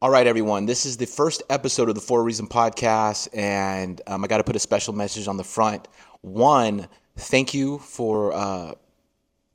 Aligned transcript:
All 0.00 0.10
right, 0.10 0.28
everyone. 0.28 0.64
This 0.64 0.86
is 0.86 0.96
the 0.96 1.06
first 1.06 1.42
episode 1.50 1.88
of 1.88 1.96
the 1.96 2.00
For 2.00 2.20
a 2.20 2.22
Reason 2.22 2.46
podcast, 2.46 3.26
and 3.34 4.00
um, 4.06 4.22
I 4.22 4.28
got 4.28 4.36
to 4.36 4.44
put 4.44 4.54
a 4.54 4.60
special 4.60 4.94
message 4.94 5.26
on 5.26 5.36
the 5.36 5.42
front. 5.42 5.88
One, 6.20 6.86
thank 7.16 7.52
you 7.52 7.78
for 7.78 8.32
uh, 8.32 8.74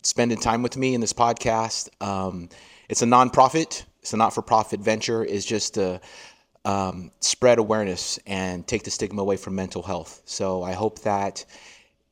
spending 0.02 0.38
time 0.38 0.62
with 0.62 0.76
me 0.76 0.96
in 0.96 1.00
this 1.00 1.14
podcast. 1.14 1.88
Um, 2.06 2.50
it's 2.90 3.02
a 3.02 3.06
nonprofit, 3.06 3.86
it's 4.02 4.12
a 4.12 4.18
not 4.18 4.36
for 4.36 4.42
profit 4.42 4.82
venture, 4.82 5.24
it's 5.24 5.46
just 5.46 5.76
to 5.76 6.02
um, 6.66 7.12
spread 7.22 7.58
awareness 7.58 8.20
and 8.28 8.68
take 8.68 8.84
the 8.84 8.92
stigma 8.92 9.22
away 9.22 9.38
from 9.38 9.56
mental 9.56 9.82
health. 9.82 10.24
So 10.26 10.62
I 10.62 10.74
hope 10.74 11.00
that 11.04 11.46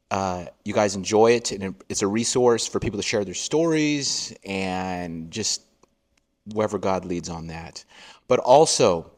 uh, 0.10 0.46
you 0.64 0.74
guys 0.74 0.96
enjoy 0.96 1.32
it, 1.32 1.52
and 1.52 1.76
it's 1.90 2.02
a 2.02 2.08
resource 2.08 2.66
for 2.66 2.80
people 2.80 2.98
to 2.98 3.06
share 3.06 3.26
their 3.26 3.34
stories 3.34 4.34
and 4.46 5.32
just 5.32 5.64
wherever 6.54 6.78
God 6.78 7.06
leads 7.06 7.30
on 7.30 7.48
that. 7.48 7.84
But 8.28 8.40
also, 8.40 9.12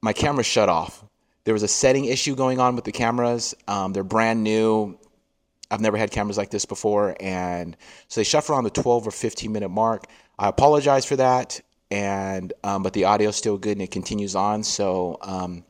my 0.00 0.12
camera 0.12 0.44
shut 0.44 0.68
off. 0.68 1.04
There 1.44 1.54
was 1.54 1.62
a 1.62 1.68
setting 1.68 2.04
issue 2.04 2.36
going 2.36 2.60
on 2.60 2.76
with 2.76 2.84
the 2.84 2.92
cameras. 2.92 3.54
Um, 3.66 3.92
they're 3.92 4.04
brand 4.04 4.42
new. 4.44 4.98
I've 5.70 5.80
never 5.80 5.96
had 5.96 6.10
cameras 6.10 6.38
like 6.38 6.50
this 6.50 6.64
before, 6.64 7.14
and 7.20 7.76
so 8.08 8.20
they 8.20 8.24
shut 8.24 8.48
around 8.48 8.64
the 8.64 8.70
12 8.70 9.06
or 9.06 9.10
15 9.10 9.52
minute 9.52 9.68
mark. 9.68 10.04
I 10.38 10.48
apologize 10.48 11.04
for 11.04 11.16
that, 11.16 11.60
and 11.90 12.52
um, 12.64 12.82
but 12.82 12.92
the 12.92 13.04
audio 13.04 13.30
is 13.30 13.36
still 13.36 13.58
good 13.58 13.72
and 13.72 13.82
it 13.82 13.90
continues 13.90 14.34
on. 14.34 14.62
So 14.62 15.18
um, 15.22 15.64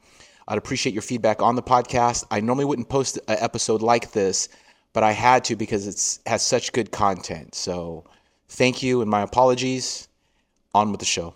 I'd 0.47 0.59
appreciate 0.59 0.95
your 0.95 1.03
feedback 1.03 1.43
on 1.43 1.57
the 1.57 1.63
podcast. 1.63 2.25
I 2.31 2.41
normally 2.41 2.65
wouldn't 2.65 2.89
post 2.89 3.19
an 3.29 3.37
episode 3.41 3.83
like 3.83 4.13
this, 4.13 4.49
but 4.93 5.03
I 5.03 5.13
had 5.13 5.45
to 5.45 5.57
because 5.57 5.87
it 5.87 6.29
has 6.29 6.43
such 6.43 6.73
good 6.73 6.91
content. 6.91 7.55
So 7.55 8.05
thank 8.49 8.83
you 8.83 9.03
and 9.03 9.11
my 9.11 9.23
apologies. 9.23 10.08
On 10.79 10.93
with 10.93 11.01
the 11.01 11.07
show. 11.07 11.35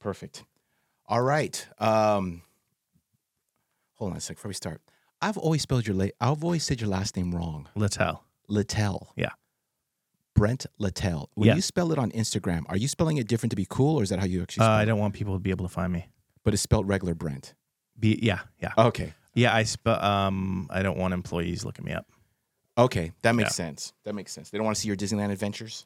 Perfect. 0.00 0.44
All 1.06 1.22
right. 1.22 1.66
Um, 1.78 2.42
hold 3.94 4.12
on 4.12 4.16
a 4.16 4.20
sec 4.20 4.36
before 4.36 4.48
we 4.48 4.54
start. 4.54 4.80
I've 5.20 5.36
always 5.38 5.62
spelled 5.62 5.86
your 5.86 5.96
late. 5.96 6.12
I've 6.20 6.42
always 6.44 6.64
said 6.64 6.80
your 6.80 6.90
last 6.90 7.16
name 7.16 7.34
wrong. 7.34 7.68
Littell. 7.74 8.24
Littell. 8.48 9.12
Yeah. 9.16 9.30
Brent 10.34 10.66
Littell. 10.78 11.30
When 11.34 11.48
Yeah. 11.48 11.54
you 11.56 11.60
spell 11.62 11.92
it 11.92 11.98
on 11.98 12.10
Instagram, 12.10 12.64
are 12.68 12.76
you 12.76 12.88
spelling 12.88 13.18
it 13.18 13.28
different 13.28 13.50
to 13.50 13.56
be 13.56 13.66
cool, 13.68 13.96
or 13.98 14.02
is 14.02 14.08
that 14.10 14.18
how 14.18 14.26
you 14.26 14.42
actually 14.42 14.62
Uh, 14.62 14.66
spell 14.66 14.74
I 14.76 14.84
don't 14.84 14.98
want 14.98 15.14
people 15.14 15.34
to 15.34 15.38
be 15.38 15.50
able 15.50 15.64
to 15.66 15.72
find 15.72 15.92
me. 15.92 16.08
But 16.42 16.52
it's 16.54 16.62
spelled 16.62 16.88
regular 16.88 17.14
Brent. 17.14 17.54
Be 17.98 18.18
yeah, 18.20 18.40
yeah, 18.60 18.72
Okay. 18.76 19.14
yeah. 19.34 19.54
I 19.54 19.62
sp- 19.64 19.88
um, 20.02 20.66
I 20.70 20.82
don't 20.82 20.98
want 20.98 21.14
employees 21.14 21.64
looking 21.64 21.84
me 21.84 21.92
up. 21.92 22.06
Okay. 22.76 23.12
That 23.22 23.34
makes 23.36 23.50
Yeah. 23.50 23.66
sense. 23.66 23.92
That 24.02 24.14
makes 24.14 24.32
sense. 24.32 24.50
They 24.50 24.58
don't 24.58 24.64
want 24.64 24.76
to 24.76 24.80
see 24.82 24.88
your 24.88 24.96
Disneyland 24.96 25.30
adventures. 25.30 25.84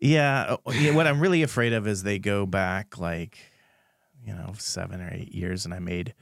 Yeah, 0.00 0.56
uh, 0.64 0.70
yeah. 0.72 0.94
What 0.94 1.06
I'm 1.08 1.20
really 1.20 1.42
afraid 1.42 1.72
of 1.72 1.86
is 1.88 2.04
they 2.04 2.18
go 2.20 2.46
back 2.46 2.96
like, 2.98 3.51
you 4.24 4.34
know, 4.34 4.54
seven 4.58 5.00
or 5.00 5.10
eight 5.12 5.34
years, 5.34 5.64
and 5.64 5.74
I 5.74 5.78
made 5.78 6.14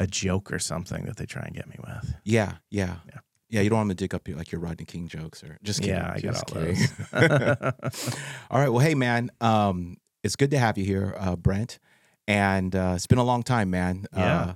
a 0.00 0.06
joke 0.06 0.52
or 0.52 0.58
something 0.58 1.04
that 1.04 1.16
they 1.16 1.26
try 1.26 1.42
and 1.42 1.54
get 1.54 1.68
me 1.68 1.76
with. 1.78 2.14
Yeah. 2.24 2.54
Yeah. 2.70 2.96
Yeah. 3.06 3.20
Yeah. 3.48 3.60
You 3.60 3.70
don't 3.70 3.78
want 3.78 3.88
them 3.88 3.96
to 3.96 4.02
dig 4.04 4.14
up 4.14 4.26
your, 4.26 4.36
like 4.36 4.50
your 4.50 4.60
Rodney 4.60 4.84
King 4.84 5.06
jokes 5.08 5.42
or 5.44 5.58
just 5.62 5.80
kidding. 5.80 5.94
Yeah, 5.94 6.10
I 6.10 6.20
got 6.20 6.34
just 6.34 6.50
all 6.50 6.60
kidding. 6.60 6.86
those. 7.12 8.16
All 8.50 8.60
right. 8.60 8.68
Well, 8.68 8.80
hey, 8.80 8.94
man. 8.94 9.30
Um, 9.40 9.98
it's 10.22 10.36
good 10.36 10.50
to 10.50 10.58
have 10.58 10.78
you 10.78 10.84
here, 10.84 11.14
uh, 11.18 11.36
Brent. 11.36 11.78
And 12.26 12.74
uh, 12.74 12.94
it's 12.96 13.06
been 13.06 13.18
a 13.18 13.24
long 13.24 13.42
time, 13.42 13.70
man. 13.70 14.06
Yeah. 14.12 14.40
Uh, 14.40 14.54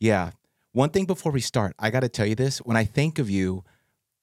yeah. 0.00 0.30
One 0.72 0.88
thing 0.88 1.04
before 1.04 1.30
we 1.30 1.40
start, 1.40 1.74
I 1.78 1.90
got 1.90 2.00
to 2.00 2.08
tell 2.08 2.26
you 2.26 2.34
this. 2.34 2.58
When 2.58 2.76
I 2.76 2.84
think 2.84 3.18
of 3.18 3.28
you, 3.30 3.62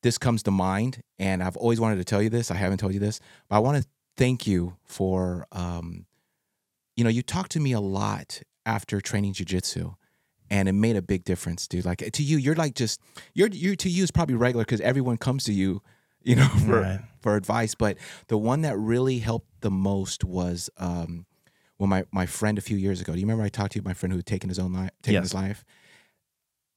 this 0.02 0.18
comes 0.18 0.44
to 0.44 0.52
mind. 0.52 1.03
And 1.20 1.41
I've 1.41 1.56
always 1.56 1.80
wanted 1.80 1.97
to 1.97 2.06
tell 2.06 2.22
you 2.22 2.30
this. 2.30 2.52
I 2.52 2.56
haven't 2.56 2.80
told 2.80 2.94
you 2.94 3.00
this, 3.00 3.22
but 3.47 3.56
I 3.58 3.59
want 3.59 3.81
to 3.81 3.88
thank 4.18 4.47
you 4.47 4.76
for, 4.84 5.46
um, 5.53 6.06
you 7.00 7.06
know, 7.06 7.10
you 7.10 7.22
talked 7.24 7.52
to 7.54 7.62
me 7.62 7.72
a 7.72 7.80
lot 7.80 8.42
after 8.66 9.00
training 9.00 9.34
jujitsu. 9.34 9.96
And 10.52 10.68
it 10.68 10.74
made 10.74 10.96
a 10.96 11.02
big 11.02 11.24
difference, 11.24 11.68
dude. 11.68 11.86
Like 11.86 12.00
to 12.12 12.24
you, 12.24 12.38
you're 12.38 12.56
like 12.56 12.74
just 12.74 13.00
you're 13.36 13.48
you 13.50 13.76
to 13.78 13.88
you 13.90 14.04
is 14.04 14.12
probably 14.12 14.34
regular 14.36 14.66
because 14.66 14.82
everyone 14.82 15.18
comes 15.18 15.44
to 15.46 15.54
you, 15.54 15.82
you 16.24 16.36
know, 16.36 16.48
for 16.66 16.82
Right. 16.82 17.00
for 17.22 17.36
advice. 17.36 17.76
But 17.76 17.98
the 18.28 18.38
one 18.38 18.62
that 18.64 18.76
really 18.78 19.20
helped 19.20 19.62
the 19.62 19.70
most 19.72 20.24
was 20.26 20.70
um, 20.78 21.28
when 21.78 21.88
my 21.90 22.04
my 22.12 22.26
friend 22.26 22.58
a 22.58 22.62
few 22.62 22.78
years 22.78 23.00
ago. 23.00 23.14
Do 23.14 23.20
you 23.20 23.26
remember 23.28 23.44
I 23.44 23.50
talked 23.50 23.74
to 23.74 23.80
you, 23.80 23.84
my 23.84 23.94
friend 23.94 24.12
who 24.12 24.18
had 24.18 24.26
taken 24.26 24.50
his 24.50 24.58
own 24.59 24.74
life, 24.74 24.90
taken 25.04 25.22
Yes. 25.22 25.26
his 25.26 25.34
life? 25.36 25.64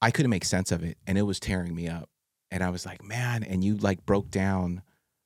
I 0.03 0.11
couldn't 0.11 0.29
make 0.29 0.45
sense 0.45 0.71
of 0.71 0.83
it, 0.83 0.97
and 1.07 1.17
it 1.17 1.23
was 1.23 1.39
tearing 1.39 1.73
me 1.73 1.87
up. 1.87 2.09
And 2.51 2.63
I 2.63 2.69
was 2.69 2.85
like, 2.85 3.03
man. 3.03 3.41
And 3.43 3.63
you 3.63 3.75
like 3.77 4.05
broke 4.05 4.29
down 4.29 4.83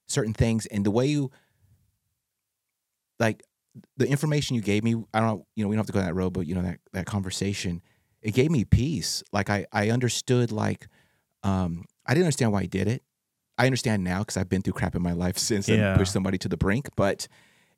certain 0.08 0.34
things, 0.34 0.66
and 0.68 0.86
the 0.86 0.92
way 0.92 1.08
you 1.08 1.32
like 3.20 3.44
the 3.98 4.08
information 4.08 4.56
you 4.56 4.62
gave 4.62 4.84
me. 4.84 4.96
I 5.14 5.20
don't, 5.20 5.44
you 5.56 5.64
know, 5.64 5.70
we 5.70 5.76
don't 5.76 5.80
have 5.80 5.88
to 5.88 5.94
go 5.94 6.00
that 6.02 6.16
road, 6.16 6.34
but 6.34 6.48
you 6.48 6.56
know 6.56 6.62
that 6.62 6.80
that 6.94 7.06
conversation, 7.06 7.82
it 8.22 8.32
gave 8.34 8.52
me 8.52 8.66
peace. 8.66 9.24
Like 9.32 9.50
I 9.50 9.66
I 9.72 9.90
understood 9.90 10.52
like 10.52 10.88
um 11.44 11.86
I 12.06 12.14
didn't 12.14 12.26
understand 12.26 12.52
why 12.52 12.62
he 12.64 12.68
did 12.68 12.88
it. 12.88 13.04
I 13.58 13.66
understand 13.66 14.04
now 14.04 14.20
because 14.20 14.38
I've 14.38 14.50
been 14.50 14.62
through 14.62 14.74
crap 14.74 14.96
in 14.96 15.02
my 15.02 15.14
life 15.14 15.38
since 15.50 15.68
and 15.68 15.78
Yeah. 15.78 15.98
pushed 15.98 16.14
somebody 16.14 16.38
to 16.40 16.48
the 16.50 16.58
brink. 16.58 16.90
But 16.96 17.28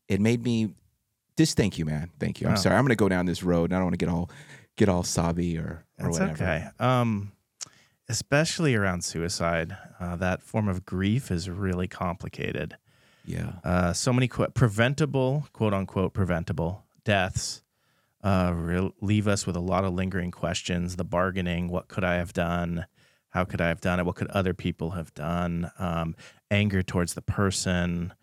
it 0.07 0.19
made 0.19 0.43
me 0.43 0.73
just 1.37 1.55
thank 1.55 1.77
you, 1.77 1.85
man. 1.85 2.11
Thank 2.19 2.41
you. 2.41 2.47
I'm 2.47 2.53
Oh. 2.53 2.57
sorry. 2.57 2.75
I'm 2.75 2.83
gonna 2.83 2.95
go 2.95 3.09
down 3.09 3.25
this 3.25 3.43
road 3.43 3.65
and 3.71 3.73
I 3.75 3.77
don't 3.77 3.85
want 3.85 3.99
to 3.99 4.05
get 4.05 4.09
all 4.09 4.29
get 4.75 4.89
all 4.89 5.03
sobby 5.03 5.57
or 5.57 5.85
or 5.99 6.05
That's 6.05 6.19
whatever. 6.19 6.43
okay. 6.43 6.67
Um, 6.79 7.31
especially 8.07 8.75
around 8.75 9.03
suicide, 9.03 9.77
uh, 9.99 10.15
that 10.15 10.41
form 10.41 10.67
of 10.67 10.85
grief 10.85 11.31
is 11.31 11.49
really 11.49 11.87
complicated. 11.87 12.77
Yeah. 13.25 13.53
Uh, 13.63 13.93
so 13.93 14.11
many 14.11 14.27
qu- 14.27 14.49
preventable, 14.49 15.47
quote 15.53 15.73
unquote, 15.73 16.13
preventable 16.13 16.85
deaths 17.03 17.63
uh, 18.23 18.53
re- 18.55 18.91
leave 19.01 19.27
us 19.27 19.45
with 19.47 19.55
a 19.55 19.61
lot 19.61 19.85
of 19.85 19.93
lingering 19.93 20.31
questions. 20.31 20.95
The 20.95 21.03
bargaining, 21.03 21.69
what 21.69 21.87
could 21.87 22.03
I 22.03 22.15
have 22.15 22.33
done? 22.33 22.85
How 23.29 23.45
could 23.45 23.61
I 23.61 23.67
have 23.67 23.81
done 23.81 23.99
it? 23.99 24.05
What 24.05 24.15
could 24.15 24.29
other 24.29 24.53
people 24.53 24.91
have 24.91 25.13
done? 25.13 25.71
Um, 25.79 26.15
anger 26.49 26.81
towards 26.81 27.13
the 27.13 27.21
person. 27.21 28.13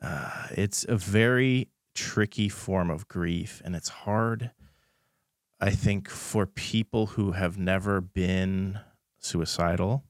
Uh, 0.00 0.46
it's 0.52 0.84
a 0.88 0.96
very 0.96 1.68
tricky 1.94 2.48
form 2.48 2.90
of 2.90 3.08
grief, 3.08 3.60
and 3.64 3.74
it's 3.74 3.88
hard, 3.88 4.50
I 5.60 5.70
think, 5.70 6.08
for 6.08 6.46
people 6.46 7.06
who 7.06 7.32
have 7.32 7.58
never 7.58 8.00
been 8.00 8.78
suicidal 9.18 10.04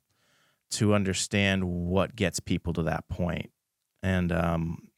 to 0.71 0.95
understand 0.95 1.65
what 1.65 2.15
gets 2.15 2.39
people 2.39 2.73
to 2.75 2.83
that 2.83 3.09
point 3.09 3.50
and 4.03 4.33
um, 4.33 4.88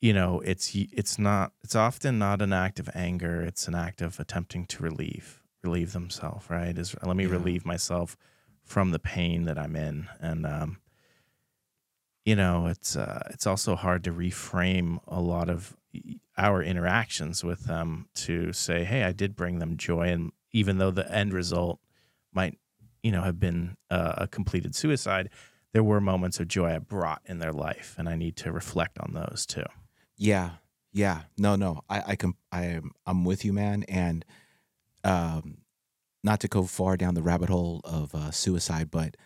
you 0.00 0.12
know 0.12 0.40
it's 0.40 0.72
it's 0.74 1.18
not 1.18 1.52
it's 1.62 1.74
often 1.76 2.18
not 2.18 2.42
an 2.42 2.52
act 2.52 2.78
of 2.78 2.90
anger 2.94 3.42
it's 3.42 3.66
an 3.68 3.74
act 3.74 4.02
of 4.02 4.20
attempting 4.20 4.66
to 4.66 4.82
relieve 4.82 5.42
relieve 5.62 5.92
themselves 5.92 6.50
right 6.50 6.76
is 6.76 6.94
let 7.02 7.16
me 7.16 7.24
Yeah. 7.24 7.32
relieve 7.32 7.64
myself 7.64 8.16
from 8.62 8.90
the 8.90 8.98
pain 8.98 9.44
that 9.44 9.58
i'm 9.58 9.76
in 9.76 10.08
and 10.20 10.46
um, 10.46 10.78
you 12.24 12.36
know 12.36 12.66
it's 12.66 12.96
uh, 12.96 13.26
it's 13.30 13.46
also 13.46 13.74
hard 13.76 14.04
to 14.04 14.12
reframe 14.12 14.98
a 15.06 15.20
lot 15.20 15.48
of 15.48 15.76
our 16.36 16.62
interactions 16.62 17.44
with 17.44 17.64
them 17.64 18.08
to 18.14 18.52
say 18.52 18.84
hey 18.84 19.04
i 19.04 19.12
did 19.12 19.36
bring 19.36 19.58
them 19.58 19.76
joy 19.76 20.08
and 20.08 20.32
even 20.52 20.78
though 20.78 20.90
the 20.90 21.10
end 21.12 21.32
result 21.32 21.78
might 22.32 22.58
you 23.02 23.12
know 23.12 23.22
have 23.22 23.38
been 23.38 23.76
uh, 23.90 24.14
a 24.18 24.26
completed 24.26 24.74
suicide 24.74 25.30
there 25.74 25.82
were 25.82 26.00
moments 26.00 26.38
of 26.38 26.46
joy 26.46 26.76
I 26.76 26.78
brought 26.78 27.20
in 27.26 27.40
their 27.40 27.52
life, 27.52 27.96
and 27.98 28.08
I 28.08 28.14
need 28.14 28.36
to 28.36 28.52
reflect 28.52 28.96
on 29.00 29.12
those 29.12 29.44
too. 29.44 29.64
Yeah, 30.16 30.50
yeah. 30.92 31.22
No, 31.36 31.56
no. 31.56 31.82
I, 31.90 32.02
I 32.08 32.16
can. 32.16 32.34
I 32.52 32.66
am. 32.66 32.92
I'm 33.04 33.24
with 33.24 33.44
you, 33.44 33.52
man. 33.52 33.82
And 33.88 34.24
um, 35.02 35.58
not 36.22 36.38
to 36.40 36.48
go 36.48 36.62
far 36.62 36.96
down 36.96 37.14
the 37.14 37.22
rabbit 37.22 37.48
hole 37.48 37.80
of 37.82 38.14
uh, 38.14 38.30
suicide, 38.30 38.92
but 38.92 39.16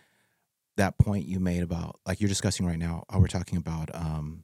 that 0.75 0.97
point 0.97 1.27
you 1.27 1.39
made 1.39 1.61
about 1.61 1.99
like 2.07 2.19
you're 2.19 2.27
discussing 2.27 2.65
right 2.65 2.79
now. 2.79 3.03
How 3.11 3.19
we're 3.19 3.27
talking 3.27 3.59
about 3.59 3.93
um, 3.93 4.43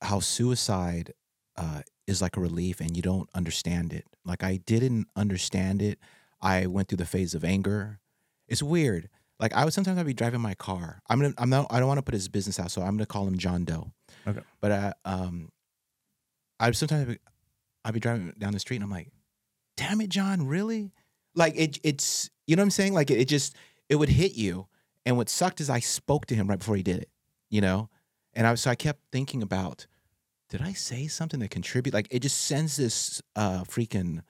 how 0.00 0.20
suicide 0.20 1.12
uh, 1.56 1.82
is 2.06 2.22
like 2.22 2.36
a 2.36 2.40
relief, 2.40 2.80
and 2.80 2.96
you 2.96 3.02
don't 3.02 3.28
understand 3.34 3.92
it. 3.92 4.04
Like 4.24 4.44
I 4.44 4.58
didn't 4.58 5.08
understand 5.16 5.82
it. 5.82 5.98
I 6.40 6.66
went 6.66 6.86
through 6.86 6.98
the 6.98 7.06
phase 7.06 7.34
of 7.34 7.44
anger. 7.44 7.98
It's 8.46 8.62
weird. 8.62 9.08
Like 9.38 9.52
I 9.54 9.64
would 9.64 9.74
sometimes 9.74 9.98
I'd 9.98 10.06
be 10.06 10.14
driving 10.14 10.40
my 10.40 10.54
car. 10.54 11.02
I'm 11.08 11.20
gonna. 11.20 11.34
I'm 11.38 11.50
not. 11.50 11.66
I 11.70 11.78
don't 11.78 11.88
want 11.88 11.98
to 11.98 12.02
put 12.02 12.14
his 12.14 12.28
business 12.28 12.58
out, 12.58 12.70
so 12.70 12.80
I'm 12.80 12.96
gonna 12.96 13.06
call 13.06 13.26
him 13.26 13.36
John 13.36 13.64
Doe. 13.64 13.92
Okay. 14.26 14.40
But 14.60 14.72
I 14.72 14.92
um, 15.04 15.50
I 16.58 16.70
sometimes 16.70 17.02
I'd 17.02 17.08
be, 17.08 17.18
I'd 17.84 17.94
be 17.94 18.00
driving 18.00 18.32
down 18.38 18.52
the 18.52 18.58
street 18.58 18.76
and 18.76 18.84
I'm 18.84 18.90
like, 18.90 19.10
damn 19.76 20.00
it, 20.00 20.08
John, 20.08 20.46
really? 20.46 20.92
Like 21.34 21.54
it, 21.56 21.78
it's 21.84 22.30
you 22.46 22.56
know 22.56 22.62
what 22.62 22.66
I'm 22.66 22.70
saying? 22.70 22.94
Like 22.94 23.10
it, 23.10 23.20
it 23.20 23.28
just 23.28 23.54
it 23.88 23.96
would 23.96 24.08
hit 24.08 24.34
you. 24.34 24.66
And 25.04 25.16
what 25.16 25.28
sucked 25.28 25.60
is 25.60 25.70
I 25.70 25.80
spoke 25.80 26.26
to 26.26 26.34
him 26.34 26.48
right 26.48 26.58
before 26.58 26.76
he 26.76 26.82
did 26.82 26.96
it, 26.96 27.10
you 27.48 27.60
know? 27.60 27.90
And 28.32 28.46
I 28.46 28.50
was 28.50 28.62
so 28.62 28.70
I 28.70 28.74
kept 28.74 29.00
thinking 29.12 29.42
about, 29.42 29.86
did 30.48 30.60
I 30.60 30.72
say 30.72 31.06
something 31.06 31.40
that 31.40 31.50
contribute? 31.50 31.94
Like 31.94 32.08
it 32.10 32.20
just 32.20 32.40
sends 32.40 32.76
this 32.76 33.22
uh 33.36 33.64
freaking 33.64 34.22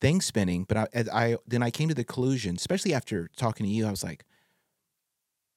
thing 0.00 0.20
spinning. 0.20 0.64
But 0.64 0.76
I, 0.76 0.86
as 0.92 1.08
I 1.08 1.36
then 1.46 1.62
I 1.62 1.70
came 1.70 1.88
to 1.88 1.94
the 1.94 2.04
conclusion, 2.04 2.56
especially 2.56 2.94
after 2.94 3.28
talking 3.36 3.64
to 3.64 3.72
you, 3.72 3.86
I 3.86 3.90
was 3.90 4.04
like, 4.04 4.24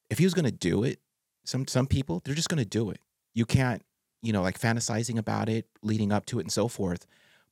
if 0.10 0.18
he 0.20 0.26
was 0.26 0.34
gonna 0.34 0.52
do 0.52 0.84
it, 0.84 1.00
some 1.46 1.68
some 1.68 1.88
people 1.88 2.22
they're 2.24 2.36
just 2.36 2.50
gonna 2.50 2.66
do 2.66 2.90
it. 2.90 3.00
You 3.34 3.46
can't, 3.46 3.82
you 4.22 4.34
know, 4.34 4.42
like 4.42 4.60
fantasizing 4.60 5.18
about 5.18 5.50
it, 5.50 5.68
leading 5.82 6.12
up 6.12 6.26
to 6.28 6.40
it, 6.40 6.44
and 6.44 6.52
so 6.52 6.68
forth. 6.68 7.06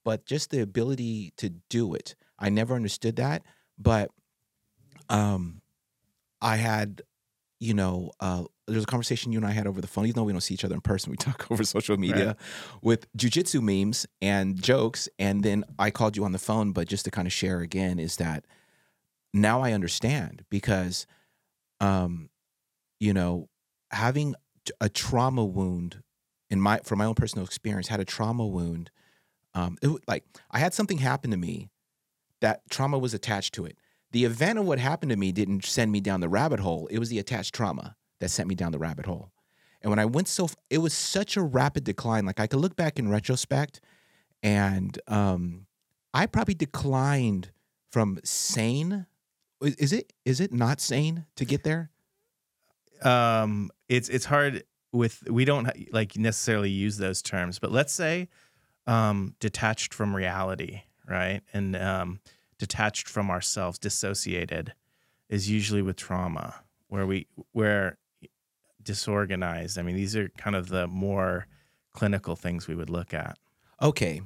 But 0.05 0.25
just 0.25 0.49
the 0.51 0.61
ability 0.61 1.33
to 1.37 1.49
do 1.69 1.93
it, 1.93 2.15
I 2.39 2.49
never 2.49 2.75
understood 2.75 3.15
that. 3.17 3.43
But 3.77 4.11
um, 5.09 5.61
I 6.41 6.57
had, 6.57 7.01
you 7.59 7.73
know, 7.73 8.11
uh, 8.19 8.43
there's 8.67 8.83
a 8.83 8.87
conversation 8.87 9.31
you 9.31 9.39
and 9.39 9.45
I 9.47 9.51
had 9.51 9.67
over 9.67 9.81
the 9.81 9.87
phone, 9.87 10.05
even 10.05 10.15
though 10.15 10.23
we 10.23 10.31
don't 10.33 10.41
see 10.41 10.53
each 10.53 10.65
other 10.65 10.75
in 10.75 10.81
person, 10.81 11.11
we 11.11 11.17
talk 11.17 11.49
over 11.51 11.63
social 11.63 11.97
media 11.97 12.27
Right. 12.27 12.35
with 12.81 13.11
jujitsu 13.17 13.61
memes 13.61 14.05
and 14.21 14.61
jokes. 14.61 15.09
And 15.19 15.43
then 15.43 15.63
I 15.79 15.91
called 15.91 16.17
you 16.17 16.25
on 16.25 16.31
the 16.31 16.39
phone, 16.39 16.71
but 16.71 16.87
just 16.87 17.05
to 17.05 17.11
kind 17.11 17.27
of 17.27 17.33
share 17.33 17.59
again 17.61 17.99
is 17.99 18.17
that 18.17 18.45
now 19.33 19.61
I 19.61 19.73
understand 19.73 20.45
because, 20.49 21.05
um, 21.79 22.29
you 23.03 23.13
know, 23.13 23.49
having 23.91 24.33
a 24.79 24.87
trauma 24.87 25.43
wound 25.43 26.01
in 26.49 26.61
my 26.61 26.79
from 26.85 26.99
my 26.99 27.05
own 27.05 27.15
personal 27.15 27.43
experience 27.43 27.89
had 27.89 27.99
a 27.99 28.05
trauma 28.05 28.47
wound. 28.47 28.91
Um, 29.53 29.77
it, 29.81 29.89
like 30.07 30.23
I 30.49 30.59
had 30.59 30.73
something 30.73 30.99
happen 30.99 31.29
to 31.31 31.37
me 31.37 31.69
that 32.39 32.61
trauma 32.69 32.97
was 32.97 33.13
attached 33.13 33.53
to 33.55 33.65
it. 33.65 33.77
The 34.11 34.23
event 34.23 34.57
of 34.57 34.65
what 34.65 34.79
happened 34.79 35.09
to 35.09 35.17
me 35.17 35.33
didn't 35.33 35.65
send 35.65 35.91
me 35.91 35.99
down 35.99 36.21
the 36.21 36.29
rabbit 36.29 36.61
hole. 36.61 36.87
It 36.87 36.97
was 36.97 37.09
the 37.09 37.19
attached 37.19 37.53
trauma 37.53 37.97
that 38.21 38.29
sent 38.29 38.47
me 38.47 38.55
down 38.55 38.71
the 38.71 38.79
rabbit 38.79 39.05
hole. 39.05 39.33
And 39.81 39.89
when 39.89 39.99
I 39.99 40.05
went 40.05 40.29
so, 40.29 40.47
it 40.69 40.77
was 40.77 40.93
such 40.93 41.35
a 41.35 41.41
rapid 41.41 41.83
decline. 41.83 42.25
Like 42.25 42.39
I 42.39 42.47
could 42.47 42.61
look 42.61 42.77
back 42.77 42.99
in 42.99 43.09
retrospect, 43.09 43.81
and 44.41 44.97
um, 45.09 45.65
I 46.13 46.25
probably 46.25 46.53
declined 46.53 47.51
from 47.91 48.21
sane. 48.23 49.07
Is 49.61 49.91
it 49.91 50.13
is 50.23 50.39
it 50.39 50.53
not 50.53 50.79
sane 50.79 51.25
to 51.35 51.43
get 51.43 51.65
there? 51.65 51.89
Um 53.05 53.69
it's 53.89 54.09
it's 54.09 54.25
hard 54.25 54.63
with 54.91 55.23
we 55.29 55.45
don't 55.45 55.69
like 55.93 56.15
necessarily 56.17 56.69
use 56.69 56.97
those 56.97 57.21
terms 57.21 57.59
but 57.59 57.71
let's 57.71 57.93
say 57.93 58.27
um 58.87 59.35
detached 59.39 59.93
from 59.93 60.15
reality 60.15 60.81
right 61.07 61.41
and 61.53 61.75
um 61.75 62.19
detached 62.59 63.07
from 63.09 63.29
ourselves 63.31 63.77
dissociated 63.79 64.73
is 65.29 65.49
usually 65.49 65.81
with 65.81 65.95
trauma 65.95 66.55
where 66.87 67.05
we 67.07 67.27
where 67.53 67.97
disorganized 68.81 69.77
i 69.77 69.81
mean 69.81 69.95
these 69.95 70.15
are 70.15 70.29
kind 70.37 70.55
of 70.55 70.69
the 70.69 70.87
more 70.87 71.47
clinical 71.93 72.35
things 72.35 72.67
we 72.67 72.75
would 72.75 72.89
look 72.89 73.13
at 73.13 73.37
Okay, 73.81 74.21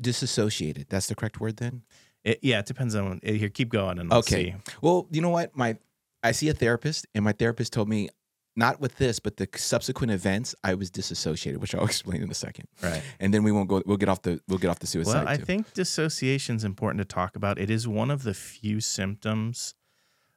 disassociated. 0.00 0.86
That's 0.88 1.06
the 1.06 1.14
correct 1.14 1.40
word 1.40 1.58
then. 1.58 1.82
it, 2.24 2.40
yeah 2.42 2.58
it 2.58 2.66
depends 2.66 2.94
on 2.96 3.20
here 3.22 3.48
keep 3.48 3.68
going 3.68 3.98
and 4.00 4.12
Okay. 4.12 4.50
see. 4.50 4.54
Well, 4.80 5.06
you 5.12 5.20
know 5.20 5.28
what? 5.28 5.56
My 5.56 5.76
I 6.24 6.32
see 6.32 6.48
a 6.48 6.54
therapist, 6.54 7.06
and 7.14 7.24
my 7.24 7.32
therapist 7.32 7.72
told 7.72 7.88
me 7.88 8.08
not 8.56 8.80
with 8.80 8.96
this, 8.96 9.18
but 9.18 9.36
the 9.36 9.48
subsequent 9.56 10.12
events, 10.12 10.54
I 10.64 10.74
was 10.74 10.90
disassociated, 10.90 11.60
which 11.60 11.74
I'll 11.74 11.84
explain 11.92 12.22
in 12.22 12.30
a 12.30 12.34
second. 12.34 12.66
right 12.82 13.02
And 13.20 13.32
then 13.34 13.42
we 13.42 13.52
won't 13.52 13.68
go. 13.68 13.82
We'll 13.84 13.96
get 13.96 14.08
off 14.08 14.22
the. 14.22 14.40
We'll 14.48 14.58
get 14.58 14.70
off 14.70 14.78
the 14.78 14.86
suicide. 14.86 15.24
Well, 15.24 15.28
I 15.28 15.36
too. 15.36 15.44
think 15.44 15.72
dissociation 15.74 16.56
is 16.56 16.64
important 16.64 16.98
to 16.98 17.04
talk 17.04 17.36
about. 17.36 17.58
It 17.58 17.70
is 17.70 17.86
one 17.86 18.10
of 18.10 18.22
the 18.22 18.34
few 18.34 18.80
symptoms 18.80 19.74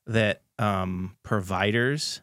that 0.05 0.41
um, 0.59 1.17
providers 1.23 2.21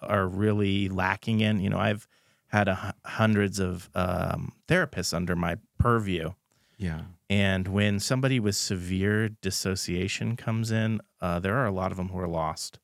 are 0.00 0.26
really 0.26 0.88
lacking 0.88 1.40
in. 1.40 1.60
You 1.60 1.70
know, 1.70 1.78
I've 1.78 2.06
had 2.48 2.68
a, 2.68 2.94
hundreds 3.04 3.58
of 3.58 3.90
um, 3.94 4.52
therapists 4.68 5.14
under 5.14 5.36
my 5.36 5.56
purview. 5.78 6.32
Yeah. 6.80 7.02
And 7.28 7.68
when 7.68 8.00
somebody 8.00 8.40
with 8.40 8.56
severe 8.56 9.28
dissociation 9.28 10.34
comes 10.34 10.70
in, 10.70 11.00
uh, 11.20 11.38
there 11.38 11.56
are 11.56 11.66
a 11.66 11.70
lot 11.70 11.90
of 11.90 11.98
them 11.98 12.08
who 12.08 12.18
are 12.18 12.26
lost 12.26 12.80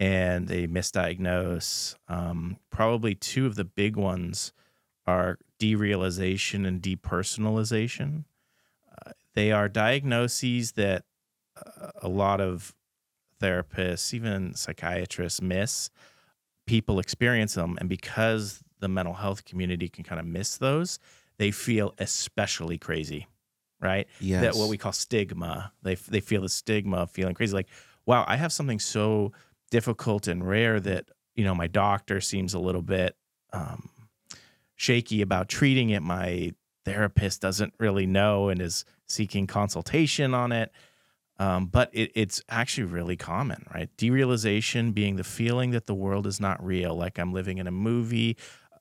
and 0.00 0.48
they 0.48 0.66
misdiagnose. 0.66 1.94
Um, 2.08 2.58
probably 2.70 3.14
two 3.14 3.46
of 3.46 3.54
the 3.54 3.64
big 3.64 3.94
ones 3.94 4.52
are 5.06 5.38
derealization 5.60 6.66
and 6.66 6.82
depersonalization. 6.82 8.24
Uh, 8.90 9.12
they 9.34 9.52
are 9.52 9.68
diagnoses 9.68 10.72
that 10.72 11.04
uh, 11.56 11.92
a 12.02 12.08
lot 12.08 12.40
of 12.40 12.74
therapists, 13.40 14.12
even 14.12 14.54
psychiatrists, 14.54 15.40
miss. 15.40 15.88
People 16.66 16.98
experience 16.98 17.54
them, 17.54 17.76
and 17.78 17.88
because 17.88 18.64
the 18.80 18.88
mental 18.88 19.14
health 19.14 19.44
community 19.44 19.88
can 19.88 20.02
kind 20.02 20.18
of 20.18 20.26
miss 20.26 20.56
those, 20.56 20.98
they 21.38 21.50
feel 21.50 21.94
especially 21.98 22.78
crazy, 22.78 23.26
right? 23.80 24.06
Yes. 24.20 24.42
That 24.42 24.54
what 24.56 24.68
we 24.68 24.78
call 24.78 24.92
stigma. 24.92 25.72
They 25.82 25.94
they 25.94 26.20
feel 26.20 26.42
the 26.42 26.48
stigma 26.48 26.98
of 26.98 27.10
feeling 27.10 27.34
crazy. 27.34 27.54
Like, 27.54 27.68
wow, 28.06 28.24
I 28.26 28.36
have 28.36 28.52
something 28.52 28.78
so 28.78 29.32
difficult 29.70 30.28
and 30.28 30.46
rare 30.46 30.80
that 30.80 31.06
you 31.34 31.44
know 31.44 31.54
my 31.54 31.66
doctor 31.66 32.20
seems 32.20 32.54
a 32.54 32.58
little 32.58 32.82
bit 32.82 33.16
um, 33.52 33.90
shaky 34.76 35.22
about 35.22 35.48
treating 35.48 35.90
it. 35.90 36.02
My 36.02 36.52
therapist 36.84 37.40
doesn't 37.40 37.74
really 37.78 38.06
know 38.06 38.48
and 38.48 38.60
is 38.60 38.84
seeking 39.06 39.46
consultation 39.46 40.34
on 40.34 40.52
it. 40.52 40.70
Um, 41.38 41.66
but 41.66 41.90
it, 41.92 42.12
it's 42.14 42.40
actually 42.48 42.84
really 42.84 43.16
common, 43.16 43.66
right? 43.74 43.90
Derealization 43.96 44.94
being 44.94 45.16
the 45.16 45.24
feeling 45.24 45.72
that 45.72 45.86
the 45.86 45.94
world 45.94 46.26
is 46.28 46.40
not 46.40 46.64
real, 46.64 46.94
like 46.94 47.18
I'm 47.18 47.32
living 47.32 47.58
in 47.58 47.66
a 47.66 47.72
movie. 47.72 48.36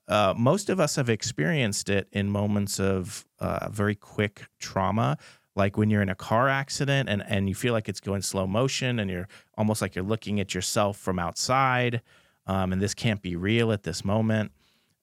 Uh, 0.08 0.34
most 0.36 0.70
of 0.70 0.80
us 0.80 0.96
have 0.96 1.10
experienced 1.10 1.90
it 1.90 2.08
in 2.12 2.30
moments 2.30 2.80
of 2.80 3.26
uh, 3.40 3.70
very 3.70 3.96
quick 3.96 4.46
trauma, 4.60 5.18
like 5.56 5.78
when 5.78 5.90
you're 5.90 6.02
in 6.02 6.10
a 6.10 6.16
car 6.16 6.50
accident 6.50 7.08
and, 7.08 7.24
and 7.28 7.48
you 7.48 7.56
feel 7.56 7.74
like 7.74 7.88
it's 7.88 8.00
going 8.00 8.22
slow 8.22 8.46
motion 8.46 9.00
and 9.00 9.10
you're 9.10 9.28
almost 9.58 9.82
like 9.82 9.96
you're 9.96 10.04
looking 10.04 10.40
at 10.40 10.54
yourself 10.54 10.98
from 10.98 11.20
outside. 11.20 12.02
Um, 12.48 12.74
and 12.74 12.82
this 12.82 12.94
can't 12.94 13.22
be 13.22 13.36
real 13.36 13.72
at 13.72 13.84
this 13.84 14.04
moment. 14.04 14.52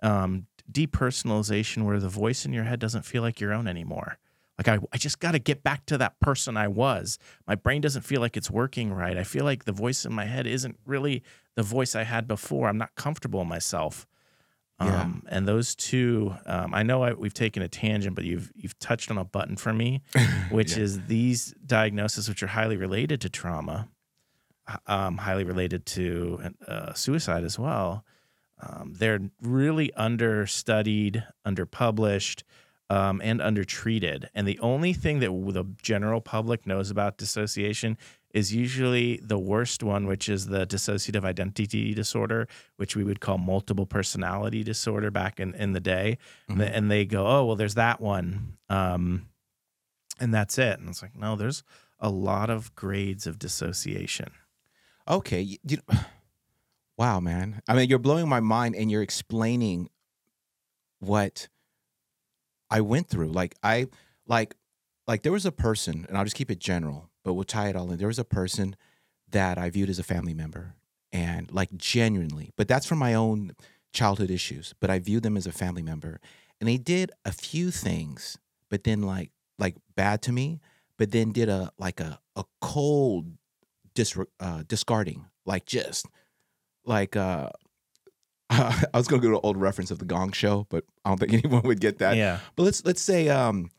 Um, 0.02 0.46
depersonalization, 0.70 1.84
where 1.84 1.98
the 1.98 2.08
voice 2.08 2.44
in 2.44 2.52
your 2.52 2.64
head 2.64 2.78
doesn't 2.78 3.04
feel 3.04 3.22
like 3.22 3.40
your 3.40 3.52
own 3.52 3.66
anymore. 3.66 4.18
Like, 4.58 4.68
I, 4.68 4.78
I 4.92 4.98
just 4.98 5.20
got 5.20 5.32
to 5.32 5.38
get 5.38 5.62
back 5.62 5.86
to 5.86 5.96
that 5.98 6.20
person 6.20 6.56
I 6.56 6.68
was. 6.68 7.18
My 7.46 7.54
brain 7.54 7.80
doesn't 7.80 8.02
feel 8.02 8.20
like 8.20 8.36
it's 8.36 8.50
working 8.50 8.92
right. 8.92 9.16
I 9.16 9.24
feel 9.24 9.44
like 9.44 9.64
the 9.64 9.72
voice 9.72 10.04
in 10.04 10.12
my 10.12 10.26
head 10.26 10.46
isn't 10.46 10.78
really 10.84 11.22
the 11.56 11.62
voice 11.62 11.94
I 11.94 12.02
had 12.02 12.28
before. 12.28 12.68
I'm 12.68 12.76
not 12.76 12.94
comfortable 12.94 13.40
in 13.40 13.48
myself. 13.48 14.06
Yeah. 14.80 15.02
Um, 15.02 15.22
and 15.28 15.46
those 15.46 15.74
two, 15.74 16.34
um, 16.46 16.72
I 16.72 16.82
know 16.82 17.02
I, 17.02 17.12
we've 17.12 17.34
taken 17.34 17.62
a 17.62 17.68
tangent, 17.68 18.14
but 18.16 18.24
you've 18.24 18.50
you've 18.54 18.78
touched 18.78 19.10
on 19.10 19.18
a 19.18 19.24
button 19.24 19.56
for 19.56 19.72
me, 19.72 20.00
which 20.50 20.76
Yeah. 20.76 20.84
is 20.84 21.02
these 21.06 21.54
diagnoses, 21.66 22.28
which 22.28 22.42
are 22.42 22.46
highly 22.48 22.76
related 22.78 23.20
to 23.22 23.28
trauma, 23.28 23.88
um, 24.86 25.18
highly 25.18 25.44
related 25.44 25.84
to 25.86 26.52
uh, 26.66 26.92
suicide 26.94 27.44
as 27.44 27.58
well. 27.58 28.04
Um, 28.62 28.94
they're 28.96 29.20
really 29.42 29.92
understudied, 29.94 31.24
underpublished, 31.46 32.42
um, 32.90 33.20
and 33.24 33.40
undertreated. 33.40 34.28
And 34.34 34.46
the 34.48 34.58
only 34.60 34.92
thing 34.92 35.20
that 35.20 35.30
the 35.30 35.64
general 35.82 36.20
public 36.20 36.66
knows 36.66 36.90
about 36.90 37.16
dissociation 37.18 37.96
is 38.32 38.54
usually 38.54 39.18
the 39.22 39.38
worst 39.38 39.82
one, 39.82 40.06
which 40.06 40.28
is 40.28 40.46
the 40.46 40.66
dissociative 40.66 41.24
identity 41.24 41.94
disorder, 41.94 42.46
which 42.76 42.94
we 42.94 43.02
would 43.04 43.20
call 43.20 43.38
multiple 43.38 43.86
personality 43.86 44.62
disorder 44.62 45.10
back 45.10 45.40
in, 45.40 45.54
in 45.54 45.72
the 45.72 45.80
day. 45.80 46.16
Mhm. 46.48 46.70
And 46.72 46.90
they 46.90 47.04
go, 47.04 47.26
oh, 47.26 47.44
well, 47.44 47.56
there's 47.56 47.74
that 47.74 48.00
one. 48.00 48.56
Um, 48.68 49.26
and 50.20 50.32
that's 50.32 50.58
it. 50.58 50.78
And 50.78 50.88
it's 50.88 51.02
like, 51.02 51.16
no, 51.16 51.34
there's 51.34 51.62
a 51.98 52.08
lot 52.10 52.50
of 52.50 52.74
grades 52.74 53.26
of 53.26 53.38
dissociation. 53.38 54.30
Okay. 55.08 55.40
You, 55.40 55.58
you- 55.66 55.78
wow, 56.96 57.18
man. 57.20 57.62
I 57.66 57.74
mean, 57.74 57.88
you're 57.88 57.98
blowing 57.98 58.28
my 58.28 58.40
mind, 58.40 58.76
and 58.76 58.90
you're 58.90 59.02
explaining 59.02 59.88
what 61.00 61.48
I 62.70 62.80
went 62.82 63.08
through. 63.08 63.28
Like 63.32 63.54
I, 63.62 63.86
like, 64.26 64.54
like 65.06 65.22
there 65.22 65.32
was 65.32 65.46
a 65.46 65.52
person, 65.52 66.06
and 66.08 66.16
I'll 66.16 66.24
just 66.24 66.36
keep 66.36 66.50
it 66.50 66.60
general, 66.60 67.09
but 67.24 67.34
we'll 67.34 67.44
tie 67.44 67.68
it 67.68 67.76
all 67.76 67.90
in. 67.90 67.98
There 67.98 68.08
was 68.08 68.18
a 68.18 68.24
person 68.24 68.76
that 69.30 69.58
I 69.58 69.70
viewed 69.70 69.88
as 69.90 69.98
a 69.98 70.04
family 70.04 70.34
member, 70.34 70.74
and 71.12 71.50
like 71.52 71.76
genuinely, 71.76 72.50
but 72.56 72.68
that's 72.68 72.86
from 72.86 72.98
my 72.98 73.14
own 73.14 73.54
childhood 73.92 74.30
issues. 74.30 74.74
But 74.80 74.90
I 74.90 74.98
viewed 74.98 75.22
them 75.22 75.36
as 75.36 75.46
a 75.46 75.52
family 75.52 75.82
member, 75.82 76.20
and 76.60 76.68
they 76.68 76.76
did 76.78 77.10
a 77.24 77.32
few 77.32 77.70
things, 77.70 78.38
but 78.68 78.84
then 78.84 79.02
like 79.02 79.30
like 79.58 79.76
bad 79.94 80.22
to 80.22 80.32
me, 80.32 80.60
but 80.96 81.10
then 81.10 81.32
did 81.32 81.48
a 81.48 81.72
like 81.78 82.00
a 82.00 82.18
a 82.36 82.44
cold 82.60 83.26
dis- 83.94 84.16
uh, 84.40 84.62
discarding, 84.66 85.26
like 85.44 85.66
just 85.66 86.06
like 86.84 87.16
uh, 87.16 87.50
I 88.50 88.86
was 88.94 89.06
gonna 89.06 89.22
go 89.22 89.28
to 89.28 89.34
an 89.36 89.40
old 89.42 89.56
reference 89.56 89.90
of 89.90 89.98
the 89.98 90.04
Gong 90.04 90.32
Show, 90.32 90.66
but 90.70 90.84
I 91.04 91.10
don't 91.10 91.18
think 91.18 91.32
anyone 91.44 91.62
would 91.62 91.80
get 91.80 91.98
that. 91.98 92.16
yeah. 92.16 92.40
But 92.56 92.64
let's 92.64 92.84
let's 92.84 93.02
say 93.02 93.28
um, 93.28 93.70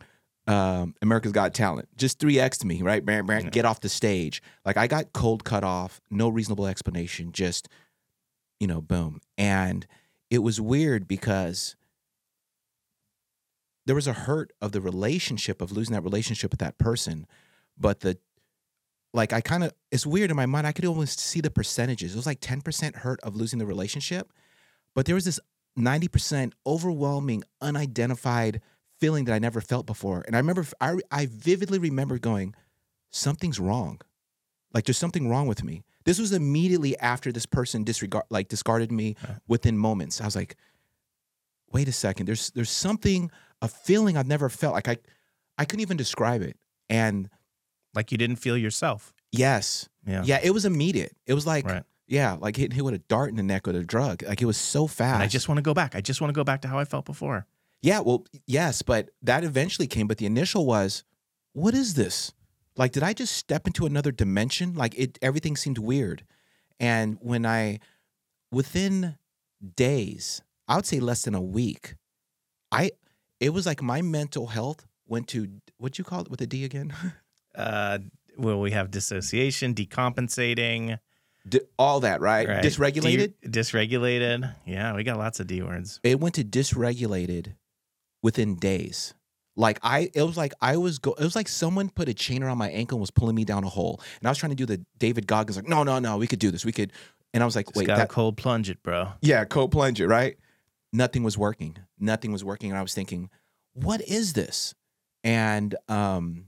um, 0.47 0.95
America's 1.01 1.31
Got 1.31 1.53
Talent. 1.53 1.89
Just 1.97 2.19
3x 2.19 2.59
to 2.59 2.67
me, 2.67 2.81
right? 2.81 3.03
Bam, 3.05 3.25
bam, 3.25 3.49
Get 3.49 3.65
off 3.65 3.79
the 3.79 3.89
stage. 3.89 4.41
Like 4.65 4.77
I 4.77 4.87
got 4.87 5.13
cold 5.13 5.43
cut 5.43 5.63
off, 5.63 6.01
no 6.09 6.29
reasonable 6.29 6.67
explanation, 6.67 7.31
just, 7.31 7.67
you 8.59 8.67
know, 8.67 8.81
boom. 8.81 9.21
And 9.37 9.85
it 10.29 10.39
was 10.39 10.59
weird 10.59 11.07
because 11.07 11.75
there 13.85 13.95
was 13.95 14.07
a 14.07 14.13
hurt 14.13 14.51
of 14.61 14.71
the 14.71 14.81
relationship 14.81 15.61
of 15.61 15.71
losing 15.71 15.93
that 15.93 16.03
relationship 16.03 16.51
with 16.51 16.59
that 16.59 16.77
person. 16.77 17.27
But 17.77 18.01
the, 18.01 18.17
like, 19.13 19.33
I 19.33 19.41
kind 19.41 19.63
of, 19.63 19.73
it's 19.91 20.05
weird 20.05 20.29
in 20.29 20.37
my 20.37 20.45
mind. 20.45 20.65
I 20.65 20.71
could 20.71 20.85
almost 20.85 21.19
see 21.19 21.41
the 21.41 21.51
percentages. 21.51 22.13
It 22.13 22.17
was 22.17 22.25
like 22.25 22.39
10% 22.39 22.97
hurt 22.97 23.19
of 23.21 23.35
losing 23.35 23.59
the 23.59 23.65
relationship. 23.65 24.31
But 24.95 25.05
there 25.05 25.15
was 25.15 25.25
this 25.25 25.39
90% 25.77 26.53
overwhelming, 26.65 27.43
unidentified 27.59 28.61
feeling 29.01 29.25
that 29.25 29.33
I 29.33 29.39
never 29.39 29.59
felt 29.59 29.85
before. 29.85 30.23
And 30.25 30.35
I 30.35 30.39
remember, 30.39 30.65
I, 30.79 30.95
I 31.11 31.25
vividly 31.25 31.79
remember 31.79 32.17
going, 32.19 32.55
something's 33.09 33.59
wrong. 33.59 33.99
Like 34.73 34.85
there's 34.85 34.97
something 34.97 35.27
wrong 35.27 35.47
with 35.47 35.63
me. 35.63 35.83
This 36.05 36.17
was 36.19 36.31
immediately 36.31 36.97
after 36.99 37.31
this 37.31 37.45
person 37.45 37.83
disregard, 37.83 38.23
like 38.29 38.47
discarded 38.47 38.91
me 38.91 39.15
within 39.47 39.77
moments. 39.77 40.21
I 40.21 40.25
was 40.25 40.35
like, 40.35 40.55
wait 41.71 41.87
a 41.87 41.91
second. 41.91 42.25
There's 42.27 42.51
there's 42.51 42.69
something, 42.69 43.29
a 43.61 43.67
feeling 43.67 44.17
I've 44.17 44.27
never 44.27 44.49
felt. 44.49 44.73
Like 44.73 44.87
I, 44.87 44.97
I 45.57 45.65
couldn't 45.65 45.81
even 45.81 45.97
describe 45.97 46.41
it. 46.41 46.57
And 46.89 47.29
Like 47.93 48.11
you 48.11 48.17
didn't 48.17 48.37
feel 48.37 48.57
yourself. 48.57 49.13
yes, 49.31 49.89
Yeah. 50.07 50.23
yeah, 50.25 50.39
it 50.43 50.51
was 50.51 50.65
immediate. 50.65 51.15
It 51.25 51.33
was 51.33 51.45
like, 51.45 51.65
Right. 51.65 51.83
yeah, 52.07 52.37
like 52.39 52.55
hitting 52.55 52.75
hit 52.75 52.85
with 52.85 52.93
a 52.93 52.99
dart 52.99 53.29
in 53.29 53.35
the 53.35 53.43
neck 53.43 53.67
with 53.67 53.75
a 53.75 53.83
drug. 53.83 54.23
Like 54.23 54.41
it 54.41 54.45
was 54.45 54.57
so 54.57 54.87
fast. 54.87 55.15
And 55.15 55.23
I 55.23 55.27
just 55.27 55.47
want 55.49 55.57
to 55.57 55.61
go 55.63 55.73
back. 55.73 55.95
I 55.95 56.01
just 56.01 56.21
want 56.21 56.29
to 56.29 56.35
go 56.35 56.43
back 56.43 56.61
to 56.61 56.67
how 56.67 56.79
I 56.79 56.85
felt 56.85 57.05
before. 57.05 57.45
Yeah, 57.81 57.99
well, 58.01 58.25
yes, 58.45 58.81
but 58.81 59.09
that 59.23 59.43
eventually 59.43 59.87
came. 59.87 60.07
But 60.07 60.17
the 60.17 60.25
initial 60.25 60.65
was, 60.65 61.03
what 61.53 61.73
is 61.73 61.95
this? 61.95 62.31
Like, 62.77 62.91
did 62.91 63.03
I 63.03 63.13
just 63.13 63.35
step 63.35 63.67
into 63.67 63.85
another 63.85 64.11
dimension? 64.11 64.75
Like, 64.75 64.97
it 64.97 65.17
everything 65.21 65.55
seemed 65.55 65.77
weird. 65.77 66.23
And 66.79 67.17
when 67.21 67.45
I, 67.45 67.79
within 68.51 69.17
days, 69.75 70.41
I 70.67 70.75
would 70.75 70.85
say 70.85 70.99
less 70.99 71.23
than 71.23 71.35
a 71.35 71.41
week, 71.41 71.95
I, 72.71 72.91
it 73.39 73.49
was 73.53 73.65
like 73.65 73.81
my 73.81 74.01
mental 74.01 74.47
health 74.47 74.85
went 75.07 75.27
to 75.29 75.47
what'd 75.77 75.97
you 75.97 76.03
call 76.03 76.21
it 76.21 76.31
with 76.31 76.41
a 76.41 76.47
D 76.47 76.65
again? 76.65 76.93
Uh, 77.53 77.99
well, 78.37 78.61
we 78.61 78.71
have 78.71 78.91
dissociation, 78.91 79.75
decompensating, 79.75 80.97
D- 81.45 81.59
all 81.77 81.99
that, 81.99 82.21
right? 82.21 82.47
right? 82.47 82.63
Dysregulated. 82.63 83.33
De- 83.41 83.49
dysregulated. 83.49 84.55
Yeah, 84.65 84.95
we 84.95 85.03
got 85.03 85.17
lots 85.17 85.41
of 85.41 85.47
D 85.47 85.61
words. 85.61 85.99
it 86.01 86.21
went 86.21 86.35
to 86.35 86.45
dysregulated 86.45 87.55
within 88.21 88.55
days. 88.55 89.13
Like 89.55 89.79
I, 89.83 90.09
it 90.13 90.23
was 90.23 90.37
like 90.37 90.53
I 90.61 90.77
was 90.77 90.99
go. 90.99 91.11
It 91.13 91.23
was 91.23 91.35
like 91.35 91.47
someone 91.49 91.89
put 91.89 92.07
a 92.07 92.13
chain 92.13 92.41
around 92.41 92.57
my 92.57 92.69
ankle 92.69 92.95
and 92.97 93.01
was 93.01 93.11
pulling 93.11 93.35
me 93.35 93.43
down 93.43 93.63
a 93.63 93.69
hole. 93.69 93.99
And 94.19 94.27
I 94.27 94.31
was 94.31 94.37
trying 94.37 94.51
to 94.51 94.55
do 94.55 94.65
the 94.65 94.83
David 94.97 95.27
Goggins, 95.27 95.57
like, 95.57 95.67
no, 95.67 95.83
no, 95.83 95.99
no, 95.99 96.17
we 96.17 96.25
could 96.27 96.39
do 96.39 96.51
this. 96.51 96.63
We 96.63 96.71
could. 96.71 96.91
And 97.33 97.43
I 97.43 97.45
was 97.45 97.55
like, 97.55 97.67
Just 97.67 97.77
wait, 97.77 97.87
got 97.87 97.97
that, 97.97 98.09
cold 98.09 98.37
plunge 98.37 98.69
it, 98.69 98.81
bro. 98.81 99.09
yeah, 99.21 99.43
cold 99.45 99.71
plunger, 99.71 100.07
right? 100.07 100.37
Nothing 100.93 101.23
was 101.23 101.37
working. 101.37 101.77
Nothing 101.99 102.31
was 102.31 102.43
working. 102.43 102.71
And 102.71 102.77
I 102.77 102.81
was 102.81 102.93
thinking, 102.93 103.29
what 103.73 104.01
is 104.01 104.33
this? 104.33 104.73
And 105.23 105.75
um, 105.87 106.45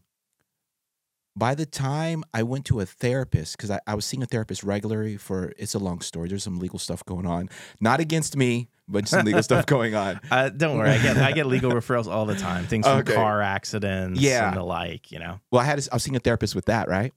by 1.35 1.55
the 1.55 1.65
time 1.65 2.23
I 2.33 2.43
went 2.43 2.65
to 2.65 2.79
a 2.79 2.85
therapist, 2.85 3.57
because 3.57 3.71
I, 3.71 3.79
I 3.87 3.95
was 3.95 4.05
seeing 4.05 4.21
a 4.21 4.25
therapist 4.27 4.63
regularly 4.63 5.17
for, 5.17 5.51
it's 5.57 5.73
a 5.73 5.79
long 5.79 6.01
story. 6.01 6.29
There's 6.29 6.43
some 6.43 6.59
legal 6.59 6.77
stuff 6.77 7.03
going 7.05 7.25
on, 7.25 7.49
not 7.81 7.99
against 7.99 8.37
me, 8.37 8.69
but 8.87 9.07
some 9.07 9.25
legal 9.25 9.41
stuff 9.41 9.65
going 9.75 9.95
on. 9.95 10.19
Uh, 10.29 10.49
don't 10.49 10.77
worry, 10.77 10.91
I 10.91 11.01
get 11.01 11.17
I 11.17 11.31
get 11.31 11.47
legal 11.47 11.71
referrals 11.79 12.05
all 12.07 12.25
the 12.25 12.35
time. 12.35 12.65
Things 12.67 12.85
from 12.85 12.99
Okay. 12.99 13.15
car 13.15 13.41
accidents 13.41 14.19
Yeah. 14.21 14.49
and 14.49 14.57
the 14.57 14.63
like. 14.63 15.11
You 15.11 15.19
know. 15.19 15.39
well, 15.51 15.61
I 15.61 15.65
had 15.65 15.79
I 15.91 15.95
was 15.95 16.03
seeing 16.03 16.15
a 16.15 16.19
therapist 16.19 16.53
with 16.53 16.65
that, 16.65 16.87
right? 16.87 17.13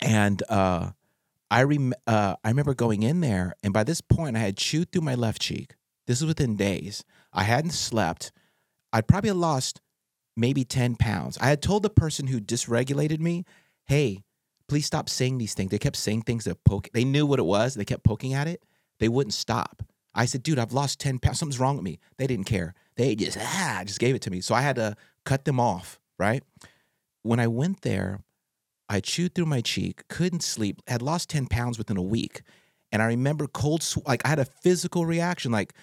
And 0.00 0.42
uh, 0.48 0.90
I 1.50 1.62
rem- 1.62 1.94
uh, 2.06 2.36
I 2.42 2.48
remember 2.48 2.74
going 2.74 3.02
in 3.02 3.20
there, 3.20 3.54
and 3.62 3.72
by 3.72 3.84
this 3.84 4.00
point, 4.00 4.36
I 4.36 4.40
had 4.40 4.56
chewed 4.56 4.90
through 4.92 5.02
my 5.02 5.14
left 5.14 5.40
cheek. 5.40 5.74
This 6.06 6.20
is 6.20 6.26
within 6.26 6.56
days. 6.56 7.04
I 7.32 7.42
hadn't 7.44 7.70
slept. 7.72 8.32
I'd 8.92 9.06
probably 9.06 9.30
lost 9.32 9.80
maybe 10.38 10.64
ten 10.64 10.96
pounds. 10.96 11.36
I 11.40 11.48
had 11.48 11.62
told 11.62 11.82
the 11.82 11.90
person 11.90 12.28
who 12.28 12.40
dysregulated 12.40 13.20
me, 13.20 13.44
"Hey, 13.86 14.24
please 14.68 14.86
stop 14.86 15.08
saying 15.08 15.38
these 15.38 15.54
things." 15.54 15.70
They 15.70 15.78
kept 15.78 15.96
saying 15.96 16.22
things 16.22 16.44
that 16.44 16.64
poke. 16.64 16.88
They 16.92 17.04
knew 17.04 17.26
what 17.26 17.38
it 17.38 17.46
was. 17.46 17.74
They 17.74 17.84
kept 17.84 18.04
poking 18.04 18.34
at 18.34 18.48
it. 18.48 18.62
They 19.00 19.08
wouldn't 19.08 19.34
stop. 19.34 19.82
I 20.14 20.24
said, 20.24 20.42
"Dude, 20.42 20.58
I've 20.58 20.72
lost 20.72 21.00
ten 21.00 21.18
pounds. 21.18 21.38
Something's 21.38 21.60
wrong 21.60 21.76
with 21.76 21.84
me." 21.84 21.98
They 22.16 22.26
didn't 22.26 22.46
care. 22.46 22.74
They 22.96 23.14
just 23.14 23.38
ah, 23.38 23.82
just 23.84 24.00
gave 24.00 24.14
it 24.14 24.22
to 24.22 24.30
me. 24.30 24.40
So 24.40 24.54
I 24.54 24.62
had 24.62 24.76
to 24.76 24.96
cut 25.24 25.44
them 25.44 25.60
off. 25.60 26.00
Right 26.18 26.42
when 27.22 27.40
I 27.40 27.46
went 27.46 27.82
there, 27.82 28.22
I 28.88 29.00
chewed 29.00 29.34
through 29.34 29.46
my 29.46 29.60
cheek, 29.60 30.08
couldn't 30.08 30.42
sleep, 30.42 30.80
had 30.86 31.02
lost 31.02 31.28
10 31.28 31.46
pounds 31.46 31.78
within 31.78 31.96
a 31.96 32.02
week. 32.02 32.42
And 32.90 33.02
I 33.02 33.06
remember 33.06 33.46
cold, 33.46 33.86
like 34.06 34.24
I 34.24 34.28
had 34.28 34.38
a 34.38 34.46
physical 34.46 35.04
reaction. 35.04 35.52
Like 35.52 35.74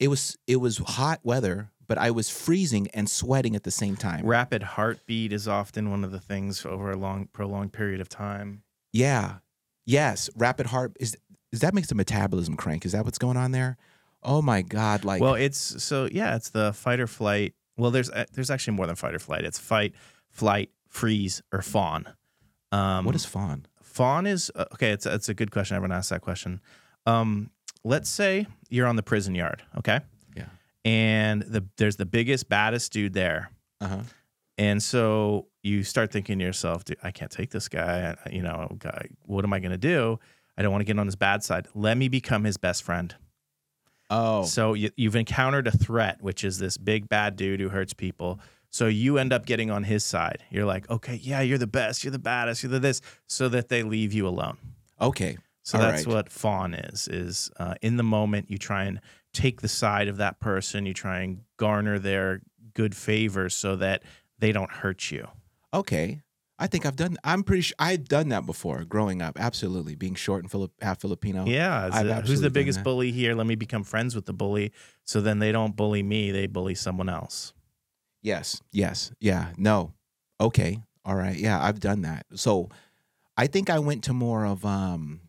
it 0.00 0.08
was, 0.08 0.36
it 0.46 0.56
was 0.56 0.78
hot 0.78 1.20
weather, 1.22 1.70
but 1.90 1.98
I 1.98 2.12
was 2.12 2.30
freezing 2.30 2.86
and 2.94 3.10
sweating 3.10 3.56
at 3.56 3.64
the 3.64 3.72
same 3.72 3.96
time. 3.96 4.24
Rapid 4.24 4.62
heartbeat 4.62 5.32
is 5.32 5.48
often 5.48 5.90
one 5.90 6.04
of 6.04 6.12
the 6.12 6.20
things 6.20 6.64
over 6.64 6.92
a 6.92 6.96
long, 6.96 7.26
prolonged 7.32 7.72
period 7.72 8.00
of 8.00 8.08
time. 8.08 8.62
Yeah. 8.92 9.38
Yes. 9.86 10.30
Rapid 10.36 10.66
heart 10.66 10.92
is, 11.00 11.16
is 11.50 11.58
that 11.62 11.74
makes 11.74 11.88
the 11.88 11.96
metabolism 11.96 12.54
crank? 12.54 12.86
Is 12.86 12.92
that 12.92 13.04
what's 13.04 13.18
going 13.18 13.36
on 13.36 13.50
there? 13.50 13.76
Oh 14.22 14.40
my 14.40 14.62
God. 14.62 15.04
Like, 15.04 15.20
well, 15.20 15.34
it's 15.34 15.82
so 15.82 16.08
yeah, 16.12 16.36
it's 16.36 16.50
the 16.50 16.72
fight 16.72 17.00
or 17.00 17.08
flight. 17.08 17.54
Well, 17.76 17.90
there's 17.90 18.08
uh, 18.08 18.26
there's 18.34 18.50
actually 18.50 18.76
more 18.76 18.86
than 18.86 18.94
fight 18.94 19.16
or 19.16 19.18
flight. 19.18 19.44
It's 19.44 19.58
fight, 19.58 19.92
flight, 20.28 20.70
freeze, 20.88 21.42
or 21.52 21.60
fawn. 21.60 22.06
Um, 22.70 23.04
what 23.04 23.16
is 23.16 23.24
fawn? 23.24 23.66
fawn 23.82 24.28
is 24.28 24.52
uh, 24.54 24.66
okay? 24.74 24.92
It's 24.92 25.06
it's 25.06 25.28
a 25.28 25.34
good 25.34 25.50
question. 25.50 25.74
Everyone 25.74 25.96
asks 25.96 26.10
that 26.10 26.20
question. 26.20 26.60
Um, 27.04 27.50
let's 27.82 28.08
say 28.08 28.46
you're 28.68 28.86
on 28.86 28.94
the 28.94 29.02
prison 29.02 29.34
yard, 29.34 29.64
okay? 29.76 30.00
And 30.84 31.42
the 31.42 31.64
there's 31.76 31.96
the 31.96 32.06
biggest, 32.06 32.48
baddest 32.48 32.92
dude 32.92 33.12
there. 33.12 33.50
Uh 33.80 33.88
huh. 33.88 34.00
And 34.58 34.82
so 34.82 35.46
you 35.62 35.82
start 35.84 36.10
thinking 36.12 36.38
to 36.38 36.44
yourself, 36.44 36.84
Dude, 36.84 36.98
I 37.02 37.10
can't 37.10 37.30
take 37.30 37.50
this 37.50 37.68
guy. 37.68 38.16
I- 38.26 38.30
You 38.30 38.42
know, 38.42 38.74
guy, 38.78 39.08
what 39.22 39.44
am 39.44 39.52
I 39.52 39.58
going 39.60 39.72
to 39.72 39.78
do? 39.78 40.18
I 40.56 40.62
don't 40.62 40.72
want 40.72 40.80
to 40.82 40.84
get 40.86 40.98
on 40.98 41.06
his 41.06 41.16
bad 41.16 41.42
side. 41.42 41.68
Let 41.74 41.96
me 41.96 42.08
become 42.08 42.44
his 42.44 42.56
best 42.58 42.82
friend. 42.82 43.14
Oh, 44.10 44.44
So 44.44 44.74
you, 44.74 44.90
you've 44.96 45.16
encountered 45.16 45.66
a 45.66 45.70
threat, 45.70 46.20
which 46.20 46.44
is 46.44 46.58
this 46.58 46.76
big 46.76 47.08
bad 47.08 47.36
dude 47.36 47.60
who 47.60 47.68
hurts 47.68 47.94
people. 47.94 48.40
So 48.70 48.86
you 48.86 49.18
end 49.18 49.32
up 49.32 49.46
getting 49.46 49.70
on 49.70 49.84
his 49.84 50.04
side. 50.04 50.42
You're 50.50 50.64
like, 50.66 50.88
okay, 50.90 51.14
yeah, 51.22 51.40
you're 51.40 51.58
the 51.58 51.66
best, 51.66 52.04
you're 52.04 52.10
the 52.10 52.18
baddest, 52.18 52.62
you're 52.62 52.70
the 52.72 52.80
this, 52.80 53.00
so 53.26 53.48
that 53.48 53.68
they 53.68 53.82
leave 53.82 54.12
you 54.12 54.26
alone. 54.26 54.58
okay. 55.00 55.38
So 55.62 55.78
All 55.78 55.84
that's 55.84 56.06
right. 56.06 56.14
what 56.14 56.30
fawn 56.32 56.72
is. 56.74 57.06
Is 57.06 57.50
uh, 57.58 57.74
in 57.82 57.96
the 57.98 58.02
moment 58.02 58.50
you 58.50 58.56
try 58.58 58.84
and 58.84 58.98
take 59.32 59.60
the 59.60 59.68
side 59.68 60.08
of 60.08 60.16
that 60.18 60.40
person. 60.40 60.86
You 60.86 60.94
try 60.94 61.20
and 61.20 61.40
garner 61.56 61.98
their 61.98 62.40
good 62.74 62.94
favor 62.96 63.48
so 63.48 63.76
that 63.76 64.02
they 64.38 64.52
don't 64.52 64.70
hurt 64.70 65.10
you. 65.10 65.28
Okay. 65.74 66.20
I 66.58 66.66
think 66.66 66.84
I've 66.84 66.96
done, 66.96 67.16
I'm 67.24 67.42
pretty 67.42 67.62
sure 67.62 67.74
I've 67.78 68.06
done 68.06 68.28
that 68.28 68.44
before 68.44 68.84
growing 68.84 69.22
up. 69.22 69.38
Absolutely. 69.40 69.94
Being 69.94 70.14
short 70.14 70.42
and 70.42 70.50
Filip, 70.50 70.72
half 70.82 71.00
Filipino. 71.00 71.46
Yeah. 71.46 71.88
A- 71.90 72.20
who's 72.20 72.42
the 72.42 72.50
biggest 72.50 72.82
bully 72.82 73.12
here? 73.12 73.34
Let 73.34 73.46
me 73.46 73.54
become 73.54 73.82
friends 73.82 74.14
with 74.14 74.26
the 74.26 74.34
bully, 74.34 74.72
so 75.04 75.20
then 75.22 75.38
they 75.38 75.52
don't 75.52 75.74
bully 75.74 76.02
me. 76.02 76.30
They 76.32 76.46
bully 76.46 76.74
someone 76.74 77.08
else. 77.08 77.54
Yes. 78.22 78.60
Yes. 78.72 79.10
Yeah. 79.20 79.48
No. 79.56 79.94
Okay. 80.38 80.80
All 81.06 81.14
right. 81.14 81.36
Yeah, 81.36 81.62
I've 81.62 81.80
done 81.80 82.02
that. 82.02 82.26
So 82.34 82.68
I 83.38 83.46
think 83.46 83.70
I 83.70 83.78
went 83.78 84.04
to 84.04 84.12
more 84.12 84.44
of 84.44 84.64
um 84.66 85.20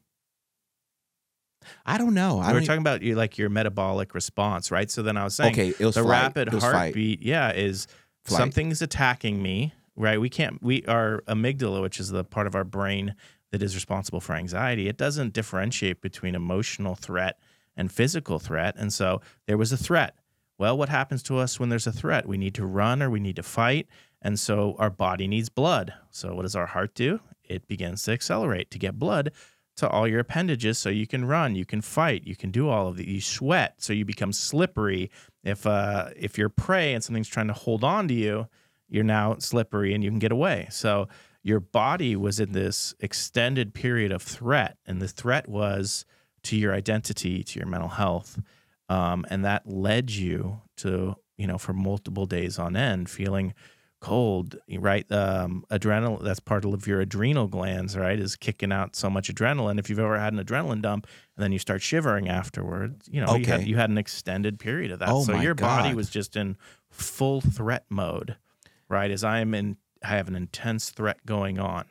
I 1.86 1.98
don't 1.98 2.14
know. 2.14 2.40
I 2.40 2.54
we 2.54 2.60
were 2.60 2.66
talking 2.66 2.82
about 2.82 3.02
you 3.02 3.16
like 3.16 3.38
your 3.38 3.50
metabolic 3.50 4.14
response, 4.14 4.72
right? 4.72 4.90
So 4.90 5.02
then 5.02 5.18
I 5.18 5.24
was 5.24 5.36
saying 5.36 5.54
Okay, 5.54 5.70
it 5.80 5.86
was 5.86 5.96
the 5.96 6.04
flight. 6.04 6.24
rapid 6.24 6.54
was 6.54 6.64
flight. 6.64 6.76
heartbeat, 6.76 7.22
yeah, 7.22 7.52
is 7.54 7.88
Flight. 8.26 8.38
something's 8.40 8.82
attacking 8.82 9.42
me, 9.42 9.74
right? 9.96 10.20
We 10.20 10.30
can't 10.30 10.62
we 10.62 10.84
our 10.86 11.22
amygdala, 11.28 11.82
which 11.82 12.00
is 12.00 12.10
the 12.10 12.24
part 12.24 12.48
of 12.48 12.56
our 12.56 12.64
brain 12.64 13.16
that 13.52 13.62
is 13.62 13.76
responsible 13.76 14.22
for 14.22 14.34
anxiety, 14.34 14.88
it 14.88 14.98
doesn't 14.98 15.34
differentiate 15.34 16.02
between 16.02 16.36
emotional 16.36 16.96
threat 16.96 17.38
and 17.76 17.92
physical 17.92 18.40
threat. 18.40 18.76
And 18.78 18.94
so 18.94 19.22
there 19.46 19.58
was 19.58 19.72
a 19.72 19.78
threat. 19.78 20.16
Well, 20.58 20.78
what 20.78 20.90
happens 20.90 21.22
to 21.24 21.38
us 21.38 21.60
when 21.60 21.70
there's 21.70 21.88
a 21.88 21.92
threat? 21.92 22.28
We 22.28 22.38
need 22.38 22.54
to 22.56 22.66
run 22.66 23.02
or 23.02 23.10
we 23.10 23.20
need 23.20 23.36
to 23.38 23.44
fight. 23.44 23.88
And 24.22 24.40
so 24.40 24.76
our 24.78 24.90
body 24.92 25.28
needs 25.28 25.50
blood. 25.50 25.94
So 26.12 26.34
what 26.36 26.44
does 26.44 26.56
our 26.56 26.68
heart 26.68 26.94
do? 26.96 27.20
It 27.44 27.68
begins 27.68 28.04
to 28.04 28.12
accelerate 28.14 28.70
to 28.72 28.80
get 28.80 28.98
blood 29.00 29.32
to 29.78 29.88
all 29.90 30.08
your 30.08 30.20
appendages 30.20 30.78
so 30.78 30.90
you 30.90 31.08
can 31.08 31.26
run, 31.26 31.56
you 31.56 31.66
can 31.66 31.82
fight, 31.82 32.26
you 32.26 32.36
can 32.36 32.52
do 32.52 32.70
all 32.70 32.88
of 32.88 32.98
that. 32.98 33.08
You 33.08 33.22
sweat, 33.22 33.76
so 33.78 33.94
you 33.94 34.06
become 34.06 34.34
slippery. 34.34 35.10
If 35.44 35.66
uh 35.66 36.10
if 36.16 36.38
you're 36.38 36.50
prey 36.50 36.94
and 36.94 37.04
something's 37.04 37.28
trying 37.28 37.48
to 37.48 37.54
hold 37.54 37.84
on 37.84 38.08
to 38.10 38.14
you, 38.14 38.48
you're 38.90 39.04
now 39.04 39.38
slippery 39.40 39.94
and 39.94 40.04
you 40.04 40.10
can 40.10 40.20
get 40.20 40.32
away. 40.32 40.68
So 40.70 41.08
your 41.44 41.60
body 41.60 42.16
was 42.16 42.40
in 42.40 42.52
this 42.52 42.94
extended 43.00 43.74
period 43.74 44.12
of 44.12 44.22
threat, 44.22 44.78
and 44.86 45.02
the 45.02 45.08
threat 45.08 45.50
was 45.50 46.06
to 46.44 46.56
your 46.56 46.74
identity, 46.74 47.44
to 47.44 47.60
your 47.60 47.68
mental 47.68 47.90
health, 47.90 48.40
um, 48.90 49.26
and 49.30 49.44
that 49.46 49.68
led 49.68 50.12
you 50.12 50.62
to 50.78 51.16
you 51.38 51.48
know 51.48 51.58
for 51.58 51.74
multiple 51.74 52.26
days 52.26 52.60
on 52.60 52.76
end 52.76 53.10
feeling 53.10 53.54
cold, 54.02 54.58
right? 54.80 55.10
Um, 55.12 55.64
adrenaline, 55.72 56.24
that's 56.24 56.40
part 56.40 56.66
of 56.66 56.88
your 56.88 57.02
adrenal 57.02 57.48
glands, 57.48 57.96
right? 57.96 58.20
Is 58.20 58.36
kicking 58.36 58.72
out 58.72 58.96
so 58.96 59.10
much 59.10 59.34
adrenaline. 59.34 59.80
If 59.80 59.90
you've 59.90 60.00
ever 60.00 60.20
had 60.20 60.34
an 60.34 60.44
adrenaline 60.44 60.82
dump 60.82 61.08
and 61.38 61.44
then 61.44 61.52
you 61.52 61.60
start 61.60 61.82
shivering 61.82 62.28
afterwards, 62.28 63.08
you 63.10 63.22
know, 63.22 63.36
you, 63.36 63.46
had, 63.46 63.68
you 63.68 63.78
had 63.78 63.90
an 63.90 63.98
extended 63.98 64.60
period 64.60 64.92
of 64.92 65.00
that. 65.00 65.10
Oh 65.10 65.24
so 65.24 65.40
your 65.40 65.54
body 65.54 65.94
was 65.94 66.10
just 66.10 66.36
in 66.36 66.58
full 66.90 67.42
threat 67.42 67.86
mode, 67.90 68.36
right? 68.90 69.12
As 69.12 69.24
I 69.24 69.40
am 69.40 69.54
in, 69.54 69.78
I 70.04 70.10
have 70.10 70.28
an 70.28 70.36
intense 70.36 70.90
threat 70.90 71.26
going 71.26 71.60
on. 71.60 71.86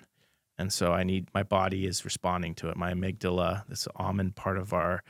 And 0.58 0.72
so 0.72 0.92
I 0.92 1.04
need, 1.04 1.28
my 1.32 1.44
body 1.44 1.86
is 1.86 2.04
responding 2.04 2.54
to 2.56 2.68
it. 2.68 2.76
My 2.76 2.92
amygdala, 2.92 3.66
this 3.68 3.88
almond 3.96 4.36
part 4.36 4.58
of 4.58 4.74
our, 4.74 5.02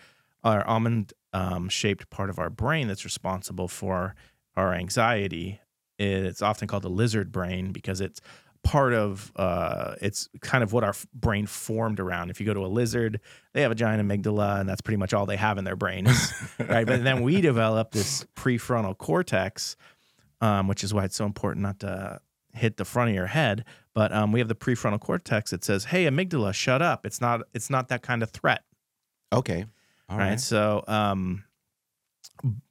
our 0.44 0.64
almond 0.66 1.12
um, 1.32 1.68
shaped 1.68 2.08
part 2.10 2.30
of 2.30 2.38
our 2.38 2.50
brain 2.50 2.88
that's 2.88 3.04
responsible 3.04 3.66
for 3.68 4.14
our 4.54 4.74
anxiety 4.74 5.60
it's 6.00 6.42
often 6.42 6.68
called 6.68 6.82
the 6.82 6.90
lizard 6.90 7.32
brain 7.32 7.72
because 7.72 8.00
it's 8.00 8.20
part 8.62 8.92
of 8.92 9.32
uh, 9.36 9.94
it's 10.00 10.28
kind 10.40 10.62
of 10.62 10.72
what 10.72 10.84
our 10.84 10.94
brain 11.14 11.46
formed 11.46 12.00
around. 12.00 12.30
If 12.30 12.40
you 12.40 12.46
go 12.46 12.54
to 12.54 12.64
a 12.64 12.68
lizard, 12.68 13.20
they 13.52 13.62
have 13.62 13.70
a 13.70 13.74
giant 13.74 14.06
amygdala, 14.06 14.60
and 14.60 14.68
that's 14.68 14.80
pretty 14.80 14.98
much 14.98 15.14
all 15.14 15.26
they 15.26 15.36
have 15.36 15.58
in 15.58 15.64
their 15.64 15.76
brain, 15.76 16.06
right? 16.58 16.86
But 16.86 17.04
then 17.04 17.22
we 17.22 17.40
develop 17.40 17.92
this 17.92 18.24
prefrontal 18.36 18.96
cortex, 18.96 19.76
um, 20.40 20.68
which 20.68 20.84
is 20.84 20.92
why 20.92 21.04
it's 21.04 21.16
so 21.16 21.24
important 21.24 21.62
not 21.62 21.80
to 21.80 22.20
hit 22.52 22.76
the 22.76 22.84
front 22.84 23.10
of 23.10 23.14
your 23.14 23.26
head. 23.26 23.64
But 23.94 24.12
um, 24.12 24.32
we 24.32 24.40
have 24.40 24.48
the 24.48 24.54
prefrontal 24.54 25.00
cortex 25.00 25.50
that 25.50 25.64
says, 25.64 25.84
"Hey, 25.84 26.04
amygdala, 26.04 26.54
shut 26.54 26.82
up! 26.82 27.06
It's 27.06 27.20
not 27.20 27.42
it's 27.54 27.70
not 27.70 27.88
that 27.88 28.02
kind 28.02 28.22
of 28.22 28.30
threat." 28.30 28.62
Okay. 29.32 29.64
All 30.08 30.18
right? 30.18 30.30
right. 30.30 30.40
So, 30.40 30.84
um, 30.88 31.44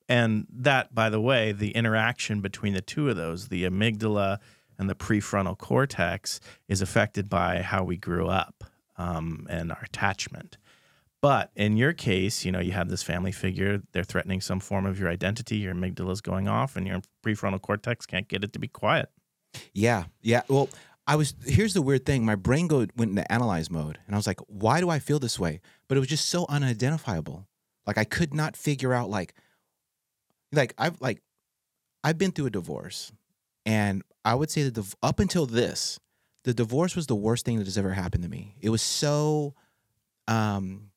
and 0.07 0.47
that, 0.51 0.93
by 0.93 1.09
the 1.09 1.21
way, 1.21 1.51
the 1.51 1.71
interaction 1.71 2.41
between 2.41 2.73
the 2.73 2.81
two 2.81 3.09
of 3.09 3.15
those, 3.15 3.47
the 3.49 3.63
amygdala 3.63 4.39
and 4.77 4.89
the 4.89 4.95
prefrontal 4.95 5.57
cortex, 5.57 6.39
is 6.67 6.81
affected 6.81 7.29
by 7.29 7.61
how 7.61 7.83
we 7.83 7.97
grew 7.97 8.27
up 8.27 8.63
um, 8.97 9.45
and 9.49 9.71
our 9.71 9.83
attachment. 9.83 10.57
But 11.21 11.51
in 11.55 11.75
your 11.75 11.91
case, 11.91 12.45
you 12.45 12.51
know, 12.51 12.59
you 12.59 12.71
have 12.71 12.89
this 12.89 13.03
family 13.03 13.33
figure, 13.33 13.81
they're 13.91 14.05
threatening 14.05 14.39
some 14.39 14.61
form 14.61 14.85
of 14.85 14.99
your 14.99 15.09
identity, 15.09 15.57
your 15.57 15.75
amygdala 15.75 16.11
is 16.11 16.21
going 16.21 16.47
off, 16.47 16.75
and 16.77 16.87
your 16.87 17.01
prefrontal 17.23 17.61
cortex 17.61 18.05
can't 18.05 18.27
get 18.27 18.43
it 18.43 18.53
to 18.53 18.59
be 18.59 18.69
quiet. 18.69 19.09
Yeah, 19.73 20.05
yeah. 20.21 20.43
Well, 20.47 20.69
I 21.07 21.15
was. 21.15 21.33
Here's 21.43 21.73
the 21.73 21.81
weird 21.81 22.05
thing. 22.05 22.23
My 22.23 22.35
brain 22.35 22.67
go 22.67 22.85
went 22.95 23.09
into 23.11 23.29
analyze 23.31 23.69
mode, 23.69 23.97
and 24.05 24.15
I 24.15 24.17
was 24.17 24.27
like, 24.27 24.39
"Why 24.47 24.79
do 24.79 24.89
I 24.89 24.99
feel 24.99 25.19
this 25.19 25.39
way?" 25.39 25.59
But 25.87 25.97
it 25.97 25.99
was 25.99 26.09
just 26.09 26.29
so 26.29 26.45
unidentifiable. 26.47 27.47
Like 27.87 27.97
I 27.97 28.03
could 28.03 28.33
not 28.33 28.55
figure 28.55 28.93
out. 28.93 29.09
Like, 29.09 29.33
like 30.51 30.73
I've 30.77 30.99
like, 31.01 31.21
I've 32.03 32.17
been 32.17 32.31
through 32.31 32.47
a 32.47 32.51
divorce, 32.51 33.11
and 33.65 34.03
I 34.25 34.35
would 34.35 34.49
say 34.49 34.63
that 34.63 34.75
the 34.75 34.93
up 35.01 35.19
until 35.19 35.45
this, 35.45 35.99
the 36.43 36.53
divorce 36.53 36.95
was 36.95 37.07
the 37.07 37.15
worst 37.15 37.45
thing 37.45 37.57
that 37.57 37.65
has 37.67 37.77
ever 37.77 37.91
happened 37.91 38.23
to 38.23 38.29
me. 38.29 38.55
It 38.61 38.69
was 38.69 38.81
so, 38.81 39.53
um, 40.27 40.91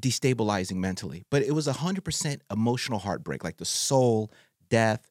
destabilizing 0.00 0.76
mentally, 0.76 1.24
but 1.30 1.42
it 1.42 1.52
was 1.52 1.66
hundred 1.66 2.04
percent 2.04 2.42
emotional 2.50 2.98
heartbreak, 2.98 3.44
like 3.44 3.56
the 3.58 3.64
soul, 3.64 4.30
death, 4.68 5.10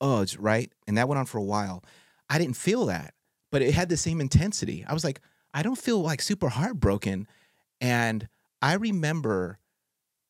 it's 0.00 0.36
right. 0.38 0.70
And 0.86 0.98
that 0.98 1.08
went 1.08 1.18
on 1.18 1.26
for 1.26 1.38
a 1.38 1.44
while. 1.44 1.82
I 2.28 2.38
didn't 2.38 2.56
feel 2.56 2.86
that, 2.86 3.14
but 3.50 3.62
it 3.62 3.72
had 3.72 3.88
the 3.88 3.96
same 3.96 4.20
intensity. 4.20 4.84
I 4.86 4.92
was 4.92 5.04
like, 5.04 5.20
I 5.54 5.62
don't 5.62 5.78
feel 5.78 6.00
like 6.00 6.20
super 6.20 6.48
heartbroken. 6.48 7.26
And 7.80 8.28
I 8.60 8.74
remember 8.74 9.58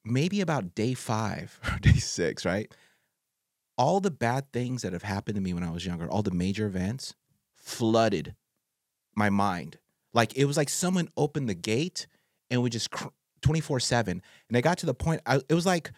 maybe 0.06 0.40
about 0.40 0.74
day 0.74 0.94
five 0.94 1.58
or 1.72 1.78
day 1.78 1.94
six, 1.98 2.44
right? 2.44 2.72
All 3.78 4.00
the 4.00 4.10
bad 4.10 4.52
things 4.52 4.82
that 4.82 4.92
have 4.94 5.02
happened 5.02 5.34
to 5.34 5.40
me 5.42 5.52
when 5.52 5.62
I 5.62 5.70
was 5.70 5.84
younger, 5.84 6.08
all 6.08 6.22
the 6.22 6.30
major 6.30 6.66
events 6.66 7.14
flooded 7.54 8.34
my 9.14 9.28
mind. 9.28 9.78
Like 10.14 10.36
it 10.36 10.46
was 10.46 10.56
like 10.56 10.68
someone 10.70 11.08
opened 11.16 11.48
the 11.48 11.54
gate 11.54 12.06
and 12.50 12.62
we 12.62 12.70
just 12.70 12.88
24 13.42 13.80
7. 13.80 14.22
And 14.48 14.56
I 14.56 14.60
got 14.62 14.78
to 14.78 14.86
the 14.86 14.94
point, 14.94 15.20
I, 15.26 15.40
it 15.48 15.54
was 15.54 15.66
like, 15.66 15.90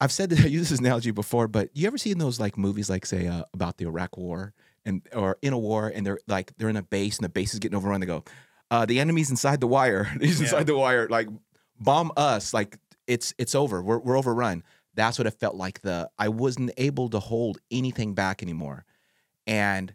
I've 0.00 0.12
said 0.12 0.30
that 0.30 0.40
I 0.44 0.48
used 0.48 0.70
this 0.70 0.78
analogy 0.80 1.10
before, 1.10 1.48
but 1.48 1.70
you 1.74 1.86
ever 1.86 1.98
seen 1.98 2.18
those 2.18 2.38
like 2.38 2.58
movies, 2.58 2.90
like 2.90 3.06
say 3.06 3.26
uh, 3.26 3.44
about 3.54 3.78
the 3.78 3.86
Iraq 3.86 4.16
War 4.16 4.52
and 4.84 5.02
or 5.14 5.38
in 5.42 5.52
a 5.52 5.58
war, 5.58 5.90
and 5.94 6.06
they're 6.06 6.18
like 6.28 6.52
they're 6.58 6.68
in 6.68 6.76
a 6.76 6.82
base 6.82 7.16
and 7.16 7.24
the 7.24 7.28
base 7.30 7.54
is 7.54 7.58
getting 7.60 7.76
overrun. 7.76 8.00
They 8.00 8.06
go, 8.06 8.24
uh, 8.70 8.84
the 8.86 9.00
enemy's 9.00 9.30
inside 9.30 9.60
the 9.60 9.66
wire. 9.66 10.04
He's 10.20 10.38
Yeah. 10.40 10.46
inside 10.46 10.66
the 10.66 10.76
wire. 10.76 11.08
Like 11.08 11.28
bomb 11.78 12.12
us. 12.16 12.54
Like 12.54 12.78
it's 13.06 13.34
it's 13.38 13.54
over. 13.54 13.82
We're 13.82 13.98
we're 13.98 14.18
overrun. 14.18 14.62
That's 14.94 15.18
what 15.18 15.26
it 15.26 15.38
felt 15.38 15.54
like. 15.54 15.82
The 15.82 16.10
I 16.18 16.28
wasn't 16.28 16.72
able 16.76 17.08
to 17.10 17.20
hold 17.20 17.58
anything 17.70 18.14
back 18.14 18.42
anymore, 18.42 18.84
and 19.46 19.94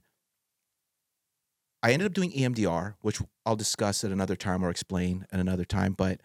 I 1.84 1.92
ended 1.92 2.06
up 2.06 2.14
doing 2.14 2.32
EMDR, 2.32 2.96
which 3.02 3.20
I'll 3.46 3.56
discuss 3.56 4.04
at 4.04 4.12
another 4.12 4.36
time 4.36 4.64
or 4.64 4.70
explain 4.70 5.26
at 5.32 5.40
another 5.40 5.66
time. 5.66 5.94
But 5.94 6.22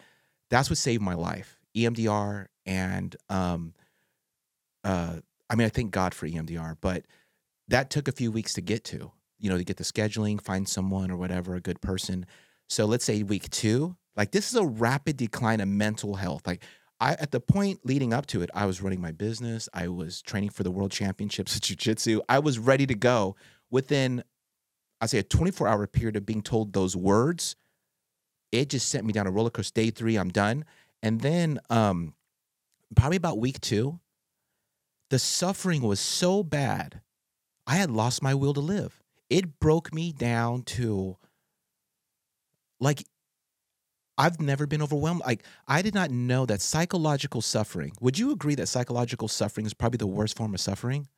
that's 0.51 0.69
what 0.69 0.79
saved 0.79 1.03
my 1.03 1.15
life. 1.15 1.59
EMDR 1.75 2.47
and 2.65 3.17
um, 3.29 3.75
uh, 4.85 5.17
I 5.49 5.55
mean, 5.55 5.67
I 5.67 5.71
thank 5.71 5.91
God 5.91 6.15
for 6.15 6.27
EMDR, 6.27 6.77
but 6.81 7.05
that 7.69 7.91
took 7.91 8.09
a 8.09 8.13
few 8.13 8.31
weeks 8.31 8.55
to 8.55 8.61
get 8.61 8.85
to. 8.85 9.13
You 9.39 9.51
know, 9.51 9.59
to 9.59 9.65
get 9.65 9.77
the 9.77 9.85
scheduling, 9.85 10.41
find 10.41 10.67
someone 10.67 11.11
or 11.11 11.17
whatever, 11.17 11.55
a 11.55 11.61
good 11.61 11.83
person. 11.83 12.25
So 12.69 12.87
let's 12.87 13.05
say 13.05 13.23
week 13.23 13.51
two, 13.51 13.97
like 14.17 14.31
this 14.31 14.51
is 14.51 14.57
a 14.57 14.67
rapid 14.67 15.17
decline 15.17 15.61
of 15.61 15.69
mental 15.69 16.15
health. 16.15 16.47
Like 16.47 16.63
I, 17.01 17.13
at 17.13 17.31
the 17.31 17.41
point 17.41 17.81
leading 17.85 18.13
up 18.13 18.27
to 18.27 18.43
it, 18.43 18.51
I 18.55 18.67
was 18.67 18.81
running 18.81 19.01
my 19.01 19.13
business. 19.13 19.69
I 19.75 19.89
was 19.89 20.23
training 20.23 20.51
for 20.51 20.63
the 20.63 20.71
world 20.71 20.91
championships 20.91 21.55
of 21.55 21.61
jujitsu. 21.63 22.21
I 22.29 22.39
was 22.39 22.59
ready 22.59 22.87
to 22.87 22.95
go. 22.95 23.37
Within, 23.71 24.23
I 25.01 25.07
say, 25.07 25.19
a 25.19 25.23
24 25.23 25.69
hour 25.69 25.87
period 25.87 26.17
of 26.17 26.25
being 26.25 26.43
told 26.43 26.73
those 26.73 26.97
words, 26.97 27.57
it 28.53 28.71
just 28.71 28.89
sent 28.89 29.05
me 29.05 29.13
down 29.13 29.27
a 29.27 29.31
roller 29.31 29.51
coaster. 29.51 29.83
Day 29.83 29.91
three, 29.91 30.17
I'm 30.17 30.31
done. 30.31 30.65
And 31.03 31.21
then, 31.21 31.59
um, 31.69 32.15
probably 32.95 33.17
about 33.17 33.39
week 33.39 33.61
two, 33.61 34.01
the 35.11 35.19
suffering 35.19 35.83
was 35.83 36.01
so 36.01 36.43
bad, 36.43 37.01
I 37.67 37.77
had 37.77 37.91
lost 37.91 38.23
my 38.23 38.35
will 38.35 38.55
to 38.55 38.61
live. 38.61 39.03
It 39.29 39.59
broke 39.59 39.93
me 39.93 40.13
down 40.13 40.63
to 40.63 41.17
like 42.81 43.05
I've 44.19 44.41
never 44.41 44.67
been 44.67 44.83
overwhelmed. 44.83 45.23
Like 45.27 45.45
I 45.69 45.83
did 45.83 45.95
not 45.95 46.11
know 46.11 46.47
that 46.47 46.61
psychological 46.61 47.43
suffering. 47.43 47.93
Would 48.01 48.19
you 48.19 48.31
agree 48.31 48.55
that 48.55 48.69
psychological 48.69 49.29
suffering 49.29 49.67
is 49.67 49.75
probably 49.75 49.99
the 49.99 50.07
worst 50.07 50.37
form 50.37 50.55
of 50.55 50.61
suffering? 50.61 51.09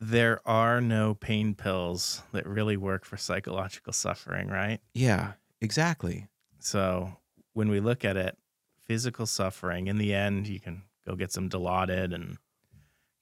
There 0.00 0.40
are 0.46 0.80
no 0.80 1.14
pain 1.14 1.54
pills 1.54 2.22
that 2.32 2.46
really 2.46 2.76
work 2.76 3.04
for 3.04 3.16
psychological 3.16 3.92
suffering, 3.92 4.48
right? 4.48 4.78
Yeah, 4.94 5.32
exactly. 5.60 6.28
So 6.60 7.16
when 7.52 7.68
we 7.68 7.80
look 7.80 8.04
at 8.04 8.16
it, 8.16 8.36
physical 8.84 9.26
suffering, 9.26 9.88
in 9.88 9.98
the 9.98 10.14
end, 10.14 10.46
you 10.46 10.60
can 10.60 10.82
go 11.06 11.16
get 11.16 11.32
some 11.32 11.48
Dilaudid 11.48 12.14
and 12.14 12.38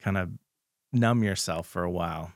kind 0.01 0.18
of 0.18 0.31
numb 0.92 1.25
yourself 1.25 1.66
for 1.66 1.83
a 1.83 1.90
while. 1.90 2.33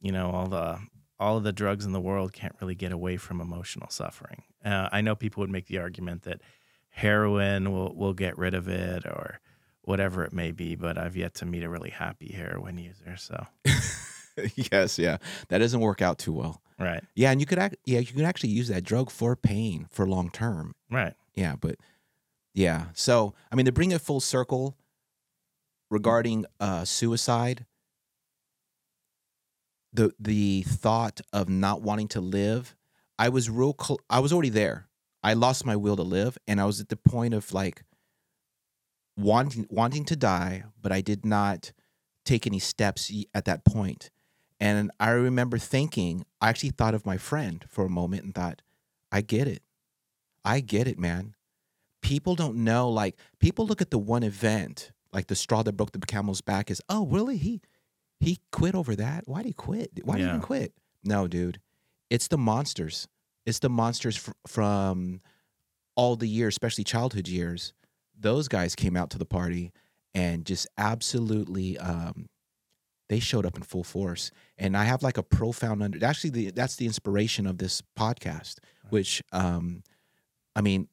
You 0.00 0.12
know, 0.12 0.30
all 0.30 0.46
the 0.46 0.78
all 1.22 1.36
of 1.36 1.44
the 1.44 1.52
drugs 1.52 1.84
in 1.86 1.92
the 1.92 2.00
world 2.00 2.32
can't 2.32 2.56
really 2.60 2.74
get 2.74 2.92
away 2.92 3.16
from 3.16 3.40
emotional 3.40 3.88
suffering. 3.88 4.42
Uh, 4.64 4.88
I 4.90 5.00
know 5.00 5.14
people 5.14 5.40
would 5.40 5.50
make 5.50 5.66
the 5.66 5.78
argument 5.78 6.22
that 6.22 6.40
heroin 6.90 7.72
will 7.72 7.94
will 7.94 8.12
get 8.12 8.36
rid 8.36 8.54
of 8.54 8.68
it 8.68 9.06
or 9.06 9.40
whatever 9.82 10.24
it 10.24 10.32
may 10.32 10.52
be, 10.52 10.74
but 10.74 10.98
I've 10.98 11.16
yet 11.16 11.34
to 11.34 11.46
meet 11.46 11.62
a 11.62 11.68
really 11.68 11.90
happy 11.90 12.32
heroin 12.32 12.78
user. 12.78 13.16
So 13.16 13.46
yes, 14.72 14.98
yeah. 14.98 15.18
That 15.48 15.58
doesn't 15.58 15.80
work 15.80 16.02
out 16.02 16.18
too 16.18 16.32
well. 16.32 16.62
right, 16.78 17.02
Yeah, 17.14 17.30
and 17.30 17.40
you 17.40 17.46
could 17.46 17.58
act, 17.58 17.76
yeah, 17.84 18.00
you 18.00 18.06
can 18.06 18.24
actually 18.24 18.50
use 18.50 18.68
that 18.68 18.84
drug 18.84 19.10
for 19.10 19.36
pain 19.36 19.86
for 19.90 20.06
long 20.06 20.30
term. 20.30 20.74
right, 20.90 21.14
Yeah, 21.34 21.54
but 21.60 21.76
yeah. 22.54 22.86
So 22.94 23.34
I 23.50 23.56
mean, 23.56 23.66
to 23.66 23.72
bring 23.72 23.92
it 23.92 24.00
full 24.00 24.20
circle 24.20 24.76
regarding 25.90 26.46
uh, 26.60 26.84
suicide, 26.84 27.66
the 29.92 30.12
the 30.18 30.62
thought 30.62 31.20
of 31.32 31.48
not 31.48 31.82
wanting 31.82 32.08
to 32.08 32.20
live, 32.20 32.74
I 33.18 33.28
was 33.28 33.50
real. 33.50 33.74
Cl- 33.80 34.00
I 34.08 34.20
was 34.20 34.32
already 34.32 34.48
there. 34.48 34.88
I 35.22 35.34
lost 35.34 35.64
my 35.64 35.76
will 35.76 35.96
to 35.96 36.02
live, 36.02 36.36
and 36.48 36.60
I 36.60 36.64
was 36.64 36.80
at 36.80 36.88
the 36.88 36.96
point 36.96 37.34
of 37.34 37.52
like 37.52 37.84
wanting 39.16 39.66
wanting 39.70 40.04
to 40.06 40.16
die, 40.16 40.64
but 40.80 40.92
I 40.92 41.00
did 41.00 41.24
not 41.24 41.72
take 42.24 42.46
any 42.46 42.58
steps 42.58 43.12
at 43.34 43.44
that 43.44 43.64
point. 43.64 44.10
And 44.60 44.92
I 45.00 45.10
remember 45.10 45.58
thinking, 45.58 46.24
I 46.40 46.48
actually 46.48 46.70
thought 46.70 46.94
of 46.94 47.04
my 47.04 47.16
friend 47.16 47.64
for 47.68 47.84
a 47.84 47.90
moment 47.90 48.22
and 48.22 48.32
thought, 48.32 48.62
I 49.10 49.20
get 49.20 49.48
it. 49.48 49.62
I 50.44 50.60
get 50.60 50.86
it, 50.86 51.00
man. 51.00 51.34
People 52.00 52.36
don't 52.36 52.56
know, 52.56 52.88
like, 52.88 53.16
people 53.40 53.66
look 53.66 53.82
at 53.82 53.90
the 53.90 53.98
one 53.98 54.22
event, 54.22 54.92
like 55.12 55.26
the 55.26 55.34
straw 55.34 55.64
that 55.64 55.76
broke 55.76 55.90
the 55.92 55.98
camel's 55.98 56.42
back 56.42 56.70
is, 56.70 56.80
oh, 56.88 57.06
really? 57.06 57.38
He 57.38 57.60
he 58.22 58.38
quit 58.52 58.74
over 58.74 58.94
that? 58.96 59.26
Why'd 59.26 59.46
he 59.46 59.52
quit? 59.52 59.90
Why 60.04 60.14
did 60.14 60.20
he 60.22 60.24
Yeah. 60.26 60.30
even 60.30 60.42
quit? 60.42 60.72
No, 61.04 61.26
dude. 61.28 61.60
It's 62.10 62.28
the 62.28 62.38
monsters. 62.38 63.08
It's 63.46 63.58
the 63.58 63.68
monsters 63.70 64.16
fr- 64.16 64.32
from 64.46 65.20
all 65.96 66.16
the 66.16 66.28
years, 66.28 66.54
especially 66.54 66.84
childhood 66.84 67.28
years. 67.28 67.72
Those 68.18 68.48
guys 68.48 68.74
came 68.74 68.96
out 68.96 69.10
to 69.10 69.18
the 69.18 69.24
party 69.26 69.72
and 70.14 70.44
just 70.44 70.66
absolutely 70.78 71.76
um, 71.78 72.28
they 73.08 73.18
showed 73.18 73.44
up 73.44 73.56
in 73.56 73.62
full 73.62 73.82
force. 73.84 74.30
And 74.58 74.76
I 74.76 74.84
have 74.84 75.02
like 75.02 75.18
a 75.18 75.22
profound 75.22 75.82
under 75.82 76.04
actually 76.04 76.30
the 76.30 76.50
that's 76.50 76.76
the 76.76 76.86
inspiration 76.86 77.46
of 77.46 77.58
this 77.58 77.82
podcast, 77.98 78.58
which 78.90 79.22
um 79.32 79.82
I 80.54 80.60
mean, 80.60 80.88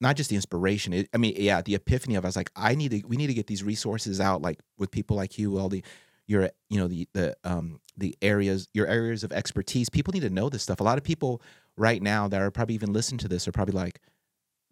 not 0.00 0.16
just 0.16 0.30
the 0.30 0.36
inspiration. 0.36 0.92
It, 0.94 1.08
I 1.14 1.18
mean, 1.18 1.34
yeah, 1.36 1.60
the 1.62 1.74
epiphany 1.74 2.14
of 2.16 2.24
I 2.24 2.28
was 2.28 2.36
like, 2.36 2.50
I 2.56 2.74
need 2.74 2.90
to 2.90 3.02
we 3.06 3.16
need 3.16 3.28
to 3.28 3.34
get 3.34 3.46
these 3.46 3.62
resources 3.62 4.20
out 4.20 4.42
like 4.42 4.58
with 4.78 4.90
people 4.90 5.16
like 5.16 5.38
you, 5.38 5.58
all 5.58 5.68
the 5.68 5.84
your 6.26 6.50
you 6.68 6.78
know 6.78 6.88
the 6.88 7.08
the 7.12 7.36
um 7.44 7.80
the 7.96 8.16
areas 8.22 8.68
your 8.72 8.86
areas 8.86 9.24
of 9.24 9.32
expertise. 9.32 9.88
People 9.88 10.12
need 10.12 10.20
to 10.20 10.30
know 10.30 10.48
this 10.48 10.62
stuff. 10.62 10.80
A 10.80 10.84
lot 10.84 10.98
of 10.98 11.04
people 11.04 11.42
right 11.76 12.02
now 12.02 12.28
that 12.28 12.40
are 12.40 12.50
probably 12.50 12.74
even 12.74 12.92
listening 12.92 13.18
to 13.18 13.28
this 13.28 13.46
are 13.48 13.52
probably 13.52 13.74
like, 13.74 14.00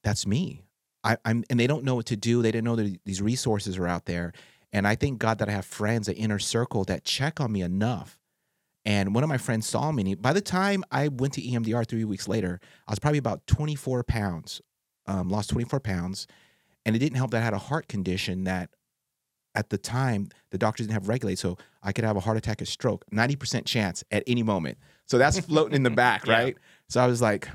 that's 0.03 0.27
me. 0.27 0.65
I, 1.03 1.17
I'm 1.25 1.45
and 1.49 1.59
they 1.59 1.67
don't 1.67 1.85
know 1.85 1.95
what 1.95 2.07
to 2.07 2.17
do. 2.17 2.43
They 2.43 2.53
didn't 2.53 2.65
know 2.65 2.77
that 2.77 3.01
these 3.05 3.23
resources 3.23 3.79
are 3.79 3.87
out 3.87 4.07
there. 4.07 4.33
And 4.73 4.87
I 4.87 4.95
thank 4.95 5.19
God 5.19 5.39
that 5.39 5.49
I 5.49 5.53
have 5.53 5.65
friends, 5.65 6.09
an 6.09 6.15
inner 6.15 6.39
circle 6.39 6.85
that 6.85 7.05
check 7.05 7.41
on 7.41 7.51
me 7.51 7.63
enough. 7.63 8.19
And 8.85 9.15
one 9.15 9.25
of 9.25 9.29
my 9.29 9.39
friends 9.39 9.69
saw 9.69 9.91
me. 9.93 10.05
He, 10.05 10.15
by 10.15 10.33
the 10.33 10.41
time 10.41 10.85
I 10.91 11.09
went 11.09 11.35
to 11.35 11.43
EMDR 11.43 11.87
three 11.87 12.05
weeks 12.05 12.29
later, 12.29 12.61
I 12.87 12.93
was 12.93 12.99
probably 12.99 13.19
about 13.19 13.47
24 13.47 14.05
pounds, 14.05 14.63
um, 15.07 15.29
lost 15.29 15.51
24 15.51 15.81
pounds. 15.81 16.27
And 16.87 16.97
it 16.97 16.99
didn't 16.99 17.17
help 17.17 17.31
that 17.33 17.43
I 17.43 17.45
had 17.45 17.53
a 17.53 17.59
heart 17.59 17.89
condition 17.89 18.45
that 18.45 18.71
at 19.55 19.71
the 19.71 19.79
time 19.79 20.29
the 20.51 20.59
doctors 20.59 20.87
didn't 20.87 20.95
have 20.95 21.09
regulate. 21.09 21.39
So 21.39 21.57
I 21.83 21.93
could 21.93 22.05
have 22.05 22.17
a 22.17 22.21
heart 22.21 22.37
attack 22.37 22.63
or 22.63 22.65
stroke, 22.67 23.05
90% 23.13 23.65
chance 23.67 24.05
at 24.11 24.23
any 24.27 24.43
moment. 24.43 24.79
So 25.07 25.19
that's 25.19 25.39
floating 25.47 25.75
in 25.75 25.83
the 25.83 25.91
back, 25.91 26.27
Yeah. 26.27 26.35
right? 26.35 26.57
So 26.89 27.01
I 27.03 27.07
was 27.07 27.21
like, 27.23 27.49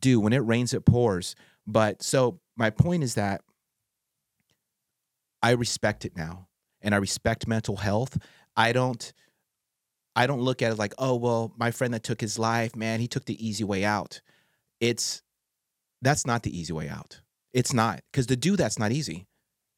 dude, 0.00 0.22
when 0.22 0.32
it 0.32 0.38
rains, 0.38 0.74
it 0.74 0.84
pours. 0.84 1.34
But 1.66 2.02
so 2.02 2.40
my 2.56 2.70
point 2.70 3.02
is 3.04 3.14
that 3.14 3.42
I 5.42 5.52
respect 5.52 6.04
it 6.04 6.16
now 6.16 6.48
and 6.80 6.94
I 6.94 6.98
respect 6.98 7.46
mental 7.46 7.76
health. 7.76 8.18
I 8.56 8.72
don't 8.72 9.12
I 10.14 10.26
don't 10.26 10.42
look 10.42 10.60
at 10.60 10.72
it 10.72 10.78
like, 10.78 10.92
oh 10.98 11.16
well, 11.16 11.52
my 11.56 11.70
friend 11.70 11.94
that 11.94 12.02
took 12.02 12.20
his 12.20 12.38
life, 12.38 12.76
man, 12.76 13.00
he 13.00 13.08
took 13.08 13.24
the 13.24 13.46
easy 13.46 13.64
way 13.64 13.84
out. 13.84 14.20
It's 14.80 15.22
that's 16.02 16.26
not 16.26 16.42
the 16.42 16.56
easy 16.56 16.72
way 16.72 16.88
out. 16.88 17.20
It's 17.52 17.72
not. 17.72 18.00
Because 18.12 18.26
to 18.26 18.36
do 18.36 18.56
that's 18.56 18.78
not 18.78 18.92
easy. 18.92 19.26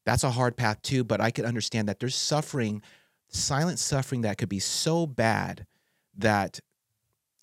That's 0.05 0.23
a 0.23 0.31
hard 0.31 0.55
path 0.55 0.81
too, 0.81 1.03
but 1.03 1.19
I 1.21 1.31
could 1.31 1.45
understand 1.45 1.87
that 1.89 1.99
there's 1.99 2.15
suffering, 2.15 2.81
silent 3.29 3.79
suffering 3.79 4.21
that 4.21 4.37
could 4.37 4.49
be 4.49 4.59
so 4.59 5.05
bad 5.07 5.65
that 6.17 6.59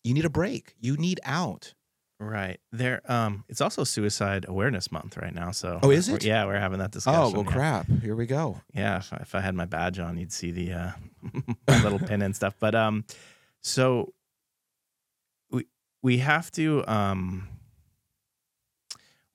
you 0.04 0.14
need 0.14 0.24
a 0.24 0.30
break. 0.30 0.74
You 0.80 0.96
need 0.96 1.20
out. 1.24 1.74
Right. 2.20 2.60
There 2.70 3.00
um 3.10 3.44
it's 3.48 3.60
also 3.60 3.82
suicide 3.82 4.44
awareness 4.48 4.92
month 4.92 5.16
right 5.16 5.34
now, 5.34 5.50
so 5.50 5.80
Oh, 5.82 5.90
is 5.90 6.06
we're- 6.08 6.18
it? 6.18 6.24
Yeah, 6.24 6.44
we're 6.46 6.58
having 6.60 6.78
that 6.78 6.92
discussion. 6.92 7.20
Oh, 7.20 7.30
well 7.32 7.42
yeah. 7.44 7.50
crap. 7.52 7.86
Here 8.00 8.14
we 8.14 8.26
go. 8.26 8.60
Yeah, 8.72 8.98
if, 8.98 9.12
if 9.14 9.34
I 9.34 9.40
had 9.40 9.56
my 9.56 9.64
badge 9.64 9.98
on, 9.98 10.16
you'd 10.16 10.32
see 10.32 10.52
the 10.52 10.72
uh, 10.72 10.90
little 11.82 11.98
pin 11.98 12.22
and 12.22 12.34
stuff. 12.36 12.54
But 12.60 12.76
um, 12.76 13.04
so 13.60 14.12
we 15.50 15.66
we 16.02 16.18
have 16.18 16.50
to 16.52 16.84
um, 16.86 17.48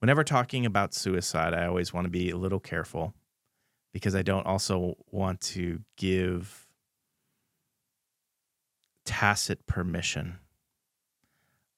whenever 0.00 0.24
talking 0.24 0.66
about 0.66 0.94
suicide, 0.94 1.54
I 1.54 1.66
always 1.66 1.92
want 1.92 2.04
to 2.04 2.10
be 2.10 2.30
a 2.30 2.36
little 2.36 2.60
careful 2.60 3.14
because 3.92 4.14
I 4.14 4.22
don't 4.22 4.46
also 4.46 4.96
want 5.10 5.40
to 5.42 5.80
give 5.96 6.66
tacit 9.04 9.66
permission. 9.66 10.38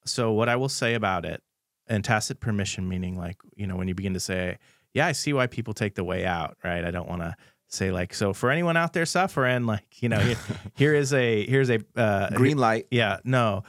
So 0.04 0.32
what 0.32 0.48
I 0.48 0.56
will 0.56 0.68
say 0.68 0.94
about 0.94 1.24
it, 1.24 1.42
and 1.86 2.04
tacit 2.04 2.38
permission 2.38 2.88
meaning 2.88 3.18
like 3.18 3.36
you 3.56 3.66
know 3.66 3.74
when 3.74 3.88
you 3.88 3.96
begin 3.96 4.14
to 4.14 4.20
say 4.20 4.58
yeah, 4.92 5.06
I 5.06 5.12
see 5.12 5.32
why 5.32 5.46
people 5.46 5.74
take 5.74 5.94
the 5.94 6.04
way 6.04 6.26
out, 6.26 6.56
right? 6.64 6.84
I 6.84 6.90
don't 6.90 7.08
want 7.08 7.22
to 7.22 7.36
say 7.68 7.90
like, 7.90 8.12
so 8.14 8.32
for 8.32 8.50
anyone 8.50 8.76
out 8.76 8.92
there 8.92 9.06
suffering, 9.06 9.66
like, 9.66 10.02
you 10.02 10.08
know, 10.08 10.18
here, 10.18 10.36
here 10.74 10.94
is 10.94 11.12
a, 11.12 11.46
here's 11.46 11.70
a, 11.70 11.80
uh, 11.96 12.30
Green 12.30 12.58
light. 12.58 12.86
yeah, 12.90 13.18
no. 13.24 13.62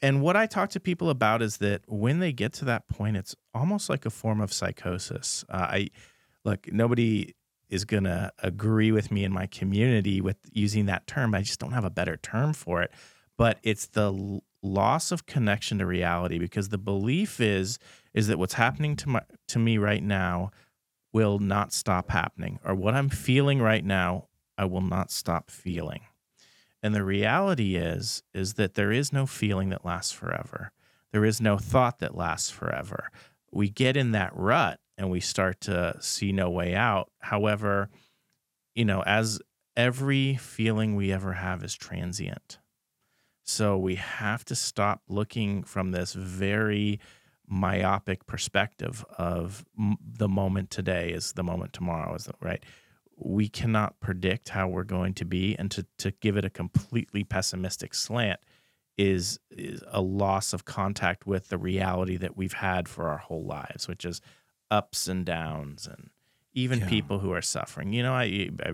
And 0.00 0.22
what 0.22 0.36
I 0.36 0.46
talk 0.46 0.70
to 0.70 0.80
people 0.80 1.10
about 1.10 1.42
is 1.42 1.56
that 1.58 1.82
when 1.86 2.20
they 2.20 2.32
get 2.32 2.52
to 2.54 2.64
that 2.66 2.88
point, 2.88 3.16
it's 3.16 3.34
almost 3.52 3.90
like 3.90 4.06
a 4.06 4.10
form 4.10 4.40
of 4.40 4.52
psychosis. 4.52 5.44
Uh, 5.48 5.56
I 5.56 5.88
look, 6.44 6.72
nobody 6.72 7.34
is 7.68 7.84
going 7.84 8.04
to 8.04 8.32
agree 8.40 8.92
with 8.92 9.10
me 9.10 9.24
in 9.24 9.32
my 9.32 9.46
community 9.46 10.20
with 10.20 10.36
using 10.52 10.86
that 10.86 11.06
term. 11.06 11.34
I 11.34 11.42
just 11.42 11.60
don't 11.60 11.72
have 11.72 11.84
a 11.84 11.90
better 11.90 12.16
term 12.16 12.52
for 12.52 12.82
it. 12.82 12.92
But 13.36 13.58
it's 13.62 13.86
the 13.86 14.12
l- 14.12 14.44
loss 14.62 15.12
of 15.12 15.26
connection 15.26 15.78
to 15.78 15.86
reality 15.86 16.38
because 16.38 16.68
the 16.68 16.78
belief 16.78 17.40
is 17.40 17.78
is 18.12 18.26
that 18.26 18.38
what's 18.38 18.54
happening 18.54 18.94
to 18.96 19.08
my 19.08 19.22
to 19.48 19.58
me 19.58 19.78
right 19.78 20.02
now 20.02 20.50
will 21.12 21.38
not 21.38 21.72
stop 21.72 22.10
happening 22.10 22.58
or 22.64 22.74
what 22.74 22.92
I'm 22.92 23.08
feeling 23.08 23.62
right 23.62 23.84
now 23.84 24.26
I 24.58 24.66
will 24.66 24.82
not 24.82 25.10
stop 25.10 25.50
feeling. 25.50 26.02
And 26.82 26.94
the 26.94 27.04
reality 27.04 27.76
is 27.76 28.22
is 28.32 28.54
that 28.54 28.74
there 28.74 28.92
is 28.92 29.12
no 29.12 29.26
feeling 29.26 29.68
that 29.70 29.84
lasts 29.84 30.12
forever. 30.12 30.72
There 31.12 31.24
is 31.24 31.40
no 31.40 31.58
thought 31.58 31.98
that 31.98 32.16
lasts 32.16 32.50
forever. 32.50 33.10
We 33.52 33.68
get 33.68 33.96
in 33.96 34.12
that 34.12 34.34
rut 34.34 34.80
and 34.96 35.10
we 35.10 35.20
start 35.20 35.60
to 35.62 35.96
see 36.00 36.32
no 36.32 36.48
way 36.50 36.74
out. 36.74 37.10
However, 37.20 37.90
you 38.74 38.84
know, 38.84 39.02
as 39.02 39.40
every 39.76 40.36
feeling 40.36 40.94
we 40.94 41.12
ever 41.12 41.34
have 41.34 41.64
is 41.64 41.74
transient. 41.74 42.58
So 43.42 43.76
we 43.76 43.96
have 43.96 44.44
to 44.46 44.54
stop 44.54 45.02
looking 45.08 45.64
from 45.64 45.90
this 45.90 46.12
very 46.12 47.00
myopic 47.48 48.26
perspective 48.26 49.04
of 49.18 49.64
the 49.76 50.28
moment 50.28 50.70
today 50.70 51.10
is 51.10 51.32
the 51.32 51.42
moment 51.42 51.72
tomorrow 51.72 52.14
is 52.14 52.26
the, 52.26 52.34
right 52.40 52.62
we 53.22 53.48
cannot 53.48 54.00
predict 54.00 54.48
how 54.50 54.66
we're 54.68 54.84
going 54.84 55.14
to 55.14 55.24
be 55.24 55.54
and 55.58 55.70
to, 55.70 55.86
to 55.98 56.10
give 56.20 56.36
it 56.36 56.44
a 56.44 56.50
completely 56.50 57.22
pessimistic 57.24 57.94
slant 57.94 58.40
is 58.98 59.38
is 59.50 59.82
a 59.88 60.00
loss 60.00 60.52
of 60.52 60.64
contact 60.64 61.26
with 61.26 61.48
the 61.48 61.58
reality 61.58 62.16
that 62.16 62.36
we've 62.36 62.54
had 62.54 62.88
for 62.88 63.08
our 63.08 63.18
whole 63.18 63.44
lives 63.44 63.86
which 63.88 64.04
is 64.04 64.20
ups 64.70 65.06
and 65.08 65.24
downs 65.26 65.86
and 65.86 66.10
even 66.52 66.80
Yeah. 66.80 66.88
people 66.88 67.18
who 67.20 67.32
are 67.32 67.42
suffering. 67.42 67.92
You 67.92 68.02
know 68.02 68.12
i, 68.14 68.50
I 68.64 68.72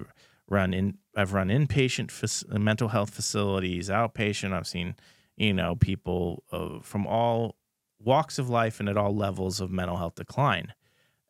run 0.48 0.72
in 0.74 0.98
i've 1.16 1.32
run 1.32 1.48
inpatient 1.48 2.10
fac- 2.10 2.58
mental 2.58 2.88
health 2.88 3.10
facilities 3.10 3.88
outpatient. 3.90 4.52
I've 4.52 4.66
seen 4.66 4.94
you 5.36 5.52
know 5.52 5.74
people 5.76 6.42
uh, 6.52 6.80
from 6.82 7.06
all 7.06 7.56
walks 7.98 8.38
of 8.38 8.48
life 8.48 8.78
and 8.80 8.88
at 8.88 8.96
all 8.96 9.14
levels 9.14 9.60
of 9.60 9.70
mental 9.70 9.96
health 9.96 10.14
decline. 10.16 10.72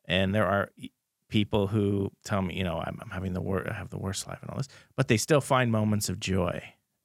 And 0.05 0.33
there 0.35 0.45
are 0.45 0.69
people 1.29 1.67
who 1.67 2.11
tell 2.23 2.41
me, 2.41 2.55
you 2.55 2.63
know, 2.63 2.77
I'm, 2.77 2.97
I'm 3.01 3.09
having 3.09 3.33
the 3.33 3.41
wor- 3.41 3.69
I 3.69 3.73
have 3.73 3.89
the 3.89 3.97
worst 3.97 4.27
life 4.27 4.39
and 4.41 4.49
all 4.49 4.57
this, 4.57 4.69
but 4.95 5.07
they 5.07 5.17
still 5.17 5.41
find 5.41 5.71
moments 5.71 6.09
of 6.09 6.19
joy 6.19 6.63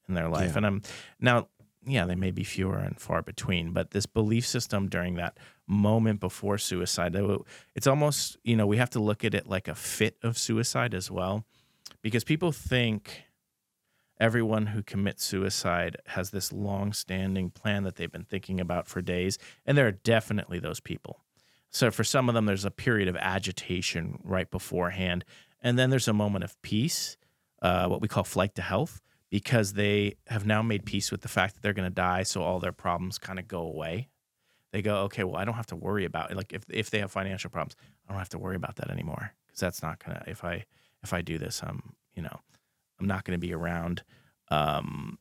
in 0.09 0.15
their 0.15 0.29
life. 0.29 0.51
Yeah. 0.51 0.57
And 0.59 0.67
I'm 0.67 0.83
now, 1.21 1.49
yeah, 1.85 2.07
they 2.07 2.15
may 2.15 2.31
be 2.31 2.45
fewer 2.45 2.79
and 2.79 3.01
far 3.01 3.23
between, 3.23 3.73
but 3.73 3.91
this 3.91 4.07
belief 4.07 4.47
system 4.47 4.89
during 4.89 5.17
that 5.17 5.39
moment 5.67 6.21
before 6.21 6.59
suicide, 6.59 7.17
it's 7.75 7.87
almost, 7.87 8.37
you 8.45 8.57
know, 8.57 8.67
we 8.67 8.77
have 8.77 8.91
to 8.91 9.01
look 9.01 9.25
at 9.25 9.35
it 9.35 9.49
like 9.49 9.67
a 9.67 9.75
fit 9.75 10.17
of 10.23 10.39
suicide 10.39 10.95
as 10.95 11.11
well, 11.11 11.45
because 12.01 12.23
people 12.23 12.53
think 12.53 13.25
everyone 14.21 14.67
who 14.67 14.83
commits 14.85 15.25
suicide 15.25 15.97
has 16.07 16.31
this 16.31 16.53
long-standing 16.53 17.51
plan 17.51 17.83
that 17.83 17.97
they've 17.97 18.13
been 18.13 18.23
thinking 18.25 18.61
about 18.61 18.87
for 18.87 19.03
days, 19.03 19.37
and 19.67 19.77
there 19.77 19.87
are 19.89 19.93
definitely 19.93 20.61
those 20.61 20.79
people. 20.79 21.22
So 21.73 21.91
for 21.91 22.05
some 22.05 22.29
of 22.29 22.35
them, 22.35 22.45
there's 22.45 22.65
a 22.65 22.71
period 22.71 23.09
of 23.09 23.17
agitation 23.17 24.19
right 24.23 24.51
beforehand, 24.51 25.25
and 25.63 25.79
then 25.79 25.91
there's 25.91 26.09
a 26.09 26.13
moment 26.13 26.45
of 26.45 26.61
peace, 26.63 27.17
uh, 27.63 27.89
what 27.89 28.01
we 28.01 28.09
call 28.09 28.25
flight 28.25 28.55
to 28.57 28.63
health, 28.63 29.01
because 29.31 29.73
they 29.73 30.17
have 30.27 30.45
now 30.45 30.61
made 30.63 30.85
peace 30.85 31.11
with 31.11 31.23
the 31.23 31.29
fact 31.29 31.55
that 31.55 31.63
they're 31.63 31.73
going 31.73 31.89
to 31.89 31.95
die, 31.95 32.23
so 32.25 32.43
all 32.43 32.61
their 32.61 32.73
problems 32.73 33.19
kind 33.19 33.39
of 33.39 33.49
go 33.49 33.63
away. 33.63 34.09
They 34.73 34.83
go, 34.83 34.97
okay, 35.05 35.25
well, 35.25 35.37
I 35.37 35.45
don't 35.45 35.55
have 35.55 35.67
to 35.67 35.77
worry 35.77 36.05
about 36.05 36.31
it. 36.31 36.37
Like 36.37 36.53
if 36.53 36.65
if 36.69 36.91
they 36.91 36.99
have 37.01 37.11
financial 37.11 37.51
problems, 37.51 37.77
I 38.07 38.13
don't 38.13 38.19
have 38.19 38.31
to 38.31 38.39
worry 38.39 38.57
about 38.57 38.77
that 38.77 38.91
anymore 38.91 39.33
because 39.47 39.61
that's 39.61 39.83
not 39.83 40.03
gonna. 40.05 40.23
If 40.27 40.45
I 40.45 40.65
if 41.03 41.13
I 41.13 41.23
do 41.23 41.39
this, 41.39 41.63
I'm 41.63 41.95
you 42.15 42.23
know, 42.23 42.41
I'm 43.01 43.07
not 43.07 43.25
going 43.25 43.39
to 43.39 43.47
be 43.47 43.53
around 43.53 44.03
um, 44.49 45.19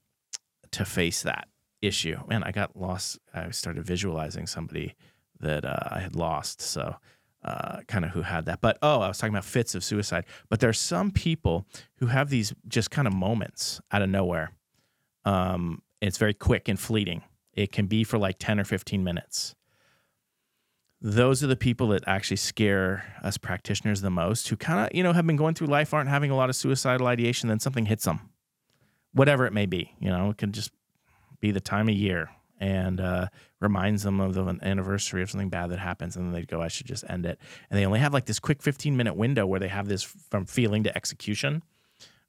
to 0.71 0.85
face 0.85 1.23
that 1.23 1.47
issue. 1.81 2.17
Man, 2.27 2.43
I 2.43 2.51
got 2.51 2.77
lost. 2.77 3.19
I 3.33 3.51
started 3.51 3.85
visualizing 3.85 4.47
somebody 4.47 4.95
that 5.41 5.65
uh, 5.65 5.77
I 5.89 5.99
had 5.99 6.15
lost. 6.15 6.61
So, 6.61 6.95
uh, 7.43 7.81
kind 7.87 8.05
of 8.05 8.11
who 8.11 8.21
had 8.21 8.45
that. 8.45 8.61
But 8.61 8.77
oh, 8.81 9.01
I 9.01 9.07
was 9.07 9.17
talking 9.17 9.33
about 9.33 9.45
fits 9.45 9.73
of 9.75 9.83
suicide. 9.83 10.25
But 10.49 10.59
there's 10.59 10.79
some 10.79 11.11
people 11.11 11.65
who 11.97 12.07
have 12.07 12.29
these 12.29 12.53
just 12.67 12.91
kind 12.91 13.07
of 13.07 13.13
moments 13.13 13.81
out 13.91 14.01
of 14.01 14.09
nowhere. 14.09 14.51
Um, 15.25 15.81
it's 16.01 16.17
very 16.17 16.33
quick 16.33 16.67
and 16.67 16.79
fleeting. 16.79 17.23
It 17.53 17.71
can 17.71 17.87
be 17.87 18.03
for 18.03 18.17
like 18.17 18.37
10 18.39 18.59
or 18.59 18.63
15 18.63 19.03
minutes. 19.03 19.55
Those 21.01 21.43
are 21.43 21.47
the 21.47 21.55
people 21.55 21.87
that 21.89 22.03
actually 22.05 22.37
scare 22.37 23.15
us 23.23 23.37
practitioners 23.37 24.01
the 24.01 24.11
most, 24.11 24.47
who 24.47 24.55
kind 24.55 24.85
of, 24.85 24.95
you 24.95 25.01
know, 25.01 25.13
have 25.13 25.25
been 25.25 25.35
going 25.35 25.55
through 25.55 25.67
life, 25.67 25.93
aren't 25.95 26.09
having 26.09 26.29
a 26.29 26.35
lot 26.35 26.49
of 26.49 26.55
suicidal 26.55 27.07
ideation, 27.07 27.49
then 27.49 27.59
something 27.59 27.87
hits 27.87 28.05
them, 28.05 28.29
whatever 29.11 29.47
it 29.47 29.53
may 29.53 29.65
be. 29.65 29.95
You 29.99 30.09
know, 30.09 30.29
it 30.29 30.37
can 30.37 30.51
just 30.51 30.71
be 31.39 31.49
the 31.49 31.59
time 31.59 31.89
of 31.89 31.95
year 31.95 32.29
and 32.61 33.01
uh, 33.01 33.27
reminds 33.59 34.03
them 34.03 34.21
of 34.21 34.37
an 34.37 34.59
anniversary 34.61 35.23
of 35.23 35.31
something 35.31 35.49
bad 35.49 35.71
that 35.71 35.79
happens, 35.79 36.15
and 36.15 36.27
then 36.27 36.33
they 36.33 36.45
go, 36.45 36.61
"I 36.61 36.67
should 36.67 36.85
just 36.85 37.03
end 37.09 37.25
it." 37.25 37.39
And 37.69 37.77
they 37.77 37.85
only 37.85 37.99
have 37.99 38.13
like 38.13 38.25
this 38.25 38.39
quick 38.39 38.61
15 38.61 38.95
minute 38.95 39.15
window 39.15 39.45
where 39.45 39.59
they 39.59 39.67
have 39.67 39.87
this 39.87 40.03
from 40.03 40.45
feeling 40.45 40.83
to 40.83 40.95
execution. 40.95 41.63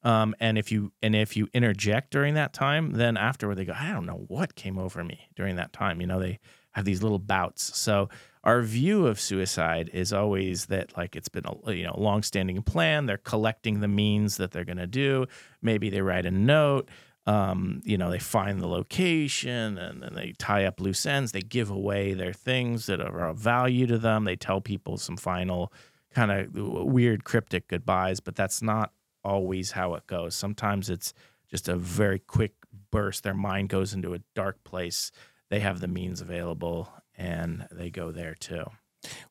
Um, 0.03 0.35
and 0.41 0.59
if 0.59 0.73
you 0.73 0.93
and 1.03 1.15
if 1.15 1.37
you 1.37 1.49
interject 1.53 2.11
during 2.11 2.35
that 2.35 2.53
time, 2.53 2.93
then 2.93 3.17
afterward 3.17 3.57
they 3.57 3.67
go, 3.67 3.75
"I 3.77 3.93
don't 3.93 4.07
know 4.07 4.25
what 4.27 4.57
came 4.57 4.79
over 4.79 5.05
me 5.05 5.29
during 5.37 5.57
that 5.57 5.73
time." 5.73 6.01
You 6.01 6.07
know, 6.07 6.19
they 6.19 6.41
have 6.73 6.87
these 6.87 7.03
little 7.03 7.19
bouts. 7.19 7.77
So 7.79 8.09
our 8.43 8.63
view 8.63 9.07
of 9.07 9.21
suicide 9.21 9.91
is 9.93 10.13
always 10.13 10.67
that 10.67 10.97
like 10.97 11.15
it's 11.15 11.29
been 11.29 11.45
a 11.47 11.73
you 11.73 11.85
know 11.85 11.95
long-standing 11.97 12.63
plan. 12.63 13.07
They're 13.07 13.19
collecting 13.19 13.81
the 13.81 13.89
means 13.89 14.39
that 14.39 14.51
they're 14.51 14.65
going 14.65 14.79
to 14.79 14.87
do. 14.87 15.27
Maybe 15.61 15.91
they 15.91 16.01
write 16.01 16.27
a 16.27 16.31
note. 16.31 16.89
Um, 17.25 17.83
you 17.85 17.97
know, 17.97 18.11
they 18.11 18.19
find 18.19 18.61
the 18.61 18.67
location 18.67 19.79
and 19.79 20.03
then 20.03 20.15
they 20.15 20.35
tie 20.39 20.65
up 20.65 20.81
loose 20.81 21.07
ends. 21.07 21.31
They 21.33 21.41
give 21.41 21.71
away 21.71 22.15
their 22.15 22.33
things 22.33 22.87
that 22.87 23.01
are 23.01 23.29
of 23.29 23.39
value 23.39 23.87
to 23.87 23.99
them. 23.99 24.25
They 24.25 24.35
tell 24.35 24.61
people 24.61 24.97
some 24.97 25.17
final 25.17 25.73
kind 26.13 26.33
of 26.33 26.55
weird 26.55 27.25
cryptic 27.25 27.69
goodbyes, 27.69 28.21
but 28.21 28.35
that's 28.35 28.61
not 28.61 28.93
always 29.25 29.73
how 29.73 29.95
it 29.95 30.07
goes. 30.07 30.35
Sometimes 30.35 30.91
it's 30.91 31.15
just 31.49 31.69
a 31.69 31.77
very 31.77 32.19
quick 32.19 32.55
burst. 32.91 33.23
Their 33.23 33.35
mind 33.35 33.69
goes 33.69 33.95
into 33.95 34.15
a 34.15 34.21
dark 34.35 34.63
place. 34.65 35.13
They 35.49 35.61
have 35.61 35.81
the 35.81 35.89
means 35.89 36.21
available 36.21 36.93
and 37.17 37.67
they 37.71 37.91
go 37.91 38.11
there 38.11 38.35
too. 38.35 38.65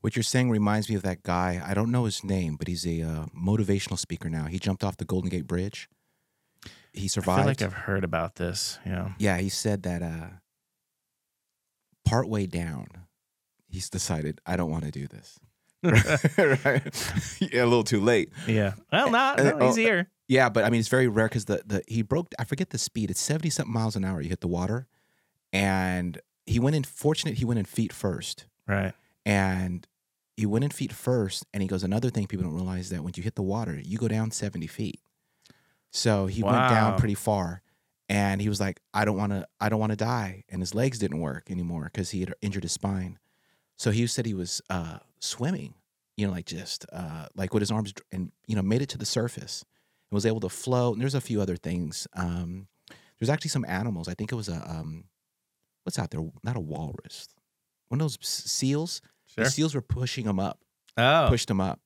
What 0.02 0.16
you're 0.16 0.24
saying 0.24 0.50
reminds 0.50 0.90
me 0.90 0.96
of 0.96 1.04
that 1.04 1.24
guy. 1.24 1.62
I 1.66 1.74
don't 1.74 1.92
know 1.92 2.06
his 2.06 2.24
name, 2.24 2.58
but 2.58 2.68
he's 2.68 2.86
a 2.86 3.02
uh, 3.02 3.26
motivational 3.28 3.98
speaker 3.98 4.30
now. 4.30 4.46
He 4.46 4.60
jumped 4.60 4.84
off 4.84 4.98
the 4.98 5.06
Golden 5.06 5.30
Gate 5.30 5.48
Bridge. 5.48 5.90
He 6.94 7.06
I 7.06 7.08
survived. 7.08 7.40
feel 7.40 7.48
like 7.48 7.62
I've 7.62 7.74
heard 7.74 8.04
about 8.04 8.36
this. 8.36 8.80
Yeah. 8.86 9.14
yeah, 9.18 9.38
he 9.38 9.50
said 9.50 9.84
that 9.84 10.02
uh, 10.02 10.30
partway 12.06 12.46
down, 12.46 12.88
he's 13.68 13.90
decided, 13.90 14.42
I 14.46 14.58
don't 14.58 14.72
want 14.72 14.84
to 14.86 14.92
do 14.92 15.08
this. 15.08 15.40
right? 15.84 17.42
yeah, 17.54 17.64
a 17.64 17.66
little 17.66 17.84
too 17.84 18.02
late. 18.02 18.30
Yeah. 18.48 18.74
Well, 18.92 19.10
not. 19.10 19.38
No, 19.38 19.46
he's 19.68 19.74
oh, 19.78 19.82
here. 19.82 20.10
Yeah, 20.28 20.50
but 20.50 20.64
I 20.64 20.70
mean, 20.70 20.80
it's 20.80 20.90
very 20.90 21.08
rare 21.08 21.28
because 21.28 21.46
the, 21.46 21.62
the 21.66 21.84
he 21.88 22.04
broke. 22.04 22.34
I 22.40 22.44
forget 22.44 22.70
the 22.70 22.78
speed. 22.78 23.10
It's 23.10 23.20
seventy 23.20 23.50
something 23.50 23.74
miles 23.74 23.96
an 23.96 24.06
hour. 24.06 24.22
You 24.22 24.30
hit 24.30 24.42
the 24.42 24.48
water, 24.48 24.88
and 25.52 26.20
he 26.46 26.60
went 26.60 26.76
in. 26.76 26.84
Fortunate, 26.84 27.38
he 27.38 27.46
went 27.46 27.60
in 27.60 27.66
feet 27.66 27.92
first, 27.92 28.46
Right. 28.68 28.94
and 29.26 29.86
he 30.38 30.46
went 30.46 30.64
in 30.64 30.70
feet 30.72 30.94
first. 30.94 31.46
And 31.54 31.62
he 31.64 31.68
goes, 31.68 31.84
another 31.84 32.10
thing 32.10 32.28
people 32.28 32.46
don't 32.46 32.56
realize 32.56 32.90
that 32.92 33.04
when 33.04 33.14
you 33.18 33.24
hit 33.24 33.36
the 33.36 33.42
water, 33.42 33.82
you 33.84 33.98
go 33.98 34.08
down 34.08 34.30
seventy 34.32 34.68
feet. 34.68 35.02
So 35.92 36.26
he 36.28 36.42
went 36.44 36.56
down 36.70 36.98
pretty 36.98 37.16
far, 37.16 37.62
and 38.10 38.42
he 38.42 38.50
was 38.50 38.60
like, 38.60 38.80
I 38.94 39.04
don't 39.06 39.18
want 39.18 39.32
to. 39.34 39.46
I 39.60 39.70
don't 39.70 39.80
want 39.80 39.92
to 39.92 39.96
die. 39.98 40.44
And 40.50 40.62
his 40.62 40.74
legs 40.74 41.00
didn't 41.00 41.20
work 41.20 41.52
anymore 41.52 41.90
because 41.92 42.12
he 42.12 42.22
had 42.22 42.34
injured 42.42 42.64
his 42.64 42.72
spine. 42.72 43.20
So 43.78 43.92
he 43.92 44.06
said 44.08 44.26
he 44.26 44.34
was 44.34 44.62
uh, 44.70 45.00
swimming, 45.20 45.74
you 46.18 46.28
know, 46.28 46.32
like 46.34 46.46
just 46.46 46.86
uh, 46.94 47.26
like 47.36 47.54
with 47.54 47.62
his 47.62 47.72
arms, 47.72 47.94
and 48.12 48.32
you 48.48 48.56
know, 48.56 48.62
made 48.62 48.82
it 48.82 48.90
to 48.90 48.98
the 48.98 49.06
surface 49.06 49.66
and 50.10 50.16
was 50.16 50.26
able 50.26 50.40
to 50.42 50.50
float. 50.50 50.94
And 50.94 51.02
there's 51.02 51.16
a 51.16 51.22
few 51.22 51.42
other 51.42 51.58
things. 51.58 52.08
Um, 52.14 52.68
there's 53.20 53.30
actually 53.30 53.50
some 53.50 53.66
animals. 53.68 54.08
I 54.08 54.14
think 54.14 54.32
it 54.32 54.36
was 54.36 54.50
a 54.50 54.64
um, 54.70 55.06
what's 55.84 56.00
out 56.00 56.12
there? 56.12 56.22
Not 56.44 56.56
a 56.56 56.62
walrus. 56.62 57.28
One 57.90 58.00
of 58.00 58.06
those 58.06 58.18
seals. 58.22 59.02
Sure. 59.26 59.44
The 59.44 59.50
seals 59.50 59.76
were 59.76 59.82
pushing 59.82 60.26
him 60.26 60.40
up, 60.40 60.60
Oh. 60.98 61.26
pushed 61.30 61.50
him 61.50 61.60
up. 61.62 61.80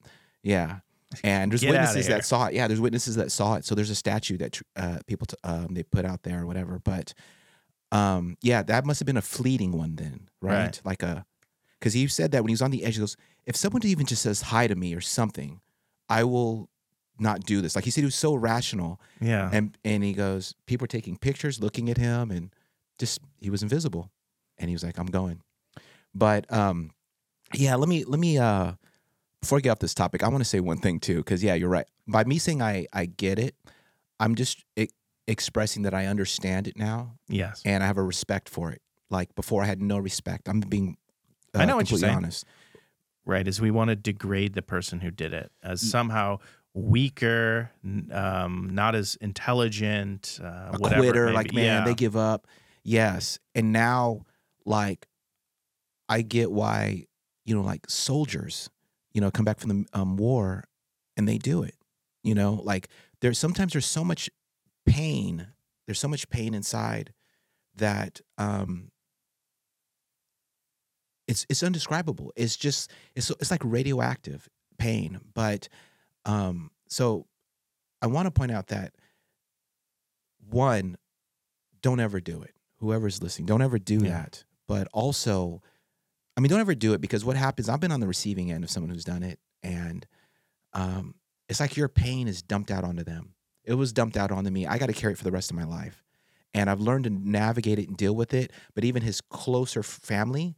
Yeah. 0.44 0.80
And 1.24 1.52
there's 1.52 1.62
Get 1.62 1.72
witnesses 1.72 2.08
that 2.08 2.26
saw 2.26 2.48
it. 2.48 2.54
Yeah, 2.54 2.68
there's 2.68 2.82
witnesses 2.82 3.16
that 3.16 3.32
saw 3.32 3.56
it. 3.56 3.66
So 3.66 3.76
there's 3.76 3.90
a 3.90 3.96
statue 3.96 4.38
that 4.38 4.60
uh, 4.76 5.00
people 5.08 5.26
t- 5.28 5.36
um, 5.44 5.68
they 5.74 5.84
put 5.84 6.06
out 6.06 6.24
there 6.24 6.42
or 6.44 6.46
whatever. 6.46 6.80
But 6.84 7.14
um, 7.92 8.38
yeah, 8.42 8.64
that 8.64 8.86
must 8.86 9.00
have 9.00 9.06
been 9.06 9.18
a 9.18 9.22
fleeting 9.22 9.72
one 9.72 9.96
then, 9.96 10.30
right? 10.42 10.54
Right. 10.66 10.82
Like 10.84 11.04
a 11.04 11.26
because 11.80 11.94
he 11.94 12.08
said 12.08 12.32
that 12.32 12.42
when 12.42 12.50
he 12.50 12.54
was 12.54 12.62
on 12.62 12.72
the 12.72 12.84
edge, 12.84 12.96
he 12.96 13.00
goes, 13.00 13.16
"If 13.46 13.56
someone 13.56 13.86
even 13.86 14.06
just 14.06 14.22
says 14.22 14.42
hi 14.44 14.68
to 14.68 14.76
me 14.76 14.94
or 14.96 15.02
something, 15.02 15.62
I 16.10 16.24
will 16.24 16.70
not 17.20 17.42
do 17.46 17.62
this." 17.62 17.76
Like 17.76 17.86
he 17.86 17.92
said, 17.92 18.02
he 18.02 18.06
was 18.06 18.16
so 18.16 18.34
rational, 18.34 19.00
Yeah. 19.22 19.50
and 19.54 19.78
and 19.86 20.04
he 20.04 20.14
goes, 20.14 20.56
people 20.66 20.86
are 20.86 20.88
taking 20.88 21.16
pictures, 21.18 21.62
looking 21.62 21.90
at 21.90 21.98
him, 21.98 22.32
and 22.32 22.54
just 22.98 23.20
he 23.40 23.50
was 23.50 23.62
invisible, 23.62 24.10
and 24.58 24.70
he 24.70 24.76
was 24.76 24.84
like, 24.84 24.98
"I'm 24.98 25.06
going." 25.08 25.42
But 26.14 26.52
um, 26.52 26.92
yeah, 27.54 27.76
let 27.76 27.88
me 27.90 28.04
let 28.06 28.20
me 28.20 28.38
uh, 28.38 28.74
before 29.42 29.58
I 29.60 29.62
get 29.62 29.70
off 29.72 29.80
this 29.80 29.94
topic, 29.94 30.24
I 30.24 30.28
want 30.28 30.42
to 30.42 30.50
say 30.50 30.60
one 30.60 30.78
thing 30.78 31.00
too, 31.00 31.18
because 31.18 31.44
yeah, 31.44 31.54
you're 31.54 31.70
right. 31.70 31.88
By 32.08 32.24
me 32.24 32.38
saying 32.38 32.62
I 32.62 32.88
I 32.94 33.06
get 33.06 33.40
it, 33.40 33.56
I'm 34.20 34.36
just 34.36 34.64
expressing 35.28 35.84
that 35.84 35.94
I 35.94 36.06
understand 36.06 36.68
it 36.68 36.78
now, 36.78 37.16
yes. 37.28 37.62
and 37.66 37.84
I 37.84 37.88
have 37.88 37.98
a 37.98 38.04
respect 38.04 38.50
for 38.50 38.72
it. 38.72 38.82
Like 39.10 39.34
before, 39.36 39.64
I 39.64 39.66
had 39.66 39.82
no 39.82 39.98
respect. 39.98 40.48
I'm 40.50 40.60
being 40.60 40.98
uh, 41.56 41.60
I 41.60 41.66
know 41.66 41.76
what 41.76 41.90
you're 41.90 42.00
saying. 42.00 42.16
honest. 42.16 42.46
right 43.26 43.48
is 43.48 43.62
we 43.62 43.72
want 43.72 43.90
to 43.90 43.96
degrade 43.96 44.54
the 44.54 44.62
person 44.62 45.00
who 45.00 45.12
did 45.12 45.34
it 45.34 45.52
as 45.64 45.82
somehow 45.82 46.40
weaker 46.74 47.72
um, 48.12 48.70
not 48.74 48.96
as 48.96 49.16
intelligent 49.22 50.40
uh, 50.44 50.72
a 50.74 50.78
whatever 50.78 51.02
quitter, 51.02 51.26
may 51.28 51.32
like 51.32 51.54
man, 51.54 51.66
yeah. 51.66 51.86
they 51.86 51.94
give 51.94 52.16
up. 52.18 52.48
Yes, 52.84 53.40
and 53.56 53.72
now 53.72 54.26
like 54.66 55.08
I 56.10 56.22
get 56.22 56.52
why 56.52 57.06
you 57.46 57.56
know 57.56 57.62
like 57.62 57.90
soldiers, 57.90 58.70
you 59.16 59.22
know, 59.22 59.32
come 59.32 59.46
back 59.46 59.60
from 59.60 59.70
the 59.70 59.86
um, 60.00 60.18
war 60.18 60.66
and 61.16 61.26
they 61.28 61.38
do 61.38 61.64
it. 61.64 61.74
You 62.22 62.36
know, 62.36 62.60
like 62.64 62.90
there's 63.22 63.40
sometimes 63.40 63.72
there's 63.72 63.86
so 63.86 64.04
much 64.04 64.30
pain. 64.86 65.48
There's 65.88 66.00
so 66.00 66.08
much 66.10 66.30
pain 66.30 66.54
inside 66.54 67.14
that 67.76 68.20
um 68.38 68.92
it's 71.28 71.46
it's 71.50 71.64
undescribable. 71.64 72.32
It's 72.36 72.56
just 72.58 72.92
it's 73.16 73.30
it's 73.32 73.52
like 73.52 73.62
radioactive 73.64 74.50
pain. 74.78 75.20
But 75.34 75.70
um 76.26 76.72
so 76.90 77.26
I 78.02 78.08
want 78.08 78.26
to 78.26 78.32
point 78.32 78.52
out 78.52 78.68
that 78.68 78.94
one, 80.48 80.98
don't 81.82 82.00
ever 82.00 82.20
do 82.20 82.42
it. 82.42 82.52
Whoever's 82.80 83.22
listening, 83.22 83.46
don't 83.46 83.62
ever 83.62 83.80
do 83.80 84.00
Yeah. 84.04 84.10
that. 84.24 84.44
But 84.68 84.88
also, 84.94 85.62
I 86.38 86.42
mean, 86.42 86.50
don't 86.50 86.60
ever 86.60 86.76
do 86.76 86.94
it 86.94 87.02
because 87.02 87.24
what 87.24 87.38
happens? 87.38 87.70
I've 87.70 87.80
been 87.80 87.92
on 87.92 88.00
the 88.02 88.08
receiving 88.08 88.52
end 88.52 88.64
of 88.64 88.70
someone 88.70 88.90
who's 88.90 89.06
done 89.06 89.24
it, 89.24 89.40
and 89.64 90.06
um, 90.74 91.16
it's 91.50 91.60
like 91.60 91.78
your 91.78 91.88
pain 91.90 92.28
is 92.28 92.42
dumped 92.42 92.72
out 92.72 92.84
onto 92.84 93.04
them. 93.04 93.34
It 93.64 93.74
was 93.76 93.94
dumped 93.94 94.18
out 94.18 94.32
onto 94.32 94.52
me. 94.52 94.68
I 94.68 94.78
got 94.78 94.88
to 94.88 94.94
carry 94.94 95.14
it 95.14 95.18
for 95.18 95.24
the 95.24 95.32
rest 95.32 95.50
of 95.50 95.56
my 95.58 95.64
life, 95.64 96.04
and 96.54 96.70
I've 96.70 96.82
learned 96.82 97.06
to 97.06 97.10
navigate 97.10 97.80
it 97.80 97.88
and 97.88 97.98
deal 97.98 98.16
with 98.16 98.34
it. 98.34 98.52
But 98.74 98.84
even 98.84 99.02
his 99.02 99.22
closer 99.22 99.82
family, 99.84 100.56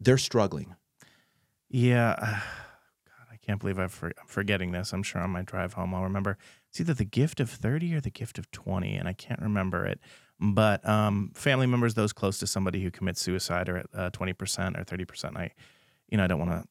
they're 0.00 0.18
struggling. 0.18 0.74
yeah 1.68 2.16
god 2.20 3.26
i 3.30 3.36
can't 3.36 3.60
believe 3.60 3.78
i'm 3.78 3.88
forgetting 4.26 4.72
this 4.72 4.92
i'm 4.92 5.02
sure 5.02 5.20
on 5.20 5.30
my 5.30 5.42
drive 5.42 5.74
home 5.74 5.94
i'll 5.94 6.02
remember 6.02 6.36
it's 6.68 6.80
either 6.80 6.94
the 6.94 7.04
gift 7.04 7.40
of 7.40 7.50
30 7.50 7.94
or 7.94 8.00
the 8.00 8.10
gift 8.10 8.38
of 8.38 8.50
20 8.50 8.96
and 8.96 9.06
i 9.08 9.12
can't 9.12 9.40
remember 9.40 9.86
it 9.86 10.00
but 10.40 10.86
um, 10.88 11.32
family 11.34 11.66
members 11.66 11.94
those 11.94 12.12
close 12.12 12.38
to 12.38 12.46
somebody 12.46 12.82
who 12.82 12.90
commits 12.90 13.20
suicide 13.20 13.68
are 13.68 13.78
at 13.78 13.86
uh, 13.94 14.10
20% 14.10 14.78
or 14.78 14.84
30% 14.84 15.36
i 15.36 15.50
you 16.08 16.18
know 16.18 16.24
i 16.24 16.26
don't 16.26 16.38
want 16.38 16.50
to 16.50 16.64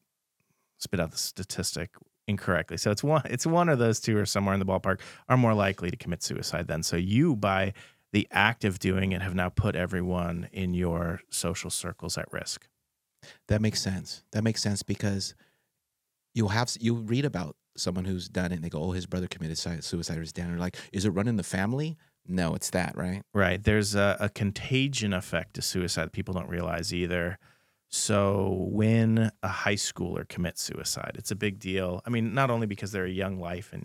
spit 0.78 1.00
out 1.00 1.10
the 1.10 1.18
statistic 1.18 1.90
incorrectly 2.26 2.76
so 2.76 2.90
it's 2.90 3.02
one 3.02 3.22
it's 3.26 3.46
one 3.46 3.68
of 3.68 3.78
those 3.78 4.00
two 4.00 4.16
or 4.16 4.26
somewhere 4.26 4.54
in 4.54 4.60
the 4.60 4.66
ballpark 4.66 5.00
are 5.28 5.36
more 5.36 5.54
likely 5.54 5.90
to 5.90 5.96
commit 5.96 6.22
suicide 6.22 6.68
then 6.68 6.82
so 6.82 6.96
you 6.96 7.34
by 7.36 7.72
the 8.12 8.26
act 8.30 8.64
of 8.64 8.78
doing 8.78 9.12
it 9.12 9.22
have 9.22 9.34
now 9.34 9.48
put 9.48 9.76
everyone 9.76 10.48
in 10.52 10.74
your 10.74 11.20
social 11.30 11.70
circles 11.70 12.16
at 12.18 12.30
risk 12.32 12.68
That 13.48 13.60
makes 13.60 13.80
sense. 13.80 14.24
That 14.32 14.44
makes 14.44 14.62
sense 14.62 14.82
because 14.82 15.34
you'll 16.34 16.48
have 16.48 16.70
you 16.80 16.94
read 16.94 17.24
about 17.24 17.56
someone 17.76 18.04
who's 18.04 18.28
done 18.28 18.52
it 18.52 18.56
and 18.56 18.64
they 18.64 18.68
go, 18.68 18.82
"Oh, 18.82 18.92
his 18.92 19.06
brother 19.06 19.28
committed 19.28 19.58
suicide 19.58 20.16
or 20.16 20.20
his 20.20 20.32
dad." 20.32 20.50
Or 20.50 20.58
like, 20.58 20.76
is 20.92 21.04
it 21.04 21.10
running 21.10 21.36
the 21.36 21.42
family? 21.42 21.96
No, 22.26 22.54
it's 22.54 22.70
that, 22.70 22.96
right? 22.96 23.22
Right. 23.34 23.62
There's 23.62 23.94
a, 23.94 24.16
a 24.20 24.28
contagion 24.28 25.12
effect 25.12 25.54
to 25.54 25.62
suicide 25.62 26.06
that 26.06 26.12
people 26.12 26.34
don't 26.34 26.48
realize 26.48 26.94
either. 26.94 27.38
So 27.88 28.68
when 28.70 29.32
a 29.42 29.48
high 29.48 29.74
schooler 29.74 30.28
commits 30.28 30.62
suicide, 30.62 31.16
it's 31.16 31.32
a 31.32 31.36
big 31.36 31.58
deal. 31.58 32.02
I 32.06 32.10
mean, 32.10 32.32
not 32.34 32.50
only 32.50 32.68
because 32.68 32.92
they're 32.92 33.04
a 33.04 33.10
young 33.10 33.40
life, 33.40 33.72
and 33.72 33.84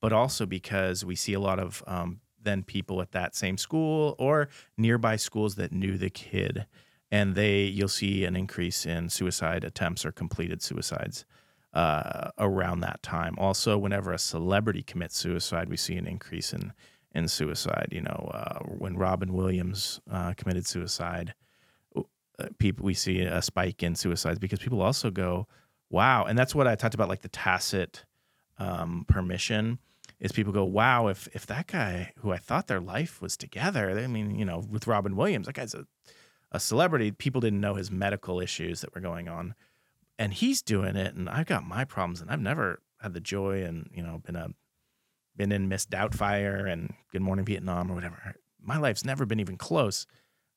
but 0.00 0.12
also 0.12 0.46
because 0.46 1.04
we 1.04 1.16
see 1.16 1.32
a 1.32 1.40
lot 1.40 1.58
of 1.58 1.82
um, 1.88 2.20
then 2.40 2.62
people 2.62 3.00
at 3.00 3.12
that 3.12 3.34
same 3.34 3.58
school 3.58 4.14
or 4.18 4.48
nearby 4.76 5.16
schools 5.16 5.56
that 5.56 5.72
knew 5.72 5.98
the 5.98 6.10
kid, 6.10 6.66
and 7.10 7.34
they 7.34 7.62
you'll 7.64 7.88
see 7.88 8.24
an 8.24 8.36
increase 8.36 8.86
in 8.86 9.08
suicide 9.08 9.64
attempts 9.64 10.06
or 10.06 10.12
completed 10.12 10.62
suicides 10.62 11.24
uh, 11.74 12.30
around 12.38 12.80
that 12.80 13.02
time. 13.02 13.34
Also, 13.38 13.76
whenever 13.76 14.12
a 14.12 14.18
celebrity 14.18 14.82
commits 14.82 15.16
suicide, 15.16 15.68
we 15.68 15.76
see 15.76 15.96
an 15.96 16.06
increase 16.06 16.52
in 16.52 16.72
in 17.14 17.28
suicide. 17.28 17.88
You 17.90 18.02
know, 18.02 18.30
uh, 18.32 18.58
when 18.64 18.96
Robin 18.96 19.32
Williams 19.32 20.00
uh, 20.10 20.34
committed 20.36 20.66
suicide, 20.66 21.34
uh, 21.96 22.02
people 22.58 22.84
we 22.84 22.94
see 22.94 23.20
a 23.20 23.42
spike 23.42 23.82
in 23.82 23.94
suicides 23.94 24.38
because 24.38 24.58
people 24.58 24.82
also 24.82 25.10
go, 25.10 25.46
"Wow!" 25.90 26.24
And 26.24 26.38
that's 26.38 26.54
what 26.54 26.66
I 26.66 26.74
talked 26.74 26.94
about, 26.94 27.08
like 27.08 27.22
the 27.22 27.28
tacit 27.28 28.04
um, 28.58 29.04
permission 29.08 29.78
is 30.22 30.32
people 30.32 30.52
go, 30.52 30.64
wow, 30.64 31.08
if 31.08 31.28
if 31.34 31.46
that 31.46 31.66
guy 31.66 32.12
who 32.18 32.30
I 32.30 32.36
thought 32.38 32.68
their 32.68 32.80
life 32.80 33.20
was 33.20 33.36
together, 33.36 33.90
I 33.98 34.06
mean, 34.06 34.38
you 34.38 34.44
know, 34.44 34.62
with 34.70 34.86
Robin 34.86 35.16
Williams, 35.16 35.46
that 35.46 35.54
guy's 35.56 35.74
a, 35.74 35.84
a 36.52 36.60
celebrity. 36.60 37.10
People 37.10 37.40
didn't 37.40 37.60
know 37.60 37.74
his 37.74 37.90
medical 37.90 38.40
issues 38.40 38.80
that 38.80 38.94
were 38.94 39.00
going 39.00 39.28
on. 39.28 39.54
And 40.18 40.32
he's 40.32 40.62
doing 40.62 40.94
it, 40.94 41.14
and 41.14 41.28
I've 41.28 41.46
got 41.46 41.64
my 41.64 41.84
problems, 41.84 42.20
and 42.20 42.30
I've 42.30 42.40
never 42.40 42.80
had 43.00 43.14
the 43.14 43.20
joy 43.20 43.64
and, 43.64 43.90
you 43.92 44.02
know, 44.02 44.20
been 44.24 44.36
a 44.36 44.50
been 45.36 45.52
in 45.52 45.68
Miss 45.68 45.86
Doubtfire 45.86 46.70
and 46.70 46.94
Good 47.10 47.22
Morning 47.22 47.44
Vietnam 47.44 47.90
or 47.90 47.94
whatever. 47.94 48.34
My 48.60 48.78
life's 48.78 49.04
never 49.04 49.26
been 49.26 49.40
even 49.40 49.56
close. 49.56 50.06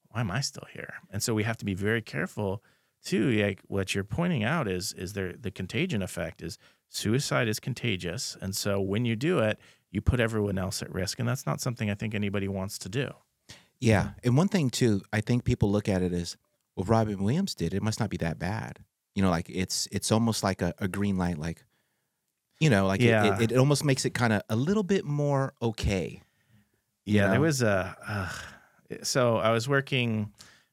Why 0.09 0.21
am 0.21 0.31
I 0.31 0.41
still 0.41 0.67
here? 0.73 0.95
And 1.11 1.21
so 1.21 1.33
we 1.33 1.43
have 1.43 1.57
to 1.57 1.65
be 1.65 1.73
very 1.73 2.01
careful 2.01 2.63
too. 3.03 3.31
Like 3.31 3.61
what 3.67 3.95
you're 3.95 4.03
pointing 4.03 4.43
out 4.43 4.67
is 4.67 4.93
is 4.93 5.13
there 5.13 5.33
the 5.33 5.51
contagion 5.51 6.01
effect 6.01 6.41
is 6.41 6.57
suicide 6.89 7.47
is 7.47 7.59
contagious. 7.59 8.37
And 8.41 8.55
so 8.55 8.79
when 8.79 9.05
you 9.05 9.15
do 9.15 9.39
it, 9.39 9.59
you 9.91 10.01
put 10.01 10.19
everyone 10.19 10.57
else 10.57 10.81
at 10.81 10.93
risk. 10.93 11.19
And 11.19 11.27
that's 11.27 11.45
not 11.45 11.61
something 11.61 11.89
I 11.89 11.95
think 11.95 12.15
anybody 12.15 12.47
wants 12.47 12.77
to 12.79 12.89
do. 12.89 13.11
Yeah. 13.79 14.11
And 14.23 14.37
one 14.37 14.47
thing 14.47 14.69
too, 14.69 15.01
I 15.11 15.21
think 15.21 15.43
people 15.43 15.71
look 15.71 15.89
at 15.89 16.01
it 16.01 16.13
as, 16.13 16.37
well, 16.75 16.85
Robin 16.85 17.21
Williams 17.23 17.55
did. 17.55 17.73
It 17.73 17.83
must 17.83 17.99
not 17.99 18.09
be 18.09 18.17
that 18.17 18.39
bad. 18.39 18.79
You 19.13 19.21
know, 19.21 19.29
like 19.29 19.49
it's 19.49 19.87
it's 19.91 20.11
almost 20.11 20.43
like 20.43 20.61
a, 20.61 20.73
a 20.79 20.87
green 20.89 21.17
light, 21.17 21.37
like 21.37 21.63
you 22.65 22.69
know, 22.69 22.85
like 22.87 22.99
Yeah. 23.01 23.35
it, 23.37 23.41
it, 23.43 23.51
it 23.53 23.57
almost 23.57 23.83
makes 23.85 24.03
it 24.05 24.13
kind 24.13 24.33
of 24.33 24.41
a 24.49 24.55
little 24.55 24.83
bit 24.83 25.05
more 25.05 25.53
okay. 25.61 26.21
Yeah, 27.05 27.29
there 27.29 27.39
was 27.41 27.61
a. 27.61 27.95
Uh, 28.07 28.29
so 29.03 29.37
I 29.37 29.51
was 29.51 29.69
working 29.69 30.31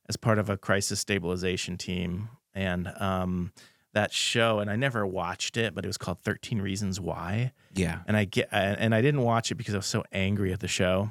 as 0.09 0.17
part 0.17 0.39
of 0.39 0.49
a 0.51 0.57
crisis 0.57 0.99
stabilization 1.01 1.77
team, 1.77 2.29
and 2.55 2.89
um, 2.99 3.53
that 3.93 4.13
show, 4.13 4.59
and 4.59 4.71
I 4.71 4.77
never 4.77 5.07
watched 5.07 5.57
it, 5.57 5.75
but 5.75 5.85
it 5.85 5.89
was 5.89 5.99
called 5.99 6.21
Thirteen 6.23 6.61
Reasons 6.63 6.99
Why, 7.01 7.53
Yeah. 7.75 8.01
and 8.07 8.17
I 8.17 8.25
get, 8.25 8.49
and 8.51 8.95
I 8.95 9.03
didn't 9.03 9.23
watch 9.23 9.51
it 9.51 9.57
because 9.57 9.75
I 9.75 9.79
was 9.79 9.87
so 9.87 10.05
angry 10.13 10.53
at 10.55 10.61
the 10.61 10.69
show, 10.69 11.11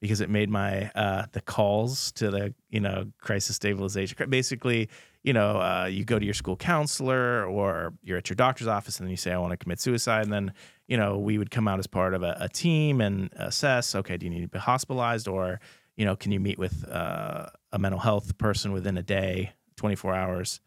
because 0.00 0.20
it 0.22 0.30
made 0.30 0.48
my 0.48 0.90
uh, 0.94 1.26
the 1.32 1.40
calls 1.42 2.10
to 2.12 2.30
the 2.30 2.54
you 2.70 2.80
know 2.80 3.06
crisis 3.20 3.56
stabilization 3.56 4.16
basically. 4.30 4.88
You 5.24 5.32
know, 5.32 5.60
uh, 5.60 5.86
you 5.90 6.04
go 6.04 6.18
to 6.18 6.24
your 6.24 6.34
school 6.34 6.56
counselor 6.56 7.44
or 7.46 7.94
you're 8.02 8.18
at 8.18 8.28
your 8.28 8.36
doctor's 8.36 8.68
office 8.68 8.98
and 8.98 9.06
then 9.06 9.10
you 9.10 9.16
say, 9.16 9.32
I 9.32 9.38
want 9.38 9.50
to 9.50 9.56
commit 9.56 9.80
suicide. 9.80 10.22
And 10.24 10.32
then, 10.32 10.52
you 10.86 10.96
know, 10.96 11.18
we 11.18 11.38
would 11.38 11.50
come 11.50 11.66
out 11.66 11.80
as 11.80 11.88
part 11.88 12.14
of 12.14 12.22
a, 12.22 12.36
a 12.38 12.48
team 12.48 13.00
and 13.00 13.30
assess, 13.36 13.94
okay, 13.96 14.16
do 14.16 14.26
you 14.26 14.30
need 14.30 14.42
to 14.42 14.48
be 14.48 14.58
hospitalized 14.58 15.26
or, 15.26 15.60
you 15.96 16.04
know, 16.04 16.14
can 16.14 16.30
you 16.30 16.38
meet 16.38 16.58
with 16.58 16.86
uh, 16.88 17.46
a 17.72 17.78
mental 17.78 18.00
health 18.00 18.38
person 18.38 18.72
within 18.72 18.96
a 18.96 19.02
day, 19.02 19.52
24 19.76 20.14
hours, 20.14 20.60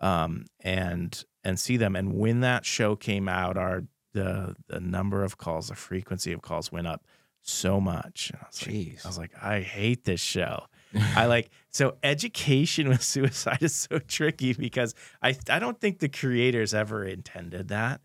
um, 0.00 0.46
and 0.60 1.24
and 1.44 1.58
see 1.58 1.76
them. 1.76 1.96
And 1.96 2.14
when 2.14 2.40
that 2.40 2.64
show 2.64 2.96
came 2.96 3.28
out, 3.28 3.56
our 3.56 3.84
the 4.12 4.56
the 4.68 4.80
number 4.80 5.24
of 5.24 5.38
calls, 5.38 5.68
the 5.68 5.74
frequency 5.74 6.32
of 6.32 6.42
calls 6.42 6.72
went 6.72 6.86
up 6.86 7.04
so 7.42 7.80
much. 7.80 8.30
And 8.30 8.40
I 8.42 8.46
was, 8.46 8.66
like, 8.66 8.74
Jeez. 8.74 9.04
I 9.04 9.08
was 9.08 9.18
like, 9.18 9.32
I 9.42 9.60
hate 9.60 10.04
this 10.04 10.20
show. 10.20 10.66
I 11.14 11.26
like 11.26 11.50
so 11.70 11.96
education 12.02 12.88
with 12.92 13.02
suicide 13.02 13.58
is 13.62 13.74
so 13.74 13.98
tricky 13.98 14.52
because 14.54 14.94
I 15.22 15.36
I 15.50 15.58
don't 15.58 15.80
think 15.80 15.98
the 15.98 16.08
creators 16.08 16.74
ever 16.74 17.04
intended 17.04 17.68
that. 17.68 18.00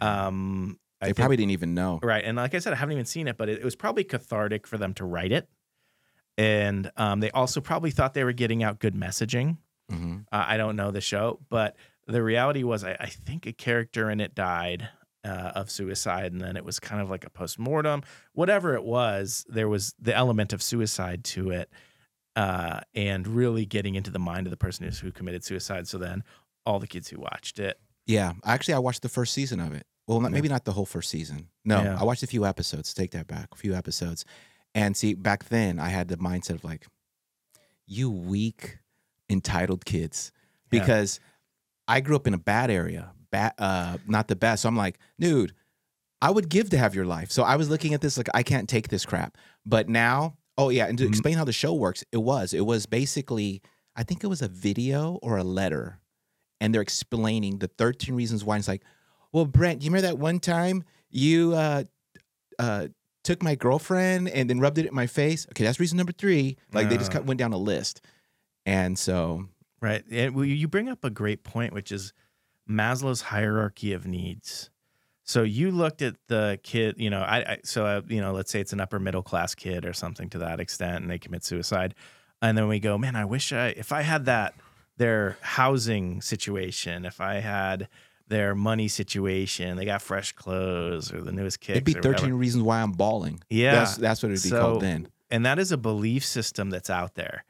Um, 0.00 0.78
I 1.00 1.06
They 1.06 1.08
think- 1.10 1.16
probably 1.16 1.36
didn't 1.36 1.52
even 1.52 1.74
know. 1.74 2.00
Right. 2.02 2.24
And 2.24 2.36
like 2.36 2.54
I 2.54 2.58
said, 2.58 2.72
I 2.72 2.76
haven't 2.76 2.92
even 2.94 3.04
seen 3.06 3.28
it, 3.28 3.36
but 3.36 3.48
it, 3.48 3.58
it 3.58 3.64
was 3.64 3.76
probably 3.76 4.04
cathartic 4.04 4.66
for 4.66 4.78
them 4.78 4.94
to 4.94 5.04
write 5.04 5.32
it. 5.32 5.48
And 6.36 6.90
um, 6.96 7.20
they 7.20 7.30
also 7.30 7.60
probably 7.60 7.90
thought 7.90 8.14
they 8.14 8.24
were 8.24 8.32
getting 8.32 8.62
out 8.62 8.78
good 8.80 8.94
messaging. 8.94 9.58
hmm 9.88 10.18
Uh, 10.32 10.44
I 10.48 10.56
don't 10.56 10.76
know 10.76 10.90
the 10.90 11.00
show, 11.00 11.40
but 11.48 11.76
the 12.06 12.22
reality 12.22 12.64
was, 12.64 12.84
I, 12.84 12.96
I 12.98 13.06
think 13.06 13.46
a 13.46 13.52
character 13.52 14.10
in 14.10 14.20
it 14.20 14.34
died 14.34 14.88
uh, 15.24 15.52
of 15.54 15.70
suicide, 15.70 16.32
and 16.32 16.40
then 16.40 16.56
it 16.56 16.64
was 16.64 16.78
kind 16.80 17.00
of 17.00 17.08
like 17.08 17.24
a 17.24 17.30
post 17.30 17.58
mortem. 17.58 18.02
Whatever 18.32 18.74
it 18.74 18.84
was, 18.84 19.46
there 19.48 19.68
was 19.68 19.94
the 19.98 20.14
element 20.14 20.52
of 20.52 20.62
suicide 20.62 21.24
to 21.24 21.50
it, 21.50 21.70
uh, 22.36 22.80
and 22.94 23.26
really 23.26 23.64
getting 23.66 23.94
into 23.94 24.10
the 24.10 24.18
mind 24.18 24.46
of 24.46 24.50
the 24.50 24.56
person 24.56 24.90
who 24.90 25.12
committed 25.12 25.44
suicide. 25.44 25.86
So 25.88 25.98
then, 25.98 26.24
all 26.66 26.78
the 26.78 26.86
kids 26.86 27.08
who 27.08 27.20
watched 27.20 27.58
it, 27.58 27.78
Yeah. 28.06 28.32
Actually, 28.44 28.74
I 28.74 28.78
watched 28.78 29.02
the 29.02 29.08
first 29.08 29.32
season 29.32 29.60
of 29.60 29.72
it. 29.74 29.86
Well, 30.06 30.20
not, 30.20 30.32
maybe 30.32 30.48
not 30.48 30.64
the 30.64 30.72
whole 30.72 30.84
first 30.86 31.10
season. 31.10 31.48
No, 31.64 31.82
Yeah. 31.82 31.98
I 31.98 32.04
watched 32.04 32.22
a 32.22 32.26
few 32.26 32.44
episodes. 32.44 32.92
Take 32.92 33.12
that 33.12 33.26
back. 33.26 33.48
A 33.52 33.56
few 33.56 33.74
episodes. 33.74 34.24
And 34.74 34.96
see, 34.96 35.14
back 35.14 35.48
then, 35.48 35.78
I 35.78 35.88
had 35.88 36.08
the 36.08 36.16
mindset 36.16 36.56
of 36.56 36.64
like, 36.64 36.86
you 37.86 38.10
weak, 38.10 38.78
entitled 39.30 39.84
kids. 39.84 40.32
Yeah. 40.70 40.80
Because 40.80 41.20
I 41.86 42.00
grew 42.00 42.16
up 42.16 42.26
in 42.26 42.34
a 42.34 42.38
bad 42.38 42.70
area, 42.70 43.12
bad, 43.30 43.52
uh, 43.58 43.98
not 44.06 44.28
the 44.28 44.36
best. 44.36 44.62
So 44.62 44.68
I'm 44.68 44.76
like, 44.76 44.98
dude, 45.18 45.52
I 46.20 46.30
would 46.30 46.48
give 46.48 46.70
to 46.70 46.78
have 46.78 46.94
your 46.94 47.04
life. 47.06 47.30
So 47.30 47.42
I 47.42 47.56
was 47.56 47.68
looking 47.70 47.94
at 47.94 48.00
this 48.00 48.16
like, 48.16 48.28
I 48.34 48.42
can't 48.42 48.68
take 48.68 48.88
this 48.88 49.04
crap. 49.04 49.36
But 49.66 49.88
now, 49.88 50.36
oh 50.58 50.68
yeah, 50.70 50.86
and 50.86 50.96
to 50.98 51.04
Mhm. 51.04 51.08
explain 51.08 51.36
how 51.36 51.44
the 51.44 51.52
show 51.52 51.74
works, 51.74 52.04
it 52.12 52.18
was, 52.18 52.52
it 52.54 52.66
was 52.66 52.86
basically, 52.86 53.60
I 53.96 54.02
think 54.04 54.22
it 54.24 54.28
was 54.28 54.42
a 54.42 54.48
video 54.48 55.14
or 55.22 55.36
a 55.36 55.44
letter, 55.44 56.00
and 56.60 56.72
they're 56.74 56.82
explaining 56.82 57.58
the 57.58 57.68
13 57.68 58.14
reasons 58.14 58.44
why. 58.44 58.56
And 58.56 58.60
it's 58.62 58.68
like, 58.68 58.82
well, 59.32 59.46
Brent, 59.46 59.82
you 59.82 59.90
remember 59.90 60.06
that 60.08 60.18
one 60.18 60.38
time 60.40 60.84
you 61.10 61.54
uh, 61.54 61.84
uh, 62.58 62.88
took 63.24 63.42
my 63.42 63.54
girlfriend 63.54 64.28
and 64.28 64.48
then 64.48 64.60
rubbed 64.60 64.78
it 64.78 64.86
in 64.86 64.94
my 64.94 65.06
face? 65.06 65.46
Okay, 65.50 65.64
that's 65.64 65.80
reason 65.80 65.96
number 65.96 66.12
three. 66.12 66.56
Like 66.72 66.88
they 66.88 66.96
just 66.98 67.10
Uh. 67.10 67.14
cut, 67.14 67.26
went 67.26 67.38
down 67.38 67.52
a 67.52 67.58
list, 67.58 68.00
and 68.66 68.98
so 68.98 69.48
Right. 69.80 70.02
And 70.10 70.34
well, 70.34 70.46
you 70.46 70.66
bring 70.66 70.88
up 70.88 71.04
a 71.04 71.10
great 71.10 71.44
point, 71.44 71.74
which 71.74 71.92
is 71.92 72.14
Maslow's 72.66 73.20
hierarchy 73.22 73.92
of 73.92 74.06
needs. 74.06 74.70
So 75.24 75.42
you 75.42 75.70
looked 75.70 76.02
at 76.02 76.16
the 76.28 76.58
kid, 76.62 76.96
you 76.98 77.08
know, 77.10 77.20
I, 77.20 77.36
I 77.38 77.58
so 77.64 77.86
uh, 77.86 78.02
you 78.08 78.20
know, 78.20 78.32
let's 78.32 78.50
say 78.50 78.60
it's 78.60 78.72
an 78.72 78.80
upper 78.80 78.98
middle 79.00 79.22
class 79.22 79.54
kid 79.54 79.84
or 79.86 79.92
something 79.92 80.28
to 80.30 80.38
that 80.38 80.60
extent, 80.60 81.02
and 81.02 81.10
they 81.10 81.18
commit 81.18 81.44
suicide, 81.44 81.94
and 82.42 82.56
then 82.58 82.68
we 82.68 82.78
go, 82.78 82.98
man, 82.98 83.16
I 83.16 83.24
wish 83.24 83.52
I, 83.52 83.68
if 83.68 83.90
I 83.92 84.02
had 84.02 84.26
that, 84.26 84.54
their 84.98 85.38
housing 85.40 86.20
situation, 86.20 87.04
if 87.06 87.20
I 87.20 87.36
had 87.36 87.88
their 88.28 88.54
money 88.54 88.88
situation, 88.88 89.76
they 89.76 89.84
got 89.86 90.02
fresh 90.02 90.32
clothes 90.32 91.12
or 91.12 91.20
the 91.22 91.32
newest 91.32 91.60
kicks. 91.60 91.76
it'd 91.76 91.84
be 91.84 91.94
or 91.94 91.96
whatever. 91.98 92.16
13 92.18 92.34
reasons 92.34 92.62
why 92.64 92.80
I'm 92.80 92.92
bawling. 92.92 93.42
Yeah. 93.50 93.76
that's 93.76 93.96
that's 93.96 94.22
what 94.22 94.30
it'd 94.32 94.42
be 94.42 94.48
So- 94.50 94.60
called 94.60 94.82
then. 94.82 95.08
and 95.30 95.44
that 95.46 95.58
is 95.58 95.72
a 95.72 95.76
belief 95.78 96.24
system 96.24 96.70
that's 96.70 96.90
out 96.90 97.14
there 97.14 97.44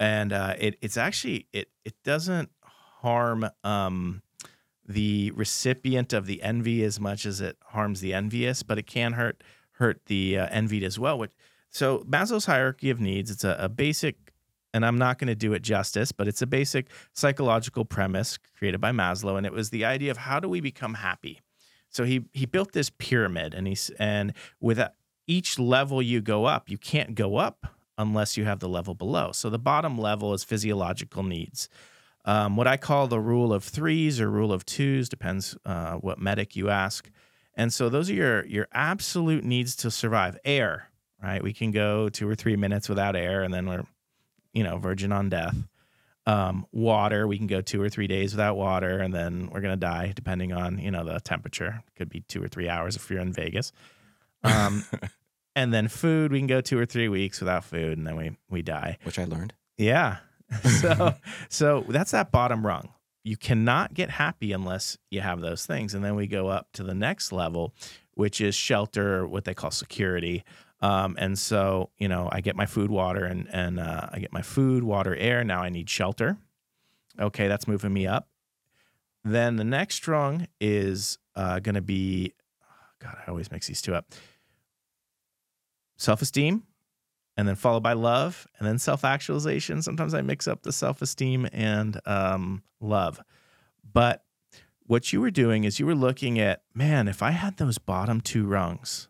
and 0.00 0.32
uh, 0.32 0.54
it, 0.58 0.76
it's 0.82 0.96
actually 0.96 1.46
it 1.52 1.68
it 1.84 1.94
doesn't 2.04 2.50
harm 3.00 3.48
um, 3.62 4.22
the 4.86 5.30
recipient 5.34 6.12
of 6.12 6.26
the 6.26 6.42
envy 6.42 6.84
as 6.84 7.00
much 7.00 7.24
as 7.26 7.40
it 7.40 7.56
harms 7.66 8.00
the 8.00 8.12
envious 8.12 8.62
but 8.62 8.78
it 8.78 8.86
can 8.86 9.12
hurt 9.12 9.42
hurt 9.72 10.00
the 10.06 10.38
uh, 10.38 10.46
envied 10.50 10.82
as 10.82 10.98
well 10.98 11.18
which 11.18 11.32
so 11.70 11.98
maslow's 12.00 12.46
hierarchy 12.46 12.90
of 12.90 13.00
needs 13.00 13.30
it's 13.30 13.44
a, 13.44 13.56
a 13.58 13.68
basic 13.68 14.32
and 14.72 14.84
i'm 14.84 14.98
not 14.98 15.18
going 15.18 15.28
to 15.28 15.34
do 15.34 15.52
it 15.52 15.62
justice 15.62 16.12
but 16.12 16.28
it's 16.28 16.42
a 16.42 16.46
basic 16.46 16.88
psychological 17.12 17.84
premise 17.84 18.38
created 18.58 18.80
by 18.80 18.90
maslow 18.90 19.36
and 19.36 19.46
it 19.46 19.52
was 19.52 19.70
the 19.70 19.84
idea 19.84 20.10
of 20.10 20.18
how 20.18 20.38
do 20.38 20.48
we 20.48 20.60
become 20.60 20.94
happy 20.94 21.40
so 21.88 22.04
he 22.04 22.24
he 22.32 22.44
built 22.44 22.72
this 22.72 22.90
pyramid 22.90 23.54
and 23.54 23.66
he's 23.66 23.90
and 23.98 24.34
with 24.60 24.80
each 25.26 25.58
level 25.58 26.02
you 26.02 26.20
go 26.20 26.44
up, 26.44 26.68
you 26.68 26.78
can't 26.78 27.14
go 27.14 27.36
up 27.36 27.66
unless 27.96 28.36
you 28.36 28.44
have 28.44 28.60
the 28.60 28.68
level 28.68 28.94
below. 28.94 29.32
So 29.32 29.48
the 29.48 29.58
bottom 29.58 29.96
level 29.96 30.34
is 30.34 30.44
physiological 30.44 31.22
needs. 31.22 31.68
Um, 32.24 32.56
what 32.56 32.66
I 32.66 32.76
call 32.76 33.06
the 33.06 33.20
rule 33.20 33.52
of 33.52 33.64
threes 33.64 34.20
or 34.20 34.30
rule 34.30 34.52
of 34.52 34.64
twos 34.64 35.08
depends 35.08 35.56
uh, 35.66 35.94
what 35.94 36.18
medic 36.18 36.56
you 36.56 36.70
ask. 36.70 37.10
And 37.54 37.72
so 37.72 37.88
those 37.88 38.10
are 38.10 38.14
your 38.14 38.46
your 38.46 38.68
absolute 38.72 39.44
needs 39.44 39.76
to 39.76 39.90
survive. 39.90 40.38
Air, 40.44 40.90
right? 41.22 41.42
We 41.42 41.52
can 41.52 41.70
go 41.70 42.08
two 42.08 42.28
or 42.28 42.34
three 42.34 42.56
minutes 42.56 42.88
without 42.88 43.14
air, 43.14 43.42
and 43.42 43.52
then 43.54 43.66
we're, 43.66 43.84
you 44.52 44.64
know, 44.64 44.78
virgin 44.78 45.12
on 45.12 45.28
death. 45.28 45.56
Um, 46.26 46.66
water, 46.72 47.28
we 47.28 47.36
can 47.36 47.46
go 47.46 47.60
two 47.60 47.80
or 47.80 47.90
three 47.90 48.06
days 48.06 48.32
without 48.32 48.56
water, 48.56 48.98
and 48.98 49.14
then 49.14 49.50
we're 49.52 49.60
gonna 49.60 49.76
die, 49.76 50.12
depending 50.16 50.52
on 50.52 50.78
you 50.78 50.90
know 50.90 51.04
the 51.04 51.20
temperature. 51.20 51.82
Could 51.96 52.08
be 52.08 52.20
two 52.20 52.42
or 52.42 52.48
three 52.48 52.68
hours 52.68 52.96
if 52.96 53.08
you're 53.10 53.20
in 53.20 53.32
Vegas. 53.32 53.72
Um, 54.42 54.84
and 55.56 55.72
then 55.72 55.88
food, 55.88 56.32
we 56.32 56.38
can 56.38 56.46
go 56.46 56.60
two 56.60 56.78
or 56.78 56.86
three 56.86 57.08
weeks 57.08 57.40
without 57.40 57.64
food, 57.64 57.98
and 57.98 58.06
then 58.06 58.16
we 58.16 58.36
we 58.48 58.62
die. 58.62 58.98
which 59.04 59.18
I 59.18 59.24
learned. 59.26 59.52
Yeah. 59.76 60.16
So 60.80 61.14
so 61.48 61.84
that's 61.88 62.10
that 62.12 62.30
bottom 62.30 62.66
rung. 62.66 62.90
You 63.22 63.36
cannot 63.36 63.94
get 63.94 64.10
happy 64.10 64.52
unless 64.52 64.98
you 65.10 65.20
have 65.22 65.40
those 65.40 65.64
things. 65.64 65.94
And 65.94 66.04
then 66.04 66.14
we 66.14 66.26
go 66.26 66.48
up 66.48 66.68
to 66.74 66.82
the 66.82 66.94
next 66.94 67.32
level, 67.32 67.74
which 68.12 68.40
is 68.40 68.54
shelter, 68.54 69.26
what 69.26 69.44
they 69.44 69.54
call 69.54 69.70
security. 69.70 70.44
Um, 70.82 71.16
and 71.18 71.38
so, 71.38 71.88
you 71.98 72.08
know, 72.08 72.28
I 72.30 72.42
get 72.42 72.56
my 72.56 72.66
food, 72.66 72.90
water, 72.90 73.24
and 73.24 73.48
and 73.50 73.80
uh, 73.80 74.08
I 74.12 74.18
get 74.18 74.32
my 74.32 74.42
food, 74.42 74.84
water, 74.84 75.16
air. 75.16 75.42
Now 75.42 75.62
I 75.62 75.70
need 75.70 75.88
shelter. 75.88 76.36
Okay, 77.18 77.48
that's 77.48 77.66
moving 77.66 77.92
me 77.92 78.06
up. 78.06 78.28
Then 79.24 79.56
the 79.56 79.64
next 79.64 80.06
rung 80.06 80.46
is 80.60 81.18
uh, 81.34 81.58
going 81.60 81.76
to 81.76 81.80
be, 81.80 82.34
God, 82.98 83.16
I 83.26 83.30
always 83.30 83.50
mix 83.50 83.66
these 83.66 83.80
two 83.80 83.94
up. 83.94 84.12
Self 85.96 86.20
esteem, 86.20 86.64
and 87.36 87.48
then 87.48 87.54
followed 87.56 87.82
by 87.82 87.92
love 87.92 88.46
and 88.58 88.66
then 88.66 88.78
self-actualization 88.78 89.82
sometimes 89.82 90.14
i 90.14 90.20
mix 90.20 90.46
up 90.46 90.62
the 90.62 90.72
self-esteem 90.72 91.48
and 91.52 92.00
um, 92.06 92.62
love 92.80 93.20
but 93.92 94.24
what 94.86 95.12
you 95.12 95.20
were 95.20 95.30
doing 95.30 95.64
is 95.64 95.80
you 95.80 95.86
were 95.86 95.94
looking 95.94 96.38
at 96.38 96.62
man 96.74 97.08
if 97.08 97.22
i 97.22 97.30
had 97.30 97.56
those 97.56 97.78
bottom 97.78 98.20
two 98.20 98.46
rungs 98.46 99.08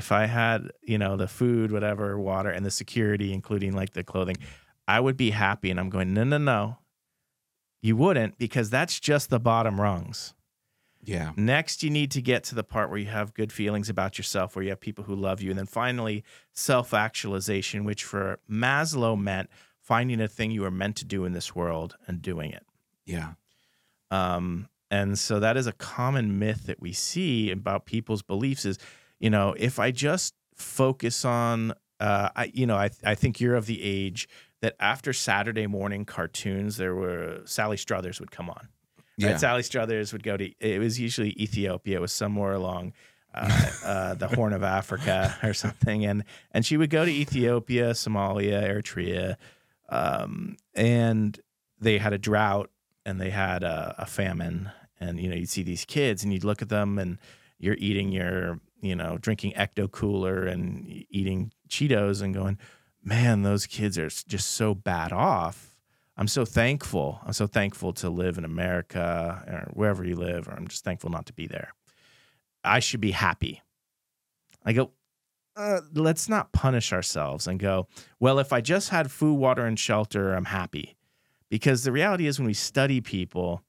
if 0.00 0.12
I 0.12 0.26
had, 0.26 0.70
you 0.82 0.98
know, 0.98 1.16
the 1.16 1.28
food, 1.28 1.72
whatever, 1.72 2.18
water, 2.18 2.50
and 2.50 2.64
the 2.64 2.70
security, 2.70 3.32
including 3.32 3.72
like 3.72 3.92
the 3.92 4.04
clothing, 4.04 4.36
I 4.86 5.00
would 5.00 5.16
be 5.16 5.30
happy. 5.30 5.70
And 5.70 5.80
I'm 5.80 5.90
going, 5.90 6.14
no, 6.14 6.24
no, 6.24 6.38
no. 6.38 6.78
You 7.82 7.96
wouldn't 7.96 8.38
because 8.38 8.70
that's 8.70 9.00
just 9.00 9.30
the 9.30 9.40
bottom 9.40 9.80
rungs. 9.80 10.34
Yeah. 11.02 11.32
Next, 11.36 11.82
you 11.82 11.90
need 11.90 12.10
to 12.12 12.22
get 12.22 12.44
to 12.44 12.54
the 12.54 12.62
part 12.62 12.90
where 12.90 12.98
you 12.98 13.06
have 13.06 13.32
good 13.34 13.52
feelings 13.52 13.88
about 13.88 14.18
yourself, 14.18 14.54
where 14.54 14.62
you 14.62 14.70
have 14.70 14.80
people 14.80 15.04
who 15.04 15.14
love 15.14 15.40
you. 15.40 15.50
And 15.50 15.58
then 15.58 15.66
finally, 15.66 16.24
self 16.52 16.92
actualization, 16.92 17.84
which 17.84 18.04
for 18.04 18.38
Maslow 18.50 19.18
meant 19.18 19.48
finding 19.80 20.20
a 20.20 20.28
thing 20.28 20.50
you 20.50 20.62
were 20.62 20.70
meant 20.70 20.96
to 20.96 21.04
do 21.04 21.24
in 21.24 21.32
this 21.32 21.54
world 21.54 21.96
and 22.06 22.20
doing 22.20 22.52
it. 22.52 22.64
Yeah. 23.06 23.32
Um, 24.10 24.68
and 24.90 25.18
so 25.18 25.40
that 25.40 25.56
is 25.56 25.66
a 25.66 25.72
common 25.72 26.38
myth 26.38 26.66
that 26.66 26.80
we 26.80 26.92
see 26.92 27.50
about 27.50 27.86
people's 27.86 28.22
beliefs 28.22 28.64
is, 28.64 28.78
you 29.18 29.30
know, 29.30 29.54
if 29.56 29.78
I 29.78 29.90
just 29.90 30.34
focus 30.54 31.24
on, 31.24 31.72
uh, 32.00 32.30
I, 32.34 32.50
you 32.52 32.66
know, 32.66 32.76
I, 32.76 32.90
I 33.04 33.14
think 33.14 33.40
you're 33.40 33.54
of 33.54 33.66
the 33.66 33.82
age 33.82 34.28
that 34.60 34.76
after 34.78 35.12
Saturday 35.12 35.66
morning 35.66 36.04
cartoons, 36.04 36.76
there 36.76 36.94
were 36.94 37.40
Sally 37.44 37.76
Struthers 37.76 38.20
would 38.20 38.30
come 38.30 38.50
on. 38.50 38.68
Right? 39.20 39.30
Yeah. 39.30 39.36
Sally 39.36 39.62
Struthers 39.62 40.12
would 40.12 40.22
go 40.22 40.36
to, 40.36 40.50
it 40.60 40.78
was 40.78 40.98
usually 40.98 41.30
Ethiopia. 41.40 41.96
It 41.96 42.00
was 42.00 42.12
somewhere 42.12 42.52
along 42.52 42.92
uh, 43.34 43.70
uh, 43.84 44.14
the 44.14 44.28
Horn 44.28 44.52
of 44.52 44.62
Africa 44.62 45.36
or 45.42 45.54
something. 45.54 46.04
And, 46.04 46.24
and 46.52 46.64
she 46.64 46.76
would 46.76 46.90
go 46.90 47.04
to 47.04 47.10
Ethiopia, 47.10 47.90
Somalia, 47.90 48.62
Eritrea. 48.62 49.36
Um, 49.88 50.56
and 50.74 51.38
they 51.80 51.98
had 51.98 52.12
a 52.12 52.18
drought 52.18 52.70
and 53.04 53.20
they 53.20 53.30
had 53.30 53.62
a, 53.62 53.94
a 53.98 54.06
famine. 54.06 54.70
And, 55.00 55.18
you 55.18 55.28
know, 55.28 55.36
you'd 55.36 55.48
see 55.48 55.62
these 55.62 55.84
kids 55.84 56.22
and 56.22 56.32
you'd 56.32 56.44
look 56.44 56.62
at 56.62 56.68
them 56.68 56.98
and 56.98 57.18
you're 57.58 57.76
eating 57.78 58.10
your, 58.10 58.60
you 58.80 58.94
know, 58.94 59.18
drinking 59.18 59.52
Ecto 59.52 59.90
Cooler 59.90 60.44
and 60.44 61.04
eating 61.10 61.52
Cheetos 61.68 62.22
and 62.22 62.34
going, 62.34 62.58
man, 63.02 63.42
those 63.42 63.66
kids 63.66 63.98
are 63.98 64.08
just 64.08 64.48
so 64.48 64.74
bad 64.74 65.12
off. 65.12 65.69
I'm 66.20 66.28
so 66.28 66.44
thankful. 66.44 67.18
I'm 67.24 67.32
so 67.32 67.46
thankful 67.46 67.94
to 67.94 68.10
live 68.10 68.36
in 68.36 68.44
America 68.44 69.42
or 69.48 69.72
wherever 69.72 70.04
you 70.04 70.16
live, 70.16 70.48
or 70.48 70.52
I'm 70.52 70.68
just 70.68 70.84
thankful 70.84 71.08
not 71.08 71.24
to 71.26 71.32
be 71.32 71.46
there. 71.46 71.72
I 72.62 72.80
should 72.80 73.00
be 73.00 73.12
happy. 73.12 73.62
I 74.62 74.74
go, 74.74 74.90
uh, 75.56 75.80
let's 75.94 76.28
not 76.28 76.52
punish 76.52 76.92
ourselves 76.92 77.46
and 77.46 77.58
go, 77.58 77.88
well, 78.20 78.38
if 78.38 78.52
I 78.52 78.60
just 78.60 78.90
had 78.90 79.10
food, 79.10 79.36
water, 79.36 79.64
and 79.64 79.78
shelter, 79.78 80.34
I'm 80.34 80.44
happy. 80.44 80.94
Because 81.48 81.84
the 81.84 81.92
reality 81.92 82.26
is, 82.26 82.38
when 82.38 82.46
we 82.46 82.54
study 82.54 83.00
people, 83.00 83.62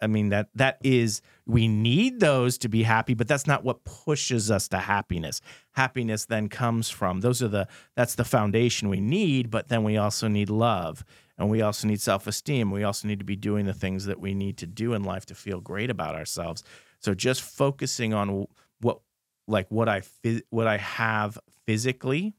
I 0.00 0.06
mean 0.06 0.30
that 0.30 0.48
that 0.54 0.78
is 0.82 1.20
we 1.46 1.68
need 1.68 2.20
those 2.20 2.56
to 2.58 2.68
be 2.68 2.82
happy, 2.82 3.14
but 3.14 3.28
that's 3.28 3.46
not 3.46 3.64
what 3.64 3.84
pushes 3.84 4.50
us 4.50 4.68
to 4.68 4.78
happiness. 4.78 5.40
Happiness 5.72 6.26
then 6.26 6.48
comes 6.48 6.88
from 6.88 7.20
those 7.20 7.42
are 7.42 7.48
the 7.48 7.68
that's 7.96 8.14
the 8.14 8.24
foundation 8.24 8.88
we 8.88 9.00
need, 9.00 9.50
but 9.50 9.68
then 9.68 9.84
we 9.84 9.96
also 9.96 10.28
need 10.28 10.48
love 10.48 11.04
and 11.38 11.50
we 11.50 11.62
also 11.62 11.88
need 11.88 12.00
self-esteem. 12.00 12.70
We 12.70 12.84
also 12.84 13.08
need 13.08 13.18
to 13.18 13.24
be 13.24 13.36
doing 13.36 13.66
the 13.66 13.74
things 13.74 14.04
that 14.04 14.20
we 14.20 14.34
need 14.34 14.58
to 14.58 14.66
do 14.66 14.92
in 14.92 15.04
life 15.04 15.26
to 15.26 15.34
feel 15.34 15.60
great 15.60 15.90
about 15.90 16.14
ourselves. 16.14 16.62
So 16.98 17.14
just 17.14 17.40
focusing 17.40 18.12
on 18.12 18.46
what 18.80 19.00
like 19.46 19.66
what 19.70 19.88
I 19.88 20.02
what 20.50 20.66
I 20.66 20.76
have 20.76 21.38
physically 21.66 22.34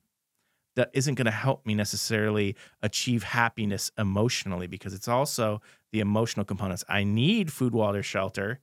that 0.76 0.90
isn't 0.94 1.16
going 1.16 1.26
to 1.26 1.32
help 1.32 1.66
me 1.66 1.76
necessarily 1.76 2.56
achieve 2.82 3.24
happiness 3.24 3.92
emotionally 3.98 4.68
because 4.68 4.94
it's 4.94 5.08
also 5.08 5.62
the 5.92 6.00
emotional 6.00 6.46
components. 6.46 6.84
I 6.88 7.04
need 7.04 7.52
food, 7.52 7.74
water, 7.74 8.02
shelter, 8.02 8.60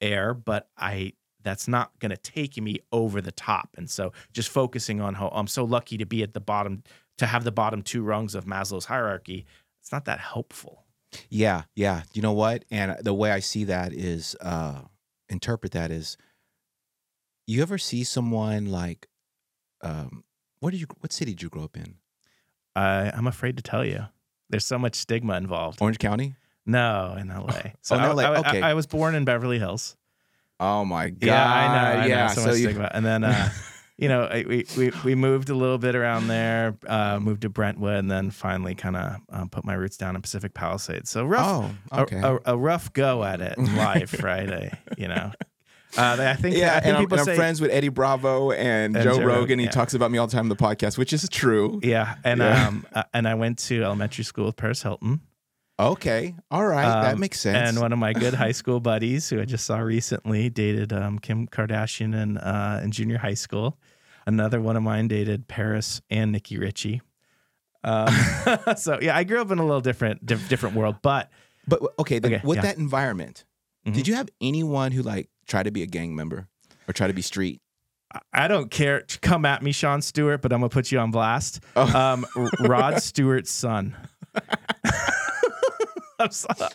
air, 0.00 0.34
but 0.34 0.68
I 0.76 1.12
that's 1.42 1.68
not 1.68 1.96
going 2.00 2.10
to 2.10 2.16
take 2.16 2.60
me 2.60 2.80
over 2.92 3.20
the 3.20 3.32
top. 3.32 3.70
And 3.76 3.88
so 3.88 4.12
just 4.32 4.48
focusing 4.48 5.00
on 5.00 5.14
how 5.14 5.28
I'm 5.28 5.46
so 5.46 5.64
lucky 5.64 5.96
to 5.98 6.06
be 6.06 6.22
at 6.22 6.34
the 6.34 6.40
bottom 6.40 6.82
to 7.18 7.26
have 7.26 7.44
the 7.44 7.52
bottom 7.52 7.82
two 7.82 8.02
rungs 8.02 8.34
of 8.34 8.44
Maslow's 8.44 8.86
hierarchy, 8.86 9.46
it's 9.80 9.92
not 9.92 10.04
that 10.04 10.20
helpful. 10.20 10.84
Yeah, 11.30 11.62
yeah. 11.74 12.02
You 12.12 12.22
know 12.22 12.32
what? 12.32 12.64
And 12.70 12.96
the 13.00 13.14
way 13.14 13.30
I 13.30 13.40
see 13.40 13.64
that 13.64 13.92
is 13.92 14.36
uh 14.40 14.82
interpret 15.28 15.72
that 15.72 15.90
is 15.90 16.16
you 17.46 17.62
ever 17.62 17.78
see 17.78 18.04
someone 18.04 18.66
like 18.66 19.06
um 19.82 20.24
what 20.60 20.70
did 20.70 20.80
you 20.80 20.86
what 21.00 21.12
city 21.12 21.32
did 21.32 21.42
you 21.42 21.48
grow 21.48 21.64
up 21.64 21.76
in? 21.76 21.94
I 22.76 23.10
I'm 23.14 23.26
afraid 23.26 23.56
to 23.56 23.62
tell 23.62 23.84
you. 23.84 24.06
There's 24.50 24.64
so 24.66 24.78
much 24.78 24.94
stigma 24.94 25.34
involved. 25.36 25.80
Orange 25.82 25.98
County? 25.98 26.34
No, 26.64 27.16
in 27.18 27.28
LA. 27.28 27.72
So 27.82 27.96
in 27.96 28.02
LA, 28.02 28.22
I, 28.22 28.26
I- 28.34 28.38
okay. 28.40 28.62
I 28.62 28.74
was 28.74 28.86
born 28.86 29.14
in 29.14 29.24
Beverly 29.24 29.58
Hills. 29.58 29.96
Oh 30.60 30.84
my 30.84 31.10
god. 31.10 31.26
Yeah, 31.26 31.52
I 31.54 31.66
know. 31.94 32.00
I 32.02 32.06
yeah. 32.06 32.26
know. 32.28 32.32
So, 32.34 32.40
so 32.40 32.46
much 32.48 32.56
you 32.58 32.64
stigma. 32.64 32.90
And 32.92 33.04
then, 33.06 33.24
uh, 33.24 33.48
you 33.96 34.08
know, 34.08 34.28
we, 34.32 34.64
we 34.76 34.90
we 35.04 35.14
moved 35.14 35.50
a 35.50 35.54
little 35.54 35.78
bit 35.78 35.94
around 35.94 36.28
there, 36.28 36.76
uh, 36.86 37.20
moved 37.20 37.42
to 37.42 37.48
Brentwood, 37.48 37.96
and 37.98 38.10
then 38.10 38.30
finally 38.30 38.74
kind 38.74 38.96
of 38.96 39.16
um, 39.30 39.48
put 39.50 39.64
my 39.64 39.74
roots 39.74 39.96
down 39.96 40.16
in 40.16 40.22
Pacific 40.22 40.54
Palisades. 40.54 41.10
So 41.10 41.24
rough, 41.24 41.46
Oh, 41.46 41.74
a- 41.96 42.00
okay. 42.02 42.20
a, 42.22 42.38
a 42.54 42.56
rough 42.56 42.92
go 42.92 43.22
at 43.22 43.40
it 43.40 43.56
in 43.56 43.76
life, 43.86 44.22
right? 44.22 44.72
You 44.96 45.08
know, 45.08 45.30
uh, 45.96 46.16
I 46.20 46.34
think 46.34 46.56
yeah, 46.56 46.70
I 46.76 46.80
think 46.80 46.86
and, 46.86 46.96
I'm, 46.98 47.02
people 47.02 47.18
and 47.18 47.24
say 47.24 47.32
I'm 47.32 47.36
friends 47.38 47.60
with 47.60 47.70
Eddie 47.70 47.88
Bravo 47.88 48.50
and, 48.52 48.94
And 48.96 49.02
Joe, 49.04 49.18
Joe 49.18 49.24
Rogan. 49.24 49.58
He 49.58 49.64
yeah. 49.64 49.70
talks 49.70 49.94
about 49.94 50.10
me 50.10 50.18
all 50.18 50.26
the 50.26 50.32
time 50.32 50.44
in 50.44 50.48
the 50.50 50.56
podcast, 50.56 50.98
which 50.98 51.12
is 51.12 51.26
true. 51.28 51.80
yeah, 51.82 52.16
and 52.24 52.40
Yeah. 52.40 52.68
um, 52.68 52.86
uh, 52.92 53.04
and 53.14 53.26
I 53.26 53.34
went 53.34 53.58
to 53.60 53.82
elementary 53.82 54.24
school 54.24 54.46
with 54.46 54.56
Paris 54.56 54.82
Hilton. 54.82 55.20
Okay, 55.80 56.34
all 56.50 56.66
right, 56.66 57.02
that 57.02 57.14
Um, 57.14 57.20
makes 57.20 57.38
sense. 57.40 57.56
And 57.70 57.80
one 57.80 57.92
of 57.92 57.98
my 58.00 58.12
good 58.12 58.34
high 58.34 58.50
school 58.52 58.80
buddies, 58.80 59.30
who 59.30 59.40
I 59.40 59.44
just 59.44 59.64
saw 59.64 59.78
recently, 59.78 60.50
dated 60.50 60.92
um, 60.92 61.20
Kim 61.20 61.46
Kardashian 61.46 62.20
in, 62.20 62.36
uh, 62.36 62.80
in 62.82 62.90
junior 62.90 63.18
high 63.18 63.34
school. 63.34 63.78
Another 64.26 64.60
one 64.60 64.76
of 64.76 64.82
mine 64.82 65.06
dated 65.08 65.46
Paris 65.46 66.02
and 66.10 66.32
Nikki 66.32 66.58
Richie. 66.58 67.00
Um, 67.84 68.12
so 68.76 68.98
yeah, 69.00 69.16
I 69.16 69.22
grew 69.22 69.40
up 69.40 69.50
in 69.52 69.58
a 69.58 69.64
little 69.64 69.80
different, 69.80 70.26
diff- 70.26 70.48
different 70.48 70.74
world, 70.74 70.96
but 71.00 71.30
but 71.68 71.80
okay, 72.00 72.16
Okay, 72.18 72.40
with 72.42 72.56
yeah. 72.56 72.62
that 72.62 72.76
environment, 72.78 73.44
Mhm. 73.86 73.94
did 73.94 74.08
you 74.08 74.14
have 74.16 74.28
anyone 74.40 74.90
who 74.90 75.02
like 75.02 75.28
tried 75.48 75.64
to 75.64 75.70
be 75.72 75.82
a 75.82 75.86
gang 75.86 76.14
member 76.14 76.46
or 76.86 76.92
try 76.92 77.06
to 77.08 77.12
be 77.12 77.22
street? 77.22 77.60
I- 78.32 78.48
don't 78.48 78.70
care. 78.70 79.02
Come 79.20 79.44
at 79.44 79.62
me, 79.62 79.72
Sean 79.72 80.00
Stewart, 80.00 80.40
but 80.40 80.52
I'm 80.52 80.60
gonna 80.60 80.68
put 80.70 80.90
you 80.92 80.98
on 80.98 81.10
blast. 81.10 81.60
Oh. 81.76 81.94
Um, 81.98 82.26
Rod 82.60 83.02
Stewart's 83.02 83.50
son. 83.52 83.96
I'm 86.20 86.30
sorry. 86.30 86.70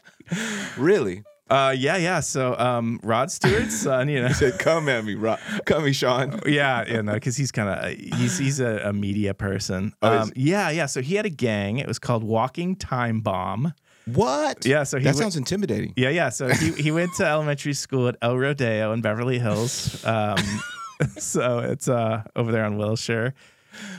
Really? 0.78 1.24
Uh, 1.49 1.76
yeah, 1.78 1.97
yeah. 1.97 2.19
So 2.21 2.57
um, 2.57 2.99
Rod 3.03 3.30
Stewart's 3.30 3.78
son, 3.78 4.07
you 4.09 4.21
know, 4.21 4.28
He 4.30 4.34
said, 4.34 4.57
"Come 4.59 4.88
at 4.89 5.03
me, 5.03 5.15
Rod. 5.15 5.39
Come 5.65 5.80
at 5.82 5.86
me, 5.86 5.93
Sean." 5.93 6.39
yeah, 6.45 6.88
you 6.88 7.03
know, 7.03 7.13
because 7.13 7.36
he's 7.36 7.51
kind 7.51 7.67
of 7.69 8.17
he's 8.19 8.38
he's 8.38 8.59
a, 8.59 8.78
a 8.89 8.93
media 8.93 9.34
person. 9.34 9.93
Oh, 10.01 10.19
Um, 10.19 10.32
yeah, 10.36 10.69
yeah. 10.69 10.86
So 10.86 11.01
he 11.01 11.15
had 11.15 11.26
a 11.26 11.30
gang. 11.30 11.78
It 11.80 11.88
was 11.88 11.99
called 11.99 12.24
Walking 12.24 12.76
Time 12.76 13.19
Bomb. 13.19 13.74
What? 14.06 14.66
Yeah, 14.66 14.84
so 14.84 14.97
he 14.97 15.04
that 15.06 15.10
went- 15.10 15.18
sounds 15.18 15.38
intimidating. 15.38 15.93
Yeah, 15.95 16.10
yeah. 16.10 16.30
So 16.30 16.47
he 16.49 16.72
he 16.74 16.91
went 16.91 17.14
to 17.16 17.26
elementary 17.26 17.74
school 17.74 18.08
at 18.08 18.18
El 18.22 18.38
Rodeo 18.38 18.91
in 18.93 19.01
Beverly 19.01 19.39
Hills. 19.39 20.04
Um, 20.06 20.38
so 21.18 21.60
it's 21.60 21.88
uh 21.88 22.24
over 22.36 22.51
there 22.51 22.66
on 22.66 22.78
Wilshire. 22.78 23.34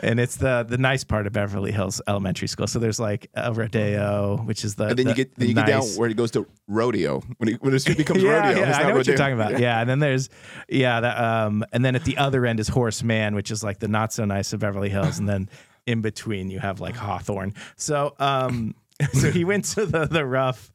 And 0.05 0.21
it's 0.21 0.37
the 0.37 0.65
the 0.69 0.79
nice 0.79 1.03
part 1.03 1.27
of 1.27 1.33
Beverly 1.33 1.73
Hills 1.73 2.01
Elementary 2.07 2.47
School. 2.47 2.69
So 2.69 2.79
there's 2.79 3.01
like 3.01 3.29
El 3.35 3.55
Rodeo, 3.55 4.37
which 4.45 4.65
is 4.65 4.77
the 4.77 4.87
And 4.89 4.99
then 4.99 5.09
you 5.09 5.15
get 5.15 5.35
then 5.35 5.49
you 5.49 5.55
get 5.55 5.67
down 5.67 5.83
where 5.97 6.09
it 6.09 6.17
goes 6.17 6.31
to 6.33 6.47
rodeo 6.69 7.21
when 7.39 7.49
it, 7.55 7.63
when 7.63 7.73
the 7.73 7.81
street 7.81 7.97
becomes 7.99 8.23
yeah, 8.23 8.49
rodeo. 8.51 8.61
Yeah, 8.63 8.69
I 8.69 8.83
not 8.83 8.89
know 8.91 8.95
what 8.97 9.07
you're 9.09 9.17
talking 9.17 9.35
about. 9.35 9.59
Yeah, 9.59 9.81
and 9.81 9.91
then 9.91 9.99
there's 9.99 10.31
yeah, 10.69 11.01
that, 11.01 11.19
um, 11.19 11.65
and 11.73 11.85
then 11.85 11.97
at 11.97 12.05
the 12.05 12.19
other 12.19 12.47
end 12.47 12.61
is 12.61 12.69
Horace 12.69 13.03
Mann, 13.03 13.35
which 13.35 13.51
is 13.51 13.65
like 13.65 13.81
the 13.81 13.89
not 13.89 14.13
so 14.13 14.25
nice 14.25 14.53
of 14.53 14.61
Beverly 14.61 14.91
Hills, 14.91 15.19
and 15.19 15.29
then 15.29 15.49
in 15.87 16.03
between 16.03 16.51
you 16.51 16.61
have 16.61 16.79
like 16.81 16.95
Hawthorne. 16.95 17.53
So 17.75 18.15
um, 18.21 18.77
so 19.13 19.31
he 19.33 19.45
went 19.45 19.65
to 19.65 19.87
the 19.87 20.07
the 20.07 20.25
rough 20.25 20.71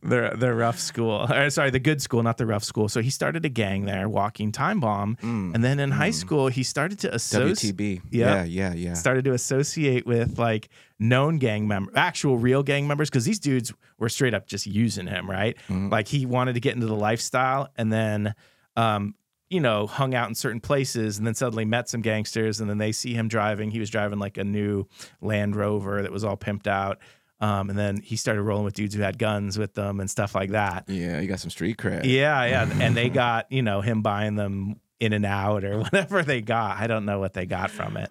the 0.00 0.32
the 0.36 0.54
rough 0.54 0.78
school, 0.78 1.26
or 1.32 1.50
sorry, 1.50 1.70
the 1.70 1.80
good 1.80 2.00
school, 2.00 2.22
not 2.22 2.38
the 2.38 2.46
rough 2.46 2.62
school. 2.62 2.88
So 2.88 3.02
he 3.02 3.10
started 3.10 3.44
a 3.44 3.48
gang 3.48 3.84
there, 3.84 4.08
Walking 4.08 4.52
Time 4.52 4.78
Bomb, 4.78 5.16
Mm, 5.22 5.54
and 5.56 5.64
then 5.64 5.80
in 5.80 5.90
high 5.90 6.12
school 6.12 6.46
he 6.48 6.62
started 6.62 7.00
to 7.00 7.12
associate 7.12 7.76
WTB. 7.76 8.02
Yeah. 8.12 8.44
Yeah, 8.44 8.44
yeah, 8.44 8.74
yeah. 8.74 8.94
started 8.94 9.24
to 9.24 9.32
associate 9.32 10.06
with 10.06 10.38
like 10.38 10.68
known 11.00 11.38
gang 11.38 11.66
members, 11.66 11.94
actual 11.96 12.38
real 12.38 12.62
gang 12.62 12.86
members, 12.86 13.10
because 13.10 13.24
these 13.24 13.40
dudes 13.40 13.72
were 13.98 14.08
straight 14.08 14.34
up 14.34 14.46
just 14.46 14.66
using 14.68 15.08
him, 15.08 15.28
right? 15.28 15.56
Mhm. 15.68 15.90
Like 15.90 16.06
he 16.06 16.26
wanted 16.26 16.52
to 16.54 16.60
get 16.60 16.74
into 16.76 16.86
the 16.86 16.94
lifestyle 16.94 17.68
and 17.76 17.92
then, 17.92 18.34
um, 18.76 19.16
you 19.50 19.58
know, 19.60 19.88
hung 19.88 20.14
out 20.14 20.28
in 20.28 20.36
certain 20.36 20.60
places 20.60 21.18
and 21.18 21.26
then 21.26 21.34
suddenly 21.34 21.64
met 21.64 21.88
some 21.88 22.02
gangsters 22.02 22.60
and 22.60 22.70
then 22.70 22.78
they 22.78 22.92
see 22.92 23.14
him 23.14 23.26
driving. 23.26 23.72
He 23.72 23.80
was 23.80 23.90
driving 23.90 24.20
like 24.20 24.38
a 24.38 24.44
new 24.44 24.86
Land 25.20 25.56
Rover 25.56 26.02
that 26.02 26.12
was 26.12 26.22
all 26.22 26.36
pimped 26.36 26.68
out. 26.68 26.98
Um, 27.44 27.68
and 27.68 27.78
then 27.78 27.98
he 28.00 28.16
started 28.16 28.42
rolling 28.42 28.64
with 28.64 28.72
dudes 28.72 28.94
who 28.94 29.02
had 29.02 29.18
guns 29.18 29.58
with 29.58 29.74
them 29.74 30.00
and 30.00 30.08
stuff 30.10 30.34
like 30.34 30.52
that. 30.52 30.84
Yeah, 30.88 31.20
you 31.20 31.28
got 31.28 31.40
some 31.40 31.50
street 31.50 31.76
cred. 31.76 32.04
Yeah, 32.04 32.42
yeah. 32.46 32.70
And 32.80 32.96
they 32.96 33.10
got, 33.10 33.52
you 33.52 33.60
know, 33.62 33.82
him 33.82 34.00
buying 34.00 34.34
them 34.36 34.80
In-N-Out 34.98 35.62
or 35.64 35.78
whatever 35.84 36.22
they 36.22 36.40
got. 36.40 36.78
I 36.78 36.86
don't 36.86 37.04
know 37.04 37.18
what 37.18 37.34
they 37.34 37.44
got 37.44 37.70
from 37.70 37.98
it. 37.98 38.10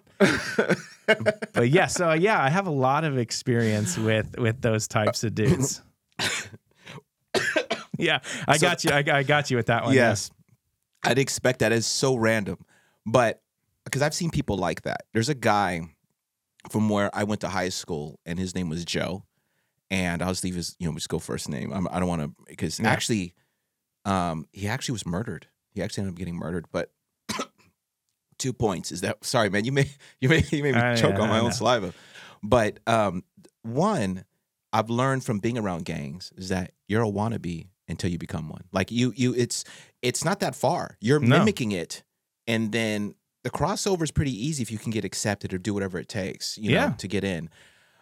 but 1.52 1.68
yeah, 1.68 1.86
so 1.86 2.12
yeah, 2.12 2.40
I 2.40 2.48
have 2.48 2.68
a 2.68 2.70
lot 2.70 3.02
of 3.04 3.18
experience 3.18 3.98
with 3.98 4.38
with 4.38 4.60
those 4.60 4.86
types 4.86 5.24
of 5.24 5.34
dudes. 5.34 5.82
yeah, 7.98 8.20
I 8.46 8.56
So- 8.56 8.66
got 8.68 8.84
you. 8.84 8.90
I, 8.90 9.04
I 9.18 9.22
got 9.24 9.50
you 9.50 9.56
with 9.56 9.66
that 9.66 9.84
one. 9.84 9.94
Yes. 9.94 10.30
I'd 11.02 11.18
expect 11.18 11.58
that 11.58 11.72
is 11.72 11.86
so 11.86 12.14
random. 12.14 12.58
But 13.04 13.42
because 13.84 14.00
I've 14.00 14.14
seen 14.14 14.30
people 14.30 14.56
like 14.56 14.82
that. 14.82 15.02
There's 15.12 15.28
a 15.28 15.34
guy 15.34 15.82
from 16.70 16.88
where 16.88 17.10
I 17.14 17.24
went 17.24 17.40
to 17.42 17.48
high 17.48 17.68
school, 17.68 18.18
and 18.26 18.38
his 18.38 18.54
name 18.54 18.68
was 18.68 18.84
Joe. 18.84 19.24
And 19.90 20.22
I'll 20.22 20.30
just 20.30 20.42
leave 20.44 20.54
his, 20.56 20.74
you 20.78 20.88
know, 20.88 20.94
just 20.94 21.08
go 21.08 21.18
first 21.18 21.48
name. 21.48 21.72
I'm, 21.72 21.86
I 21.88 21.94
do 21.94 22.00
not 22.00 22.08
want 22.08 22.22
to, 22.22 22.44
because 22.48 22.80
Yeah. 22.80 22.88
actually, 22.90 23.34
um, 24.04 24.48
he 24.52 24.66
actually 24.66 24.92
was 24.94 25.06
murdered. 25.06 25.46
He 25.72 25.82
actually 25.82 26.02
ended 26.02 26.14
up 26.14 26.18
getting 26.18 26.36
murdered. 26.36 26.66
But 26.72 26.90
two 28.38 28.52
points 28.52 28.90
is 28.92 29.00
that 29.02 29.24
sorry, 29.24 29.50
man, 29.50 29.64
you 29.64 29.72
may 29.72 29.88
you 30.20 30.28
may 30.28 30.44
you 30.50 30.62
made 30.62 30.74
me 30.74 30.80
I- 30.80 30.94
choke 30.96 31.18
on 31.18 31.28
my 31.28 31.38
own 31.38 31.52
saliva. 31.52 31.92
But 32.42 32.80
um, 32.86 33.24
one, 33.62 34.24
I've 34.72 34.90
learned 34.90 35.24
from 35.24 35.38
being 35.38 35.56
around 35.58 35.84
gangs 35.84 36.32
is 36.36 36.48
that 36.48 36.72
you're 36.88 37.02
a 37.02 37.06
wannabe 37.10 37.68
until 37.88 38.10
you 38.10 38.18
become 38.18 38.48
one. 38.48 38.64
Like 38.72 38.90
you, 38.90 39.12
you, 39.16 39.34
it's 39.34 39.64
it's 40.02 40.24
not 40.24 40.40
that 40.40 40.54
far. 40.54 40.96
You're 41.00 41.20
No. 41.20 41.38
mimicking 41.38 41.72
it, 41.72 42.02
and 42.46 42.72
then 42.72 43.14
the 43.44 43.50
crossover 43.50 44.02
is 44.02 44.10
pretty 44.10 44.32
easy 44.32 44.62
if 44.62 44.72
you 44.72 44.78
can 44.78 44.90
get 44.90 45.04
accepted 45.04 45.54
or 45.54 45.58
do 45.58 45.72
whatever 45.72 45.98
it 45.98 46.08
takes, 46.08 46.58
you 46.58 46.72
know, 46.72 46.94
to 46.98 47.06
get 47.06 47.22
in. 47.22 47.48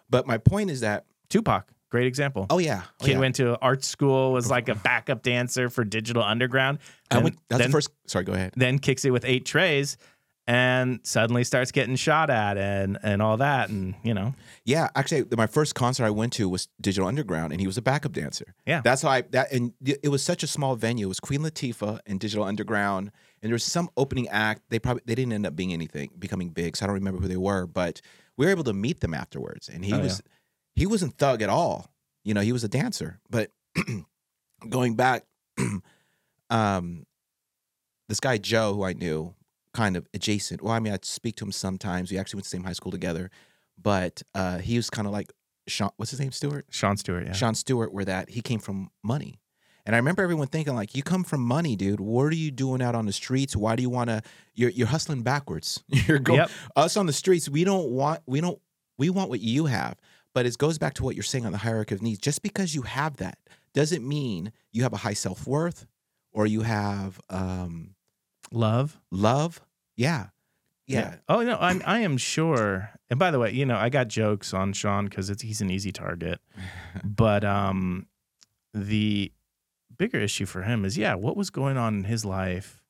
But 0.08 0.26
my 0.26 0.38
point 0.38 0.70
is 0.70 0.80
that, 0.80 1.04
Tupac, 1.28 1.68
great 1.90 2.06
example. 2.06 2.46
oh 2.48 2.58
yeah, 2.58 2.82
oh, 2.86 3.04
Kid 3.04 3.12
yeah. 3.12 3.18
went 3.18 3.34
to 3.36 3.58
art 3.60 3.84
school, 3.84 4.32
was 4.32 4.48
like 4.48 4.68
a 4.68 4.74
backup 4.74 5.22
dancer 5.22 5.68
for 5.68 5.84
Digital 5.84 6.22
Underground. 6.22 6.78
I 7.10 7.16
and 7.16 7.24
went, 7.24 7.38
that's 7.48 7.58
then, 7.58 7.68
the 7.70 7.72
first. 7.72 7.90
Sorry, 8.06 8.24
go 8.24 8.32
ahead. 8.32 8.54
then 8.56 8.78
kicks 8.78 9.04
it 9.04 9.10
with 9.10 9.24
eight 9.24 9.44
trays 9.44 9.98
and 10.46 10.98
suddenly 11.04 11.44
starts 11.44 11.70
getting 11.70 11.96
shot 11.96 12.28
at 12.28 12.58
and 12.58 12.98
and 13.02 13.22
all 13.22 13.36
that. 13.38 13.68
And 13.68 13.94
you 14.02 14.14
know, 14.14 14.34
Yeah, 14.64 14.88
actually, 14.94 15.24
my 15.36 15.46
first 15.46 15.74
concert 15.74 16.04
I 16.04 16.10
went 16.10 16.32
to 16.34 16.48
was 16.48 16.68
Digital 16.80 17.08
Underground, 17.08 17.52
and 17.52 17.60
he 17.60 17.66
was 17.66 17.78
a 17.78 17.82
backup 17.82 18.12
dancer. 18.12 18.54
Yeah. 18.66 18.80
that's 18.82 19.02
how 19.02 19.10
I 19.10 19.22
that, 19.30 19.52
and 19.52 19.72
it 19.84 20.08
was 20.08 20.22
such 20.22 20.42
a 20.42 20.46
small 20.46 20.76
venue. 20.76 21.06
It 21.06 21.08
was 21.08 21.20
Queen 21.20 21.40
Latifah 21.40 22.00
and 22.06 22.18
Digital 22.18 22.44
Underground, 22.44 23.12
and 23.42 23.50
there 23.50 23.54
was 23.54 23.64
some 23.64 23.88
opening 23.96 24.28
act. 24.28 24.62
They 24.70 24.78
probably 24.78 25.02
they 25.04 25.14
didn't 25.14 25.32
end 25.32 25.46
up 25.46 25.56
being 25.56 25.72
anything, 25.72 26.10
becoming 26.18 26.50
big. 26.50 26.76
So 26.76 26.84
I 26.84 26.86
don't 26.86 26.94
remember 26.94 27.20
who 27.20 27.28
they 27.28 27.36
were, 27.36 27.66
but 27.66 28.00
we 28.36 28.46
were 28.46 28.50
able 28.52 28.64
to 28.64 28.72
meet 28.72 29.00
them 29.00 29.14
afterwards, 29.14 29.68
and 29.68 29.84
he 29.84 29.92
Oh, 29.92 30.00
was 30.00 30.22
he 30.74 30.86
wasn't 30.86 31.18
thug 31.18 31.42
at 31.42 31.48
all. 31.48 31.92
You 32.24 32.34
know, 32.34 32.40
he 32.40 32.52
was 32.52 32.64
a 32.64 32.68
dancer. 32.68 33.20
But 33.28 33.50
going 34.68 34.94
back, 34.96 35.24
um, 36.50 37.04
this 38.08 38.20
guy 38.20 38.38
Joe, 38.38 38.74
who 38.74 38.84
I 38.84 38.92
knew, 38.92 39.34
kind 39.74 39.96
of 39.96 40.06
adjacent. 40.14 40.62
Well, 40.62 40.72
I 40.72 40.78
mean, 40.80 40.92
I'd 40.92 41.04
speak 41.04 41.36
to 41.36 41.44
him 41.44 41.52
sometimes. 41.52 42.10
We 42.10 42.18
actually 42.18 42.38
went 42.38 42.44
to 42.44 42.50
the 42.50 42.56
same 42.56 42.64
high 42.64 42.72
school 42.74 42.92
together, 42.92 43.30
but 43.80 44.22
uh, 44.34 44.58
he 44.58 44.76
was 44.76 44.90
kind 44.90 45.06
of 45.06 45.12
like 45.12 45.32
Sean. 45.66 45.90
What's 45.96 46.10
his 46.10 46.20
name? 46.20 46.32
Stewart. 46.32 46.66
Sean 46.70 46.96
Stewart. 46.96 47.26
Yeah. 47.26 47.32
Sean 47.32 47.54
Stewart. 47.54 47.92
Where 47.92 48.04
that 48.04 48.30
he 48.30 48.40
came 48.40 48.60
from 48.60 48.90
money. 49.02 49.40
And 49.84 49.96
I 49.96 49.98
remember 49.98 50.22
everyone 50.22 50.46
thinking 50.46 50.74
like, 50.74 50.94
"You 50.94 51.02
come 51.02 51.24
from 51.24 51.40
money, 51.42 51.74
dude. 51.76 51.98
What 52.00 52.26
are 52.26 52.34
you 52.36 52.50
doing 52.50 52.80
out 52.82 52.94
on 52.94 53.06
the 53.06 53.12
streets? 53.12 53.56
Why 53.56 53.74
do 53.76 53.82
you 53.82 53.90
want 53.90 54.10
to? 54.10 54.22
You're 54.54 54.70
you're 54.70 54.86
hustling 54.86 55.22
backwards. 55.22 55.82
You're 55.88 56.18
going 56.20 56.38
Yep. 56.40 56.50
us 56.76 56.96
on 56.96 57.06
the 57.06 57.12
streets. 57.12 57.48
We 57.48 57.64
don't 57.64 57.90
want. 57.90 58.20
We 58.26 58.40
don't. 58.40 58.60
We 58.98 59.10
want 59.10 59.28
what 59.30 59.40
you 59.40 59.66
have. 59.66 59.96
But 60.34 60.46
it 60.46 60.56
goes 60.56 60.78
back 60.78 60.94
to 60.94 61.02
what 61.04 61.14
you're 61.16 61.22
saying 61.24 61.44
on 61.46 61.52
the 61.52 61.58
hierarchy 61.58 61.94
of 61.94 62.00
needs. 62.02 62.18
Just 62.20 62.42
because 62.42 62.74
you 62.74 62.82
have 62.82 63.16
that 63.18 63.36
doesn't 63.74 64.06
mean 64.06 64.52
you 64.72 64.82
have 64.84 64.92
a 64.92 64.98
high 64.98 65.12
self 65.14 65.46
worth 65.46 65.86
or 66.32 66.46
you 66.46 66.62
have 66.62 67.20
um, 67.28 67.94
Love. 68.50 68.98
love. 69.10 69.60
Yeah. 69.96 70.26
Yeah. 70.86 71.16
Oh 71.28 71.42
no, 71.42 71.56
I'm 71.60 71.82
I 71.86 72.00
am 72.00 72.16
sure. 72.18 72.90
And 73.10 73.18
by 73.18 73.30
the 73.30 73.38
way, 73.38 73.50
you 73.52 73.64
know, 73.66 73.76
I 73.76 73.88
got 73.88 74.08
jokes 74.08 74.52
on 74.54 74.72
Sean 74.74 75.06
because 75.06 75.28
it's 75.30 75.42
he's 75.42 75.60
an 75.60 75.70
easy 75.70 75.90
target. 75.92 76.40
but 77.04 77.44
um, 77.44 78.06
the 78.74 79.32
bigger 80.02 80.18
issue 80.18 80.46
for 80.46 80.62
him 80.62 80.84
is 80.84 80.96
yeah, 80.98 81.14
what 81.14 81.36
was 81.36 81.50
going 81.50 81.76
on 81.76 81.94
in 81.98 82.04
his 82.04 82.24
life, 82.24 82.82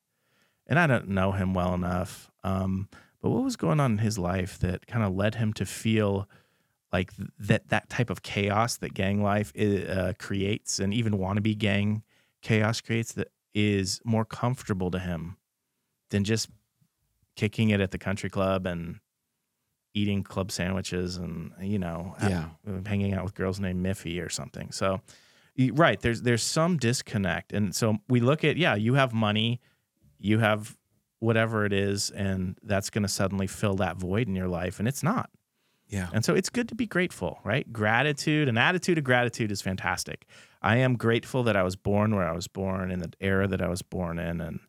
and 0.67 0.79
I 0.79 0.87
don't 0.87 1.09
know 1.09 1.31
him 1.31 1.53
well 1.53 1.73
enough. 1.73 2.31
Um, 2.43 2.89
but 3.21 3.29
what 3.29 3.43
was 3.43 3.55
going 3.55 3.79
on 3.79 3.91
in 3.93 3.97
his 3.99 4.17
life 4.17 4.57
that 4.59 4.87
kind 4.87 5.03
of 5.05 5.13
led 5.15 5.35
him 5.35 5.53
to 5.53 5.65
feel 5.65 6.27
like 6.91 7.15
th- 7.15 7.29
that 7.49 7.69
that 7.69 7.89
type 7.89 8.09
of 8.09 8.21
chaos 8.21 8.77
that 8.77 8.93
gang 8.93 9.21
life 9.23 9.53
uh, 9.57 10.13
creates, 10.19 10.79
and 10.79 10.93
even 10.93 11.13
wannabe 11.13 11.57
gang 11.57 12.03
chaos 12.41 12.81
creates, 12.81 13.13
that 13.13 13.29
is 13.53 14.01
more 14.03 14.25
comfortable 14.25 14.89
to 14.91 14.99
him 14.99 15.37
than 16.09 16.23
just 16.23 16.49
kicking 17.35 17.69
it 17.69 17.79
at 17.81 17.91
the 17.91 17.97
country 17.97 18.29
club 18.29 18.65
and 18.65 18.99
eating 19.95 20.23
club 20.23 20.51
sandwiches 20.51 21.17
and 21.17 21.51
you 21.61 21.77
know 21.79 22.15
Yeah. 22.21 22.49
hanging 22.85 23.13
out 23.13 23.23
with 23.23 23.35
girls 23.35 23.59
named 23.59 23.85
Miffy 23.85 24.19
or 24.25 24.29
something. 24.29 24.71
So 24.71 25.01
right 25.73 25.99
there's 26.01 26.21
there's 26.23 26.43
some 26.43 26.77
disconnect 26.77 27.53
and 27.53 27.75
so 27.75 27.97
we 28.09 28.19
look 28.19 28.43
at 28.43 28.57
yeah 28.57 28.75
you 28.75 28.95
have 28.95 29.13
money 29.13 29.59
you 30.19 30.39
have 30.39 30.75
whatever 31.19 31.65
it 31.65 31.71
is 31.73 32.09
and 32.11 32.57
that's 32.63 32.89
going 32.89 33.03
to 33.03 33.07
suddenly 33.07 33.47
fill 33.47 33.75
that 33.75 33.95
void 33.97 34.27
in 34.27 34.35
your 34.35 34.47
life 34.47 34.79
and 34.79 34.87
it's 34.87 35.03
not 35.03 35.29
Yeah. 35.87 36.09
and 36.11 36.25
so 36.25 36.33
it's 36.33 36.49
good 36.49 36.67
to 36.69 36.75
be 36.75 36.85
grateful, 36.87 37.39
right? 37.43 37.71
Gratitude, 37.71 38.49
an 38.49 38.57
attitude 38.57 38.97
of 38.97 39.03
gratitude 39.03 39.51
is 39.51 39.61
fantastic. 39.61 40.25
I 40.61 40.77
am 40.77 40.95
grateful 40.95 41.43
that 41.43 41.55
I 41.55 41.61
was 41.63 41.75
born 41.75 42.15
where 42.15 42.27
I 42.27 42.33
was 42.33 42.47
born 42.47 42.89
in 42.91 42.99
the 42.99 43.11
era 43.19 43.47
that 43.47 43.61
I 43.61 43.67
was 43.69 43.81
born 43.83 44.17
in. 44.17 44.41
And 44.41 44.59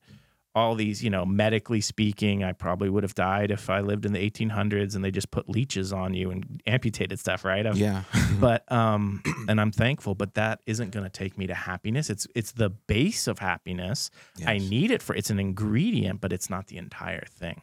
all 0.54 0.74
these, 0.76 1.02
you 1.02 1.10
know, 1.10 1.26
medically 1.26 1.80
speaking, 1.80 2.44
I 2.44 2.52
probably 2.52 2.88
would 2.88 3.02
have 3.02 3.14
died 3.14 3.50
if 3.50 3.68
I 3.68 3.80
lived 3.80 4.06
in 4.06 4.12
the 4.12 4.30
1800s 4.30 4.94
and 4.94 5.04
they 5.04 5.10
just 5.10 5.30
put 5.32 5.48
leeches 5.48 5.92
on 5.92 6.14
you 6.14 6.30
and 6.30 6.62
amputated 6.66 7.18
stuff, 7.18 7.44
right? 7.44 7.66
I'm- 7.66 7.76
Yeah. 7.76 8.04
but 8.40 8.70
um 8.72 9.22
and 9.48 9.60
i'm 9.60 9.70
thankful 9.70 10.14
but 10.14 10.34
that 10.34 10.60
isn't 10.66 10.90
going 10.90 11.04
to 11.04 11.10
take 11.10 11.38
me 11.38 11.46
to 11.46 11.54
happiness 11.54 12.10
it's 12.10 12.26
it's 12.34 12.52
the 12.52 12.68
base 12.68 13.26
of 13.28 13.38
happiness 13.38 14.10
i 14.46 14.58
need 14.58 14.90
it 14.90 15.00
for 15.02 15.14
it's 15.14 15.30
an 15.30 15.38
ingredient 15.38 16.20
but 16.20 16.32
it's 16.32 16.50
not 16.50 16.66
the 16.66 16.76
entire 16.76 17.24
thing 17.26 17.60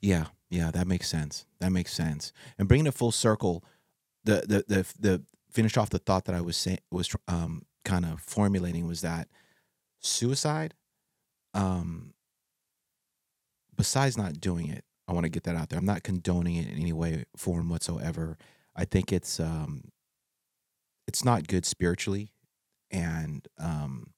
Yeah, 0.00 0.26
yeah, 0.48 0.70
that 0.70 0.86
makes 0.86 1.08
sense. 1.08 1.44
That 1.60 1.72
makes 1.72 1.92
sense. 1.92 2.32
And 2.58 2.68
bringing 2.68 2.86
it 2.86 2.94
full 2.94 3.10
circle, 3.12 3.64
the 4.24 4.36
the 4.46 4.64
the 4.68 4.86
the 5.00 5.22
finish 5.50 5.76
off 5.76 5.90
the 5.90 5.98
thought 5.98 6.24
that 6.26 6.34
I 6.36 6.40
was 6.40 6.56
saying 6.56 6.78
was 6.90 7.08
um 7.26 7.64
kind 7.84 8.04
of 8.04 8.20
formulating 8.20 8.86
was 8.86 9.00
that 9.00 9.26
suicide, 10.00 10.74
um, 11.54 12.14
besides 13.82 14.16
not 14.16 14.40
doing 14.40 14.68
it, 14.68 14.84
I 15.08 15.12
want 15.12 15.24
to 15.24 15.28
get 15.28 15.42
that 15.42 15.56
out 15.56 15.68
there. 15.68 15.76
I'm 15.76 15.84
not 15.84 16.04
condoning 16.04 16.54
it 16.54 16.68
in 16.68 16.78
any 16.78 16.92
way, 16.92 17.24
form 17.36 17.68
whatsoever. 17.68 18.38
I 18.76 18.84
think 18.84 19.12
it's 19.12 19.40
um, 19.40 19.88
it's 21.08 21.24
not 21.24 21.48
good 21.48 21.66
spiritually, 21.66 22.32
and 22.92 23.48
um, 23.58 24.12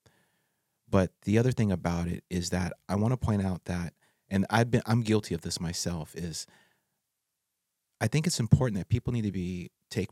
but 0.87 1.13
the 1.23 1.39
other 1.39 1.51
thing 1.51 1.73
about 1.73 2.09
it 2.09 2.25
is 2.29 2.51
that 2.51 2.75
I 2.91 2.97
want 2.97 3.13
to 3.13 3.17
point 3.17 3.41
out 3.43 3.65
that 3.65 3.95
and 4.29 4.45
I've 4.51 4.71
been 4.71 4.83
I'm 4.85 5.01
guilty 5.01 5.35
of 5.35 5.41
this 5.41 5.59
myself 5.59 6.15
is 6.15 6.47
I 8.03 8.07
think 8.07 8.27
it's 8.27 8.39
important 8.39 8.77
that 8.77 8.91
people 8.91 9.15
need 9.15 9.25
to 9.25 9.33
be 9.33 9.71
take 9.91 10.11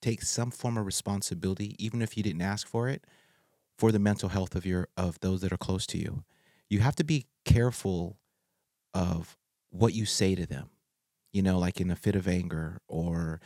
take 0.00 0.22
some 0.22 0.50
form 0.50 0.78
of 0.78 0.86
responsibility 0.86 1.76
even 1.78 2.00
if 2.00 2.16
you 2.16 2.22
didn't 2.22 2.40
ask 2.40 2.66
for 2.66 2.88
it 2.88 3.04
for 3.76 3.92
the 3.92 3.98
mental 3.98 4.30
health 4.30 4.56
of 4.56 4.64
your 4.64 4.88
of 4.96 5.20
those 5.20 5.42
that 5.42 5.52
are 5.52 5.58
close 5.58 5.86
to 5.88 5.98
you. 5.98 6.24
You 6.70 6.80
have 6.80 6.96
to 6.96 7.04
be 7.04 7.26
careful 7.44 8.16
of 8.94 9.36
what 9.70 9.94
you 9.94 10.06
say 10.06 10.34
to 10.34 10.46
them. 10.46 10.70
You 11.32 11.42
know, 11.42 11.58
like 11.58 11.80
in 11.80 11.90
a 11.90 11.96
fit 11.96 12.16
of 12.16 12.26
anger 12.26 12.80
or 12.88 13.40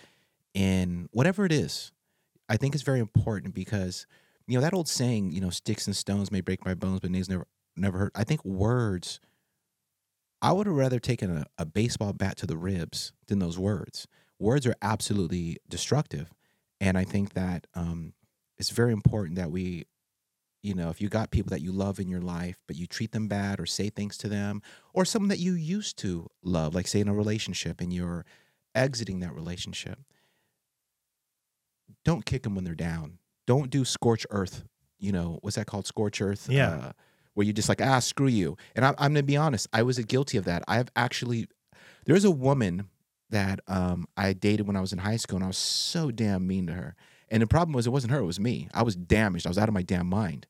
in 0.55 1.09
whatever 1.13 1.45
it 1.45 1.53
is. 1.53 1.91
I 2.49 2.57
think 2.57 2.75
it's 2.75 2.85
very 2.85 3.01
important 3.01 3.55
because 3.55 4.07
you 4.47 4.57
know 4.57 4.61
that 4.61 4.75
old 4.75 4.89
saying, 4.89 5.33
you 5.33 5.41
know, 5.41 5.51
sticks 5.51 5.87
and 5.87 5.97
stones 5.97 6.31
may 6.31 6.41
break 6.41 6.65
my 6.65 6.75
bones, 6.75 7.01
but 7.01 7.11
names 7.11 7.29
never 7.29 7.47
never 7.77 7.99
hurt. 7.99 8.13
I 8.15 8.25
think 8.25 8.45
words 8.45 9.21
I 10.43 10.51
would 10.51 10.67
have 10.67 10.75
rather 10.75 10.99
taken 10.99 11.35
a, 11.35 11.47
a 11.57 11.65
baseball 11.65 12.13
bat 12.13 12.37
to 12.39 12.47
the 12.47 12.57
ribs 12.57 13.13
than 13.29 13.39
those 13.39 13.59
words. 13.59 14.09
Words 14.41 14.67
are 14.67 14.75
absolutely 14.83 15.59
destructive. 15.69 16.33
And 16.81 16.99
I 16.99 17.05
think 17.05 17.35
that 17.35 17.69
um, 17.75 18.13
it's 18.59 18.71
very 18.71 18.93
important 18.93 19.37
that 19.37 19.53
we, 19.53 19.87
you 20.63 20.75
know, 20.75 20.91
if 20.91 21.01
you 21.01 21.09
got 21.09 21.31
people 21.31 21.51
that 21.51 21.61
you 21.61 21.73
love 21.73 21.99
in 21.99 22.09
your 22.09 22.21
life, 22.21 22.63
but 22.67 22.77
you 22.77 22.87
treat 22.87 23.13
them 23.13 23.27
bad 23.27 23.59
or 23.59 23.67
say 23.67 23.91
things 23.91 24.17
to 24.19 24.29
them, 24.29 24.63
or 24.95 25.05
someone 25.05 25.29
that 25.29 25.41
you 25.41 25.55
used 25.55 25.99
to 25.99 26.29
love, 26.43 26.75
like 26.75 26.87
say 26.87 27.01
in 27.01 27.09
a 27.09 27.15
relationship 27.15 27.81
and 27.81 27.93
you're 27.93 28.25
exiting 28.75 29.21
that 29.21 29.35
relationship, 29.35 29.99
don't 32.05 32.25
kick 32.25 32.45
them 32.45 32.55
when 32.55 32.65
they're 32.65 32.75
down. 32.75 33.19
Don't 33.47 33.71
do 33.71 33.85
scorch 33.85 34.25
earth. 34.31 34.65
You 34.99 35.11
know, 35.11 35.39
what's 35.43 35.57
that 35.57 35.67
called? 35.67 35.87
Scorch 35.87 36.21
earth? 36.21 36.49
Yeah. 36.49 36.71
Uh, 36.71 36.93
where 37.35 37.47
you 37.47 37.53
just 37.53 37.69
like, 37.69 37.81
ah, 37.81 37.99
screw 37.99 38.29
you. 38.29 38.57
And 38.77 38.85
I'm, 38.85 38.95
I'm 38.99 39.15
going 39.15 39.23
to 39.25 39.27
be 39.27 39.37
honest, 39.37 39.67
I 39.73 39.83
was 39.83 39.99
guilty 39.99 40.39
of 40.39 40.45
that. 40.45 40.63
I 40.69 40.77
have 40.77 40.91
actually, 40.95 41.49
there's 42.05 42.25
a 42.25 42.31
woman 42.31 42.89
that 43.31 43.61
um, 43.67 44.07
I 44.17 44.33
dated 44.33 44.67
when 44.67 44.77
I 44.77 44.81
was 44.81 44.93
in 44.93 44.99
high 44.99 45.17
school, 45.17 45.37
and 45.37 45.45
I 45.45 45.49
was 45.49 45.57
so 45.57 46.11
damn 46.11 46.47
mean 46.47 46.67
to 46.67 46.75
her. 46.75 46.95
And 47.31 47.43
the 47.43 47.47
problem 47.47 47.73
was, 47.73 47.87
it 47.87 47.91
wasn't 47.91 48.13
her, 48.13 48.19
it 48.19 48.27
was 48.27 48.39
me. 48.39 48.69
I 48.75 48.83
was 48.83 48.95
damaged. 48.95 49.47
I 49.47 49.51
was 49.51 49.57
out 49.57 49.69
of 49.69 49.75
my 49.75 49.83
damn 49.83 50.07
mind. 50.07 50.47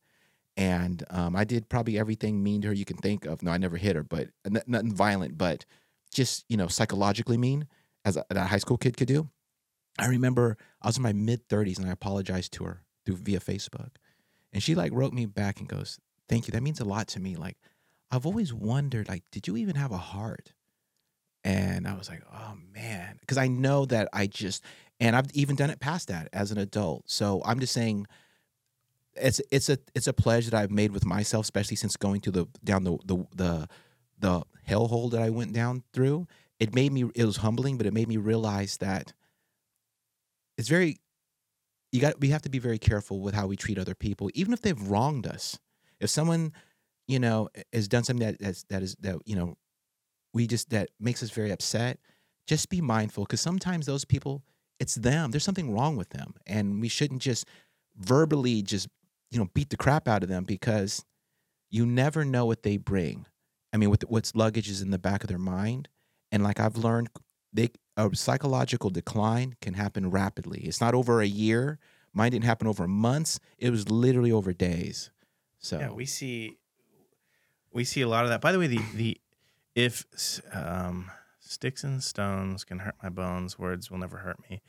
And 0.56 1.02
um, 1.10 1.34
I 1.34 1.44
did 1.44 1.68
probably 1.68 1.98
everything 1.98 2.42
mean 2.42 2.60
to 2.62 2.68
her 2.68 2.74
you 2.74 2.84
can 2.84 2.98
think 2.98 3.24
of. 3.24 3.42
No, 3.42 3.50
I 3.50 3.58
never 3.58 3.76
hit 3.76 3.96
her, 3.96 4.02
but 4.02 4.28
n- 4.44 4.62
nothing 4.66 4.94
violent, 4.94 5.38
but 5.38 5.64
just, 6.12 6.44
you 6.48 6.56
know, 6.56 6.68
psychologically 6.68 7.38
mean 7.38 7.66
as 8.04 8.16
a, 8.16 8.24
a 8.30 8.44
high 8.44 8.58
school 8.58 8.76
kid 8.76 8.96
could 8.96 9.08
do. 9.08 9.30
I 9.98 10.06
remember 10.06 10.56
I 10.82 10.88
was 10.88 10.96
in 10.96 11.02
my 11.02 11.12
mid 11.12 11.48
30s 11.48 11.78
and 11.78 11.88
I 11.88 11.92
apologized 11.92 12.52
to 12.54 12.64
her 12.64 12.82
through 13.04 13.16
via 13.16 13.40
Facebook. 13.40 13.92
And 14.52 14.62
she 14.62 14.74
like 14.74 14.92
wrote 14.92 15.14
me 15.14 15.26
back 15.26 15.60
and 15.60 15.68
goes, 15.68 15.98
Thank 16.28 16.46
you. 16.46 16.52
That 16.52 16.62
means 16.62 16.80
a 16.80 16.84
lot 16.84 17.08
to 17.08 17.20
me. 17.20 17.36
Like, 17.36 17.56
I've 18.10 18.26
always 18.26 18.54
wondered, 18.54 19.08
like, 19.08 19.24
did 19.30 19.46
you 19.46 19.56
even 19.56 19.74
have 19.76 19.90
a 19.90 19.98
heart? 19.98 20.52
And 21.44 21.88
I 21.88 21.94
was 21.94 22.08
like, 22.08 22.22
oh 22.32 22.54
man, 22.72 23.16
because 23.20 23.38
I 23.38 23.48
know 23.48 23.84
that 23.86 24.08
I 24.12 24.26
just, 24.26 24.62
and 25.00 25.16
I've 25.16 25.30
even 25.34 25.56
done 25.56 25.70
it 25.70 25.80
past 25.80 26.08
that 26.08 26.28
as 26.32 26.52
an 26.52 26.58
adult. 26.58 27.10
So 27.10 27.42
I'm 27.44 27.58
just 27.58 27.72
saying, 27.72 28.06
it's 29.16 29.40
it's 29.50 29.68
a 29.68 29.78
it's 29.94 30.06
a 30.06 30.12
pledge 30.12 30.46
that 30.46 30.54
I've 30.54 30.70
made 30.70 30.92
with 30.92 31.04
myself, 31.04 31.44
especially 31.44 31.76
since 31.76 31.96
going 31.96 32.20
to 32.22 32.30
the 32.30 32.46
down 32.64 32.84
the 32.84 32.98
the 33.04 33.26
the 33.34 33.68
the 34.18 34.42
hellhole 34.68 35.10
that 35.10 35.22
I 35.22 35.30
went 35.30 35.52
down 35.52 35.82
through. 35.92 36.26
It 36.58 36.74
made 36.74 36.92
me 36.92 37.10
it 37.14 37.24
was 37.24 37.38
humbling, 37.38 37.76
but 37.76 37.86
it 37.86 37.92
made 37.92 38.08
me 38.08 38.16
realize 38.16 38.78
that 38.78 39.12
it's 40.56 40.68
very 40.68 40.98
you 41.90 42.00
got 42.00 42.20
we 42.20 42.28
have 42.28 42.42
to 42.42 42.48
be 42.48 42.58
very 42.58 42.78
careful 42.78 43.20
with 43.20 43.34
how 43.34 43.46
we 43.46 43.56
treat 43.56 43.78
other 43.78 43.94
people, 43.94 44.30
even 44.34 44.52
if 44.52 44.62
they've 44.62 44.80
wronged 44.88 45.26
us. 45.26 45.58
If 46.00 46.10
someone, 46.10 46.52
you 47.06 47.18
know, 47.18 47.48
has 47.72 47.86
done 47.86 48.02
something 48.02 48.26
that 48.26 48.40
that's, 48.40 48.64
that 48.64 48.82
is 48.82 48.96
that 49.00 49.16
you 49.26 49.36
know, 49.36 49.56
we 50.32 50.46
just 50.46 50.70
that 50.70 50.88
makes 50.98 51.22
us 51.22 51.30
very 51.30 51.50
upset. 51.50 51.98
Just 52.46 52.70
be 52.70 52.80
mindful 52.80 53.24
because 53.24 53.40
sometimes 53.40 53.86
those 53.86 54.04
people, 54.04 54.42
it's 54.80 54.96
them. 54.96 55.30
There's 55.30 55.44
something 55.44 55.72
wrong 55.72 55.96
with 55.96 56.10
them, 56.10 56.34
and 56.46 56.80
we 56.80 56.88
shouldn't 56.88 57.22
just 57.22 57.46
verbally 57.96 58.62
just 58.62 58.88
you 59.32 59.38
know 59.38 59.48
beat 59.54 59.70
the 59.70 59.76
crap 59.76 60.06
out 60.06 60.22
of 60.22 60.28
them 60.28 60.44
because 60.44 61.04
you 61.70 61.86
never 61.86 62.24
know 62.24 62.44
what 62.44 62.62
they 62.62 62.76
bring. 62.76 63.26
I 63.72 63.78
mean, 63.78 63.90
with 63.90 64.02
what's 64.02 64.34
luggage 64.34 64.68
is 64.68 64.82
in 64.82 64.90
the 64.90 64.98
back 64.98 65.24
of 65.24 65.28
their 65.28 65.38
mind, 65.38 65.88
and 66.30 66.42
like 66.42 66.60
I've 66.60 66.76
learned, 66.76 67.08
they 67.52 67.70
a 67.96 68.14
psychological 68.14 68.90
decline 68.90 69.56
can 69.60 69.74
happen 69.74 70.10
rapidly. 70.10 70.60
It's 70.60 70.80
not 70.80 70.94
over 70.94 71.20
a 71.20 71.26
year. 71.26 71.78
Mine 72.12 72.32
didn't 72.32 72.44
happen 72.44 72.66
over 72.66 72.86
months. 72.86 73.40
It 73.58 73.70
was 73.70 73.88
literally 73.88 74.32
over 74.32 74.52
days. 74.52 75.10
So 75.58 75.78
Yeah, 75.78 75.90
we 75.92 76.04
see 76.04 76.58
we 77.72 77.84
see 77.84 78.02
a 78.02 78.08
lot 78.08 78.24
of 78.24 78.30
that. 78.30 78.40
By 78.42 78.52
the 78.52 78.58
way, 78.58 78.66
the 78.66 78.80
the 78.94 79.20
if 79.74 80.04
um, 80.52 81.10
sticks 81.40 81.84
and 81.84 82.02
stones 82.02 82.64
can 82.64 82.80
hurt 82.80 82.96
my 83.02 83.08
bones, 83.08 83.58
words 83.58 83.90
will 83.90 83.98
never 83.98 84.18
hurt 84.18 84.38
me. 84.50 84.60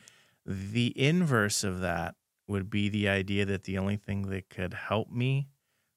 The 0.45 0.93
inverse 0.97 1.63
of 1.65 1.81
that 1.81 2.15
would 2.47 2.69
be 2.69 2.89
the 2.89 3.07
idea 3.07 3.45
that 3.45 3.63
the 3.63 3.77
only 3.77 3.95
thing 3.95 4.23
that 4.29 4.49
could 4.49 4.73
help 4.73 5.09
me 5.09 5.47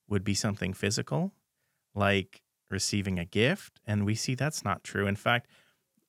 would 0.08 0.24
be 0.24 0.34
something 0.34 0.72
physical, 0.72 1.32
like 1.94 2.42
receiving 2.70 3.18
a 3.18 3.24
gift, 3.24 3.80
and 3.86 4.06
we 4.06 4.14
see 4.14 4.34
that's 4.34 4.64
not 4.64 4.84
true. 4.84 5.06
In 5.06 5.16
fact, 5.16 5.48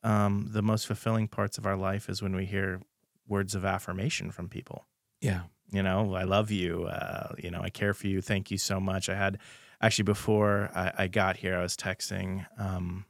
um, 0.03 0.49
the 0.51 0.61
most 0.61 0.85
fulfilling 0.85 1.27
parts 1.27 1.57
of 1.57 1.65
our 1.65 1.75
life 1.75 2.09
is 2.09 2.21
when 2.21 2.35
we 2.35 2.45
hear 2.45 2.81
words 3.27 3.55
of 3.55 3.65
affirmation 3.65 4.31
from 4.31 4.47
people. 4.47 4.85
Yeah, 5.21 5.41
you 5.71 5.83
know 5.83 6.15
i 6.15 6.23
love 6.23 6.51
you 6.51 6.85
uh, 6.85 7.33
you 7.37 7.51
know 7.51 7.61
i 7.61 7.69
care 7.69 7.93
for 7.93 8.07
you 8.07 8.21
thank 8.21 8.51
you 8.51 8.57
so 8.57 8.79
much. 8.79 9.09
I 9.09 9.15
had 9.15 9.39
actually 9.81 10.03
before 10.03 10.69
i, 10.73 10.91
I 10.99 11.07
got 11.07 11.37
here 11.37 11.57
i 11.57 11.61
was 11.61 11.75
texting 11.75 12.45
um, 12.59 13.05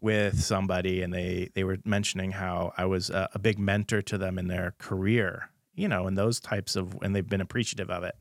with 0.00 0.40
somebody 0.42 1.02
and 1.02 1.12
they 1.12 1.50
they 1.54 1.64
were 1.64 1.78
mentioning 1.84 2.32
how 2.32 2.72
i 2.76 2.84
was 2.84 3.10
a, 3.10 3.28
a 3.34 3.38
big 3.38 3.58
mentor 3.58 4.02
to 4.02 4.18
them 4.18 4.38
in 4.38 4.48
their 4.48 4.74
career 4.78 5.50
you 5.76 5.86
know 5.86 6.06
and 6.06 6.18
those 6.18 6.40
types 6.40 6.74
of 6.74 6.96
and 7.02 7.14
they've 7.14 7.28
been 7.28 7.40
appreciative 7.40 7.90
of 7.90 8.02
it 8.02 8.16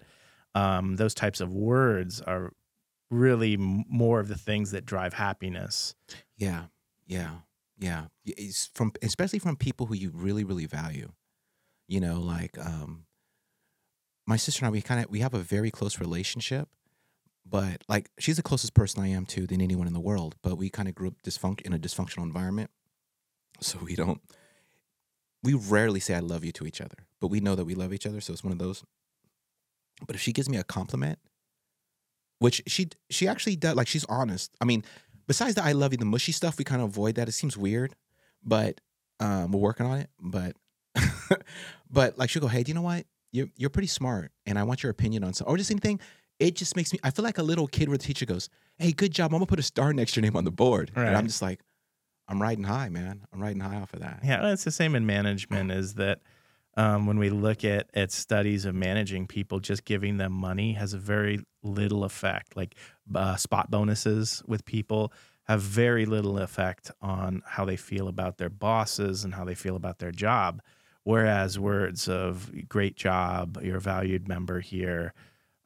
um, 0.54 0.96
those 0.96 1.14
types 1.14 1.42
of 1.42 1.54
words 1.54 2.22
are 2.22 2.54
really 3.12 3.58
more 3.58 4.20
of 4.20 4.28
the 4.28 4.38
things 4.38 4.72
that 4.72 4.86
drive 4.86 5.14
happiness 5.14 5.96
yeah, 6.38 6.66
yeah, 7.08 7.36
yeah. 7.78 8.06
It's 8.26 8.70
from 8.74 8.92
especially 9.02 9.40
from 9.40 9.56
people 9.56 9.86
who 9.86 9.96
you 9.96 10.12
really, 10.14 10.44
really 10.44 10.66
value. 10.66 11.12
You 11.88 12.00
know, 12.00 12.20
like 12.20 12.58
um, 12.58 13.06
my 14.26 14.38
sister 14.38 14.66
and 14.66 14.68
I. 14.68 14.72
We 14.72 14.82
kind 14.82 15.04
of 15.04 15.10
we 15.10 15.20
have 15.20 15.34
a 15.34 15.40
very 15.40 15.72
close 15.72 16.00
relationship, 16.00 16.68
but 17.46 17.84
like 17.88 18.10
she's 18.20 18.38
the 18.38 18.44
closest 18.44 18.74
person 18.74 19.04
I 19.04 19.08
am 19.08 19.26
to 19.28 19.48
than 19.48 19.62
anyone 19.62 19.88
in 19.88 19.94
the 19.94 20.00
world. 20.00 20.36
But 20.42 20.58
we 20.58 20.70
kind 20.70 20.90
of 20.90 20.96
grew 20.96 21.10
up 21.10 21.22
dysfunct 21.24 21.62
in 21.62 21.74
a 21.74 21.80
dysfunctional 21.80 22.24
environment, 22.24 22.72
so 23.62 23.80
we 23.82 23.96
don't. 23.96 24.22
We 25.44 25.54
rarely 25.54 26.00
say 26.00 26.16
"I 26.16 26.20
love 26.20 26.44
you" 26.44 26.52
to 26.54 26.66
each 26.66 26.82
other, 26.82 27.06
but 27.26 27.32
we 27.32 27.40
know 27.40 27.56
that 27.56 27.66
we 27.66 27.74
love 27.74 27.92
each 27.92 28.06
other. 28.06 28.22
So 28.22 28.34
it's 28.34 28.44
one 28.44 28.54
of 28.54 28.60
those. 28.60 28.84
But 30.06 30.16
if 30.16 30.22
she 30.22 30.32
gives 30.32 30.48
me 30.48 30.58
a 30.58 30.64
compliment, 30.64 31.18
which 32.38 32.62
she 32.68 32.90
she 33.10 33.28
actually 33.28 33.56
does, 33.56 33.76
like 33.76 33.88
she's 33.88 34.06
honest. 34.06 34.52
I 34.62 34.66
mean, 34.66 34.84
besides 35.26 35.56
the 35.56 35.64
"I 35.64 35.72
love 35.72 35.92
you," 35.92 35.98
the 35.98 36.06
mushy 36.06 36.32
stuff, 36.32 36.60
we 36.60 36.64
kind 36.66 36.84
of 36.84 36.90
avoid 36.90 37.16
that. 37.16 37.28
It 37.28 37.32
seems 37.32 37.58
weird, 37.58 37.96
but 38.44 38.80
um, 39.20 39.52
we're 39.52 39.60
working 39.60 39.88
on 39.88 39.98
it. 39.98 40.10
But 40.20 40.56
but 41.90 42.16
like 42.20 42.30
she'll 42.30 42.44
go, 42.44 42.48
"Hey, 42.48 42.62
do 42.62 42.70
you 42.70 42.76
know 42.76 42.84
what? 42.84 43.08
You're 43.32 43.48
you're 43.58 43.72
pretty 43.72 43.88
smart, 43.88 44.32
and 44.46 44.60
I 44.60 44.64
want 44.64 44.84
your 44.84 44.92
opinion 44.92 45.24
on 45.24 45.34
something." 45.34 45.52
Or 45.52 45.58
just 45.58 45.72
anything. 45.72 46.00
It 46.38 46.56
just 46.56 46.76
makes 46.76 46.94
me. 46.94 47.00
I 47.04 47.10
feel 47.10 47.24
like 47.26 47.40
a 47.40 47.44
little 47.44 47.66
kid 47.66 47.88
where 47.90 47.98
the 47.98 48.04
teacher 48.04 48.28
goes, 48.28 48.50
"Hey, 48.78 48.92
good 48.92 49.12
job. 49.14 49.32
I'm 49.32 49.40
gonna 49.40 49.48
put 49.48 49.58
a 49.58 49.64
star 49.64 49.94
next 49.94 50.12
to 50.14 50.20
your 50.20 50.24
name 50.30 50.36
on 50.36 50.44
the 50.44 50.52
board," 50.52 50.92
and 50.94 51.06
Right. 51.06 51.16
I'm 51.16 51.26
just 51.26 51.42
like, 51.42 51.62
"I'm 52.28 52.40
riding 52.40 52.66
high, 52.66 52.90
man. 52.90 53.26
I'm 53.34 53.42
riding 53.42 53.62
high 53.62 53.78
off 53.78 53.94
of 53.94 54.02
that." 54.02 54.20
Yeah, 54.24 54.52
it's 54.52 54.66
the 54.66 54.72
same 54.72 54.94
in 54.96 55.06
management. 55.08 55.72
Is 55.72 55.94
that 55.96 56.20
um, 56.78 57.06
when 57.06 57.18
we 57.18 57.30
look 57.30 57.64
at 57.64 57.90
at 57.94 58.12
studies 58.12 58.66
of 58.66 58.76
managing 58.76 59.28
people, 59.28 59.60
just 59.60 59.86
giving 59.86 60.18
them 60.18 60.32
money 60.32 60.74
has 60.74 60.94
a 60.94 60.98
very 60.98 61.40
little 61.64 62.04
effect. 62.04 62.56
Like 62.56 62.76
uh, 63.14 63.36
spot 63.36 63.72
bonuses 63.72 64.44
with 64.48 64.66
people 64.66 65.14
have 65.46 65.62
very 65.62 66.06
little 66.06 66.40
effect 66.40 66.92
on 67.02 67.44
how 67.46 67.66
they 67.66 67.78
feel 67.78 68.08
about 68.08 68.38
their 68.38 68.50
bosses 68.50 69.24
and 69.24 69.34
how 69.34 69.46
they 69.46 69.56
feel 69.56 69.76
about 69.76 70.00
their 70.00 70.12
job. 70.12 70.62
Whereas 71.04 71.60
words 71.60 72.10
of 72.10 72.52
"great 72.68 72.96
job," 72.96 73.60
"you're 73.62 73.78
a 73.78 73.82
valued 73.82 74.28
member 74.28 74.60
here." 74.60 75.14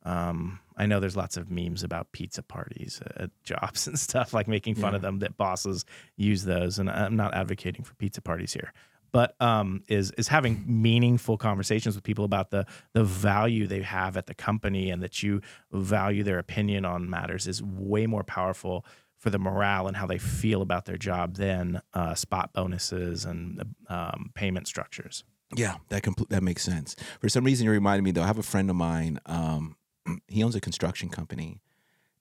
Um, 0.03 0.59
I 0.77 0.85
know 0.85 0.99
there's 0.99 1.17
lots 1.17 1.35
of 1.35 1.51
memes 1.51 1.83
about 1.83 2.11
pizza 2.13 2.41
parties 2.41 3.01
at 3.17 3.31
jobs 3.43 3.87
and 3.87 3.99
stuff, 3.99 4.33
like 4.33 4.47
making 4.47 4.75
fun 4.75 4.95
of 4.95 5.01
them 5.01 5.19
that 5.19 5.37
bosses 5.37 5.85
use 6.15 6.43
those. 6.43 6.79
And 6.79 6.89
I'm 6.89 7.15
not 7.15 7.33
advocating 7.33 7.83
for 7.83 7.95
pizza 7.95 8.21
parties 8.21 8.53
here, 8.53 8.73
but 9.11 9.39
um, 9.41 9.83
is 9.87 10.11
is 10.11 10.27
having 10.27 10.63
meaningful 10.67 11.37
conversations 11.37 11.95
with 11.95 12.03
people 12.03 12.25
about 12.25 12.51
the 12.51 12.65
the 12.93 13.03
value 13.03 13.67
they 13.67 13.81
have 13.81 14.17
at 14.17 14.27
the 14.27 14.33
company 14.33 14.89
and 14.89 15.01
that 15.01 15.23
you 15.23 15.41
value 15.71 16.23
their 16.23 16.39
opinion 16.39 16.85
on 16.85 17.09
matters 17.09 17.47
is 17.47 17.61
way 17.63 18.05
more 18.05 18.23
powerful 18.23 18.85
for 19.17 19.29
the 19.29 19.39
morale 19.39 19.87
and 19.87 19.97
how 19.97 20.07
they 20.07 20.17
feel 20.17 20.61
about 20.61 20.85
their 20.85 20.97
job 20.97 21.35
than 21.35 21.81
uh, 21.93 22.15
spot 22.15 22.53
bonuses 22.53 23.25
and 23.25 23.61
um, 23.89 24.31
payment 24.33 24.67
structures. 24.67 25.25
Yeah, 25.55 25.75
that 25.89 26.03
compl- 26.03 26.29
that 26.29 26.43
makes 26.43 26.63
sense. 26.63 26.95
For 27.19 27.27
some 27.27 27.43
reason, 27.43 27.65
you 27.65 27.71
reminded 27.71 28.03
me 28.03 28.11
though. 28.11 28.23
I 28.23 28.27
have 28.27 28.37
a 28.37 28.43
friend 28.43 28.69
of 28.69 28.75
mine. 28.75 29.19
Um, 29.25 29.75
he 30.27 30.43
owns 30.43 30.55
a 30.55 30.61
construction 30.61 31.09
company, 31.09 31.61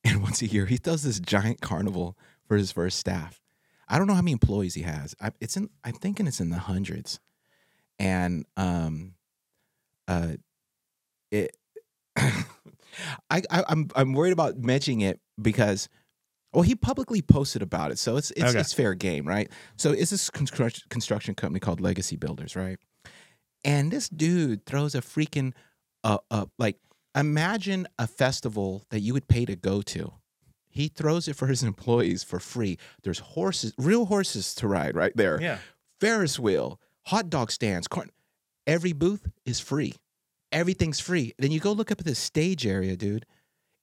and 0.05 0.22
once 0.22 0.43
a 0.43 0.47
year 0.47 0.66
he 0.66 0.78
does 0.78 1.03
this 1.03 1.20
giant 1.20 1.61
carnival 1.61 2.16
for 2.47 2.57
his 2.57 2.72
first 2.72 2.99
staff. 2.99 3.41
I 3.89 3.99
don't 3.99 4.07
know 4.07 4.14
how 4.14 4.22
many 4.22 4.32
employees 4.32 4.74
he 4.74 4.82
has. 4.82 5.14
I, 5.20 5.30
it's 5.41 5.57
in. 5.57 5.70
I'm 5.84 5.95
thinking 5.95 6.26
it's 6.26 6.41
in 6.41 6.51
the 6.51 6.59
hundreds, 6.59 7.20
and 7.99 8.45
um, 8.57 9.14
uh, 10.07 10.32
it. 11.30 11.57
I, 12.16 13.43
I 13.51 13.64
I'm 13.68 13.89
I'm 13.95 14.12
worried 14.12 14.32
about 14.32 14.59
mentioning 14.59 15.01
it 15.03 15.20
because. 15.41 15.89
Well, 16.55 16.62
he 16.62 16.74
publicly 16.74 17.20
posted 17.20 17.61
about 17.61 17.91
it, 17.91 17.99
so 17.99 18.16
it's 18.16 18.30
it's, 18.30 18.43
Okay. 18.43 18.61
it's 18.61 18.72
fair 18.72 18.95
game, 18.95 19.28
right? 19.28 19.51
So 19.76 19.93
it's 19.93 20.11
this 20.11 20.30
construction 20.30 20.84
construction 20.89 21.34
company 21.34 21.61
called 21.61 21.78
Legacy 21.78 22.16
Builders, 22.16 22.57
right? 22.57 22.78
And 23.64 23.93
this 23.93 24.09
dude 24.09 24.64
throws 24.64 24.95
a 24.95 25.03
freaking 25.03 25.53
uh, 26.05 26.18
uh 26.30 26.47
like 26.59 26.78
imagine 27.14 27.86
a 27.99 28.07
festival 28.07 28.86
that 28.89 29.01
you 29.01 29.12
would 29.12 29.28
pay 29.28 29.45
to 29.45 29.57
go 29.57 29.82
to. 29.82 30.12
He 30.69 30.89
throws 30.89 31.29
it 31.29 31.37
for 31.37 31.47
his 31.47 31.62
employees 31.62 32.23
for 32.23 32.39
free. 32.39 32.79
There's 33.03 33.19
horses, 33.19 33.73
real 33.79 34.07
horses 34.07 34.55
to 34.57 34.69
ride 34.69 34.95
right 34.95 35.16
there. 35.16 35.41
Yeah. 35.41 35.59
Ferris 36.01 36.39
wheel, 36.39 36.81
hot 37.07 37.31
dog 37.31 37.51
stands, 37.51 37.89
corn. 37.89 38.11
Every 38.66 38.93
booth 38.93 39.27
is 39.45 39.61
free. 39.61 39.95
Everything's 40.53 41.01
free. 41.01 41.35
Then 41.39 41.51
you 41.51 41.61
go 41.61 41.73
look 41.73 41.91
up 41.91 42.01
at 42.01 42.07
the 42.07 42.14
stage 42.14 42.66
area, 42.66 42.97
dude. 42.97 43.27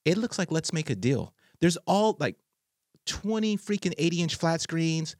It 0.04 0.16
looks 0.16 0.38
like 0.38 0.50
let's 0.50 0.72
make 0.72 0.90
a 0.90 0.94
deal. 0.94 1.34
There's 1.60 1.76
all 1.86 2.16
like 2.20 2.36
20 3.06 3.56
freaking 3.58 3.94
80 3.98 4.22
inch 4.22 4.34
flat 4.36 4.60
screens. 4.60 5.16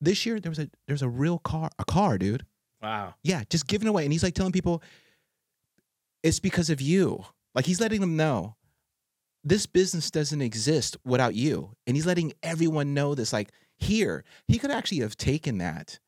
This 0.00 0.24
year 0.24 0.40
there 0.40 0.50
was 0.50 0.58
a 0.58 0.70
there's 0.86 1.02
a 1.02 1.08
real 1.08 1.38
car, 1.38 1.70
a 1.78 1.84
car, 1.84 2.18
dude. 2.18 2.44
Wow. 2.82 3.14
Yeah, 3.22 3.42
just 3.50 3.66
giving 3.66 3.88
away. 3.88 4.04
And 4.04 4.12
he's 4.12 4.22
like 4.22 4.34
telling 4.34 4.52
people, 4.52 4.82
it's 6.22 6.40
because 6.40 6.70
of 6.70 6.80
you. 6.80 7.24
Like 7.54 7.66
he's 7.66 7.80
letting 7.80 8.00
them 8.00 8.16
know 8.16 8.56
this 9.42 9.66
business 9.66 10.10
doesn't 10.10 10.42
exist 10.42 10.96
without 11.04 11.34
you. 11.34 11.72
And 11.86 11.96
he's 11.96 12.06
letting 12.06 12.32
everyone 12.42 12.94
know 12.94 13.14
this. 13.14 13.32
Like 13.32 13.50
here, 13.76 14.24
he 14.46 14.58
could 14.58 14.70
actually 14.70 15.00
have 15.00 15.16
taken 15.16 15.58
that 15.58 15.98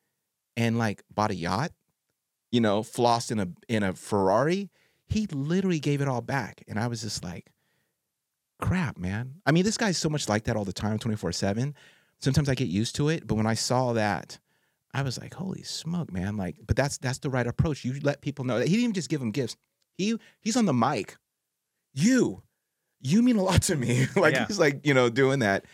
and 0.55 0.77
like 0.77 1.03
bought 1.13 1.31
a 1.31 1.35
yacht, 1.35 1.71
you 2.51 2.61
know, 2.61 2.81
flossed 2.81 3.31
in 3.31 3.39
a 3.39 3.47
in 3.67 3.83
a 3.83 3.93
Ferrari. 3.93 4.69
He 5.07 5.27
literally 5.27 5.79
gave 5.79 6.01
it 6.01 6.07
all 6.07 6.21
back. 6.21 6.63
And 6.67 6.79
I 6.79 6.87
was 6.87 7.01
just 7.01 7.23
like, 7.23 7.51
crap, 8.61 8.97
man. 8.97 9.35
I 9.45 9.51
mean, 9.51 9.63
this 9.63 9.77
guy's 9.77 9.97
so 9.97 10.09
much 10.09 10.29
like 10.29 10.45
that 10.45 10.55
all 10.55 10.63
the 10.63 10.73
time, 10.73 10.97
24-7. 10.97 11.73
Sometimes 12.19 12.47
I 12.47 12.55
get 12.55 12.69
used 12.69 12.95
to 12.95 13.09
it. 13.09 13.27
But 13.27 13.35
when 13.35 13.45
I 13.45 13.53
saw 13.53 13.93
that, 13.93 14.39
I 14.93 15.01
was 15.01 15.19
like, 15.19 15.33
holy 15.33 15.63
smoke, 15.63 16.11
man. 16.11 16.37
Like, 16.37 16.57
but 16.65 16.75
that's 16.75 16.97
that's 16.99 17.19
the 17.19 17.29
right 17.29 17.47
approach. 17.47 17.83
You 17.83 17.99
let 18.01 18.21
people 18.21 18.45
know 18.45 18.59
that 18.59 18.67
he 18.67 18.75
didn't 18.75 18.83
even 18.83 18.93
just 18.93 19.09
give 19.09 19.19
them 19.19 19.31
gifts. 19.31 19.55
He 19.97 20.17
he's 20.39 20.55
on 20.55 20.65
the 20.65 20.73
mic. 20.73 21.17
You, 21.93 22.43
you 23.03 23.21
mean 23.21 23.35
a 23.37 23.43
lot 23.43 23.61
to 23.63 23.75
me. 23.75 24.07
like 24.15 24.33
Yeah. 24.33 24.47
he's 24.47 24.57
like, 24.59 24.85
you 24.85 24.93
know, 24.93 25.09
doing 25.09 25.39
that. 25.39 25.65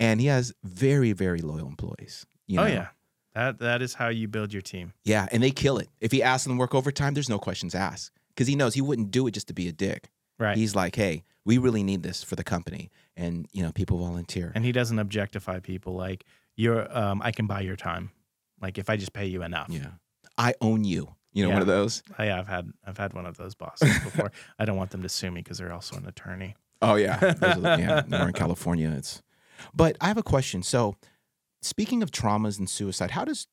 And 0.00 0.20
he 0.20 0.26
has 0.26 0.52
very, 0.64 1.12
very 1.12 1.40
loyal 1.40 1.68
employees. 1.68 2.26
You 2.46 2.56
know? 2.56 2.64
Oh 2.64 2.66
yeah, 2.66 2.88
that 3.34 3.58
that 3.60 3.80
is 3.82 3.94
how 3.94 4.08
you 4.08 4.28
build 4.28 4.52
your 4.52 4.62
team. 4.62 4.92
Yeah. 5.04 5.26
And 5.32 5.42
they 5.42 5.50
kill 5.52 5.78
it. 5.78 5.88
If 6.00 6.12
he 6.12 6.22
asks 6.22 6.44
them 6.46 6.56
to 6.56 6.58
work 6.60 6.74
overtime, 6.74 7.14
there's 7.14 7.28
no 7.30 7.38
questions 7.38 7.74
asked. 7.74 8.10
Because 8.34 8.46
he 8.48 8.56
knows 8.56 8.74
he 8.74 8.80
wouldn't 8.80 9.10
do 9.10 9.26
it 9.26 9.30
just 9.32 9.46
to 9.48 9.54
be 9.54 9.68
a 9.68 9.72
dick. 9.72 10.10
Right. 10.38 10.56
He's 10.56 10.74
like, 10.74 10.96
hey, 10.96 11.22
we 11.44 11.58
really 11.58 11.82
need 11.82 12.02
this 12.02 12.22
for 12.24 12.34
the 12.34 12.42
company. 12.44 12.90
And, 13.16 13.46
you 13.52 13.62
know, 13.62 13.70
people 13.72 13.98
volunteer. 13.98 14.52
and 14.54 14.64
he 14.64 14.72
doesn't 14.72 14.98
objectify 14.98 15.60
people 15.60 15.94
like 15.94 16.24
you're. 16.56 16.86
Um, 16.96 17.20
I 17.22 17.30
can 17.30 17.46
buy 17.46 17.60
your 17.60 17.76
time. 17.76 18.10
Like 18.60 18.78
if 18.78 18.88
I 18.90 18.96
just 18.96 19.12
pay 19.12 19.26
you 19.26 19.42
enough. 19.42 19.68
yeah. 19.70 19.90
I 20.38 20.54
own 20.60 20.84
you. 20.84 21.14
You 21.34 21.44
know, 21.44 21.48
Yeah. 21.50 21.54
one 21.54 21.62
of 21.62 21.68
those. 21.68 22.02
Oh, 22.18 22.22
yeah, 22.24 22.38
I've 22.38 22.48
had 22.48 22.72
I've 22.86 22.98
had 22.98 23.12
one 23.12 23.26
of 23.26 23.36
those 23.36 23.54
bosses 23.54 23.88
before. 24.00 24.32
I 24.58 24.64
don't 24.64 24.76
want 24.76 24.90
them 24.90 25.02
to 25.02 25.08
sue 25.08 25.30
me 25.30 25.42
because 25.42 25.58
they're 25.58 25.72
also 25.72 25.96
an 25.96 26.06
attorney. 26.06 26.56
Oh 26.82 26.96
yeah, 26.96 27.16
Those 27.20 27.42
are 27.42 27.60
the- 27.60 27.76
yeah. 27.78 28.02
We're 28.10 28.28
in 28.28 28.32
California. 28.34 28.90
It's, 28.96 29.22
but 29.74 29.96
I 30.00 30.08
have 30.08 30.18
a 30.18 30.22
question. 30.22 30.62
So, 30.62 30.96
speaking 31.62 32.02
of 32.02 32.10
traumas 32.10 32.58
and 32.58 32.68
suicide, 32.68 33.12
how 33.12 33.24
does 33.24 33.46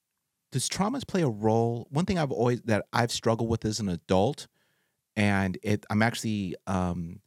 does 0.51 0.67
traumas 0.67 1.07
play 1.07 1.21
a 1.21 1.29
role? 1.29 1.87
One 1.91 2.05
thing 2.05 2.17
I've 2.17 2.31
always 2.31 2.61
that 2.63 2.85
I've 2.91 3.11
struggled 3.11 3.49
with 3.49 3.63
as 3.65 3.79
an 3.79 3.87
adult, 3.89 4.47
and 5.15 5.57
it 5.63 5.85
I'm 5.89 6.01
actually 6.01 6.55
um, 6.67 7.21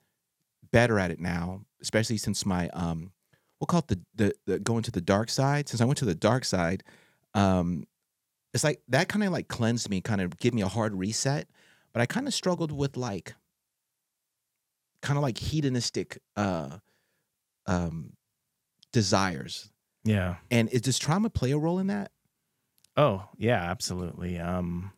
better 0.72 0.98
at 0.98 1.10
it 1.10 1.20
now, 1.20 1.62
especially 1.80 2.18
since 2.18 2.44
my 2.44 2.68
um, 2.70 3.12
we'll 3.60 3.66
call 3.66 3.80
it 3.80 3.88
the, 3.88 4.00
the 4.16 4.34
the 4.46 4.58
going 4.58 4.82
to 4.82 4.90
the 4.90 5.00
dark 5.00 5.30
side. 5.30 5.68
Since 5.68 5.80
I 5.80 5.84
went 5.84 5.98
to 5.98 6.04
the 6.04 6.14
dark 6.16 6.44
side, 6.44 6.82
um, 7.34 7.84
it's 8.52 8.64
like 8.64 8.82
that 8.88 9.08
kind 9.08 9.22
of 9.24 9.30
like 9.32 9.46
cleansed 9.48 9.88
me, 9.88 10.00
kind 10.00 10.20
of 10.20 10.36
give 10.38 10.52
me 10.52 10.62
a 10.62 10.68
hard 10.68 10.94
reset. 10.94 11.46
But 11.92 12.00
I 12.02 12.06
kind 12.06 12.26
of 12.26 12.34
struggled 12.34 12.72
with 12.72 12.96
like 12.96 13.34
kind 15.02 15.18
of 15.18 15.22
like 15.22 15.36
hedonistic 15.38 16.18
uh 16.36 16.78
um 17.66 18.14
desires 18.92 19.70
Yeah. 20.04 20.36
and 20.50 20.68
is, 20.70 20.80
does 20.82 20.98
trauma 20.98 21.30
play 21.30 21.52
a 21.52 21.58
role 21.58 21.78
in 21.78 21.86
that 21.88 22.10
Oh 22.96 23.26
yeah, 23.38 23.56
absolutely. 23.70 24.38
Um, 24.38 24.92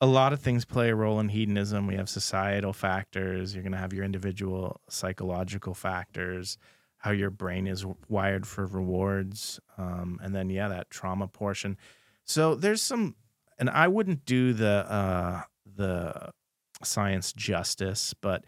a 0.00 0.06
lot 0.06 0.32
of 0.32 0.40
things 0.40 0.64
play 0.64 0.90
a 0.90 0.94
role 0.94 1.18
in 1.20 1.28
hedonism. 1.28 1.86
We 1.86 1.96
have 1.96 2.08
societal 2.08 2.72
factors. 2.72 3.54
You're 3.54 3.62
going 3.62 3.72
to 3.72 3.78
have 3.78 3.92
your 3.92 4.04
individual 4.04 4.80
psychological 4.88 5.74
factors, 5.74 6.58
how 6.98 7.10
your 7.12 7.30
brain 7.30 7.66
is 7.66 7.84
wired 8.08 8.46
for 8.46 8.66
rewards, 8.66 9.58
um, 9.78 10.20
and 10.22 10.34
then 10.34 10.50
yeah, 10.50 10.68
that 10.68 10.90
trauma 10.90 11.28
portion. 11.28 11.76
So 12.24 12.54
there's 12.54 12.82
some, 12.82 13.16
and 13.58 13.70
I 13.70 13.88
wouldn't 13.88 14.24
do 14.26 14.52
the 14.52 14.86
uh, 14.88 15.42
the 15.64 16.30
science 16.84 17.32
justice, 17.32 18.14
but 18.20 18.44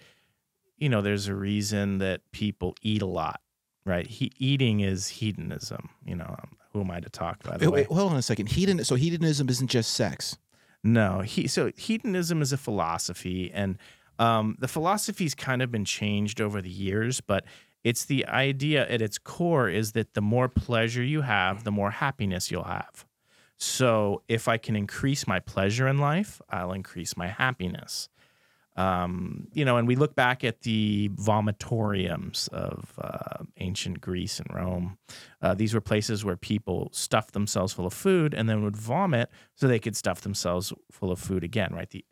you 0.79 0.89
know, 0.89 1.03
there's 1.03 1.29
a 1.29 1.35
reason 1.35 1.99
that 1.99 2.20
people 2.33 2.74
eat 2.83 3.03
a 3.03 3.07
lot, 3.07 3.41
right? 3.85 4.07
He, 4.07 4.33
eating 4.39 4.81
is 4.81 5.09
hedonism. 5.09 5.91
You 6.05 6.16
know, 6.16 6.26
um, 6.26 6.57
who 6.72 6.81
am 6.81 6.91
I 6.91 7.01
to 7.01 7.11
talk? 7.11 7.43
By 7.43 7.57
the 7.57 7.66
wait, 7.66 7.72
way, 7.72 7.81
wait, 7.89 7.97
hold 7.97 8.12
on 8.12 8.18
a 8.18 8.22
second 8.22 8.49
hedon 8.49 8.85
so 8.85 8.95
hedonism 8.95 9.49
isn't 9.49 9.68
just 9.68 9.93
sex 9.93 10.37
no, 10.85 11.20
he 11.20 11.49
so 11.49 11.72
hedonism 11.76 12.41
is 12.41 12.53
a 12.53 12.57
philosophy, 12.57 13.51
and 13.53 13.79
um, 14.18 14.57
the 14.59 14.68
philosophy's 14.68 15.35
kind 15.35 15.62
of 15.62 15.70
been 15.70 15.85
changed 15.85 16.41
over 16.41 16.62
the 16.62 16.70
years, 16.70 17.20
but 17.20 17.45
it's 17.85 18.05
the 18.05 18.26
idea 18.26 18.89
at 18.89 19.03
its 19.03 19.18
core 19.18 19.68
is 19.68 19.93
that 19.93 20.14
the 20.14 20.20
more 20.20 20.49
pleasure 20.49 21.03
you 21.03 21.22
have, 21.22 21.64
the 21.64 21.70
more 21.70 21.91
happiness 21.91 22.51
you'll 22.51 22.64
have. 22.64 23.07
So 23.57 24.22
if 24.29 24.47
I 24.47 24.57
can 24.57 24.76
increase 24.76 25.26
my 25.26 25.41
pleasure 25.41 25.89
in 25.89 25.99
life, 25.99 26.41
I'll 26.49 26.72
increase 26.72 27.16
my 27.16 27.29
happiness. 27.29 28.09
Um, 28.79 29.49
you 29.53 29.64
know, 29.64 29.76
and 29.76 29.89
we 29.89 29.97
look 29.97 30.14
back 30.14 30.45
at 30.45 30.62
the 30.62 31.09
vomitoriums 31.16 32.49
of 32.51 32.93
uh, 33.03 33.43
ancient 33.57 34.01
Greece 34.01 34.39
and 34.39 34.49
Rome. 34.55 34.99
Uh, 35.43 35.55
these 35.55 35.74
were 35.74 35.81
places 35.81 36.24
where 36.24 36.37
people 36.37 36.89
stuffed 36.93 37.33
themselves 37.33 37.72
full 37.72 37.87
of 37.87 37.93
food 37.93 38.35
and 38.35 38.49
then 38.49 38.62
would 38.62 38.76
vomit 38.76 39.31
so 39.57 39.66
they 39.66 39.81
could 39.81 39.97
stuff 39.97 40.20
themselves 40.20 40.72
full 40.93 41.11
of 41.11 41.18
food 41.18 41.43
again, 41.43 41.72
right? 41.74 41.91
The 41.91 42.05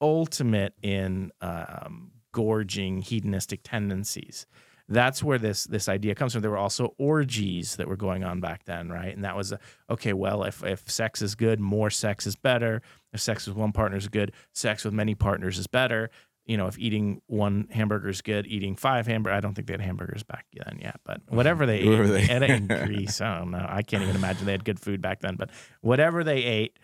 ultimate 0.00 0.74
in 0.80 1.32
um, 1.40 2.12
gorging 2.30 3.02
hedonistic 3.02 3.64
tendencies. 3.64 4.46
That's 4.88 5.22
where 5.24 5.38
this 5.38 5.64
this 5.64 5.88
idea 5.88 6.14
comes 6.14 6.32
from. 6.32 6.42
There 6.42 6.50
were 6.50 6.56
also 6.56 6.94
orgies 6.98 7.76
that 7.76 7.88
were 7.88 7.96
going 7.96 8.24
on 8.24 8.40
back 8.40 8.64
then, 8.64 8.90
right? 8.90 9.14
And 9.14 9.24
that 9.24 9.36
was 9.36 9.52
a, 9.52 9.58
okay. 9.88 10.12
Well, 10.12 10.44
if 10.44 10.62
if 10.64 10.88
sex 10.90 11.22
is 11.22 11.34
good, 11.34 11.60
more 11.60 11.88
sex 11.88 12.26
is 12.26 12.36
better. 12.36 12.82
If 13.12 13.20
sex 13.20 13.46
with 13.46 13.56
one 13.56 13.72
partner 13.72 13.96
is 13.98 14.08
good, 14.08 14.32
sex 14.54 14.84
with 14.84 14.94
many 14.94 15.14
partners 15.14 15.58
is 15.58 15.66
better. 15.66 16.10
You 16.44 16.56
know, 16.56 16.66
if 16.66 16.78
eating 16.78 17.22
one 17.26 17.68
hamburger 17.70 18.08
is 18.08 18.20
good, 18.20 18.46
eating 18.48 18.74
five 18.74 19.06
hamburgers. 19.06 19.36
I 19.36 19.40
don't 19.40 19.54
think 19.54 19.68
they 19.68 19.74
had 19.74 19.80
hamburgers 19.80 20.22
back 20.24 20.46
then 20.52 20.78
yet, 20.82 20.98
but 21.04 21.20
whatever 21.28 21.66
they 21.66 21.78
ate, 21.80 22.06
they- 22.06 22.28
and 22.28 22.42
in 22.44 22.66
Greece, 22.86 23.20
I 23.20 23.38
don't 23.38 23.50
know. 23.52 23.64
I 23.68 23.82
can't 23.82 24.02
even 24.02 24.16
imagine 24.16 24.46
they 24.46 24.52
had 24.52 24.64
good 24.64 24.80
food 24.80 25.00
back 25.00 25.20
then. 25.20 25.36
But 25.36 25.50
whatever 25.82 26.24
they 26.24 26.42
ate, 26.42 26.78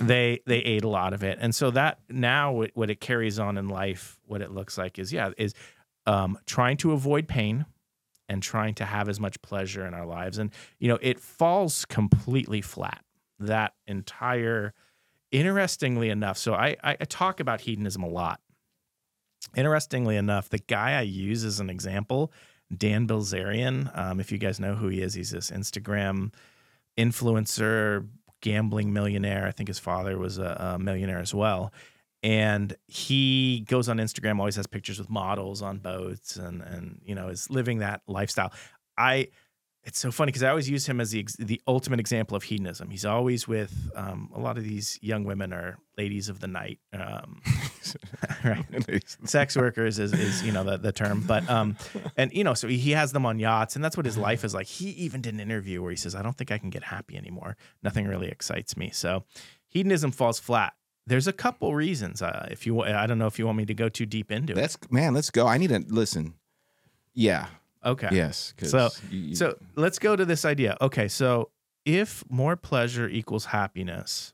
they 0.00 0.40
they 0.46 0.58
ate 0.58 0.84
a 0.84 0.88
lot 0.88 1.12
of 1.12 1.24
it, 1.24 1.38
and 1.40 1.54
so 1.54 1.70
that 1.72 1.98
now 2.08 2.52
what, 2.52 2.70
what 2.74 2.90
it 2.90 3.00
carries 3.00 3.38
on 3.38 3.58
in 3.58 3.68
life, 3.68 4.18
what 4.26 4.42
it 4.42 4.52
looks 4.52 4.78
like 4.78 4.98
is 4.98 5.12
yeah, 5.12 5.30
is 5.36 5.54
um, 6.06 6.38
trying 6.46 6.76
to 6.78 6.92
avoid 6.92 7.26
pain 7.26 7.66
and 8.28 8.42
trying 8.42 8.74
to 8.74 8.84
have 8.84 9.08
as 9.08 9.18
much 9.18 9.40
pleasure 9.42 9.86
in 9.86 9.94
our 9.94 10.06
lives, 10.06 10.38
and 10.38 10.50
you 10.78 10.88
know 10.88 10.98
it 11.02 11.18
falls 11.18 11.84
completely 11.86 12.60
flat. 12.60 13.02
That 13.40 13.72
entire, 13.86 14.74
interestingly 15.30 16.10
enough, 16.10 16.38
so 16.38 16.54
I 16.54 16.76
I, 16.82 16.94
talk 16.96 17.40
about 17.40 17.62
hedonism 17.62 18.02
a 18.02 18.08
lot. 18.08 18.40
Interestingly 19.56 20.16
enough, 20.16 20.48
the 20.48 20.58
guy 20.58 20.98
I 20.98 21.02
use 21.02 21.44
as 21.44 21.60
an 21.60 21.70
example, 21.70 22.32
Dan 22.76 23.06
Bilzerian, 23.06 23.96
um, 23.96 24.20
if 24.20 24.30
you 24.30 24.38
guys 24.38 24.60
know 24.60 24.74
who 24.74 24.88
he 24.88 25.00
is, 25.00 25.14
he's 25.14 25.30
this 25.30 25.50
Instagram 25.50 26.32
influencer, 26.98 28.06
gambling 28.40 28.92
millionaire. 28.92 29.46
I 29.46 29.52
think 29.52 29.68
his 29.68 29.78
father 29.78 30.18
was 30.18 30.38
a, 30.38 30.74
a 30.74 30.78
millionaire 30.78 31.20
as 31.20 31.32
well. 31.32 31.72
And 32.22 32.76
he 32.88 33.64
goes 33.68 33.88
on 33.88 33.98
Instagram, 33.98 34.38
always 34.38 34.56
has 34.56 34.66
pictures 34.66 34.98
with 34.98 35.08
models 35.08 35.62
on 35.62 35.78
boats 35.78 36.36
and, 36.36 36.62
and 36.62 37.00
you 37.04 37.14
know, 37.14 37.28
is 37.28 37.48
living 37.48 37.78
that 37.78 38.02
lifestyle. 38.08 38.52
I, 38.96 39.28
it's 39.88 39.98
so 39.98 40.12
funny 40.12 40.28
because 40.28 40.42
I 40.42 40.50
always 40.50 40.68
use 40.68 40.86
him 40.86 41.00
as 41.00 41.10
the, 41.10 41.26
the 41.38 41.60
ultimate 41.66 41.98
example 41.98 42.36
of 42.36 42.44
hedonism. 42.44 42.90
He's 42.90 43.04
always 43.04 43.48
with 43.48 43.90
um, 43.96 44.30
a 44.34 44.38
lot 44.38 44.58
of 44.58 44.64
these 44.64 44.98
young 45.02 45.24
women 45.24 45.52
are 45.52 45.78
ladies 45.96 46.28
of 46.28 46.40
the 46.40 46.46
night. 46.46 46.78
Um, 46.92 47.40
right 48.44 49.02
sex 49.24 49.56
workers 49.56 49.98
is, 49.98 50.12
is 50.12 50.42
you 50.42 50.52
know 50.52 50.62
the, 50.62 50.76
the 50.76 50.92
term 50.92 51.24
but 51.26 51.48
um 51.48 51.76
and 52.16 52.32
you 52.32 52.44
know 52.44 52.52
so 52.52 52.68
he 52.68 52.90
has 52.90 53.12
them 53.12 53.24
on 53.24 53.38
yachts 53.38 53.76
and 53.76 53.84
that's 53.84 53.96
what 53.96 54.04
his 54.04 54.18
life 54.18 54.44
is 54.44 54.52
like 54.52 54.66
he 54.66 54.90
even 54.90 55.22
did 55.22 55.32
an 55.32 55.40
interview 55.40 55.80
where 55.80 55.90
he 55.90 55.96
says 55.96 56.14
i 56.14 56.20
don't 56.20 56.36
think 56.36 56.52
i 56.52 56.58
can 56.58 56.68
get 56.68 56.82
happy 56.82 57.16
anymore 57.16 57.56
nothing 57.82 58.06
really 58.06 58.28
excites 58.28 58.76
me 58.76 58.90
so 58.90 59.24
hedonism 59.68 60.10
falls 60.10 60.38
flat 60.38 60.74
there's 61.06 61.26
a 61.26 61.32
couple 61.32 61.74
reasons 61.74 62.20
uh, 62.20 62.46
if 62.50 62.66
you 62.66 62.82
i 62.82 63.06
don't 63.06 63.18
know 63.18 63.26
if 63.26 63.38
you 63.38 63.46
want 63.46 63.56
me 63.56 63.64
to 63.64 63.74
go 63.74 63.88
too 63.88 64.04
deep 64.04 64.30
into 64.30 64.52
it 64.52 64.56
Let's 64.56 64.76
man, 64.90 65.14
let's 65.14 65.30
go. 65.30 65.46
I 65.46 65.56
need 65.56 65.70
to 65.70 65.82
listen. 65.88 66.34
Yeah. 67.14 67.46
Okay 67.84 68.08
Yes. 68.12 68.54
So- 68.70 68.90
you- 69.10 69.34
So 69.34 69.58
let's 69.76 69.98
go 69.98 70.16
to 70.16 70.24
this 70.24 70.44
idea. 70.44 70.76
Okay, 70.80 71.08
so 71.08 71.50
if 71.84 72.24
more 72.28 72.56
pleasure 72.56 73.08
equals 73.08 73.46
happiness, 73.46 74.32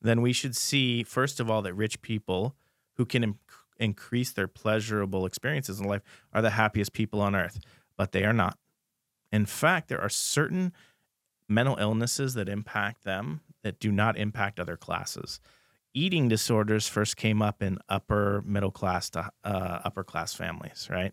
then 0.00 0.20
we 0.22 0.32
should 0.32 0.56
see, 0.56 1.02
first 1.02 1.40
of 1.40 1.50
all, 1.50 1.62
that 1.62 1.74
rich 1.74 2.00
people 2.02 2.54
who 2.94 3.04
can 3.04 3.22
im- 3.24 3.38
increase 3.78 4.32
their 4.32 4.48
pleasurable 4.48 5.26
experiences 5.26 5.80
in 5.80 5.86
life 5.86 6.02
are 6.32 6.42
the 6.42 6.50
happiest 6.50 6.92
people 6.92 7.20
on 7.20 7.34
earth, 7.34 7.60
but 7.96 8.12
they 8.12 8.24
are 8.24 8.32
not. 8.32 8.58
In 9.30 9.44
fact, 9.46 9.88
there 9.88 10.00
are 10.00 10.08
certain 10.08 10.72
mental 11.48 11.76
illnesses 11.78 12.34
that 12.34 12.48
impact 12.48 13.04
them 13.04 13.40
that 13.62 13.78
do 13.80 13.90
not 13.92 14.16
impact 14.16 14.58
other 14.60 14.76
classes. 14.76 15.40
Eating 15.94 16.28
disorders 16.28 16.86
first 16.88 17.16
came 17.16 17.42
up 17.42 17.62
in 17.62 17.78
upper 17.88 18.42
middle 18.46 18.70
class 18.70 19.10
to 19.10 19.30
uh, 19.44 19.80
upper 19.84 20.04
class 20.04 20.34
families, 20.34 20.88
right? 20.90 21.12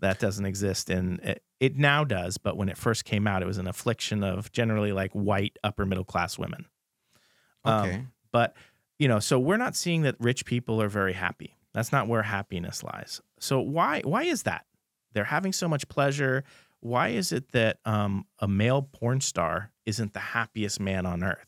That 0.00 0.18
doesn't 0.20 0.44
exist 0.44 0.90
and 0.90 1.20
it, 1.20 1.42
it 1.60 1.76
now 1.76 2.04
does, 2.04 2.38
but 2.38 2.56
when 2.56 2.68
it 2.68 2.76
first 2.76 3.04
came 3.04 3.26
out, 3.26 3.42
it 3.42 3.46
was 3.46 3.58
an 3.58 3.66
affliction 3.66 4.22
of 4.22 4.52
generally 4.52 4.92
like 4.92 5.12
white 5.12 5.58
upper 5.64 5.84
middle 5.84 6.04
class 6.04 6.38
women. 6.38 6.66
Um, 7.64 7.88
okay. 7.88 8.04
but 8.32 8.54
you 8.98 9.08
know, 9.08 9.18
so 9.18 9.38
we're 9.38 9.56
not 9.56 9.76
seeing 9.76 10.02
that 10.02 10.16
rich 10.18 10.44
people 10.44 10.80
are 10.80 10.88
very 10.88 11.12
happy. 11.12 11.56
That's 11.74 11.92
not 11.92 12.08
where 12.08 12.22
happiness 12.22 12.82
lies. 12.82 13.20
So 13.40 13.60
why 13.60 14.02
why 14.04 14.24
is 14.24 14.44
that? 14.44 14.66
They're 15.12 15.24
having 15.24 15.52
so 15.52 15.68
much 15.68 15.88
pleasure. 15.88 16.44
Why 16.80 17.08
is 17.08 17.32
it 17.32 17.50
that 17.52 17.78
um, 17.84 18.26
a 18.38 18.46
male 18.46 18.82
porn 18.82 19.20
star 19.20 19.72
isn't 19.84 20.12
the 20.12 20.20
happiest 20.20 20.80
man 20.80 21.06
on 21.06 21.24
earth? 21.24 21.46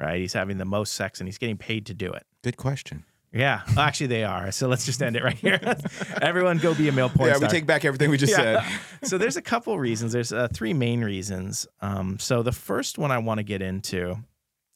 Right? 0.00 0.20
He's 0.20 0.32
having 0.32 0.58
the 0.58 0.64
most 0.64 0.94
sex 0.94 1.20
and 1.20 1.28
he's 1.28 1.38
getting 1.38 1.56
paid 1.56 1.86
to 1.86 1.94
do 1.94 2.12
it. 2.12 2.24
Good 2.42 2.56
question. 2.56 3.04
Yeah, 3.34 3.62
actually 3.76 4.06
they 4.06 4.22
are. 4.24 4.52
So 4.52 4.68
let's 4.68 4.86
just 4.86 5.02
end 5.02 5.16
it 5.16 5.24
right 5.24 5.34
here. 5.36 5.58
Everyone 6.22 6.58
go 6.58 6.74
be 6.74 6.88
a 6.88 6.92
male 6.92 7.08
porn 7.08 7.28
yeah, 7.30 7.34
star 7.36 7.48
we 7.48 7.52
take 7.52 7.66
back 7.66 7.84
everything 7.84 8.10
we 8.10 8.16
just 8.16 8.30
Yeah. 8.32 8.64
said. 8.64 8.80
so 9.08 9.18
there's 9.18 9.36
a 9.36 9.42
couple 9.42 9.76
reasons. 9.78 10.12
There's 10.12 10.32
uh, 10.32 10.48
three 10.52 10.72
main 10.72 11.02
reasons. 11.02 11.66
Um, 11.80 12.18
so 12.20 12.42
the 12.42 12.52
first 12.52 12.96
one 12.96 13.10
I 13.10 13.18
want 13.18 13.38
to 13.38 13.44
get 13.44 13.60
into 13.60 14.18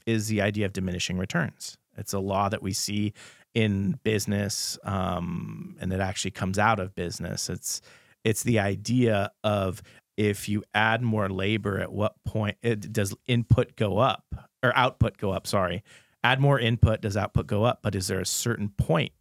is 0.06 0.26
the 0.28 0.40
idea 0.42 0.66
of 0.66 0.72
diminishing 0.72 1.18
returns. 1.18 1.78
It's 1.96 2.12
a 2.12 2.18
law 2.18 2.48
that 2.48 2.62
we 2.62 2.72
see 2.72 3.12
in 3.54 3.98
business, 4.02 4.78
um, 4.84 5.76
and 5.80 5.92
it 5.92 6.00
actually 6.00 6.30
comes 6.32 6.58
out 6.58 6.80
of 6.80 6.94
business. 6.94 7.48
It's 7.48 7.80
it's 8.24 8.42
the 8.42 8.58
idea 8.58 9.30
of 9.44 9.82
if 10.16 10.48
you 10.48 10.64
add 10.74 11.00
more 11.02 11.28
labor, 11.28 11.78
at 11.78 11.92
what 11.92 12.14
point 12.24 12.56
it, 12.62 12.92
does 12.92 13.14
input 13.26 13.76
go 13.76 13.98
up 13.98 14.24
or 14.62 14.76
output 14.76 15.16
go 15.16 15.30
up? 15.30 15.46
Sorry, 15.46 15.82
add 16.24 16.40
more 16.40 16.58
input, 16.58 17.00
does 17.00 17.16
output 17.16 17.46
go 17.46 17.64
up? 17.64 17.80
But 17.82 17.94
is 17.94 18.08
there 18.08 18.20
a 18.20 18.26
certain 18.26 18.70
point 18.70 19.12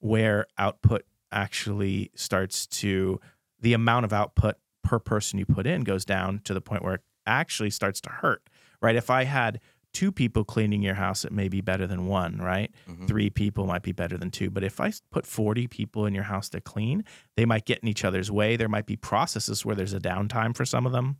where 0.00 0.46
output 0.58 1.02
actually 1.30 2.10
starts 2.14 2.66
to 2.66 3.20
the 3.60 3.72
amount 3.72 4.04
of 4.04 4.12
output 4.12 4.56
per 4.82 4.98
person 4.98 5.38
you 5.38 5.46
put 5.46 5.66
in 5.66 5.82
goes 5.82 6.04
down 6.04 6.40
to 6.44 6.52
the 6.52 6.60
point 6.60 6.82
where 6.82 6.94
it 6.94 7.00
actually 7.26 7.70
starts 7.70 8.00
to 8.00 8.10
hurt, 8.10 8.48
right? 8.80 8.96
If 8.96 9.08
I 9.10 9.24
had 9.24 9.60
two 9.92 10.10
people 10.10 10.42
cleaning 10.42 10.82
your 10.82 10.94
house, 10.94 11.24
it 11.24 11.30
may 11.32 11.48
be 11.48 11.60
better 11.60 11.86
than 11.86 12.06
one, 12.06 12.38
right? 12.38 12.74
Mhm. 12.88 13.06
Three 13.06 13.30
people 13.30 13.66
might 13.66 13.82
be 13.82 13.92
better 13.92 14.16
than 14.16 14.30
two. 14.30 14.50
But 14.50 14.64
if 14.64 14.80
I 14.80 14.92
put 15.10 15.26
40 15.26 15.68
people 15.68 16.06
in 16.06 16.14
your 16.14 16.24
house 16.24 16.48
to 16.50 16.60
clean, 16.60 17.04
they 17.36 17.44
might 17.44 17.66
get 17.66 17.78
in 17.80 17.88
each 17.88 18.04
other's 18.04 18.30
way. 18.30 18.56
There 18.56 18.68
might 18.70 18.86
be 18.86 18.96
processes 18.96 19.64
where 19.64 19.76
there's 19.76 19.92
a 19.92 20.00
downtime 20.00 20.56
for 20.56 20.64
some 20.64 20.86
of 20.86 20.92
them. 20.92 21.18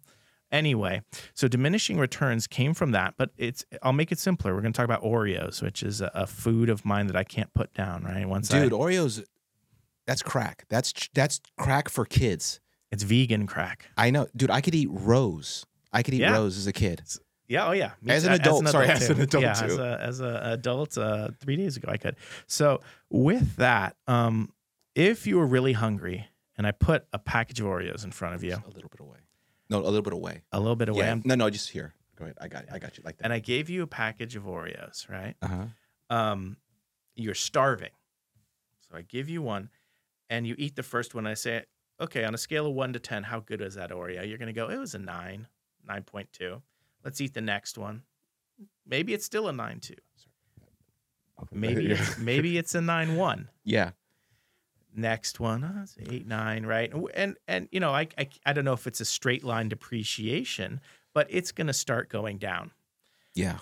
Anyway, 0.52 1.00
so 1.34 1.48
diminishing 1.48 1.98
returns 1.98 2.46
came 2.46 2.74
from 2.74 2.92
that, 2.92 3.14
but 3.16 3.30
it's 3.38 3.64
I'll 3.82 3.94
make 3.94 4.12
it 4.12 4.18
simpler. 4.18 4.54
We're 4.54 4.60
going 4.60 4.72
to 4.74 4.76
talk 4.76 4.84
about 4.84 5.02
Oreos, 5.02 5.62
which 5.62 5.82
is 5.82 6.00
a, 6.02 6.10
a 6.14 6.26
food 6.26 6.68
of 6.68 6.84
mine 6.84 7.06
that 7.08 7.16
I 7.16 7.24
can't 7.24 7.52
put 7.54 7.72
down, 7.72 8.04
right? 8.04 8.28
Once 8.28 8.52
I- 8.52 8.60
Dude, 8.62 8.72
Oreos, 8.72 9.24
that's 10.06 10.22
crack. 10.22 10.66
That's 10.68 10.92
that's 11.14 11.40
crack 11.58 11.88
for 11.88 12.04
kids. 12.04 12.60
it's 12.90 13.02
vegan 13.02 13.46
crack. 13.46 13.86
I 13.96 14.10
know, 14.10 14.26
dude. 14.36 14.50
I 14.50 14.60
could 14.60 14.74
eat 14.74 14.88
rose. 14.90 15.64
I 15.92 16.02
could 16.02 16.12
eat 16.14 16.20
Yeah. 16.20 16.32
rose 16.32 16.58
as 16.58 16.66
a 16.66 16.72
kid. 16.72 17.02
Yeah, 17.48 17.68
oh 17.68 17.72
yeah. 17.72 17.92
Me 18.02 18.12
As 18.14 18.22
too. 18.22 18.28
an 18.28 18.34
adult, 18.34 18.68
sorry, 18.68 18.88
as 18.88 19.08
an 19.10 19.20
adult, 19.20 19.42
yeah, 19.42 19.52
too. 19.54 19.64
as 19.66 19.78
a 19.78 19.98
as 20.02 20.20
a 20.20 20.40
adult, 20.52 20.96
uh, 20.98 21.28
three 21.40 21.56
days 21.56 21.76
ago 21.78 21.88
I 21.90 21.96
could. 21.96 22.16
So 22.46 22.80
with 23.10 23.56
that, 23.56 23.96
um, 24.06 24.52
if 24.94 25.26
you 25.26 25.38
were 25.38 25.46
really 25.46 25.72
hungry 25.72 26.28
and 26.58 26.66
I 26.66 26.72
put 26.72 27.06
a 27.12 27.18
package 27.18 27.60
of 27.60 27.66
Oreos 27.66 28.04
in 28.04 28.10
front 28.10 28.34
of 28.34 28.44
you, 28.44 28.52
A 28.54 28.68
little 28.74 28.90
bit 28.90 29.00
away. 29.00 29.16
No, 29.72 29.80
a 29.80 29.84
little 29.88 30.02
bit 30.02 30.12
away. 30.12 30.42
a 30.52 30.60
little 30.60 30.76
bit 30.76 30.88
away, 30.88 31.06
Yeah. 31.06 31.18
No, 31.24 31.34
no, 31.34 31.50
just 31.50 31.70
here. 31.70 31.94
Go 32.16 32.24
ahead. 32.24 32.36
I 32.40 32.48
got 32.48 32.64
it. 32.64 32.68
I 32.72 32.78
got 32.78 32.96
you 32.98 33.04
like 33.04 33.16
that. 33.18 33.24
and 33.24 33.32
I 33.32 33.38
gave 33.38 33.68
you 33.70 33.82
a 33.82 33.86
package 33.86 34.36
of 34.36 34.44
Oreos, 34.44 35.08
right? 35.08 35.34
Uh 35.42 35.48
huh. 35.48 35.64
Um, 36.16 36.56
you're 37.14 37.34
starving, 37.34 37.90
so 38.88 38.96
I 38.96 39.02
give 39.02 39.28
you 39.28 39.42
one, 39.42 39.70
and 40.30 40.46
you 40.46 40.54
eat 40.58 40.76
the 40.76 40.82
first 40.82 41.14
one. 41.14 41.26
I 41.26 41.34
say, 41.34 41.64
okay, 42.00 42.24
on 42.24 42.34
a 42.34 42.38
scale 42.38 42.66
of 42.66 42.74
one 42.74 42.92
to 42.92 42.98
ten, 43.00 43.22
how 43.24 43.40
good 43.40 43.60
is 43.62 43.74
that 43.74 43.90
Oreo? 43.90 44.26
You're 44.28 44.38
gonna 44.38 44.52
go, 44.52 44.68
it 44.68 44.76
was 44.78 44.94
a 44.94 44.98
nine, 44.98 45.48
nine 45.86 46.02
point 46.02 46.28
two. 46.32 46.62
Let's 47.04 47.20
eat 47.20 47.34
the 47.34 47.40
next 47.40 47.78
one. 47.78 48.02
Maybe 48.86 49.14
it's 49.14 49.24
still 49.24 49.48
a 49.48 49.52
nine 49.52 49.80
two. 49.80 49.94
Maybe 51.50 51.86
it's, 51.92 52.18
maybe 52.18 52.58
it's 52.58 52.74
a 52.74 52.80
nine 52.80 53.16
one. 53.16 53.48
yeah. 53.64 53.90
Next 54.94 55.40
one, 55.40 55.64
uh, 55.64 55.80
it's 55.84 55.96
eight 56.10 56.26
nine, 56.26 56.66
right? 56.66 56.92
And 57.14 57.36
and, 57.48 57.68
you 57.72 57.80
know, 57.80 57.90
I, 57.92 58.08
I 58.18 58.28
I 58.44 58.52
don't 58.52 58.64
know 58.64 58.74
if 58.74 58.86
it's 58.86 59.00
a 59.00 59.04
straight 59.06 59.42
line 59.42 59.68
depreciation, 59.70 60.80
but 61.14 61.26
it's 61.30 61.50
going 61.52 61.66
to 61.68 61.72
start 61.72 62.08
going 62.10 62.38
down 62.38 62.72
Yeah. 63.34 63.58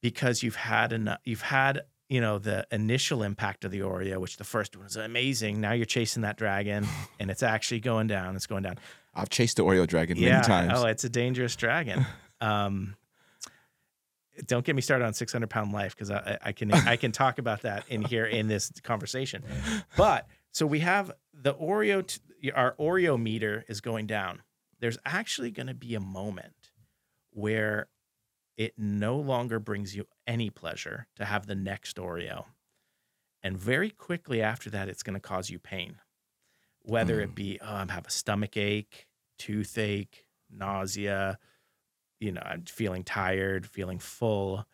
because 0.00 0.42
you've 0.42 0.56
had 0.56 0.92
enough. 0.92 1.18
You've 1.24 1.42
had 1.42 1.82
you 2.08 2.20
know 2.20 2.38
the 2.38 2.66
initial 2.70 3.22
impact 3.24 3.64
of 3.64 3.70
the 3.72 3.80
Oreo, 3.80 4.18
which 4.18 4.36
the 4.36 4.44
first 4.44 4.76
one 4.76 4.84
was 4.84 4.96
amazing. 4.96 5.60
Now 5.60 5.72
you're 5.72 5.84
chasing 5.84 6.22
that 6.22 6.36
dragon, 6.36 6.86
and 7.18 7.30
it's 7.30 7.42
actually 7.42 7.80
going 7.80 8.06
down. 8.06 8.36
It's 8.36 8.46
going 8.46 8.62
down. 8.62 8.78
I've 9.14 9.30
chased 9.30 9.56
the 9.56 9.64
Oreo 9.64 9.84
dragon 9.86 10.16
yeah. 10.16 10.34
many 10.34 10.44
times. 10.46 10.72
Oh, 10.76 10.86
it's 10.86 11.02
a 11.04 11.08
dangerous 11.10 11.56
dragon. 11.56 12.06
Um, 12.40 12.94
don't 14.46 14.64
get 14.64 14.76
me 14.76 14.82
started 14.82 15.04
on 15.04 15.12
600 15.12 15.50
pound 15.50 15.72
life 15.72 15.96
because 15.96 16.12
I- 16.12 16.38
I 16.40 16.52
can 16.52 16.72
I 16.72 16.94
can 16.94 17.10
talk 17.10 17.38
about 17.40 17.62
that 17.62 17.82
in 17.88 18.02
here 18.02 18.24
in 18.26 18.46
this 18.46 18.70
conversation. 18.84 19.42
But 19.96 20.28
so 20.52 20.66
we 20.66 20.80
have 20.80 21.12
the 21.32 21.54
Oreo, 21.54 22.06
t- 22.06 22.50
our 22.50 22.74
Oreo 22.78 23.20
meter 23.20 23.64
is 23.68 23.80
going 23.80 24.06
down. 24.06 24.42
There's 24.80 24.98
actually 25.04 25.50
going 25.50 25.66
to 25.66 25.74
be 25.74 25.94
a 25.94 26.00
moment 26.00 26.72
where 27.30 27.88
it 28.56 28.74
no 28.76 29.16
longer 29.16 29.60
brings 29.60 29.94
you 29.94 30.06
any 30.26 30.50
pleasure 30.50 31.06
to 31.16 31.24
have 31.24 31.46
the 31.46 31.54
next 31.54 31.96
Oreo. 31.96 32.46
And 33.42 33.56
very 33.56 33.90
quickly 33.90 34.42
after 34.42 34.68
that, 34.70 34.88
it's 34.88 35.04
going 35.04 35.14
to 35.14 35.20
cause 35.20 35.48
you 35.48 35.58
pain, 35.60 35.96
whether 36.82 37.20
it 37.20 37.34
be, 37.34 37.58
oh, 37.62 37.66
I 37.66 37.92
have 37.92 38.06
a 38.06 38.10
stomach 38.10 38.56
ache, 38.56 39.06
toothache, 39.38 40.24
nausea, 40.50 41.38
you 42.18 42.32
know, 42.32 42.42
I'm 42.44 42.64
feeling 42.64 43.04
tired, 43.04 43.64
feeling 43.64 44.00
full, 44.00 44.66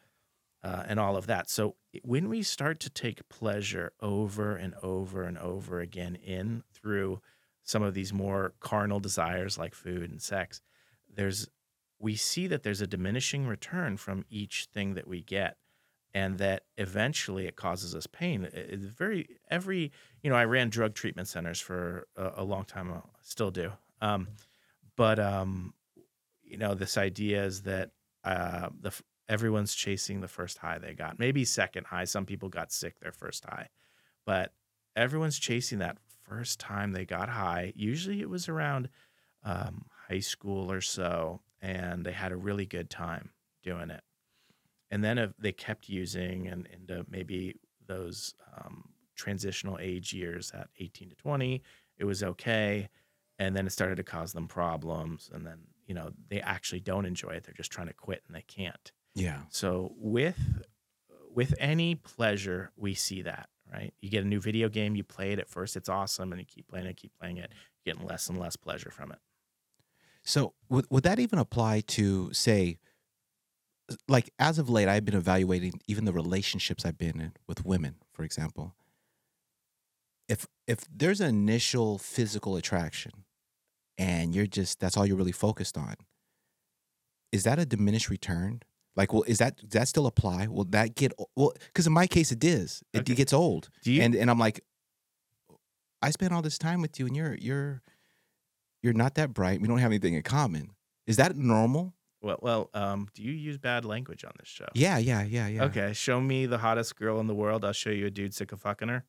uh, 0.62 0.84
and 0.86 0.98
all 0.98 1.16
of 1.16 1.26
that. 1.26 1.50
So 1.50 1.76
when 2.02 2.28
we 2.28 2.42
start 2.42 2.80
to 2.80 2.90
take 2.90 3.28
pleasure 3.28 3.92
over 4.00 4.56
and 4.56 4.74
over 4.82 5.24
and 5.24 5.38
over 5.38 5.80
again 5.80 6.16
in 6.16 6.62
through 6.72 7.20
some 7.62 7.82
of 7.82 7.94
these 7.94 8.12
more 8.12 8.54
carnal 8.60 9.00
desires 9.00 9.58
like 9.58 9.74
food 9.74 10.10
and 10.10 10.20
sex, 10.20 10.60
there's 11.14 11.48
we 11.98 12.16
see 12.16 12.46
that 12.46 12.62
there's 12.62 12.80
a 12.80 12.86
diminishing 12.86 13.46
return 13.46 13.96
from 13.96 14.24
each 14.28 14.68
thing 14.72 14.94
that 14.94 15.08
we 15.08 15.22
get 15.22 15.56
and 16.12 16.38
that 16.38 16.62
eventually 16.76 17.46
it 17.46 17.56
causes 17.56 17.94
us 17.94 18.06
pain. 18.06 18.48
It's 18.52 18.84
very 18.84 19.38
every 19.50 19.92
you 20.22 20.30
know 20.30 20.36
I 20.36 20.44
ran 20.44 20.70
drug 20.70 20.94
treatment 20.94 21.28
centers 21.28 21.60
for 21.60 22.06
a, 22.16 22.32
a 22.36 22.44
long 22.44 22.64
time, 22.64 22.92
I 22.92 23.00
still 23.22 23.50
do. 23.50 23.72
Um, 24.00 24.28
but 24.96 25.18
um, 25.18 25.74
you 26.42 26.56
know 26.56 26.74
this 26.74 26.96
idea 26.96 27.44
is 27.44 27.62
that 27.62 27.90
uh, 28.24 28.68
the 28.80 28.92
everyone's 29.28 29.74
chasing 29.74 30.20
the 30.20 30.28
first 30.28 30.58
high 30.58 30.78
they 30.78 30.94
got, 30.94 31.18
maybe 31.18 31.44
second 31.44 31.86
high. 31.86 32.04
Some 32.04 32.26
people 32.26 32.48
got 32.48 32.72
sick 32.72 33.00
their 33.00 33.12
first 33.12 33.44
high, 33.44 33.68
but 34.26 34.52
everyone's 34.96 35.38
chasing 35.38 35.78
that 35.78 35.98
first 36.22 36.60
time 36.60 36.92
they 36.92 37.04
got 37.04 37.28
high. 37.28 37.72
Usually 37.76 38.20
it 38.20 38.28
was 38.28 38.48
around 38.48 38.88
um, 39.44 39.86
high 40.08 40.20
school 40.20 40.70
or 40.70 40.80
so, 40.80 41.40
and 41.60 42.04
they 42.04 42.12
had 42.12 42.32
a 42.32 42.36
really 42.36 42.66
good 42.66 42.90
time 42.90 43.30
doing 43.62 43.90
it. 43.90 44.02
And 44.90 45.02
then 45.02 45.18
if 45.18 45.32
they 45.38 45.52
kept 45.52 45.88
using 45.88 46.46
and 46.46 46.68
into 46.72 47.04
maybe 47.08 47.56
those 47.86 48.34
um, 48.56 48.90
transitional 49.16 49.78
age 49.80 50.12
years 50.12 50.52
at 50.54 50.68
18 50.78 51.10
to 51.10 51.16
20, 51.16 51.62
it 51.98 52.04
was 52.04 52.22
okay. 52.22 52.88
And 53.38 53.56
then 53.56 53.66
it 53.66 53.70
started 53.70 53.96
to 53.96 54.04
cause 54.04 54.32
them 54.32 54.46
problems. 54.46 55.30
And 55.32 55.46
then, 55.46 55.58
you 55.86 55.94
know, 55.94 56.12
they 56.28 56.40
actually 56.40 56.80
don't 56.80 57.06
enjoy 57.06 57.30
it. 57.30 57.44
They're 57.44 57.54
just 57.54 57.72
trying 57.72 57.88
to 57.88 57.94
quit 57.94 58.22
and 58.26 58.36
they 58.36 58.42
can't. 58.42 58.92
Yeah. 59.14 59.42
So 59.50 59.94
with 59.96 60.64
with 61.32 61.54
any 61.58 61.94
pleasure, 61.96 62.70
we 62.76 62.94
see 62.94 63.22
that, 63.22 63.48
right? 63.72 63.92
You 64.00 64.10
get 64.10 64.24
a 64.24 64.26
new 64.26 64.40
video 64.40 64.68
game, 64.68 64.94
you 64.96 65.04
play 65.04 65.32
it 65.32 65.38
at 65.38 65.48
first, 65.48 65.76
it's 65.76 65.88
awesome, 65.88 66.32
and 66.32 66.40
you 66.40 66.46
keep 66.46 66.68
playing 66.68 66.86
it, 66.86 66.96
keep 66.96 67.12
playing 67.18 67.38
it, 67.38 67.50
you're 67.84 67.94
getting 67.94 68.08
less 68.08 68.28
and 68.28 68.38
less 68.38 68.56
pleasure 68.56 68.90
from 68.90 69.12
it. 69.12 69.18
So 70.22 70.54
would 70.68 70.86
would 70.90 71.04
that 71.04 71.18
even 71.18 71.38
apply 71.38 71.80
to 71.88 72.32
say 72.32 72.78
like 74.08 74.30
as 74.38 74.58
of 74.58 74.70
late 74.70 74.88
I've 74.88 75.04
been 75.04 75.14
evaluating 75.16 75.80
even 75.86 76.04
the 76.04 76.12
relationships 76.12 76.84
I've 76.84 76.98
been 76.98 77.20
in 77.20 77.32
with 77.46 77.64
women, 77.64 77.96
for 78.12 78.24
example. 78.24 78.74
If 80.28 80.46
if 80.66 80.84
there's 80.90 81.20
an 81.20 81.28
initial 81.28 81.98
physical 81.98 82.56
attraction 82.56 83.12
and 83.98 84.34
you're 84.34 84.46
just 84.46 84.80
that's 84.80 84.96
all 84.96 85.06
you're 85.06 85.16
really 85.18 85.32
focused 85.32 85.76
on, 85.76 85.94
is 87.30 87.44
that 87.44 87.58
a 87.58 87.66
diminished 87.66 88.08
return? 88.08 88.62
Like, 88.96 89.12
well, 89.12 89.24
is 89.24 89.38
that 89.38 89.56
does 89.56 89.70
that 89.70 89.88
still 89.88 90.06
apply? 90.06 90.46
Will 90.46 90.64
that 90.66 90.94
get 90.94 91.12
well? 91.36 91.52
Because 91.66 91.86
in 91.86 91.92
my 91.92 92.06
case, 92.06 92.30
it 92.32 92.38
does. 92.38 92.82
It 92.92 93.00
Okay. 93.00 93.14
gets 93.14 93.32
old, 93.32 93.70
Do 93.82 93.92
you 93.92 94.02
and 94.02 94.14
and 94.14 94.30
I'm 94.30 94.38
like, 94.38 94.60
I 96.02 96.10
spent 96.10 96.32
all 96.32 96.42
this 96.42 96.58
time 96.58 96.80
with 96.80 96.98
you, 97.00 97.06
and 97.06 97.16
you're 97.16 97.34
you're 97.34 97.82
you're 98.82 98.92
not 98.92 99.14
that 99.16 99.32
bright. 99.32 99.60
We 99.60 99.68
don't 99.68 99.78
have 99.78 99.90
anything 99.90 100.14
in 100.14 100.22
common. 100.22 100.70
Is 101.06 101.16
that 101.16 101.36
normal? 101.36 101.94
well, 102.22 102.38
well, 102.40 102.70
um, 102.72 103.08
do 103.14 103.22
you 103.22 103.32
use 103.32 103.58
bad 103.58 103.84
language 103.84 104.24
on 104.24 104.32
this 104.38 104.48
show? 104.48 104.64
Yeah, 104.74 104.96
yeah, 104.96 105.22
yeah, 105.24 105.46
yeah. 105.46 105.64
Okay, 105.64 105.92
show 105.92 106.20
me 106.22 106.46
the 106.46 106.56
hottest 106.56 106.96
girl 106.96 107.20
in 107.20 107.26
the 107.26 107.34
world. 107.34 107.66
I'll 107.66 107.72
show 107.74 107.90
you 107.90 108.06
a 108.06 108.10
dude 108.10 108.32
sick 108.34 108.50
of 108.52 108.62
fucking 108.62 108.88
her. 108.88 109.04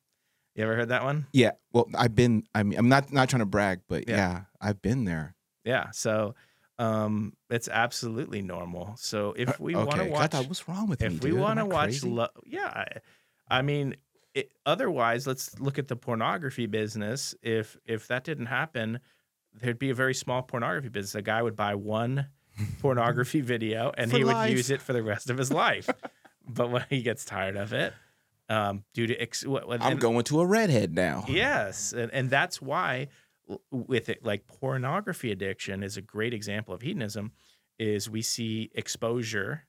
You 0.54 0.64
ever 0.64 0.76
heard 0.76 0.88
that 0.90 1.02
one? 1.02 1.26
Yeah. 1.32 1.52
Well, 1.72 1.88
I've 1.94 2.14
been. 2.14 2.44
I 2.54 2.62
mean, 2.62 2.78
I'm 2.78 2.88
not 2.90 3.12
not 3.12 3.28
trying 3.30 3.40
to 3.40 3.46
brag, 3.46 3.80
but 3.88 4.08
Yeah. 4.08 4.16
yeah, 4.16 4.40
I've 4.60 4.82
been 4.82 5.04
there. 5.04 5.34
Yeah. 5.64 5.90
So 5.92 6.34
um, 6.78 7.32
it's 7.50 7.68
absolutely 7.68 8.42
normal. 8.42 8.94
So 8.98 9.34
if 9.36 9.58
we 9.58 9.74
want 9.74 9.90
to 9.92 9.96
Uh, 9.96 10.00
okay. 10.02 10.08
I 10.10 10.12
watch, 10.12 10.30
thought, 10.32 10.46
what's 10.48 10.68
wrong 10.68 10.88
with 10.88 11.00
me? 11.00 11.06
if 11.06 11.22
we 11.22 11.32
want 11.32 11.58
to 11.58 11.64
watch, 11.64 11.84
crazy? 12.00 12.08
lo- 12.10 12.28
yeah, 12.44 12.66
I, 12.68 12.86
I 13.58 13.62
mean, 13.62 13.96
it, 14.34 14.52
otherwise, 14.66 15.26
let's 15.26 15.58
look 15.58 15.78
at 15.78 15.88
the 15.88 15.96
pornography 15.96 16.66
business. 16.66 17.34
If 17.42 17.76
if 17.86 18.08
that 18.08 18.24
didn't 18.24 18.46
happen, 18.46 19.00
there'd 19.54 19.78
be 19.78 19.88
a 19.90 19.94
very 19.94 20.14
small 20.14 20.42
pornography 20.42 20.88
business. 20.90 21.14
A 21.14 21.22
guy 21.22 21.42
would 21.42 21.56
buy 21.56 21.74
one 21.74 22.26
pornography 22.82 23.40
video 23.40 23.92
and 23.96 24.10
For 24.10 24.18
he 24.18 24.24
would 24.24 24.50
use 24.50 24.70
it 24.70 24.82
for 24.82 24.92
the 24.92 25.02
rest 25.02 25.30
of 25.30 25.38
his 25.38 25.50
life. 25.52 25.88
but 26.48 26.70
when 26.70 26.84
he 26.90 27.00
gets 27.02 27.24
tired 27.24 27.56
of 27.56 27.72
it, 27.72 27.94
um, 28.50 28.84
due 28.94 29.06
to 29.06 29.16
ex- 29.16 29.46
what, 29.46 29.66
what- 29.66 29.80
I'm 29.82 29.92
and- 29.92 30.00
going 30.00 30.22
to 30.24 30.40
a 30.40 30.46
redhead 30.46 30.94
now. 30.94 31.24
Yes, 31.28 31.92
and, 31.94 32.12
and 32.12 32.28
that's 32.28 32.60
why 32.60 33.08
with 33.70 34.08
it 34.08 34.24
like 34.24 34.46
pornography 34.46 35.30
addiction 35.30 35.82
is 35.82 35.96
a 35.96 36.02
great 36.02 36.34
example 36.34 36.74
of 36.74 36.82
hedonism 36.82 37.32
is 37.78 38.10
we 38.10 38.22
see 38.22 38.70
exposure 38.74 39.64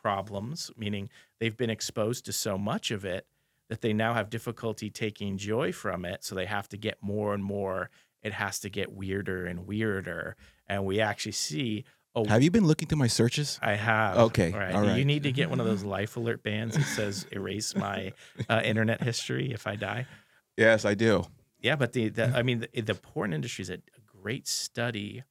problems 0.00 0.70
meaning 0.76 1.08
they've 1.40 1.56
been 1.56 1.70
exposed 1.70 2.24
to 2.24 2.32
so 2.32 2.56
much 2.56 2.90
of 2.90 3.04
it 3.04 3.26
that 3.68 3.80
they 3.80 3.92
now 3.92 4.14
have 4.14 4.30
difficulty 4.30 4.90
taking 4.90 5.36
joy 5.36 5.72
from 5.72 6.04
it. 6.04 6.24
So 6.24 6.34
they 6.34 6.46
have 6.46 6.68
to 6.70 6.76
get 6.76 6.98
more 7.00 7.34
and 7.34 7.42
more. 7.42 7.90
It 8.22 8.32
has 8.32 8.58
to 8.60 8.70
get 8.70 8.92
weirder 8.92 9.46
and 9.46 9.66
weirder. 9.66 10.36
And 10.66 10.84
we 10.84 11.00
actually 11.00 11.32
see, 11.32 11.84
oh, 12.14 12.24
Have 12.24 12.42
you 12.42 12.50
been 12.50 12.66
looking 12.66 12.88
through 12.88 12.98
my 12.98 13.06
searches? 13.06 13.58
I 13.62 13.74
have. 13.74 14.16
Okay, 14.16 14.52
All 14.52 14.58
right. 14.58 14.74
all 14.74 14.96
You 14.96 15.04
need 15.04 15.24
to 15.24 15.32
get 15.32 15.50
one 15.50 15.60
of 15.60 15.66
those 15.66 15.82
life 15.82 16.16
alert 16.16 16.42
bands 16.42 16.76
that 16.76 16.84
says 16.84 17.26
erase 17.32 17.74
my 17.74 18.12
uh, 18.48 18.60
internet 18.64 19.02
history 19.02 19.52
if 19.52 19.66
I 19.66 19.76
die. 19.76 20.06
Yes, 20.56 20.84
I 20.84 20.94
do. 20.94 21.26
Yeah, 21.64 21.76
but 21.76 21.94
the, 21.94 22.10
the 22.10 22.26
I 22.26 22.42
mean 22.42 22.66
the, 22.72 22.80
the 22.82 22.94
porn 22.94 23.32
industry 23.32 23.62
is 23.62 23.70
a, 23.70 23.78
great 24.22 24.48
study 24.48 25.22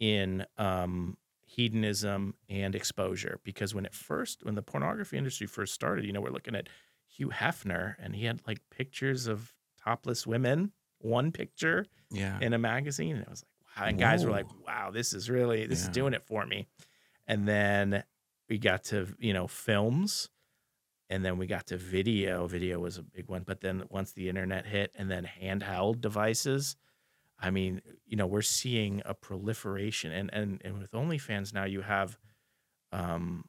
in 0.00 0.46
um, 0.56 1.18
hedonism 1.44 2.34
and 2.48 2.74
exposure 2.74 3.38
because 3.44 3.74
when 3.74 3.84
it 3.84 3.92
first 3.92 4.42
when 4.44 4.54
the 4.54 4.62
pornography 4.62 5.18
industry 5.18 5.46
first 5.46 5.74
started, 5.74 6.06
you 6.06 6.12
know, 6.12 6.22
we're 6.22 6.30
looking 6.30 6.54
at 6.54 6.70
Hugh 7.06 7.28
Hefner 7.28 7.96
and 7.98 8.16
he 8.16 8.24
had 8.24 8.40
like 8.46 8.60
pictures 8.70 9.26
of 9.26 9.52
topless 9.82 10.26
women, 10.26 10.72
one 11.00 11.32
picture 11.32 11.84
Yeah. 12.10 12.38
in 12.40 12.54
a 12.54 12.58
magazine, 12.58 13.16
and 13.16 13.24
it 13.24 13.28
was 13.30 13.42
like 13.42 13.76
wow, 13.76 13.88
and 13.90 13.98
guys 13.98 14.24
were 14.24 14.30
like, 14.30 14.46
wow, 14.66 14.90
this 14.90 15.12
is 15.12 15.28
really 15.28 15.66
this 15.66 15.82
is 15.82 15.88
doing 15.88 16.14
it 16.14 16.22
for 16.22 16.46
me. 16.46 16.66
And 17.26 17.46
then 17.46 18.04
we 18.48 18.56
got 18.58 18.84
to 18.84 19.08
you 19.18 19.34
know 19.34 19.46
films 19.46 20.30
and 21.10 21.24
then 21.24 21.36
we 21.38 21.46
got 21.46 21.66
to 21.66 21.76
video 21.76 22.46
video 22.46 22.78
was 22.78 22.98
a 22.98 23.02
big 23.02 23.28
one 23.28 23.42
but 23.44 23.60
then 23.60 23.84
once 23.90 24.12
the 24.12 24.28
internet 24.28 24.64
hit 24.66 24.90
and 24.96 25.10
then 25.10 25.28
handheld 25.40 26.00
devices 26.00 26.76
i 27.38 27.50
mean 27.50 27.80
you 28.06 28.16
know 28.16 28.26
we're 28.26 28.42
seeing 28.42 29.02
a 29.04 29.14
proliferation 29.14 30.12
and 30.12 30.30
and, 30.32 30.60
and 30.64 30.78
with 30.78 30.90
onlyfans 30.92 31.52
now 31.52 31.64
you 31.64 31.82
have 31.82 32.18
um 32.92 33.44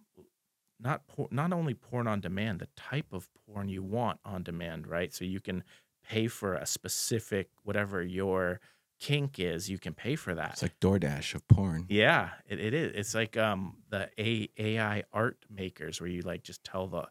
not 0.79 1.07
por- 1.07 1.29
not 1.31 1.53
only 1.53 1.73
porn 1.73 2.07
on 2.07 2.19
demand 2.19 2.59
the 2.59 2.67
type 2.75 3.13
of 3.13 3.29
porn 3.45 3.69
you 3.69 3.81
want 3.83 4.19
on 4.25 4.43
demand 4.43 4.87
right 4.87 5.13
so 5.13 5.23
you 5.23 5.39
can 5.39 5.63
pay 6.07 6.27
for 6.27 6.55
a 6.55 6.65
specific 6.65 7.49
whatever 7.63 8.03
your 8.03 8.59
kink 8.99 9.39
is 9.39 9.69
you 9.69 9.77
can 9.77 9.93
pay 9.93 10.15
for 10.15 10.35
that 10.35 10.51
It's 10.53 10.61
like 10.61 10.79
DoorDash 10.79 11.35
of 11.35 11.45
porn. 11.49 11.85
yeah, 11.89 12.29
it, 12.47 12.59
it 12.61 12.73
is. 12.73 12.93
It's 12.95 13.13
like 13.13 13.35
um 13.35 13.77
the 13.89 14.09
A, 14.17 14.49
AI 14.57 15.03
art 15.11 15.45
makers 15.49 15.99
where 15.99 16.09
you 16.09 16.21
like 16.21 16.43
just 16.43 16.63
tell 16.63 16.87
the 16.87 17.05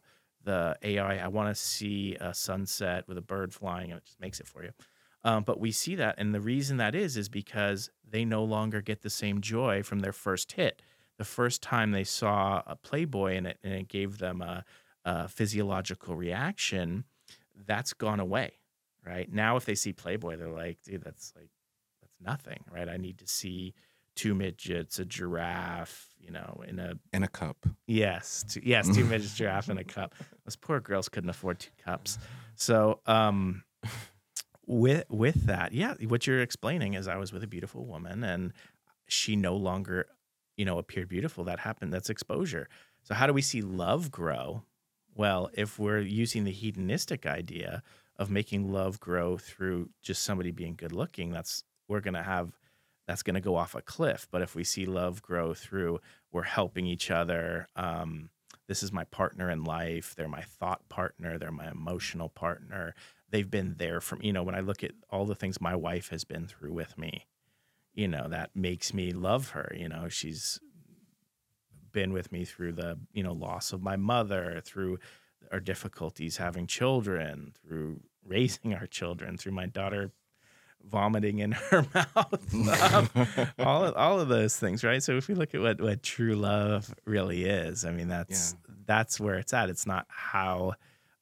the 0.45 0.77
AI 0.81 1.17
I 1.17 1.27
want 1.27 1.53
to 1.53 1.61
see 1.61 2.15
a 2.21 2.33
sunset 2.33 3.07
with 3.07 3.17
a 3.17 3.21
bird 3.21 3.53
flying 3.53 3.91
and 3.91 3.97
it 3.97 4.05
just 4.05 4.21
makes 4.21 4.39
it 4.39 4.47
for 4.47 4.63
you. 4.63 4.71
Um, 5.25 5.43
but 5.43 5.59
we 5.59 5.71
see 5.71 5.95
that, 5.95 6.15
and 6.19 6.35
the 6.35 6.39
reason 6.39 6.77
that 6.77 6.93
is 6.93 7.17
is 7.17 7.29
because 7.29 7.89
they 8.07 8.23
no 8.23 8.43
longer 8.43 8.79
get 8.79 9.01
the 9.01 9.09
same 9.09 9.41
joy 9.41 9.81
from 9.81 9.99
their 9.99 10.13
first 10.13 10.51
hit. 10.51 10.83
The 11.17 11.25
first 11.25 11.63
time 11.63 11.91
they 11.91 12.03
saw 12.03 12.61
a 12.67 12.75
Playboy 12.75 13.35
and 13.35 13.47
it 13.47 13.57
and 13.63 13.73
it 13.73 13.87
gave 13.87 14.19
them 14.19 14.41
a, 14.41 14.63
a 15.03 15.27
physiological 15.27 16.15
reaction, 16.15 17.05
that's 17.65 17.93
gone 17.93 18.19
away. 18.19 18.59
Right 19.03 19.31
now, 19.31 19.55
if 19.55 19.65
they 19.65 19.75
see 19.75 19.93
Playboy, 19.93 20.37
they're 20.37 20.47
like, 20.49 20.77
dude, 20.83 21.03
that's 21.03 21.33
like 21.35 21.49
that's 22.01 22.15
nothing, 22.21 22.63
right? 22.71 22.87
I 22.87 22.97
need 22.97 23.17
to 23.19 23.27
see 23.27 23.73
two 24.15 24.33
midgets, 24.33 24.99
a 24.99 25.05
giraffe, 25.05 26.07
you 26.19 26.31
know, 26.31 26.63
in 26.67 26.79
a 26.79 26.93
In 27.13 27.23
a 27.23 27.27
cup. 27.27 27.65
yes, 27.87 28.43
two, 28.47 28.61
yes, 28.63 28.87
two 28.93 29.05
midgets, 29.05 29.35
giraffe, 29.35 29.69
in 29.69 29.77
a 29.77 29.83
cup. 29.83 30.15
Those 30.45 30.55
poor 30.55 30.79
girls 30.79 31.09
couldn't 31.09 31.29
afford 31.29 31.59
two 31.59 31.71
cups. 31.83 32.17
So, 32.55 32.99
um, 33.05 33.63
with 34.67 35.03
with 35.09 35.45
that, 35.45 35.73
yeah, 35.73 35.93
what 36.07 36.25
you're 36.25 36.41
explaining 36.41 36.93
is 36.95 37.07
I 37.07 37.17
was 37.17 37.31
with 37.31 37.43
a 37.43 37.47
beautiful 37.47 37.85
woman 37.85 38.23
and 38.23 38.53
she 39.07 39.35
no 39.35 39.55
longer, 39.55 40.07
you 40.57 40.65
know, 40.65 40.77
appeared 40.79 41.09
beautiful. 41.09 41.43
That 41.43 41.59
happened. 41.59 41.93
That's 41.93 42.09
exposure. 42.09 42.67
So 43.03 43.13
how 43.13 43.27
do 43.27 43.33
we 43.33 43.41
see 43.43 43.61
love 43.61 44.09
grow? 44.09 44.63
Well, 45.13 45.49
if 45.53 45.77
we're 45.77 45.99
using 45.99 46.43
the 46.43 46.51
hedonistic 46.51 47.25
idea 47.27 47.83
of 48.17 48.29
making 48.31 48.71
love 48.71 48.99
grow 48.99 49.37
through 49.37 49.89
just 50.01 50.23
somebody 50.23 50.51
being 50.51 50.75
good 50.75 50.91
looking, 50.91 51.29
that's 51.31 51.63
we're 51.87 52.01
gonna 52.01 52.23
have 52.23 52.57
that's 53.07 53.23
gonna 53.23 53.41
go 53.41 53.55
off 53.55 53.75
a 53.75 53.81
cliff. 53.81 54.27
But 54.31 54.41
if 54.41 54.55
we 54.55 54.63
see 54.63 54.85
love 54.85 55.21
grow 55.21 55.53
through 55.53 55.99
we're 56.31 56.43
helping 56.43 56.85
each 56.85 57.09
other, 57.11 57.67
um, 57.75 58.29
this 58.67 58.83
is 58.83 58.91
my 58.91 59.05
partner 59.05 59.49
in 59.49 59.63
life, 59.63 60.15
they're 60.15 60.27
my 60.27 60.41
thought 60.41 60.87
partner, 60.89 61.37
they're 61.37 61.51
my 61.51 61.69
emotional 61.69 62.29
partner. 62.29 62.93
They've 63.29 63.49
been 63.49 63.75
there 63.77 64.01
from 64.01 64.21
you 64.21 64.33
know, 64.33 64.43
when 64.43 64.55
I 64.55 64.59
look 64.59 64.83
at 64.83 64.91
all 65.09 65.25
the 65.25 65.35
things 65.35 65.61
my 65.61 65.75
wife 65.75 66.09
has 66.09 66.23
been 66.23 66.47
through 66.47 66.73
with 66.73 66.97
me, 66.97 67.25
you 67.93 68.07
know, 68.07 68.27
that 68.27 68.55
makes 68.55 68.93
me 68.93 69.11
love 69.11 69.51
her. 69.51 69.73
You 69.75 69.89
know, 69.89 70.09
she's 70.09 70.59
been 71.95 72.11
with 72.11 72.31
me 72.31 72.43
through 72.43 72.73
the 72.73 72.99
you 73.13 73.23
know 73.23 73.31
loss 73.31 73.71
of 73.71 73.81
my 73.81 73.95
mother 73.95 74.61
through 74.63 74.99
our 75.51 75.61
difficulties 75.61 76.37
having 76.37 76.67
children 76.67 77.53
through 77.65 78.01
raising 78.23 78.73
our 78.79 78.85
children 78.85 79.37
through 79.37 79.53
my 79.53 79.65
daughter 79.65 80.11
vomiting 80.83 81.39
in 81.39 81.51
her 81.71 81.85
mouth. 81.93 82.53
Um, 82.93 83.09
all 83.59 83.83
of, 83.85 83.95
all 83.95 84.19
of 84.19 84.27
those 84.29 84.55
things 84.57 84.83
right? 84.83 85.01
So 85.01 85.17
if 85.17 85.27
we 85.27 85.35
look 85.35 85.53
at 85.55 85.61
what 85.61 85.81
what 85.81 86.03
true 86.03 86.35
love 86.35 86.93
really 87.05 87.45
is 87.45 87.85
i 87.85 87.91
mean 87.91 88.07
that's 88.07 88.55
that's 88.85 89.19
where 89.19 89.35
it's 89.35 89.53
at. 89.53 89.69
It's 89.69 89.87
not 89.87 90.05
how 90.09 90.73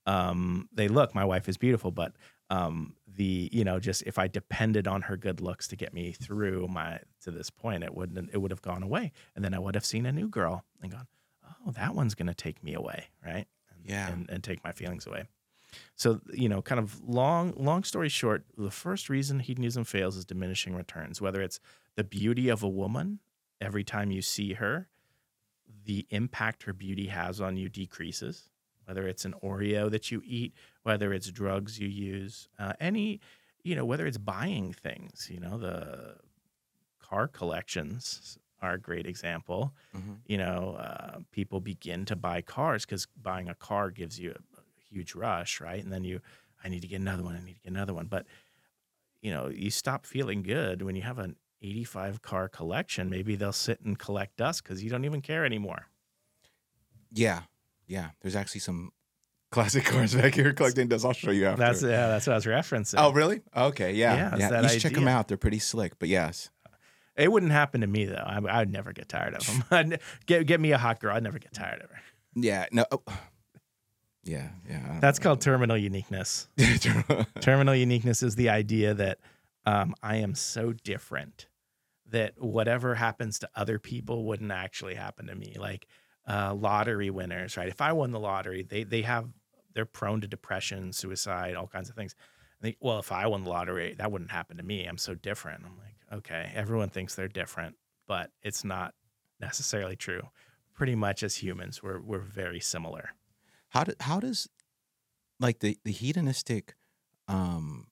um 0.05 0.67
they 0.73 0.87
look. 0.87 1.15
My 1.15 1.25
wife 1.25 1.47
is 1.47 1.57
beautiful 1.57 1.91
but 1.91 2.13
um 2.49 2.95
the 3.15 3.47
you 3.53 3.63
know 3.63 3.79
just 3.79 4.01
if 4.03 4.17
i 4.19 4.27
depended 4.27 4.87
on 4.87 5.01
her 5.03 5.15
good 5.15 5.39
looks 5.39 5.67
to 5.67 5.75
get 5.75 5.93
me 5.93 6.11
through 6.11 6.67
my 6.67 6.99
to 7.21 7.31
this 7.31 7.49
point 7.49 7.83
it 7.83 7.93
wouldn't 7.95 8.29
it 8.33 8.37
would 8.37 8.51
have 8.51 8.61
gone 8.61 8.83
away. 8.83 9.11
And 9.35 9.45
then 9.45 9.53
i 9.53 9.59
would 9.59 9.75
have 9.75 9.85
seen 9.85 10.05
a 10.05 10.11
new 10.11 10.27
girl 10.27 10.65
and 10.81 10.91
gone 10.91 11.07
oh 11.65 11.71
that 11.71 11.95
one's 11.95 12.15
going 12.15 12.27
to 12.27 12.33
take 12.35 12.61
me 12.63 12.73
away 12.73 13.05
right? 13.25 13.45
And, 13.71 13.79
Yeah. 13.85 14.11
and, 14.11 14.29
and 14.29 14.43
take 14.43 14.63
my 14.63 14.71
feelings 14.73 15.07
away 15.07 15.23
so 15.95 16.19
you 16.33 16.47
know 16.49 16.61
kind 16.61 16.79
of 16.79 17.01
long 17.07 17.53
long 17.57 17.83
story 17.83 18.09
short 18.09 18.45
the 18.57 18.71
first 18.71 19.09
reason 19.09 19.39
hedonism 19.39 19.83
fails 19.83 20.15
is 20.17 20.25
diminishing 20.25 20.75
returns 20.75 21.21
whether 21.21 21.41
it's 21.41 21.59
the 21.95 22.03
beauty 22.03 22.49
of 22.49 22.63
a 22.63 22.69
woman 22.69 23.19
every 23.61 23.83
time 23.83 24.11
you 24.11 24.21
see 24.21 24.53
her 24.53 24.87
the 25.85 26.05
impact 26.09 26.63
her 26.63 26.73
beauty 26.73 27.07
has 27.07 27.41
on 27.41 27.57
you 27.57 27.69
decreases 27.69 28.49
whether 28.85 29.07
it's 29.07 29.25
an 29.25 29.33
oreo 29.43 29.89
that 29.89 30.11
you 30.11 30.21
eat 30.25 30.53
whether 30.83 31.13
it's 31.13 31.29
drugs 31.31 31.79
you 31.79 31.87
use 31.87 32.47
uh, 32.59 32.73
any 32.79 33.19
you 33.63 33.75
know 33.75 33.85
whether 33.85 34.05
it's 34.05 34.17
buying 34.17 34.73
things 34.73 35.29
you 35.31 35.39
know 35.39 35.57
the 35.57 36.15
car 36.99 37.27
collections 37.27 38.37
are 38.61 38.73
a 38.73 38.79
great 38.79 39.05
example 39.05 39.73
Mhm. 39.95 40.19
you 40.25 40.37
know 40.37 40.75
uh, 40.75 41.19
people 41.31 41.59
begin 41.59 42.05
to 42.05 42.15
buy 42.15 42.41
cars 42.41 42.85
because 42.85 43.07
buying 43.21 43.49
a 43.49 43.55
car 43.55 43.91
gives 43.91 44.19
you 44.19 44.33
huge 44.93 45.15
rush 45.15 45.59
right 45.61 45.83
and 45.83 45.91
then 45.91 46.03
you 46.03 46.19
i 46.63 46.69
need 46.69 46.81
to 46.81 46.87
get 46.87 46.99
another 47.01 47.23
one 47.23 47.35
i 47.35 47.39
need 47.43 47.55
to 47.55 47.61
get 47.61 47.71
another 47.71 47.93
one 47.93 48.05
but 48.05 48.25
you 49.21 49.31
know 49.31 49.47
you 49.47 49.69
stop 49.69 50.05
feeling 50.05 50.43
good 50.43 50.81
when 50.81 50.95
you 50.95 51.01
have 51.01 51.17
an 51.19 51.35
85 51.61 52.21
car 52.21 52.49
collection 52.49 53.09
maybe 53.09 53.35
they'll 53.35 53.51
sit 53.53 53.79
and 53.81 53.97
collect 53.97 54.37
dust 54.37 54.63
because 54.63 54.83
you 54.83 54.89
don't 54.89 55.05
even 55.05 55.21
care 55.21 55.45
anymore 55.45 55.87
Yeah. 57.11 57.41
Yeah. 57.87 58.09
There's 58.21 58.35
actually 58.35 58.61
some 58.61 58.91
classic 59.51 59.83
cars 59.91 60.15
back 60.15 60.33
here 60.35 60.51
collecting 60.53 60.87
dust. 60.87 61.05
I'll 61.05 61.13
show 61.13 61.31
you 61.31 61.45
after. 61.45 61.59
that's 61.61 61.81
yeah 61.83 62.07
that's 62.07 62.25
what 62.27 62.33
i 62.33 62.35
was 62.35 62.45
referencing 62.45 62.95
Oh, 62.97 63.11
really? 63.13 63.41
Okay. 63.55 63.93
Yeah. 63.93 64.35
Yeah, 64.37 64.49
Yeah. 64.51 64.61
you 64.61 64.69
should 64.69 64.81
check 64.81 64.93
them 64.93 65.07
out. 65.07 65.27
They're 65.27 65.37
pretty 65.37 65.59
slick. 65.59 65.99
But 65.99 66.09
yes. 66.09 66.49
It 67.15 67.31
wouldn't 67.31 67.51
happen 67.51 67.81
to 67.81 67.87
me 67.87 68.05
though. 68.05 68.15
I, 68.25 68.39
I'd 68.59 68.71
never 68.71 68.91
get 68.91 69.07
tired 69.07 69.35
of 69.35 69.45
them. 69.69 69.93
Get 70.25 70.47
get 70.47 70.59
me 70.59 70.71
a 70.71 70.77
hot 70.79 70.99
girl. 70.99 71.15
I'd 71.15 71.23
never 71.23 71.37
get 71.39 71.53
tired 71.53 71.81
of 71.83 71.89
her. 71.91 71.97
Yeah. 72.35 72.65
No. 72.71 72.85
oh. 72.91 73.01
Yeah. 74.23 74.49
Yeah. 74.69 74.99
That's 74.99 75.19
know. 75.19 75.23
called 75.23 75.41
terminal 75.41 75.77
uniqueness. 75.77 76.47
terminal 77.41 77.75
uniqueness 77.75 78.23
is 78.23 78.35
the 78.35 78.49
idea 78.49 78.93
that 78.93 79.19
um, 79.65 79.95
I 80.01 80.17
am 80.17 80.35
so 80.35 80.73
different 80.73 81.47
that 82.09 82.39
whatever 82.41 82.95
happens 82.95 83.39
to 83.39 83.49
other 83.55 83.79
people 83.79 84.25
wouldn't 84.25 84.51
actually 84.51 84.95
happen 84.95 85.27
to 85.27 85.35
me. 85.35 85.55
Like 85.59 85.87
uh, 86.27 86.53
lottery 86.53 87.09
winners, 87.09 87.57
right? 87.57 87.67
If 87.67 87.81
I 87.81 87.91
won 87.91 88.11
the 88.11 88.19
lottery, 88.19 88.63
they 88.63 88.83
they 88.83 89.01
have 89.01 89.27
they're 89.73 89.85
prone 89.85 90.21
to 90.21 90.27
depression, 90.27 90.93
suicide, 90.93 91.55
all 91.55 91.67
kinds 91.67 91.89
of 91.89 91.95
things. 91.95 92.15
I 92.59 92.61
think, 92.61 92.77
well, 92.79 92.99
if 92.99 93.11
I 93.11 93.27
won 93.27 93.43
the 93.43 93.49
lottery, 93.49 93.95
that 93.97 94.11
wouldn't 94.11 94.31
happen 94.31 94.57
to 94.57 94.63
me. 94.63 94.85
I'm 94.85 94.97
so 94.97 95.15
different. 95.15 95.63
I'm 95.65 95.77
like, 95.77 96.19
okay, 96.19 96.51
everyone 96.55 96.89
thinks 96.89 97.15
they're 97.15 97.27
different, 97.27 97.75
but 98.07 98.31
it's 98.41 98.63
not 98.63 98.93
necessarily 99.41 99.95
true. 99.95 100.21
Pretty 100.73 100.95
much 100.95 101.23
as 101.23 101.37
humans, 101.37 101.83
we're 101.83 101.99
we're 101.99 102.19
very 102.19 102.59
similar. 102.59 103.11
How 103.73 103.83
do, 103.83 103.93
how 104.01 104.19
does 104.19 104.47
like 105.39 105.59
the 105.59 105.77
the 105.83 105.91
hedonistic 105.91 106.75
um 107.27 107.87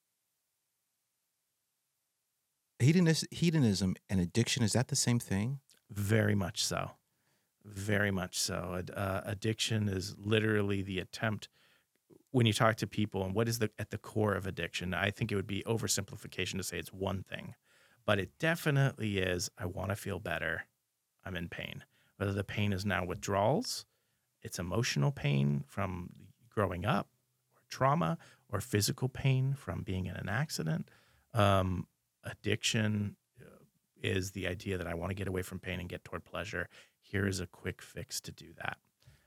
hedonist 2.79 3.25
hedonism 3.31 3.95
and 4.09 4.19
addiction 4.19 4.63
is 4.63 4.73
that 4.73 4.89
the 4.89 4.95
same 4.95 5.19
thing? 5.19 5.59
Very 5.89 6.35
much 6.35 6.63
so. 6.63 6.91
Very 7.65 8.11
much 8.11 8.37
so. 8.37 8.81
Uh, 8.95 9.21
addiction 9.25 9.89
is 9.89 10.15
literally 10.17 10.81
the 10.81 10.99
attempt. 10.99 11.49
When 12.31 12.45
you 12.45 12.53
talk 12.53 12.77
to 12.77 12.87
people, 12.87 13.23
and 13.25 13.33
what 13.33 13.47
is 13.47 13.59
the 13.59 13.71
at 13.79 13.89
the 13.89 13.97
core 13.97 14.35
of 14.35 14.45
addiction? 14.45 14.93
I 14.93 15.09
think 15.09 15.31
it 15.31 15.35
would 15.35 15.47
be 15.47 15.63
oversimplification 15.65 16.57
to 16.57 16.63
say 16.63 16.77
it's 16.77 16.93
one 16.93 17.23
thing, 17.23 17.55
but 18.05 18.19
it 18.19 18.31
definitely 18.39 19.17
is. 19.17 19.49
I 19.57 19.65
want 19.65 19.89
to 19.89 19.95
feel 19.95 20.19
better. 20.19 20.67
I'm 21.25 21.35
in 21.35 21.49
pain. 21.49 21.83
Whether 22.17 22.33
the 22.33 22.43
pain 22.43 22.71
is 22.71 22.85
now 22.85 23.03
withdrawals, 23.03 23.85
it's 24.41 24.59
emotional 24.59 25.11
pain 25.11 25.63
from 25.67 26.09
growing 26.49 26.85
up, 26.85 27.07
or 27.55 27.61
trauma 27.69 28.17
or 28.49 28.59
physical 28.59 29.07
pain 29.09 29.53
from 29.53 29.81
being 29.81 30.05
in 30.05 30.15
an 30.15 30.29
accident. 30.29 30.89
Um, 31.33 31.87
addiction 32.23 33.15
uh, 33.39 33.63
is 34.01 34.31
the 34.31 34.47
idea 34.47 34.77
that 34.77 34.87
I 34.87 34.93
want 34.93 35.11
to 35.11 35.15
get 35.15 35.27
away 35.27 35.41
from 35.41 35.59
pain 35.59 35.79
and 35.79 35.87
get 35.87 36.03
toward 36.03 36.25
pleasure. 36.25 36.67
Here 36.99 37.27
is 37.27 37.39
a 37.39 37.47
quick 37.47 37.81
fix 37.81 38.19
to 38.21 38.31
do 38.31 38.47
that. 38.57 38.77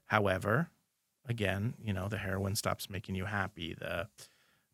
However, 0.06 0.70
again, 1.26 1.74
you 1.82 1.92
know, 1.92 2.08
the 2.08 2.18
heroin 2.18 2.54
stops 2.54 2.90
making 2.90 3.14
you 3.14 3.24
happy, 3.24 3.74
the 3.74 4.08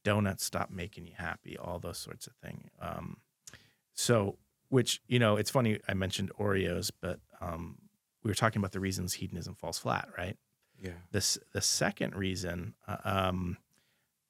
donuts 0.02 0.44
stop 0.44 0.70
making 0.70 1.06
you 1.06 1.12
happy, 1.16 1.56
all 1.56 1.78
those 1.78 1.98
sorts 1.98 2.26
of 2.26 2.34
things. 2.42 2.68
Um, 2.80 3.18
so, 3.94 4.38
which, 4.68 5.00
you 5.06 5.18
know, 5.18 5.36
it's 5.36 5.50
funny, 5.50 5.78
I 5.88 5.94
mentioned 5.94 6.30
Oreos, 6.38 6.90
but 7.00 7.20
um, 7.40 7.78
we 8.22 8.30
were 8.30 8.34
talking 8.34 8.60
about 8.60 8.72
the 8.72 8.80
reasons 8.80 9.14
hedonism 9.14 9.54
falls 9.54 9.78
flat, 9.78 10.08
right? 10.16 10.36
Yeah. 10.80 10.92
This 11.10 11.38
the 11.52 11.60
second 11.60 12.14
reason 12.14 12.74
uh, 12.88 12.96
um, 13.04 13.58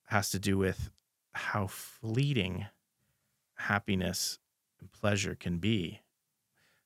has 0.07 0.31
to 0.31 0.39
do 0.39 0.59
with 0.59 0.91
how 1.33 1.67
fleeting 1.67 2.67
happiness 3.55 4.39
and 4.81 4.91
pleasure 4.91 5.35
can 5.35 5.59
be. 5.59 6.01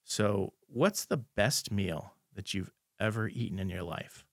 So, 0.04 0.52
what's 0.66 1.06
the 1.06 1.16
best 1.16 1.72
meal 1.72 2.14
that 2.34 2.52
you've 2.52 2.70
ever 3.00 3.28
eaten 3.28 3.58
in 3.58 3.68
your 3.68 3.82
life? 3.82 4.24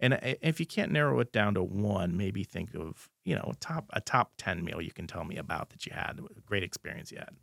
And 0.00 0.18
if 0.22 0.60
you 0.60 0.66
can't 0.66 0.92
narrow 0.92 1.18
it 1.18 1.32
down 1.32 1.54
to 1.54 1.62
one, 1.62 2.16
maybe 2.16 2.44
think 2.44 2.74
of 2.74 3.08
you 3.24 3.34
know 3.34 3.54
top 3.60 3.86
a 3.90 4.00
top 4.00 4.32
ten 4.36 4.64
meal 4.64 4.80
you 4.80 4.92
can 4.92 5.06
tell 5.06 5.24
me 5.24 5.36
about 5.36 5.70
that 5.70 5.86
you 5.86 5.92
had 5.92 6.20
a 6.20 6.40
great 6.42 6.62
experience 6.62 7.10
you 7.10 7.18
had. 7.18 7.36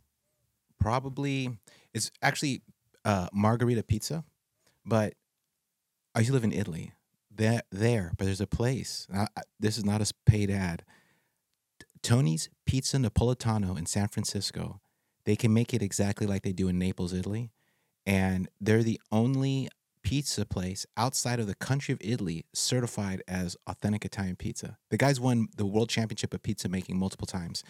Probably 0.80 1.58
it's 1.92 2.10
actually 2.22 2.62
uh, 3.04 3.28
margarita 3.32 3.82
pizza, 3.82 4.24
but 4.86 5.14
I 6.14 6.20
used 6.20 6.28
to 6.28 6.32
live 6.34 6.44
in 6.44 6.52
Italy. 6.52 6.92
There, 7.30 7.60
there, 7.70 8.12
but 8.16 8.24
there's 8.24 8.40
a 8.40 8.46
place. 8.46 9.06
I, 9.12 9.26
I- 9.36 9.42
this 9.60 9.76
is 9.76 9.84
not 9.84 10.00
a 10.00 10.10
paid 10.24 10.50
ad. 10.50 10.84
Tony's 12.02 12.48
Pizza 12.64 12.96
Napolitano 12.98 13.76
in 13.76 13.86
San 13.86 14.08
Francisco. 14.08 14.80
They 15.24 15.36
can 15.36 15.52
make 15.52 15.74
it 15.74 15.82
exactly 15.82 16.26
like 16.26 16.42
they 16.42 16.52
do 16.52 16.68
in 16.68 16.78
Naples, 16.78 17.12
Italy, 17.12 17.50
and 18.06 18.48
they're 18.60 18.82
the 18.84 19.00
only 19.10 19.68
pizza 20.02 20.46
place 20.46 20.86
outside 20.96 21.40
of 21.40 21.48
the 21.48 21.54
country 21.56 21.92
of 21.92 21.98
Italy 22.00 22.44
certified 22.54 23.22
as 23.26 23.56
authentic 23.66 24.04
Italian 24.04 24.36
pizza. 24.36 24.78
The 24.90 24.96
guys 24.96 25.18
won 25.18 25.48
the 25.56 25.66
world 25.66 25.88
championship 25.90 26.32
of 26.32 26.44
pizza 26.44 26.68
making 26.68 26.96
multiple 26.96 27.26
times. 27.26 27.64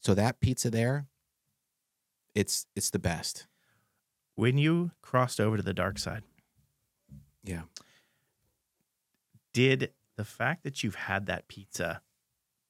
So 0.00 0.14
that 0.14 0.40
pizza 0.40 0.70
there, 0.70 1.08
it's 2.34 2.66
it's 2.76 2.90
the 2.90 3.00
best. 3.00 3.46
When 4.36 4.56
you 4.56 4.92
crossed 5.02 5.40
over 5.40 5.56
to 5.56 5.62
the 5.64 5.74
dark 5.74 5.98
side, 5.98 6.22
Yeah. 7.42 7.62
did 9.52 9.92
the 10.16 10.24
fact 10.24 10.62
that 10.64 10.82
you've 10.84 10.94
had 10.94 11.26
that 11.26 11.48
pizza 11.48 12.02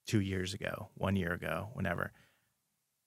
two 0.07 0.21
years 0.21 0.55
ago, 0.55 0.89
one 0.95 1.16
year 1.16 1.33
ago, 1.33 1.68
whenever, 1.75 2.12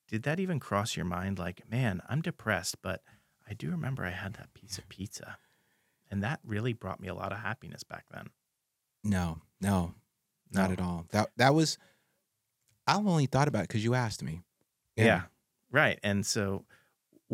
did 0.08 0.24
that 0.24 0.40
even 0.40 0.60
cross 0.60 0.96
your 0.96 1.06
mind? 1.06 1.40
Like, 1.40 1.70
man, 1.70 2.02
I'm 2.08 2.22
depressed, 2.22 2.76
but 2.82 3.02
I 3.50 3.54
do 3.54 3.72
remember 3.72 4.06
I 4.06 4.12
had 4.12 4.34
that 4.34 4.54
piece 4.54 4.78
of 4.78 4.88
pizza. 4.90 5.38
And 6.12 6.22
that 6.24 6.40
really 6.46 6.74
brought 6.74 7.00
me 7.00 7.08
a 7.08 7.16
lot 7.16 7.32
of 7.32 7.40
happiness 7.40 7.84
back 7.84 8.06
then. 8.12 8.28
No, 9.04 9.40
no, 9.60 9.96
not 10.52 10.68
No. 10.70 10.74
at 10.74 10.82
all. 10.82 11.06
That 11.12 11.32
that 11.38 11.56
was 11.56 11.78
I've 12.86 13.08
only 13.08 13.26
thought 13.26 13.48
about 13.48 13.64
it 13.64 13.70
because 13.70 13.84
you 13.84 13.96
asked 13.96 14.22
me. 14.22 14.42
Yeah. 14.96 15.24
Right. 15.72 16.00
And 16.04 16.26
so 16.26 16.66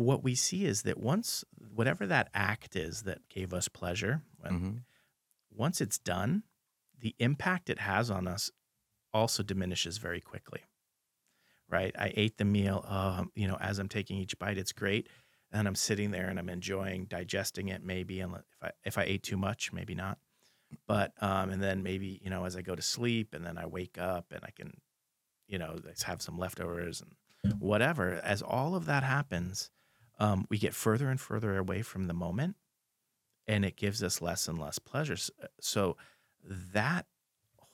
what 0.00 0.24
we 0.24 0.34
see 0.34 0.64
is 0.64 0.82
that 0.82 0.98
once, 0.98 1.44
whatever 1.74 2.06
that 2.06 2.28
act 2.34 2.76
is 2.76 3.02
that 3.02 3.28
gave 3.28 3.52
us 3.52 3.68
pleasure, 3.68 4.22
when, 4.38 4.54
hmm 4.54 4.70
once 5.52 5.80
it's 5.80 5.98
done, 5.98 6.44
the 7.00 7.14
impact 7.18 7.68
it 7.68 7.80
has 7.80 8.08
on 8.08 8.28
us 8.28 8.52
also 9.12 9.42
diminishes 9.42 9.98
very 9.98 10.20
quickly. 10.20 10.60
Right? 11.68 11.92
I 11.98 12.12
ate 12.16 12.38
the 12.38 12.44
meal, 12.44 12.84
um, 12.88 13.32
you 13.34 13.48
know, 13.48 13.56
as 13.60 13.80
I'm 13.80 13.88
taking 13.88 14.16
each 14.16 14.38
bite, 14.38 14.58
it's 14.58 14.72
great. 14.72 15.08
And 15.52 15.66
I'm 15.66 15.74
sitting 15.74 16.12
there 16.12 16.28
and 16.28 16.38
I'm 16.38 16.48
enjoying 16.48 17.06
digesting 17.06 17.68
it, 17.68 17.82
maybe. 17.84 18.20
And 18.20 18.36
if 18.36 18.62
I, 18.62 18.70
if 18.84 18.96
I 18.96 19.02
ate 19.02 19.24
too 19.24 19.36
much, 19.36 19.72
maybe 19.72 19.94
not. 19.96 20.18
But, 20.86 21.12
um, 21.20 21.50
and 21.50 21.60
then 21.60 21.82
maybe, 21.82 22.20
you 22.22 22.30
know, 22.30 22.44
as 22.44 22.54
I 22.54 22.62
go 22.62 22.76
to 22.76 22.82
sleep 22.82 23.34
and 23.34 23.44
then 23.44 23.58
I 23.58 23.66
wake 23.66 23.98
up 23.98 24.26
and 24.30 24.40
I 24.44 24.50
can, 24.52 24.74
you 25.48 25.58
know, 25.58 25.80
have 26.04 26.22
some 26.22 26.38
leftovers 26.38 27.02
and 27.02 27.58
whatever. 27.58 28.20
As 28.22 28.40
all 28.40 28.76
of 28.76 28.86
that 28.86 29.02
happens, 29.02 29.70
um, 30.20 30.46
we 30.48 30.58
get 30.58 30.74
further 30.74 31.08
and 31.08 31.20
further 31.20 31.58
away 31.58 31.82
from 31.82 32.06
the 32.06 32.14
moment 32.14 32.54
and 33.48 33.64
it 33.64 33.76
gives 33.76 34.00
us 34.02 34.22
less 34.22 34.46
and 34.46 34.60
less 34.60 34.78
pleasure. 34.78 35.16
So 35.60 35.96
that 36.44 37.06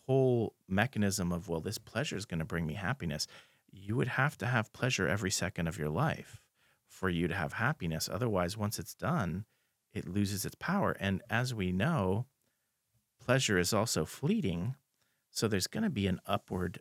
whole 0.07 0.55
mechanism 0.69 1.33
of, 1.33 1.49
well, 1.49 1.61
this 1.61 1.77
pleasure 1.77 2.17
is 2.17 2.25
going 2.25 2.39
to 2.39 2.47
bring 2.47 2.67
me 2.67 2.75
happiness, 2.75 3.27
you 3.71 3.95
would 3.97 4.09
have 4.09 4.39
to 4.39 4.47
have 4.47 4.73
pleasure 4.73 5.07
every 5.07 5.31
second 5.31 5.67
of 5.67 5.79
your 5.79 5.91
life 5.91 6.41
for 6.89 7.11
you 7.11 7.29
to 7.29 7.35
have 7.35 7.55
happiness. 7.55 8.09
Otherwise, 8.11 8.57
once 8.57 8.79
it's 8.79 8.95
done, 8.95 9.45
it 9.93 10.09
loses 10.09 10.47
its 10.47 10.55
power. 10.55 10.97
And 10.99 11.23
as 11.29 11.53
we 11.53 11.73
know, 11.73 12.25
pleasure 13.23 13.59
is 13.59 13.75
also 13.75 14.05
fleeting. 14.05 14.77
So 15.31 15.47
there's 15.47 15.67
going 15.67 15.85
to 15.85 15.91
be 15.91 16.07
an 16.07 16.21
upward 16.25 16.81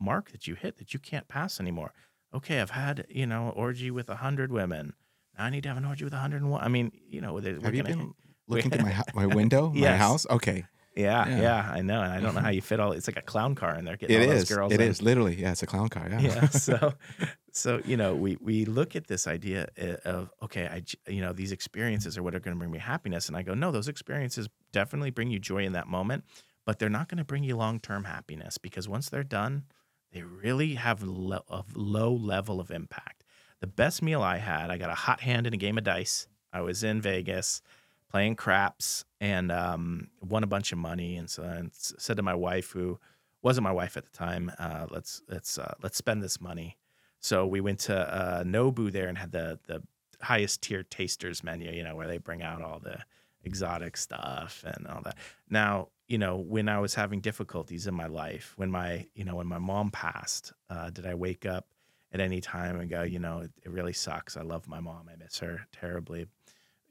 mark 0.00 0.30
that 0.30 0.46
you 0.46 0.54
hit 0.54 0.78
that 0.78 0.94
you 0.94 1.00
can't 1.00 1.28
pass 1.28 1.60
anymore. 1.60 1.92
Okay, 2.32 2.60
I've 2.60 2.70
had, 2.70 3.06
you 3.08 3.26
know, 3.26 3.50
orgy 3.56 3.90
with 3.90 4.08
a 4.08 4.16
hundred 4.16 4.52
women. 4.52 4.94
Now 5.36 5.44
I 5.46 5.50
need 5.50 5.62
to 5.64 5.68
have 5.68 5.78
an 5.78 5.84
orgy 5.84 6.04
with 6.04 6.12
a 6.14 6.18
hundred 6.18 6.42
and 6.42 6.50
one. 6.50 6.62
I 6.62 6.68
mean, 6.68 6.92
you 7.08 7.20
know, 7.20 7.36
Have 7.36 7.46
you 7.46 7.82
gonna- 7.82 7.96
been 7.96 8.14
looking 8.46 8.70
through 8.70 8.84
my 8.84 9.02
my 9.14 9.26
window, 9.40 9.70
my 9.70 9.96
house? 9.96 10.26
Okay, 10.30 10.64
Yeah, 10.96 11.28
Yeah. 11.28 11.40
yeah, 11.40 11.70
I 11.72 11.82
know, 11.82 12.00
and 12.02 12.12
I 12.12 12.20
don't 12.20 12.34
know 12.34 12.40
how 12.40 12.50
you 12.50 12.60
fit 12.60 12.78
all. 12.80 12.92
It's 12.92 13.06
like 13.08 13.16
a 13.16 13.22
clown 13.22 13.54
car 13.54 13.76
in 13.78 13.84
there. 13.84 13.96
Getting 13.96 14.20
it 14.20 14.28
all 14.28 14.34
those 14.34 14.48
girls. 14.48 14.72
It 14.72 14.80
in. 14.80 14.88
is 14.88 15.00
literally. 15.02 15.40
Yeah, 15.40 15.52
it's 15.52 15.62
a 15.62 15.66
clown 15.66 15.88
car. 15.88 16.08
Yeah. 16.10 16.20
Yeah. 16.20 16.48
So, 16.48 16.94
so 17.52 17.80
you 17.84 17.96
know, 17.96 18.14
we 18.14 18.36
we 18.40 18.64
look 18.64 18.94
at 18.96 19.06
this 19.06 19.26
idea 19.26 19.68
uh, 19.80 20.08
of 20.08 20.30
okay, 20.42 20.66
I 20.66 20.82
you 21.10 21.20
know 21.20 21.32
these 21.32 21.52
experiences 21.52 22.16
are 22.18 22.22
what 22.22 22.34
are 22.34 22.40
going 22.40 22.54
to 22.56 22.58
bring 22.58 22.70
me 22.72 22.78
happiness, 22.78 23.28
and 23.28 23.36
I 23.36 23.42
go, 23.42 23.54
no, 23.54 23.70
those 23.72 23.88
experiences 23.88 24.48
definitely 24.72 25.10
bring 25.10 25.30
you 25.30 25.38
joy 25.38 25.64
in 25.64 25.72
that 25.72 25.86
moment, 25.86 26.24
but 26.66 26.78
they're 26.78 26.88
not 26.90 27.08
going 27.08 27.18
to 27.18 27.24
bring 27.24 27.44
you 27.44 27.56
long 27.56 27.78
term 27.80 28.04
happiness 28.04 28.58
because 28.58 28.88
once 28.88 29.08
they're 29.08 29.24
done, 29.24 29.64
they 30.12 30.22
really 30.22 30.74
have 30.74 31.02
lo- 31.02 31.44
a 31.48 31.64
low 31.74 32.12
level 32.12 32.60
of 32.60 32.70
impact. 32.70 33.24
The 33.60 33.66
best 33.66 34.02
meal 34.02 34.22
I 34.22 34.38
had, 34.38 34.70
I 34.70 34.78
got 34.78 34.90
a 34.90 34.94
hot 34.94 35.20
hand 35.20 35.46
in 35.46 35.54
a 35.54 35.58
game 35.58 35.78
of 35.78 35.84
dice. 35.84 36.26
I 36.52 36.62
was 36.62 36.82
in 36.82 37.00
Vegas 37.00 37.62
playing 38.10 38.34
craps 38.34 39.04
and 39.20 39.52
um, 39.52 40.08
won 40.20 40.42
a 40.42 40.46
bunch 40.48 40.72
of 40.72 40.78
money. 40.78 41.16
And 41.16 41.30
so 41.30 41.44
I 41.44 41.62
said 41.72 42.16
to 42.16 42.22
my 42.22 42.34
wife, 42.34 42.70
who 42.72 42.98
wasn't 43.42 43.64
my 43.64 43.72
wife 43.72 43.96
at 43.96 44.04
the 44.04 44.16
time, 44.16 44.50
uh, 44.58 44.86
let's 44.90 45.22
let's 45.28 45.58
uh, 45.58 45.74
let's 45.82 45.96
spend 45.96 46.22
this 46.22 46.40
money. 46.40 46.76
So 47.20 47.46
we 47.46 47.60
went 47.60 47.78
to 47.80 47.96
uh, 47.96 48.44
Nobu 48.44 48.90
there 48.90 49.08
and 49.08 49.16
had 49.16 49.32
the 49.32 49.58
the 49.66 49.82
highest 50.20 50.62
tier 50.62 50.82
tasters 50.82 51.44
menu, 51.44 51.70
you 51.70 51.84
know, 51.84 51.96
where 51.96 52.08
they 52.08 52.18
bring 52.18 52.42
out 52.42 52.62
all 52.62 52.80
the 52.80 52.98
exotic 53.44 53.96
stuff 53.96 54.64
and 54.66 54.86
all 54.86 55.00
that. 55.02 55.16
Now, 55.48 55.88
you 56.10 56.18
know, 56.18 56.36
when 56.36 56.68
I 56.68 56.80
was 56.80 56.96
having 56.96 57.20
difficulties 57.20 57.86
in 57.86 57.94
my 57.94 58.06
life, 58.06 58.52
when 58.56 58.68
my, 58.68 59.06
you 59.14 59.24
know, 59.24 59.36
when 59.36 59.46
my 59.46 59.58
mom 59.58 59.92
passed, 59.92 60.52
uh, 60.68 60.90
did 60.90 61.06
I 61.06 61.14
wake 61.14 61.46
up 61.46 61.68
at 62.12 62.18
any 62.18 62.40
time 62.40 62.80
and 62.80 62.90
go, 62.90 63.02
you 63.02 63.20
know, 63.20 63.42
it, 63.42 63.52
it 63.64 63.70
really 63.70 63.92
sucks. 63.92 64.36
I 64.36 64.42
love 64.42 64.66
my 64.66 64.80
mom. 64.80 65.08
I 65.08 65.14
miss 65.14 65.38
her 65.38 65.68
terribly. 65.70 66.26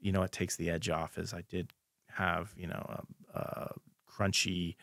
You 0.00 0.12
know, 0.12 0.22
it 0.22 0.32
takes 0.32 0.56
the 0.56 0.70
edge 0.70 0.88
off 0.88 1.18
as 1.18 1.34
I 1.34 1.42
did 1.50 1.70
have, 2.12 2.54
you 2.56 2.66
know, 2.66 3.02
a, 3.34 3.38
a 3.38 3.74
crunchy 4.10 4.76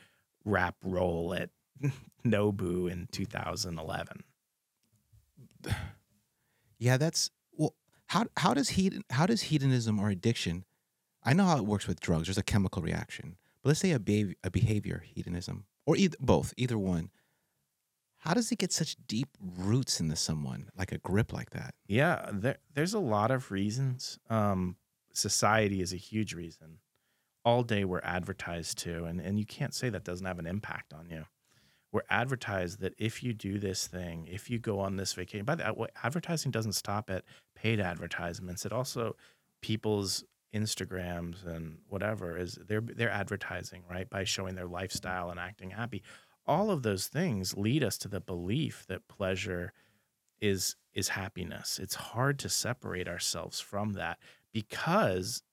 wrap 0.45 0.75
roll 0.83 1.33
at 1.33 1.49
Nobu 2.23 2.91
in 2.91 3.07
2011. 3.11 4.23
Yeah, 6.79 6.97
that's 6.97 7.31
well. 7.53 7.73
How 8.05 8.25
how 8.37 8.53
does 8.53 8.69
heat 8.69 8.93
how 9.09 9.25
does 9.25 9.41
hedonism 9.41 9.99
or 9.99 10.11
addiction? 10.11 10.63
I 11.23 11.33
know 11.33 11.45
how 11.45 11.57
it 11.57 11.65
works 11.65 11.87
with 11.87 11.99
drugs. 11.99 12.27
There's 12.27 12.37
a 12.37 12.43
chemical 12.43 12.83
reaction, 12.83 13.37
but 13.61 13.69
let's 13.69 13.79
say 13.79 13.91
a 13.91 13.99
behavior, 13.99 14.35
a 14.43 14.51
behavior 14.51 15.03
hedonism 15.05 15.65
or 15.87 15.95
either 15.95 16.17
both, 16.19 16.53
either 16.57 16.77
one. 16.77 17.09
How 18.19 18.33
does 18.33 18.51
it 18.51 18.57
get 18.57 18.73
such 18.73 18.97
deep 19.07 19.29
roots 19.39 19.99
into 19.99 20.15
someone, 20.15 20.69
like 20.77 20.91
a 20.91 20.97
grip 20.97 21.31
like 21.31 21.51
that? 21.51 21.73
Yeah, 21.87 22.29
there, 22.33 22.57
there's 22.73 22.93
a 22.93 22.99
lot 22.99 23.31
of 23.31 23.51
reasons. 23.51 24.19
Um, 24.29 24.75
society 25.13 25.81
is 25.81 25.93
a 25.93 25.97
huge 25.97 26.33
reason. 26.33 26.79
All 27.45 27.63
day 27.63 27.85
we're 27.85 28.01
advertised 28.03 28.79
to, 28.79 29.05
and, 29.05 29.21
and 29.21 29.39
you 29.39 29.45
can't 29.45 29.73
say 29.73 29.89
that 29.89 30.03
doesn't 30.03 30.25
have 30.25 30.39
an 30.39 30.47
impact 30.47 30.93
on 30.93 31.09
you. 31.09 31.25
We're 31.93 32.01
advertised 32.09 32.81
that 32.81 32.93
if 32.97 33.23
you 33.23 33.33
do 33.33 33.59
this 33.59 33.87
thing, 33.87 34.27
if 34.29 34.49
you 34.49 34.59
go 34.59 34.79
on 34.79 34.97
this 34.97 35.13
vacation, 35.13 35.45
by 35.45 35.55
the 35.55 35.73
way, 35.73 35.87
advertising 36.03 36.51
doesn't 36.51 36.73
stop 36.73 37.09
at 37.09 37.23
paid 37.55 37.79
advertisements. 37.79 38.65
It 38.65 38.73
also 38.73 39.15
people's 39.61 40.25
Instagrams 40.53 41.45
and 41.45 41.77
whatever 41.87 42.37
is 42.37 42.57
they're 42.67 42.81
they're 42.81 43.09
advertising 43.11 43.83
right 43.89 44.09
by 44.09 44.23
showing 44.23 44.55
their 44.55 44.67
lifestyle 44.67 45.29
and 45.29 45.39
acting 45.39 45.71
happy. 45.71 46.03
All 46.45 46.71
of 46.71 46.83
those 46.83 47.07
things 47.07 47.57
lead 47.57 47.83
us 47.83 47.97
to 47.99 48.07
the 48.07 48.21
belief 48.21 48.85
that 48.87 49.07
pleasure 49.07 49.73
is 50.39 50.75
is 50.93 51.09
happiness. 51.09 51.79
It's 51.79 51.95
hard 51.95 52.39
to 52.39 52.49
separate 52.49 53.07
ourselves 53.07 53.59
from 53.59 53.93
that 53.93 54.19
because 54.53 55.43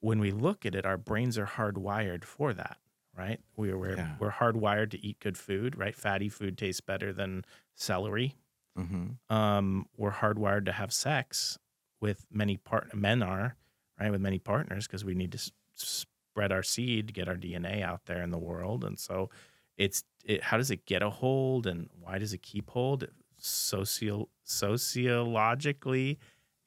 when 0.00 0.18
we 0.18 0.32
look 0.32 0.66
at 0.66 0.74
it, 0.74 0.84
our 0.84 0.96
brains 0.98 1.38
are 1.38 1.46
hardwired 1.46 2.24
for 2.24 2.52
that, 2.52 2.78
right? 3.16 3.40
We're 3.56 3.78
we're, 3.78 3.96
Yeah. 3.96 4.16
we're 4.18 4.32
hardwired 4.32 4.90
to 4.90 5.06
eat 5.06 5.20
good 5.20 5.38
food, 5.38 5.78
right? 5.78 5.94
Fatty 5.94 6.28
food 6.28 6.58
tastes 6.58 6.80
better 6.80 7.12
than 7.12 7.44
celery. 7.76 8.34
Mm-hmm. 8.76 9.34
Um, 9.34 9.86
we're 9.96 10.10
hardwired 10.12 10.64
to 10.66 10.72
have 10.72 10.92
sex 10.92 11.58
with 12.00 12.26
many 12.32 12.56
part 12.56 12.94
men 12.96 13.22
are 13.22 13.54
right 14.02 14.12
with 14.12 14.20
many 14.20 14.38
partners 14.38 14.86
because 14.86 15.04
we 15.04 15.14
need 15.14 15.32
to 15.32 15.38
s- 15.38 15.50
spread 15.76 16.52
our 16.52 16.62
seed, 16.62 17.14
get 17.14 17.28
our 17.28 17.36
DNA 17.36 17.82
out 17.82 18.06
there 18.06 18.22
in 18.22 18.30
the 18.30 18.38
world, 18.38 18.84
and 18.84 18.98
so 18.98 19.30
it's 19.76 20.04
it, 20.24 20.42
how 20.42 20.56
does 20.56 20.70
it 20.70 20.86
get 20.86 21.02
a 21.02 21.10
hold 21.10 21.66
and 21.66 21.88
why 22.00 22.18
does 22.18 22.32
it 22.32 22.42
keep 22.42 22.70
hold? 22.70 23.06
Social 23.38 24.28
sociologically 24.44 26.18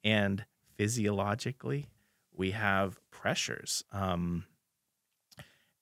and 0.03 0.45
physiologically, 0.75 1.87
we 2.33 2.51
have 2.51 2.99
pressures. 3.11 3.83
Um, 3.91 4.45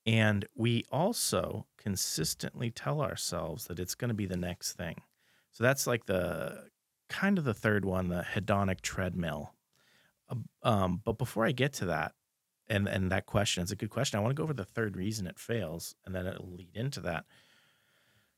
and 0.06 0.46
we 0.56 0.84
also 0.92 1.66
consistently 1.78 2.70
tell 2.70 3.02
ourselves 3.02 3.66
that 3.66 3.80
it's 3.80 3.96
going 3.96 4.10
to 4.10 4.14
be 4.16 4.26
the 4.26 4.38
next 4.38 4.74
thing. 4.74 5.02
So 5.52 5.64
that's 5.64 5.88
like 5.88 6.06
the 6.06 6.70
kind 7.10 7.38
of 7.38 7.44
the 7.44 7.54
third 7.54 7.86
one, 7.86 8.10
the 8.10 8.26
hedonic 8.36 8.82
treadmill. 8.82 9.54
Um, 10.64 11.02
but 11.04 11.18
before 11.18 11.46
I 11.46 11.52
get 11.52 11.74
to 11.74 11.86
that, 11.86 12.14
and 12.68 12.88
and 12.88 13.12
that 13.12 13.26
question, 13.26 13.64
it's 13.64 13.72
a 13.72 13.76
good 13.76 13.90
question. 13.90 14.18
I 14.18 14.22
want 14.22 14.32
to 14.32 14.40
go 14.40 14.44
over 14.44 14.54
the 14.54 14.66
third 14.66 14.96
reason 14.96 15.28
it 15.28 15.40
fails, 15.40 15.96
and 16.06 16.16
then 16.16 16.26
it'll 16.26 16.52
lead 16.52 16.76
into 16.76 17.02
that. 17.02 17.26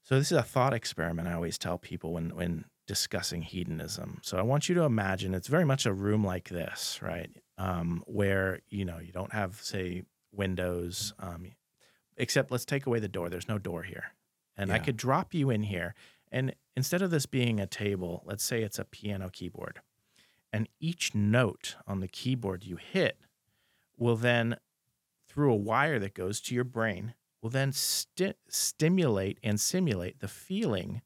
So 0.03 0.17
this 0.17 0.31
is 0.31 0.37
a 0.37 0.43
thought 0.43 0.73
experiment. 0.73 1.27
I 1.27 1.33
always 1.33 1.57
tell 1.57 1.77
people 1.77 2.13
when 2.13 2.35
when 2.35 2.65
discussing 2.87 3.41
hedonism. 3.41 4.19
So 4.21 4.37
I 4.37 4.43
want 4.43 4.69
you 4.69 4.75
to 4.75 4.83
imagine 4.83 5.33
it's 5.33 5.47
very 5.47 5.65
much 5.65 5.85
a 5.85 5.93
room 5.93 6.23
like 6.23 6.49
this, 6.49 6.99
right? 7.01 7.29
Um, 7.57 8.03
where 8.05 8.59
you 8.69 8.85
know 8.85 8.99
you 8.99 9.11
don't 9.11 9.33
have 9.33 9.61
say 9.61 10.03
windows, 10.31 11.13
um, 11.19 11.51
except 12.17 12.51
let's 12.51 12.65
take 12.65 12.85
away 12.85 12.99
the 12.99 13.07
door. 13.07 13.29
There's 13.29 13.49
no 13.49 13.57
door 13.57 13.83
here, 13.83 14.13
and 14.57 14.71
I 14.71 14.79
could 14.79 14.97
drop 14.97 15.33
you 15.33 15.49
in 15.49 15.63
here, 15.63 15.95
and 16.31 16.53
instead 16.75 17.01
of 17.01 17.11
this 17.11 17.25
being 17.25 17.59
a 17.59 17.67
table, 17.67 18.23
let's 18.25 18.43
say 18.43 18.61
it's 18.61 18.79
a 18.79 18.85
piano 18.85 19.29
keyboard, 19.31 19.79
and 20.55 20.69
each 20.79 21.13
note 21.13 21.75
on 21.85 21.99
the 21.99 22.07
keyboard 22.07 22.63
you 22.63 22.77
hit 22.77 23.17
will 23.97 24.15
then 24.15 24.55
through 25.27 25.51
a 25.51 25.57
wire 25.57 25.99
that 25.99 26.13
goes 26.13 26.39
to 26.39 26.55
your 26.55 26.63
brain 26.63 27.13
will 27.41 27.49
then 27.49 27.73
sti- 27.73 28.35
stimulate 28.47 29.37
and 29.43 29.59
simulate 29.59 30.21
the 30.21 30.29
feeling 30.29 31.01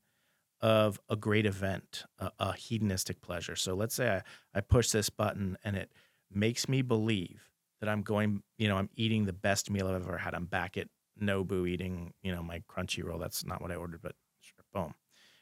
of 0.62 1.00
a 1.10 1.16
great 1.16 1.48
event, 1.48 2.04
a, 2.20 2.32
a 2.38 2.54
hedonistic 2.54 3.22
pleasure. 3.22 3.56
So 3.56 3.74
let's 3.74 3.96
say 3.96 4.18
I, 4.18 4.58
I 4.60 4.62
push 4.62 4.92
this 4.92 5.10
button 5.10 5.58
and 5.64 5.76
it 5.76 5.92
makes 6.32 6.70
me 6.70 6.84
believe 6.84 7.50
that 7.80 7.90
I'm 7.90 8.04
going, 8.04 8.44
you 8.60 8.68
know, 8.68 8.78
I'm 8.78 8.92
eating 8.96 9.26
the 9.26 9.34
best 9.34 9.72
meal 9.72 9.88
I've 9.88 9.96
ever 9.96 10.20
had. 10.20 10.36
I'm 10.36 10.46
back 10.46 10.78
at 10.78 10.90
Nobu 11.20 11.68
eating, 11.68 12.14
you 12.22 12.36
know, 12.36 12.44
my 12.44 12.62
crunchy 12.70 13.04
roll. 13.04 13.18
That's 13.18 13.44
not 13.44 13.64
what 13.64 13.72
I 13.72 13.76
ordered, 13.76 14.04
but 14.04 14.14
sure, 14.42 14.64
boom. 14.72 14.94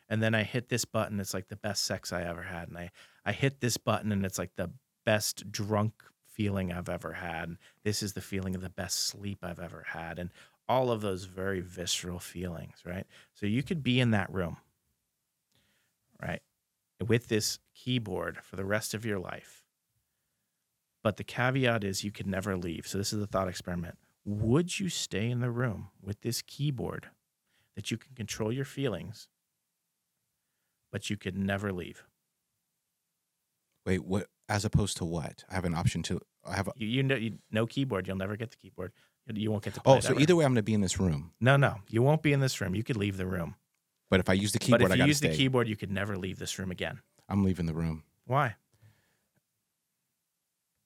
And 0.10 0.22
then 0.22 0.34
I 0.34 0.44
hit 0.44 0.70
this 0.70 0.86
button. 0.86 1.20
It's 1.20 1.34
like 1.34 1.50
the 1.50 1.56
best 1.56 1.84
sex 1.84 2.14
I 2.14 2.24
ever 2.24 2.44
had. 2.44 2.70
And 2.70 2.78
I, 2.78 2.92
I 3.26 3.32
hit 3.34 3.60
this 3.60 3.78
button 3.78 4.12
and 4.12 4.26
it's 4.26 4.38
like 4.40 4.56
the 4.56 4.72
best 5.06 5.52
drunk 5.52 5.94
feeling 6.26 6.72
I've 6.72 6.90
ever 6.90 7.14
had. 7.14 7.58
This 7.84 8.02
is 8.02 8.14
the 8.14 8.22
feeling 8.22 8.56
of 8.56 8.62
the 8.62 8.70
best 8.70 9.08
sleep 9.08 9.40
I've 9.44 9.60
ever 9.60 9.86
had. 9.88 10.20
And 10.20 10.30
all 10.70 10.92
of 10.92 11.02
those 11.02 11.26
very 11.26 11.62
visceral 11.62 12.20
feelings, 12.20 12.84
right? 12.86 13.06
So 13.34 13.46
you 13.46 13.64
could 13.64 13.84
be 13.84 14.00
in 14.00 14.12
that 14.12 14.32
room, 14.32 14.58
right? 16.22 16.42
With 17.06 17.28
this 17.28 17.60
keyboard 17.74 18.40
for 18.44 18.56
the 18.56 18.66
rest 18.66 18.94
of 18.94 19.06
your 19.06 19.20
life. 19.20 19.64
But 21.04 21.18
the 21.18 21.24
caveat 21.24 21.84
is 21.84 22.04
you 22.04 22.12
could 22.12 22.28
never 22.28 22.58
leave. 22.58 22.86
So 22.86 22.98
this 22.98 23.14
is 23.14 23.20
the 23.20 23.28
thought 23.28 23.48
experiment. 23.48 23.98
Would 24.26 24.80
you 24.80 24.90
stay 24.90 25.30
in 25.30 25.40
the 25.40 25.52
room 25.52 25.90
with 26.02 26.22
this 26.22 26.42
keyboard 26.42 27.08
that 27.76 27.92
you 27.92 27.98
can 27.98 28.14
control 28.14 28.52
your 28.52 28.66
feelings, 28.66 29.30
but 30.92 31.10
you 31.10 31.18
could 31.18 31.38
never 31.38 31.72
leave? 31.72 32.04
Wait, 33.86 34.04
what? 34.04 34.28
As 34.50 34.66
opposed 34.66 34.98
to 34.98 35.06
what? 35.06 35.44
I 35.50 35.56
have 35.56 35.66
an 35.66 35.76
option 35.76 36.04
to. 36.04 36.20
I 36.46 36.56
have. 36.56 36.68
A, 36.68 36.72
You, 36.76 36.88
you 36.88 37.04
know, 37.04 37.16
you, 37.16 37.38
no 37.52 37.66
keyboard. 37.66 38.08
You'll 38.08 38.18
never 38.18 38.36
get 38.36 38.52
the 38.52 38.58
keyboard. 38.58 38.92
You, 39.34 39.52
won't 39.52 39.64
get 39.64 39.74
to 39.74 39.82
oh, 39.82 39.84
play 39.84 39.98
oh, 39.98 40.00
so 40.00 40.10
ever. 40.12 40.22
either 40.22 40.36
way, 40.38 40.46
I'm 40.46 40.52
going 40.52 40.58
to 40.58 40.64
be 40.64 40.74
in 40.74 40.80
this 40.80 41.00
room. 41.00 41.32
No, 41.42 41.58
no, 41.58 41.76
you 41.90 42.02
won't 42.02 42.22
be 42.22 42.32
in 42.32 42.40
this 42.40 42.62
room. 42.62 42.76
You 42.76 42.84
could 42.84 42.96
leave 42.96 43.18
the 43.18 43.26
room. 43.26 43.56
But 44.10 44.22
if 44.22 44.30
I 44.30 44.34
use 44.34 44.54
the 44.54 44.60
keyboard, 44.60 44.84
I 44.84 44.84
got 44.84 44.88
to 44.88 44.94
stay. 44.96 44.98
but 44.98 45.02
I 45.02 45.04
if 45.04 45.06
you 45.06 45.10
use 45.10 45.18
stay. 45.18 45.28
the 45.30 45.36
keyboard, 45.36 45.68
you 45.68 45.76
could 45.76 45.92
never 45.92 46.18
leave 46.18 46.40
this 46.40 46.58
room 46.58 46.72
again. 46.72 47.02
I'm 47.28 47.44
leaving 47.44 47.66
the 47.66 47.74
room. 47.74 48.04
Why? 48.26 48.56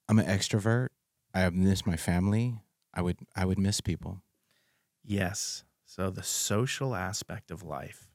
I'm 0.10 0.18
an 0.18 0.26
extrovert. 0.26 0.88
I 1.36 1.48
miss 1.52 1.86
my 1.86 1.98
family. 1.98 2.64
I 2.94 3.02
would. 3.04 3.18
I 3.36 3.46
would 3.46 3.60
miss 3.60 3.80
people. 3.80 4.22
Yes. 5.04 5.64
So 5.86 6.10
the 6.10 6.24
social 6.24 6.96
aspect 6.96 7.52
of 7.52 7.64
life 7.64 8.11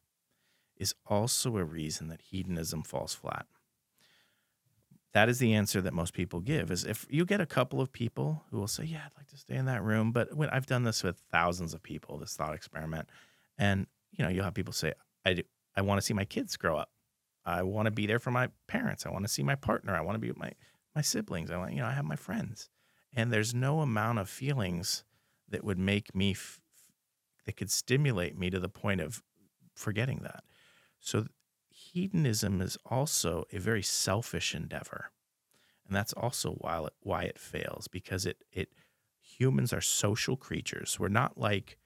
is 0.77 0.95
also 1.07 1.57
a 1.57 1.65
reason 1.65 2.09
that 2.09 2.21
hedonism 2.21 2.83
falls 2.83 3.15
flat. 3.15 3.47
That 5.13 5.29
is 5.31 5.39
the 5.39 5.55
answer 5.55 5.81
that 5.81 5.95
most 5.95 6.13
people 6.13 6.41
give 6.41 6.71
is 6.71 6.85
if 6.85 7.07
you 7.09 7.25
get 7.25 7.41
a 7.41 7.47
couple 7.47 7.81
of 7.81 7.91
people 7.91 8.45
who 8.51 8.59
will 8.59 8.69
say, 8.69 8.85
"Yeah, 8.85 9.03
I'd 9.07 9.17
like 9.17 9.29
to 9.29 9.39
stay 9.39 9.57
in 9.57 9.65
that 9.65 9.83
room," 9.83 10.13
but 10.13 10.35
when 10.35 10.51
I've 10.51 10.67
done 10.67 10.83
this 10.83 11.03
with 11.03 11.19
thousands 11.31 11.73
of 11.73 11.83
people, 11.83 12.19
this 12.19 12.37
thought 12.37 12.55
experiment, 12.55 13.09
and 13.57 13.87
you 14.13 14.25
know, 14.25 14.31
you'll 14.31 14.45
have 14.45 14.53
people 14.53 14.75
say, 14.75 14.93
"I 15.25 15.35
do, 15.35 15.43
I 15.75 15.81
want 15.81 15.99
to 15.99 16.03
see 16.03 16.13
my 16.13 16.27
kids 16.27 16.57
grow 16.59 16.77
up. 16.77 16.91
I 17.47 17.63
want 17.63 17.87
to 17.87 17.91
be 17.93 18.07
there 18.07 18.19
for 18.19 18.31
my 18.31 18.51
parents. 18.67 19.07
I 19.07 19.11
want 19.11 19.25
to 19.25 19.33
see 19.33 19.43
my 19.43 19.55
partner. 19.55 19.95
I 19.97 20.03
want 20.03 20.17
to 20.17 20.21
be 20.21 20.29
with 20.29 20.39
my 20.39 20.53
my 20.95 21.01
siblings. 21.01 21.51
I 21.51 21.57
want, 21.57 21.73
you 21.73 21.79
know, 21.79 21.87
I 21.87 21.93
have 21.93 22.05
my 22.05 22.17
friends." 22.17 22.69
And 23.15 23.33
there's 23.33 23.55
no 23.55 23.81
amount 23.81 24.19
of 24.19 24.29
feelings 24.29 25.03
that 25.49 25.65
would 25.65 25.79
make 25.79 26.15
me 26.15 26.33
f- 26.33 26.61
that 27.47 27.57
could 27.57 27.71
stimulate 27.71 28.37
me 28.37 28.51
to 28.51 28.61
the 28.61 28.69
point 28.69 29.01
of 29.01 29.23
forgetting 29.75 30.21
that. 30.25 30.45
So 31.01 31.27
hedonism 31.69 32.61
is 32.61 32.77
also 32.87 33.45
a 33.53 33.59
very 33.59 33.83
selfish 33.83 34.55
endeavor. 34.55 35.11
And 35.87 35.95
that's 35.95 36.13
also 36.13 36.53
why 36.55 36.85
it, 36.85 36.93
why 37.01 37.23
it 37.25 37.39
fails 37.39 37.89
because 37.89 38.27
it 38.27 38.45
it 38.53 38.73
humans 39.21 39.73
are 39.73 39.81
social 39.81 40.37
creatures. 40.37 40.99
We're 40.99 41.09
not 41.09 41.39
like 41.39 41.79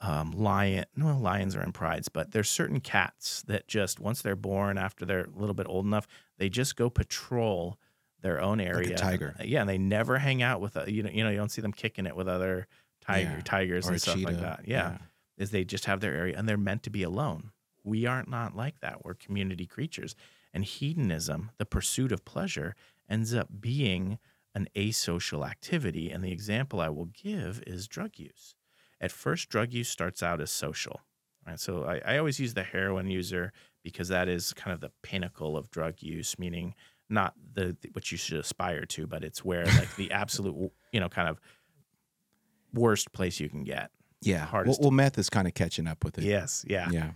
um, 0.00 0.32
lion. 0.32 0.84
No, 0.96 1.18
lions 1.18 1.56
are 1.56 1.62
in 1.62 1.72
prides, 1.72 2.08
but 2.08 2.32
there's 2.32 2.48
certain 2.48 2.80
cats 2.80 3.42
that 3.42 3.68
just 3.68 4.00
once 4.00 4.22
they're 4.22 4.36
born, 4.36 4.78
after 4.78 5.04
they're 5.04 5.24
a 5.24 5.30
little 5.30 5.54
bit 5.54 5.66
old 5.68 5.86
enough, 5.86 6.06
they 6.38 6.48
just 6.48 6.76
go 6.76 6.90
patrol 6.90 7.78
their 8.20 8.40
own 8.40 8.60
area. 8.60 8.96
tiger. 8.96 9.34
Yeah, 9.44 9.60
and 9.60 9.68
they 9.68 9.78
never 9.78 10.18
hang 10.18 10.42
out 10.42 10.60
with 10.60 10.76
uh, 10.76 10.84
you 10.86 11.02
know 11.02 11.10
you 11.10 11.24
know 11.24 11.30
you 11.30 11.36
don't 11.36 11.50
see 11.50 11.62
them 11.62 11.72
kicking 11.72 12.06
it 12.06 12.16
with 12.16 12.28
other 12.28 12.66
tiger 13.00 13.40
Yeah, 13.40 13.42
tigers 13.42 13.86
or 13.86 13.88
and 13.88 13.96
a 13.96 14.00
stuff 14.00 14.24
like 14.24 14.36
cheetah. 14.36 14.40
that. 14.40 14.68
Yeah 14.68 14.98
is 15.36 15.50
they 15.50 15.64
just 15.64 15.86
have 15.86 15.98
their 16.00 16.14
area 16.14 16.38
and 16.38 16.48
they're 16.48 16.56
meant 16.56 16.84
to 16.84 16.90
be 16.90 17.02
alone. 17.02 17.50
We 17.84 18.06
aren't 18.06 18.28
not 18.28 18.56
like 18.56 18.80
that. 18.80 19.04
We're 19.04 19.14
community 19.14 19.66
creatures. 19.66 20.16
And 20.52 20.64
hedonism, 20.64 21.50
the 21.58 21.66
pursuit 21.66 22.12
of 22.12 22.24
pleasure, 22.24 22.74
ends 23.08 23.34
up 23.34 23.48
being 23.60 24.18
an 24.54 24.68
asocial 24.74 25.48
activity. 25.48 26.10
And 26.10 26.24
the 26.24 26.32
example 26.32 26.80
I 26.80 26.88
will 26.88 27.06
give 27.06 27.62
is 27.66 27.88
drug 27.88 28.12
use. 28.16 28.54
At 29.00 29.12
first, 29.12 29.48
drug 29.48 29.72
use 29.72 29.88
starts 29.88 30.22
out 30.22 30.40
as 30.40 30.50
social. 30.50 31.00
Right? 31.46 31.60
So 31.60 31.84
I, 31.84 32.00
I 32.14 32.18
always 32.18 32.40
use 32.40 32.54
the 32.54 32.62
heroin 32.62 33.08
user 33.08 33.52
because 33.82 34.08
that 34.08 34.28
is 34.28 34.52
kind 34.54 34.72
of 34.72 34.80
the 34.80 34.92
pinnacle 35.02 35.56
of 35.56 35.70
drug 35.70 35.96
use, 36.00 36.38
meaning 36.38 36.74
not 37.10 37.34
the 37.52 37.76
what 37.92 38.10
you 38.10 38.16
should 38.16 38.38
aspire 38.38 38.86
to, 38.86 39.06
but 39.06 39.22
it's 39.22 39.44
where 39.44 39.66
like 39.66 39.94
the 39.96 40.10
absolute, 40.10 40.72
you 40.92 41.00
know, 41.00 41.08
kind 41.08 41.28
of 41.28 41.38
worst 42.72 43.12
place 43.12 43.40
you 43.40 43.48
can 43.48 43.64
get. 43.64 43.90
Yeah. 44.22 44.48
Well, 44.52 44.76
well, 44.80 44.90
meth 44.90 45.18
is 45.18 45.28
kind 45.28 45.46
of 45.46 45.54
catching 45.54 45.86
up 45.86 46.02
with 46.02 46.16
it. 46.18 46.24
Yes, 46.24 46.64
yeah. 46.66 46.88
Yeah. 46.90 47.10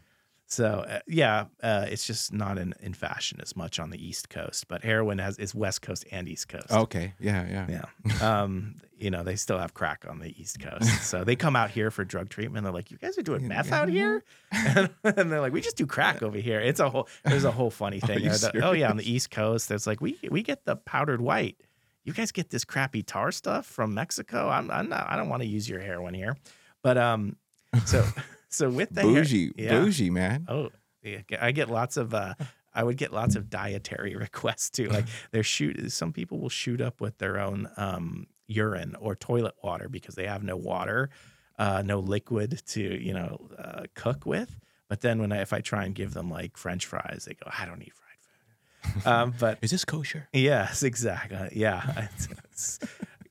So 0.50 0.84
uh, 0.88 1.00
yeah, 1.06 1.44
uh, 1.62 1.84
it's 1.90 2.06
just 2.06 2.32
not 2.32 2.56
in, 2.56 2.72
in 2.80 2.94
fashion 2.94 3.38
as 3.42 3.54
much 3.54 3.78
on 3.78 3.90
the 3.90 4.02
East 4.02 4.30
Coast, 4.30 4.66
but 4.66 4.82
heroin 4.82 5.18
has 5.18 5.36
is 5.38 5.54
West 5.54 5.82
Coast 5.82 6.06
and 6.10 6.26
East 6.26 6.48
Coast. 6.48 6.72
Okay. 6.72 7.12
Yeah. 7.20 7.46
Yeah. 7.68 7.82
Yeah, 8.08 8.42
um, 8.42 8.76
you 8.96 9.10
know 9.10 9.22
they 9.22 9.36
still 9.36 9.58
have 9.58 9.74
crack 9.74 10.06
on 10.08 10.20
the 10.20 10.34
East 10.40 10.58
Coast, 10.60 11.02
so 11.08 11.22
they 11.22 11.36
come 11.36 11.54
out 11.54 11.70
here 11.70 11.90
for 11.90 12.02
drug 12.02 12.30
treatment. 12.30 12.64
They're 12.64 12.72
like, 12.72 12.90
"You 12.90 12.96
guys 12.96 13.18
are 13.18 13.22
doing 13.22 13.46
meth 13.46 13.70
out 13.72 13.90
here," 13.90 14.24
and 14.52 14.90
they're 15.04 15.40
like, 15.40 15.52
"We 15.52 15.60
just 15.60 15.76
do 15.76 15.84
crack 15.86 16.22
over 16.22 16.38
here." 16.38 16.60
It's 16.60 16.80
a 16.80 16.88
whole 16.88 17.08
there's 17.24 17.44
a 17.44 17.52
whole 17.52 17.70
funny 17.70 18.00
thing. 18.08 18.22
the- 18.24 18.60
oh 18.64 18.72
yeah, 18.72 18.88
on 18.90 18.96
the? 18.96 19.08
East 19.10 19.30
Coast, 19.30 19.68
there's 19.68 19.86
like 19.86 20.00
we 20.00 20.18
we 20.30 20.42
get 20.42 20.64
the 20.64 20.76
powdered 20.76 21.20
white. 21.20 21.56
You 22.04 22.12
guys 22.14 22.32
get 22.32 22.48
this 22.48 22.64
crappy 22.64 23.02
tar 23.02 23.32
stuff 23.32 23.66
from 23.66 23.92
Mexico. 23.92 24.48
I'm, 24.48 24.70
I'm 24.70 24.88
not. 24.88 25.06
I 25.10 25.16
don't 25.16 25.28
want 25.28 25.42
to 25.42 25.48
use 25.48 25.68
your 25.68 25.80
heroin 25.80 26.14
here, 26.14 26.36
but 26.82 26.96
um, 26.96 27.36
so 27.84 28.02
so 28.48 28.68
with 28.70 28.90
the 28.90 29.02
hair- 29.02 29.12
Bougie. 29.22 29.52
yeah. 29.56 29.80
Bougie, 29.80 30.10
man. 30.10 30.46
Oh, 30.48 30.70
yeah, 31.02 31.20
I 31.40 31.52
get 31.52 31.70
lots 31.70 31.96
of. 31.96 32.12
Uh, 32.14 32.34
I 32.74 32.84
would 32.84 32.96
get 32.96 33.12
lots 33.12 33.34
of 33.34 33.48
dietary 33.50 34.14
requests 34.26 34.70
too. 34.70 34.88
Like 34.88 35.06
they're 35.32 35.42
shoot. 35.42 35.90
Some 35.92 36.12
people 36.12 36.38
will 36.38 36.48
shoot 36.48 36.80
up 36.80 37.00
with 37.00 37.18
their 37.18 37.38
own 37.40 37.68
um, 37.76 38.26
urine 38.46 38.94
or 39.00 39.14
toilet 39.16 39.54
water 39.62 39.88
because 39.88 40.14
they 40.14 40.26
have 40.26 40.42
no 40.42 40.56
water, 40.56 41.10
uh, 41.58 41.82
no 41.84 41.98
liquid 42.00 42.62
to 42.68 42.80
you 42.80 43.14
know 43.14 43.48
uh, 43.58 43.82
cook 43.94 44.26
with. 44.26 44.56
But 44.88 45.00
then 45.02 45.18
when 45.20 45.32
I, 45.32 45.42
if 45.42 45.52
I 45.52 45.60
try 45.60 45.84
and 45.84 45.94
give 45.94 46.14
them 46.14 46.30
like 46.30 46.56
French 46.56 46.86
fries, 46.86 47.24
they 47.26 47.34
go, 47.34 47.50
"I 47.58 47.66
don't 47.66 47.82
eat 47.82 47.92
fried 47.94 48.94
food." 48.94 49.06
Um, 49.06 49.34
but 49.38 49.58
Is 49.62 49.70
this 49.70 49.84
kosher? 49.84 50.28
Yes, 50.32 50.82
exactly. 50.82 51.50
Yeah, 51.54 52.08
it's, 52.16 52.28
it's 52.44 52.78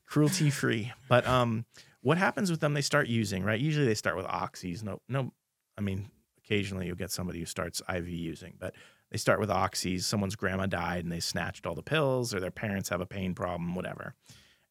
cruelty 0.06 0.49
free. 0.49 0.91
But 1.10 1.26
um, 1.27 1.65
what 2.08 2.18
happens 2.18 2.50
with 2.50 2.62
them? 2.62 2.74
They 2.74 2.82
start 2.82 3.08
using 3.08 3.44
right. 3.44 3.60
Usually 3.60 3.86
they 3.86 3.94
start 3.94 4.16
with 4.16 4.26
oxys. 4.28 4.82
No, 4.82 5.02
no. 5.10 5.34
I 5.78 5.82
mean, 5.82 6.10
occasionally 6.38 6.88
you'll 6.88 6.96
get 6.96 7.12
somebody 7.12 7.40
who 7.40 7.46
starts 7.46 7.82
IV 7.94 8.08
using, 8.08 8.54
but 8.58 8.74
they 9.12 9.18
start 9.18 9.42
with 9.42 9.50
oxys. 9.50 10.04
Someone's 10.04 10.38
grandma 10.38 10.68
died 10.68 11.04
and 11.04 11.12
they 11.12 11.20
snatched 11.20 11.66
all 11.66 11.76
the 11.76 11.84
pills, 11.84 12.34
or 12.34 12.40
their 12.40 12.50
parents 12.50 12.88
have 12.88 13.02
a 13.02 13.06
pain 13.06 13.34
problem, 13.36 13.76
whatever, 13.76 14.16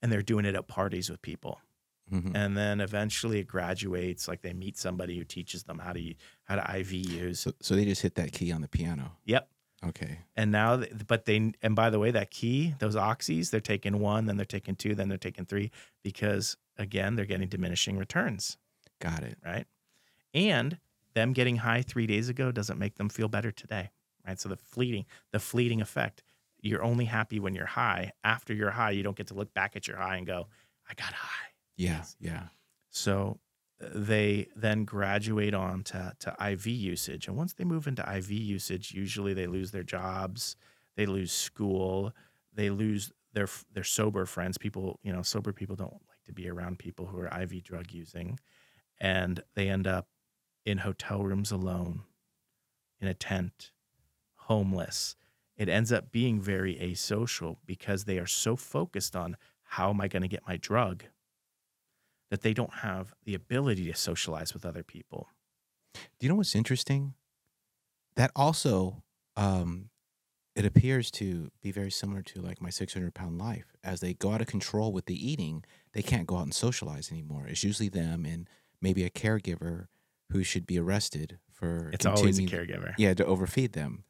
and 0.01 0.11
they're 0.11 0.23
doing 0.23 0.47
it 0.47 0.55
at 0.55 0.67
parties 0.67 1.11
with 1.11 1.21
people. 1.21 1.61
Mhm. 2.11 2.33
And 2.35 2.57
then 2.57 2.81
eventually 2.81 3.41
it 3.41 3.47
graduates. 3.47 4.29
Like 4.29 4.41
they 4.41 4.55
meet 4.55 4.79
somebody 4.79 5.19
who 5.19 5.25
teaches 5.25 5.65
them 5.65 5.79
how 5.79 5.93
to 5.93 6.15
how 6.45 6.57
to 6.57 6.79
IV 6.79 6.93
use. 6.93 7.41
So, 7.41 7.53
so 7.61 7.77
they 7.77 7.85
just 7.85 8.01
hit 8.01 8.15
that 8.15 8.33
key 8.33 8.51
on 8.51 8.63
the 8.63 8.69
piano. 8.69 9.13
Yep. 9.27 9.47
Okay. 9.85 10.21
And 10.37 10.51
now, 10.51 10.83
but 11.07 11.27
they, 11.27 11.53
and 11.61 11.77
by 11.77 11.91
the 11.91 11.99
way, 11.99 12.11
that 12.13 12.31
key, 12.31 12.75
those 12.79 12.97
oxys, 12.97 13.51
they're 13.51 13.61
taking 13.61 13.99
one, 13.99 14.25
then 14.25 14.39
they're 14.39 14.47
taking 14.47 14.75
two, 14.75 14.95
then 14.95 15.11
they're 15.11 15.19
taking 15.19 15.45
three, 15.45 15.71
because 16.03 16.57
again, 16.79 17.17
they're 17.17 17.25
getting 17.25 17.49
diminishing 17.49 17.97
returns, 17.99 18.57
Got 19.01 19.23
it. 19.23 19.39
right? 19.45 19.67
And 20.35 20.79
them 21.15 21.33
getting 21.33 21.57
high 21.57 21.83
three 21.83 22.07
days 22.07 22.29
ago 22.29 22.53
doesn't 22.53 22.79
make 22.79 22.97
them 22.97 23.09
feel 23.09 23.29
better 23.29 23.51
today, 23.51 23.91
right? 24.27 24.39
So 24.39 24.49
the 24.49 24.57
fleeting, 24.57 25.07
the 25.33 25.39
fleeting 25.39 25.81
effect, 25.81 26.23
you're 26.61 26.83
only 26.83 27.05
happy 27.07 27.39
when 27.41 27.55
you're 27.55 27.67
high. 27.67 28.13
After 28.25 28.53
you're 28.53 28.71
high, 28.71 28.91
you 28.91 29.03
don't 29.03 29.17
get 29.17 29.29
to 29.29 29.35
look 29.35 29.53
back 29.55 29.77
at 29.77 29.87
your 29.89 29.97
high 29.97 30.17
and 30.17 30.27
go, 30.27 30.49
I 30.89 30.95
got 30.95 31.13
high. 31.13 31.49
Yeah. 31.77 32.05
Yeah. 32.21 32.45
So 32.91 33.39
uh, 33.83 33.89
they 33.95 34.49
then 34.57 34.85
graduate 34.85 35.55
on 35.55 35.83
to, 35.85 36.13
to 36.21 36.37
IV 36.53 36.67
usage. 36.67 37.29
And 37.29 37.37
once 37.37 37.53
they 37.55 37.65
move 37.65 37.87
into 37.87 38.03
IV 38.03 38.31
usage, 38.31 38.93
usually 38.93 39.33
they 39.35 39.47
lose 39.47 39.71
their 39.71 39.83
jobs, 39.83 40.57
they 40.97 41.07
lose 41.07 41.33
school, 41.33 42.13
they 42.55 42.71
lose 42.71 43.13
their 43.33 43.49
their 43.75 43.85
sober 43.85 44.25
friends. 44.25 44.57
People, 44.59 44.99
you 45.03 45.13
know, 45.13 45.23
sober 45.23 45.53
people 45.53 45.77
don't 45.77 45.93
like 45.93 46.16
to 46.27 46.33
be 46.33 46.49
around 46.49 46.79
people 46.79 47.07
who 47.07 47.19
are 47.19 47.43
IV 47.43 47.65
drug 47.65 47.93
using. 47.93 48.39
And 48.99 49.43
they 49.55 49.69
end 49.69 49.87
up 49.87 50.09
in 50.65 50.79
hotel 50.79 51.23
rooms 51.23 51.51
alone, 51.51 52.03
in 53.01 53.09
a 53.09 53.15
tent, 53.15 53.71
homeless. 54.35 55.17
It 55.57 55.69
ends 55.69 55.93
up 55.93 56.11
being 56.11 56.41
very 56.41 56.77
asocial 56.77 57.57
because 57.65 58.05
they 58.05 58.19
are 58.19 58.27
so 58.27 58.57
focused 58.57 59.17
on 59.17 59.37
how 59.63 59.91
am 59.91 60.01
I 60.01 60.09
going 60.09 60.23
to 60.23 60.29
get 60.29 60.47
my 60.47 60.57
drug 60.57 61.05
that 62.31 62.43
they 62.43 62.53
don't 62.53 62.75
have 62.75 63.15
the 63.25 63.35
ability 63.35 63.87
to 63.87 63.95
socialize 63.95 64.53
with 64.53 64.67
other 64.67 64.83
people. 64.83 65.29
Do 65.95 66.01
you 66.21 66.29
know 66.29 66.35
what's 66.35 66.55
interesting? 66.55 67.15
That 68.17 68.31
also, 68.35 69.03
um, 69.37 69.91
it 70.57 70.65
appears 70.65 71.11
to 71.11 71.51
be 71.63 71.71
very 71.71 71.91
similar 71.91 72.23
to 72.23 72.41
like 72.41 72.63
my 72.63 72.71
600 72.71 73.15
pound 73.15 73.39
life. 73.39 73.77
As 73.85 74.01
they 74.01 74.15
go 74.15 74.33
out 74.33 74.41
of 74.41 74.47
control 74.47 74.91
with 74.91 75.05
the 75.05 75.31
eating, 75.31 75.63
they 75.93 76.03
can't 76.03 76.27
go 76.27 76.39
out 76.39 76.45
and 76.45 76.55
socialize 76.55 77.13
anymore. 77.13 77.47
It's 77.47 77.63
usually 77.63 77.91
them 77.91 78.25
and 78.25 78.49
maybe 78.81 79.05
a 79.05 79.11
caregiver 79.11 79.87
who 80.33 80.43
should 80.43 80.67
be 80.67 80.79
arrested 80.79 81.39
for 81.53 81.91
It's 81.93 82.07
always 82.07 82.39
a 82.39 82.43
caregiver. 82.43 82.95
Yeah, 82.97 83.13
to 83.15 83.25
overfeed 83.27 83.75
them. 83.75 84.05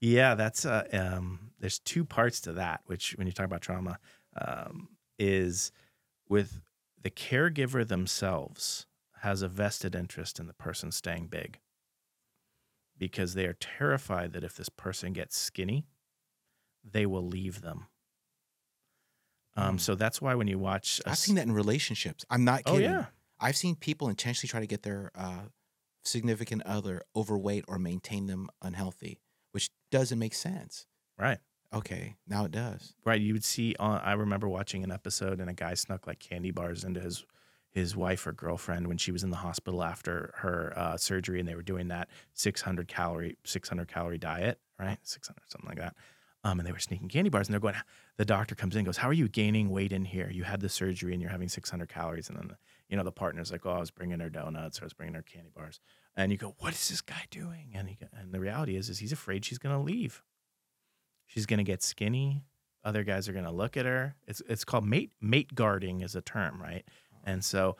Yeah, 0.00 0.34
that's 0.34 0.64
uh, 0.64 0.84
um, 0.92 1.50
there's 1.60 1.78
two 1.78 2.06
parts 2.06 2.40
to 2.42 2.54
that. 2.54 2.80
Which, 2.86 3.14
when 3.16 3.26
you 3.26 3.34
talk 3.34 3.44
about 3.44 3.60
trauma, 3.60 3.98
um, 4.40 4.88
is 5.18 5.70
with 6.28 6.62
the 7.02 7.10
caregiver 7.10 7.86
themselves 7.86 8.86
has 9.20 9.42
a 9.42 9.48
vested 9.48 9.94
interest 9.94 10.40
in 10.40 10.46
the 10.46 10.54
person 10.54 10.90
staying 10.90 11.26
big 11.26 11.58
because 13.00 13.34
they 13.34 13.46
are 13.46 13.54
terrified 13.54 14.32
that 14.34 14.44
if 14.44 14.54
this 14.54 14.68
person 14.68 15.12
gets 15.12 15.36
skinny, 15.36 15.86
they 16.88 17.06
will 17.06 17.26
leave 17.26 17.62
them. 17.62 17.88
Um, 19.56 19.76
Mm. 19.76 19.80
so 19.80 19.94
that's 19.96 20.22
why 20.22 20.34
when 20.36 20.46
you 20.46 20.58
watch, 20.58 21.00
I've 21.06 21.18
seen 21.18 21.34
that 21.34 21.46
in 21.46 21.52
relationships. 21.52 22.24
I'm 22.30 22.44
not 22.44 22.62
Oh 22.66 22.74
kidding. 22.74 22.90
yeah, 22.92 23.06
I've 23.40 23.56
seen 23.56 23.74
people 23.74 24.08
intentionally 24.08 24.48
try 24.48 24.60
to 24.60 24.66
get 24.66 24.82
their 24.84 25.10
uh, 25.16 25.46
significant 26.04 26.62
other 26.62 27.02
overweight 27.16 27.64
or 27.66 27.78
maintain 27.78 28.26
them 28.26 28.48
unhealthy, 28.62 29.18
which 29.50 29.70
doesn't 29.90 30.18
make 30.18 30.34
sense. 30.34 30.86
right. 31.18 31.38
Okay, 31.72 32.16
now 32.26 32.44
it 32.46 32.50
does. 32.50 32.94
right 33.04 33.20
you 33.20 33.32
would 33.32 33.44
see 33.44 33.76
on 33.78 34.00
i 34.00 34.12
remember 34.12 34.48
watching 34.48 34.82
an 34.82 34.90
episode 34.90 35.38
and 35.40 35.48
a 35.48 35.52
guy 35.52 35.72
snuck 35.74 36.04
like 36.04 36.18
candy 36.18 36.50
bars 36.50 36.82
into 36.82 36.98
his 37.00 37.24
his 37.70 37.94
wife 37.94 38.26
or 38.26 38.32
girlfriend 38.32 38.88
when 38.88 38.98
she 38.98 39.12
was 39.12 39.22
in 39.22 39.30
the 39.30 39.36
hospital 39.36 39.82
after 39.82 40.32
her 40.38 40.72
uh, 40.76 40.96
surgery 40.96 41.38
and 41.38 41.48
they 41.48 41.54
were 41.54 41.62
doing 41.62 41.88
that 41.88 42.08
600 42.34 42.88
calorie 42.88 43.36
600 43.44 43.86
calorie 43.86 44.18
diet 44.18 44.58
right? 44.80 44.98
600 45.02 45.40
something 45.48 45.68
like 45.68 45.78
that. 45.78 45.94
Um, 46.42 46.58
and 46.58 46.66
they 46.66 46.72
were 46.72 46.78
sneaking 46.78 47.08
candy 47.08 47.28
bars 47.28 47.48
and 47.48 47.52
they're 47.52 47.60
going 47.60 47.74
the 48.16 48.24
doctor 48.24 48.54
comes 48.54 48.74
in 48.74 48.84
goes 48.84 48.96
how 48.96 49.08
are 49.08 49.14
you 49.14 49.28
gaining 49.28 49.68
weight 49.68 49.92
in 49.92 50.06
here? 50.06 50.30
You 50.32 50.44
had 50.44 50.60
the 50.60 50.70
surgery 50.70 51.12
and 51.12 51.20
you're 51.20 51.30
having 51.30 51.48
600 51.48 51.88
calories. 51.88 52.28
And 52.30 52.38
then 52.38 52.48
the, 52.48 52.56
you 52.88 52.96
know 52.96 53.04
the 53.04 53.12
partner's 53.12 53.52
like 53.52 53.66
oh 53.66 53.72
i 53.72 53.78
was 53.78 53.90
bringing 53.90 54.20
her 54.20 54.30
donuts 54.30 54.80
or 54.80 54.84
i 54.84 54.86
was 54.86 54.94
bringing 54.94 55.14
her 55.14 55.22
candy 55.22 55.50
bars. 55.54 55.80
And 56.16 56.32
you 56.32 56.38
go 56.38 56.54
what 56.58 56.72
is 56.72 56.88
this 56.88 57.02
guy 57.02 57.24
doing? 57.30 57.72
And 57.74 57.88
he 57.88 57.98
and 58.18 58.32
the 58.32 58.40
reality 58.40 58.76
is 58.76 58.88
is 58.88 58.98
he's 58.98 59.12
afraid 59.12 59.44
she's 59.44 59.58
going 59.58 59.76
to 59.76 59.82
leave. 59.82 60.22
She's 61.26 61.46
going 61.46 61.58
to 61.58 61.64
get 61.64 61.82
skinny. 61.82 62.44
Other 62.82 63.04
guys 63.04 63.28
are 63.28 63.32
going 63.34 63.44
to 63.44 63.52
look 63.52 63.76
at 63.76 63.84
her. 63.84 64.16
It's 64.26 64.40
it's 64.48 64.64
called 64.64 64.86
mate 64.86 65.12
mate 65.20 65.54
guarding 65.54 66.00
is 66.00 66.16
a 66.16 66.22
term, 66.22 66.60
right? 66.60 66.84
And 67.24 67.44
so 67.44 67.76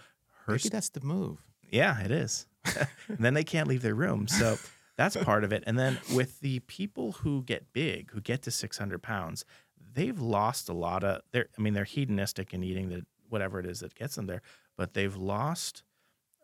her 0.46 0.52
Maybe 0.54 0.68
that's 0.68 0.90
the 0.90 1.00
move. 1.00 1.38
yeah, 1.70 2.00
it 2.00 2.10
is. 2.10 2.46
and 3.08 3.18
then 3.18 3.34
they 3.34 3.44
can't 3.44 3.68
leave 3.68 3.82
their 3.82 3.94
room. 3.94 4.28
So 4.28 4.58
that's 4.96 5.16
part 5.16 5.44
of 5.44 5.52
it. 5.52 5.64
And 5.66 5.78
then 5.78 5.98
with 6.14 6.40
the 6.40 6.60
people 6.60 7.12
who 7.12 7.42
get 7.42 7.72
big, 7.72 8.10
who 8.10 8.20
get 8.20 8.42
to 8.42 8.50
600 8.50 9.02
pounds, 9.02 9.44
they've 9.94 10.20
lost 10.20 10.68
a 10.68 10.74
lot 10.74 11.04
of 11.04 11.22
their, 11.32 11.46
I 11.58 11.62
mean, 11.62 11.74
they're 11.74 11.84
hedonistic 11.84 12.52
in 12.52 12.62
eating 12.62 12.90
the, 12.90 13.06
whatever 13.28 13.58
it 13.60 13.66
is 13.66 13.80
that 13.80 13.94
gets 13.94 14.16
them 14.16 14.26
there, 14.26 14.42
but 14.76 14.94
they've 14.94 15.16
lost 15.16 15.84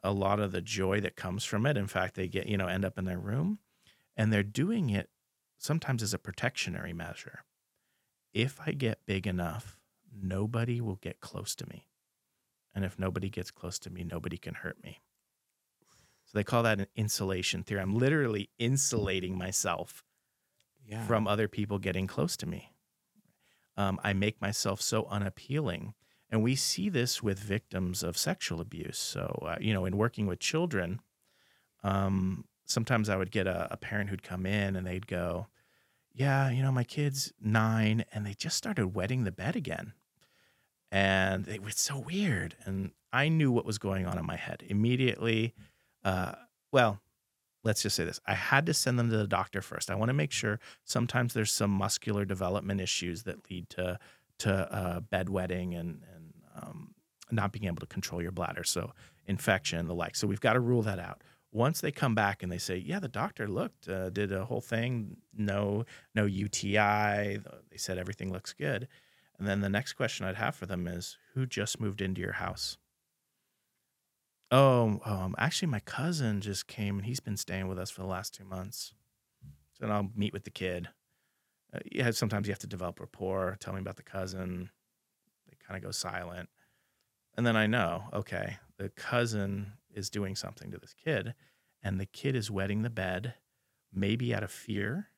a 0.02 0.12
lot 0.12 0.40
of 0.40 0.52
the 0.52 0.62
joy 0.62 1.00
that 1.00 1.16
comes 1.16 1.44
from 1.44 1.66
it. 1.66 1.76
In 1.76 1.86
fact, 1.86 2.14
they 2.14 2.28
get, 2.28 2.46
you 2.46 2.56
know, 2.56 2.66
end 2.66 2.84
up 2.84 2.96
in 2.96 3.04
their 3.04 3.18
room 3.18 3.58
and 4.16 4.32
they're 4.32 4.42
doing 4.42 4.90
it 4.90 5.10
sometimes 5.58 6.02
as 6.02 6.14
a 6.14 6.18
protectionary 6.18 6.92
measure. 6.92 7.44
If 8.32 8.60
I 8.66 8.72
get 8.72 9.00
big 9.06 9.26
enough, 9.26 9.78
nobody 10.14 10.80
will 10.80 10.96
get 10.96 11.20
close 11.20 11.54
to 11.56 11.68
me. 11.68 11.88
And 12.76 12.84
if 12.84 12.98
nobody 12.98 13.30
gets 13.30 13.50
close 13.50 13.78
to 13.80 13.90
me, 13.90 14.04
nobody 14.04 14.36
can 14.36 14.52
hurt 14.54 14.76
me. 14.84 15.00
So 16.26 16.36
they 16.36 16.44
call 16.44 16.62
that 16.64 16.78
an 16.78 16.86
insulation 16.94 17.62
theory. 17.62 17.80
I'm 17.80 17.96
literally 17.96 18.50
insulating 18.58 19.38
myself 19.38 20.04
Yeah. 20.84 21.04
from 21.06 21.26
other 21.26 21.48
people 21.48 21.78
getting 21.78 22.06
close 22.06 22.36
to 22.36 22.46
me. 22.46 22.74
Um, 23.78 23.98
I 24.04 24.12
make 24.12 24.40
myself 24.42 24.82
so 24.82 25.06
unappealing. 25.06 25.94
And 26.30 26.42
we 26.42 26.54
see 26.54 26.88
this 26.90 27.22
with 27.22 27.38
victims 27.38 28.02
of 28.02 28.18
sexual 28.18 28.60
abuse. 28.60 28.98
So, 28.98 29.42
uh, 29.46 29.56
you 29.60 29.72
know, 29.72 29.86
in 29.86 29.96
working 29.96 30.26
with 30.26 30.38
children, 30.40 31.00
um, 31.82 32.44
sometimes 32.66 33.08
I 33.08 33.16
would 33.16 33.30
get 33.30 33.46
a, 33.46 33.72
a 33.72 33.76
parent 33.78 34.10
who'd 34.10 34.22
come 34.22 34.44
in 34.44 34.76
and 34.76 34.86
they'd 34.86 35.06
go, 35.06 35.46
Yeah, 36.12 36.50
you 36.50 36.62
know, 36.62 36.72
my 36.72 36.84
kid's 36.84 37.32
nine 37.40 38.04
and 38.12 38.26
they 38.26 38.34
just 38.34 38.56
started 38.58 38.88
wetting 38.88 39.24
the 39.24 39.32
bed 39.32 39.56
again. 39.56 39.94
And 40.96 41.46
it 41.46 41.62
was 41.62 41.74
so 41.76 41.98
weird. 41.98 42.56
And 42.64 42.90
I 43.12 43.28
knew 43.28 43.52
what 43.52 43.66
was 43.66 43.76
going 43.76 44.06
on 44.06 44.16
in 44.16 44.24
my 44.24 44.36
head 44.36 44.64
immediately. 44.66 45.52
Uh, 46.02 46.32
well, 46.72 47.02
let's 47.64 47.82
just 47.82 47.96
say 47.96 48.04
this 48.04 48.18
I 48.24 48.32
had 48.32 48.64
to 48.64 48.72
send 48.72 48.98
them 48.98 49.10
to 49.10 49.18
the 49.18 49.26
doctor 49.26 49.60
first. 49.60 49.90
I 49.90 49.94
want 49.94 50.08
to 50.08 50.14
make 50.14 50.32
sure 50.32 50.58
sometimes 50.84 51.34
there's 51.34 51.52
some 51.52 51.70
muscular 51.70 52.24
development 52.24 52.80
issues 52.80 53.24
that 53.24 53.50
lead 53.50 53.68
to 53.70 53.98
to 54.38 54.50
uh, 54.50 55.00
bedwetting 55.00 55.78
and 55.78 56.02
and 56.14 56.32
um, 56.54 56.94
not 57.30 57.52
being 57.52 57.66
able 57.66 57.80
to 57.80 57.86
control 57.86 58.22
your 58.22 58.32
bladder, 58.32 58.64
so 58.64 58.92
infection 59.26 59.78
and 59.78 59.90
the 59.90 59.94
like. 59.94 60.16
So 60.16 60.26
we've 60.26 60.40
got 60.40 60.54
to 60.54 60.60
rule 60.60 60.80
that 60.82 60.98
out. 60.98 61.20
Once 61.52 61.82
they 61.82 61.92
come 61.92 62.14
back 62.14 62.42
and 62.42 62.50
they 62.50 62.56
say, 62.56 62.78
"Yeah, 62.78 63.00
the 63.00 63.08
doctor 63.08 63.46
looked, 63.46 63.86
uh, 63.86 64.08
did 64.08 64.32
a 64.32 64.46
whole 64.46 64.62
thing, 64.62 65.18
no 65.36 65.84
no 66.14 66.24
UTI," 66.24 67.38
they 67.70 67.76
said 67.76 67.98
everything 67.98 68.32
looks 68.32 68.54
good. 68.54 68.88
And 69.38 69.46
then 69.46 69.60
the 69.60 69.68
next 69.68 69.94
question 69.94 70.26
I'd 70.26 70.36
have 70.36 70.56
for 70.56 70.66
them 70.66 70.86
is, 70.86 71.18
"Who 71.34 71.46
just 71.46 71.80
moved 71.80 72.00
into 72.00 72.20
your 72.20 72.32
house?" 72.32 72.78
Oh, 74.50 75.00
um, 75.04 75.34
actually, 75.38 75.68
my 75.68 75.80
cousin 75.80 76.40
just 76.40 76.66
came 76.66 76.98
and 76.98 77.06
he's 77.06 77.20
been 77.20 77.36
staying 77.36 77.68
with 77.68 77.78
us 77.78 77.90
for 77.90 78.00
the 78.00 78.06
last 78.06 78.32
two 78.34 78.44
months. 78.44 78.94
So 79.72 79.84
then 79.84 79.90
I'll 79.90 80.10
meet 80.14 80.32
with 80.32 80.44
the 80.44 80.50
kid. 80.50 80.88
Uh, 81.72 81.80
yeah, 81.90 82.10
sometimes 82.12 82.46
you 82.46 82.52
have 82.52 82.60
to 82.60 82.66
develop 82.66 83.00
rapport. 83.00 83.56
Tell 83.60 83.74
me 83.74 83.80
about 83.80 83.96
the 83.96 84.02
cousin. 84.02 84.70
They 85.48 85.56
kind 85.66 85.76
of 85.76 85.82
go 85.84 85.90
silent, 85.90 86.48
and 87.36 87.46
then 87.46 87.56
I 87.56 87.66
know, 87.66 88.04
okay, 88.12 88.58
the 88.78 88.88
cousin 88.90 89.74
is 89.90 90.10
doing 90.10 90.36
something 90.36 90.70
to 90.70 90.78
this 90.78 90.94
kid, 90.94 91.34
and 91.82 92.00
the 92.00 92.06
kid 92.06 92.34
is 92.36 92.50
wetting 92.50 92.82
the 92.82 92.90
bed, 92.90 93.34
maybe 93.92 94.34
out 94.34 94.42
of 94.42 94.50
fear, 94.50 95.10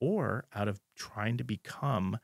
or 0.00 0.46
out 0.54 0.68
of 0.68 0.80
trying 0.96 1.38
to 1.38 1.44
become 1.44 2.18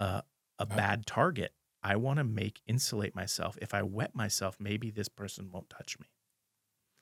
a, 0.00 0.22
a 0.58 0.66
bad 0.66 1.06
target. 1.06 1.52
I 1.82 1.96
want 1.96 2.18
to 2.18 2.24
make 2.24 2.60
insulate 2.66 3.14
myself. 3.14 3.56
If 3.60 3.74
I 3.74 3.82
wet 3.82 4.14
myself, 4.14 4.56
maybe 4.58 4.90
this 4.90 5.08
person 5.08 5.50
won't 5.52 5.70
touch 5.70 5.98
me. 5.98 6.06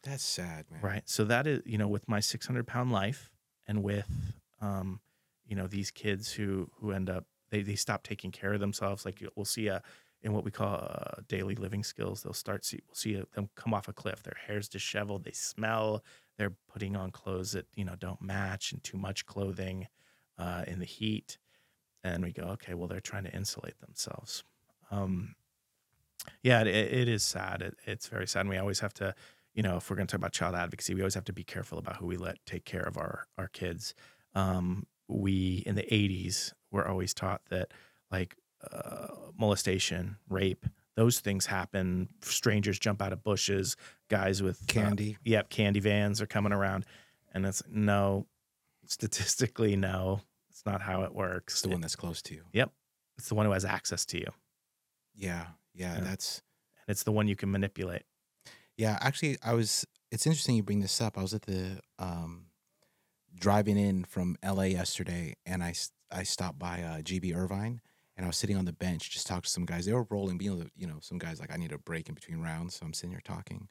That's 0.03 0.25
sad, 0.25 0.67
man. 0.71 0.81
Right. 0.83 1.03
So 1.07 1.25
that 1.25 1.47
is, 1.47 1.63
you 1.65 1.79
know, 1.79 1.89
with 1.89 2.09
my 2.09 2.21
600 2.21 2.67
pound 2.67 2.93
life 2.93 3.31
and 3.67 3.83
with, 3.83 4.11
um, 4.61 5.01
you 5.47 5.57
know, 5.57 5.67
these 5.67 5.91
kids 5.91 6.33
who, 6.33 6.71
who 6.79 6.93
end 6.93 7.09
up, 7.09 7.25
they, 7.51 7.63
they 7.63 7.77
stop 7.77 8.03
taking 8.03 8.31
care 8.31 8.53
of 8.53 8.61
themselves. 8.61 9.07
Like 9.07 9.23
we'll 9.37 9.47
see 9.47 9.69
a, 9.69 9.83
in 10.25 10.33
what 10.33 10.43
we 10.43 10.51
call 10.51 10.75
uh, 10.75 11.21
daily 11.29 11.55
living 11.55 11.85
skills. 11.85 12.23
They'll 12.23 12.33
start 12.33 12.65
see 12.65 12.81
we'll 12.89 12.95
see 12.95 13.23
them 13.35 13.51
come 13.55 13.75
off 13.75 13.87
a 13.89 13.93
cliff. 13.93 14.23
Their 14.23 14.37
hair's 14.47 14.69
disheveled. 14.69 15.25
They 15.25 15.33
smell. 15.33 16.03
They're 16.39 16.55
putting 16.73 16.97
on 16.97 17.11
clothes 17.11 17.53
that 17.53 17.67
you 17.75 17.85
know 17.85 17.95
don't 17.97 18.21
match 18.21 18.73
and 18.73 18.83
too 18.83 18.97
much 18.97 19.27
clothing 19.27 19.87
uh, 20.39 20.65
in 20.67 20.81
the 20.81 20.87
heat. 20.87 21.39
And 22.05 22.23
we 22.23 22.33
go, 22.33 22.43
okay, 22.43 22.75
well 22.75 22.87
they're 22.87 23.01
trying 23.01 23.25
to 23.25 23.35
insulate 23.35 23.81
themselves. 23.81 24.45
Um, 24.91 25.35
yeah, 26.43 26.63
it, 26.63 26.69
it 26.69 27.09
is 27.09 27.23
sad. 27.23 27.63
It, 27.63 27.77
it's 27.87 28.07
very 28.07 28.27
sad. 28.27 28.41
And 28.41 28.51
we 28.51 28.59
always 28.59 28.81
have 28.81 28.95
to, 28.95 29.15
you 29.55 29.63
know, 29.63 29.79
if 29.79 29.91
we're 29.91 29.97
going 29.97 30.07
to 30.07 30.13
talk 30.13 30.19
about 30.19 30.33
child 30.33 30.55
advocacy, 30.55 30.95
we 30.95 31.01
always 31.01 31.15
have 31.15 31.25
to 31.25 31.33
be 31.33 31.45
careful 31.45 31.79
about 31.79 31.97
who 31.97 32.07
we 32.07 32.17
let 32.17 32.45
take 32.47 32.65
care 32.65 32.83
of 32.83 32.97
our 32.97 33.27
our 33.39 33.49
kids. 33.49 33.95
Um, 34.35 34.87
we 35.09 35.63
in 35.67 35.75
the 35.75 35.83
'80s 35.83 36.53
were 36.71 36.87
always 36.87 37.15
taught 37.15 37.43
that 37.51 37.73
like 38.11 38.37
uh, 38.71 39.09
molestation, 39.39 40.17
rape, 40.29 40.67
those 40.97 41.21
things 41.21 41.47
happen. 41.47 42.09
Strangers 42.23 42.79
jump 42.79 43.03
out 43.03 43.13
of 43.13 43.23
bushes. 43.23 43.77
Guys 44.09 44.43
with 44.43 44.63
uh, 44.63 44.73
Candy. 44.73 45.19
yep, 45.25 45.51
candy 45.51 45.81
vans 45.81 46.21
are 46.21 46.27
coming 46.27 46.53
around, 46.53 46.85
and 47.33 47.45
it's 47.45 47.63
no, 47.69 48.27
statistically 48.87 49.77
no, 49.77 50.21
not 50.67 50.81
how 50.83 51.03
it 51.03 51.15
works. 51.15 51.55
It's 51.55 51.63
the 51.63 51.69
one 51.71 51.81
that's 51.81 51.97
close 51.97 52.23
to 52.23 52.35
you. 52.35 52.43
Yep, 52.53 52.71
it's 53.19 53.29
the 53.29 53.35
one 53.35 53.47
who 53.47 53.53
has 53.53 53.65
access 53.65 54.05
to 54.07 54.19
you, 54.19 54.27
Yeah, 55.15 55.47
yeah, 55.75 55.95
Yeah. 55.95 56.01
that's 56.01 56.43
and 56.87 56.93
it's 56.93 57.03
the 57.03 57.13
one 57.13 57.29
you 57.29 57.37
can 57.37 57.51
manipulate. 57.51 58.03
yeah. 58.77 58.99
Actually, 59.01 59.39
I 59.43 59.55
was. 59.55 59.87
It's 60.11 60.27
interesting 60.27 60.55
you 60.57 60.63
bring 60.63 60.81
this 60.81 61.01
up. 61.01 61.19
I 61.19 61.23
was 61.23 61.35
at 61.35 61.43
the 61.43 61.81
um, 61.99 62.47
driving 63.35 63.77
in 63.77 64.05
from 64.05 64.37
LA 64.45 64.65
yesterday, 64.65 65.35
and 65.45 65.63
I, 65.65 65.75
I 66.13 66.23
stopped 66.23 66.59
by 66.59 66.83
uh, 66.83 66.99
GB 67.01 67.35
Irvine, 67.35 67.81
and 68.17 68.25
I 68.25 68.29
was 68.29 68.37
sitting 68.37 68.57
on 68.57 68.65
the 68.65 68.73
bench 68.73 69.11
just 69.11 69.27
talking 69.27 69.43
to 69.43 69.51
some 69.51 69.65
guys. 69.65 69.87
They 69.87 69.93
were 69.93 70.07
rolling, 70.11 70.39
you 70.41 70.55
know, 70.55 70.67
you 70.77 70.87
know, 70.87 70.99
some 71.01 71.19
guys 71.19 71.41
like 71.41 71.53
I 71.53 71.57
need 71.57 71.73
a 71.73 71.79
break 71.79 72.09
in 72.09 72.15
between 72.15 72.39
rounds, 72.41 72.77
so 72.77 72.87
I'm 72.87 72.93
sitting 72.93 73.11
here 73.11 73.23
talking. 73.25 73.67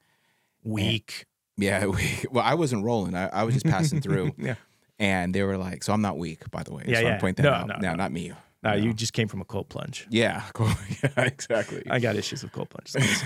Weak. 0.64 1.26
Yeah, 1.56 1.86
we, 1.88 2.10
well, 2.32 2.44
I 2.44 2.56
wasn't 2.56 2.84
rolling. 2.84 3.16
I, 3.16 3.28
I 3.30 3.44
was 3.44 3.54
just 3.54 3.66
passing 3.66 4.02
through, 4.02 4.34
yeah. 4.38 4.56
And 5.04 5.34
they 5.36 5.44
were 5.44 5.58
like, 5.58 5.84
"So 5.84 5.92
I'm 5.94 6.02
not 6.02 6.18
weak, 6.18 6.50
by 6.52 6.64
the 6.64 6.74
way." 6.74 6.84
Yeah, 6.88 6.96
so 6.96 7.02
yeah. 7.02 7.10
I'm 7.14 7.20
pointing 7.20 7.44
that 7.44 7.50
No, 7.50 7.56
out. 7.58 7.68
no, 7.68 7.76
No, 7.76 7.90
no. 7.92 7.96
not 7.96 8.12
me. 8.12 8.30
No, 8.64 8.70
No. 8.70 8.76
you 8.76 8.94
just 8.94 9.12
came 9.14 9.28
from 9.28 9.42
a 9.42 9.46
cold 9.46 9.68
plunge. 9.70 10.08
Yeah, 10.10 10.42
cool. 10.54 10.70
yeah, 11.04 11.24
exactly. 11.26 11.84
I 11.90 12.00
got 12.00 12.16
issues 12.16 12.44
with 12.44 12.54
cold 12.54 12.70
plunges. 12.70 13.24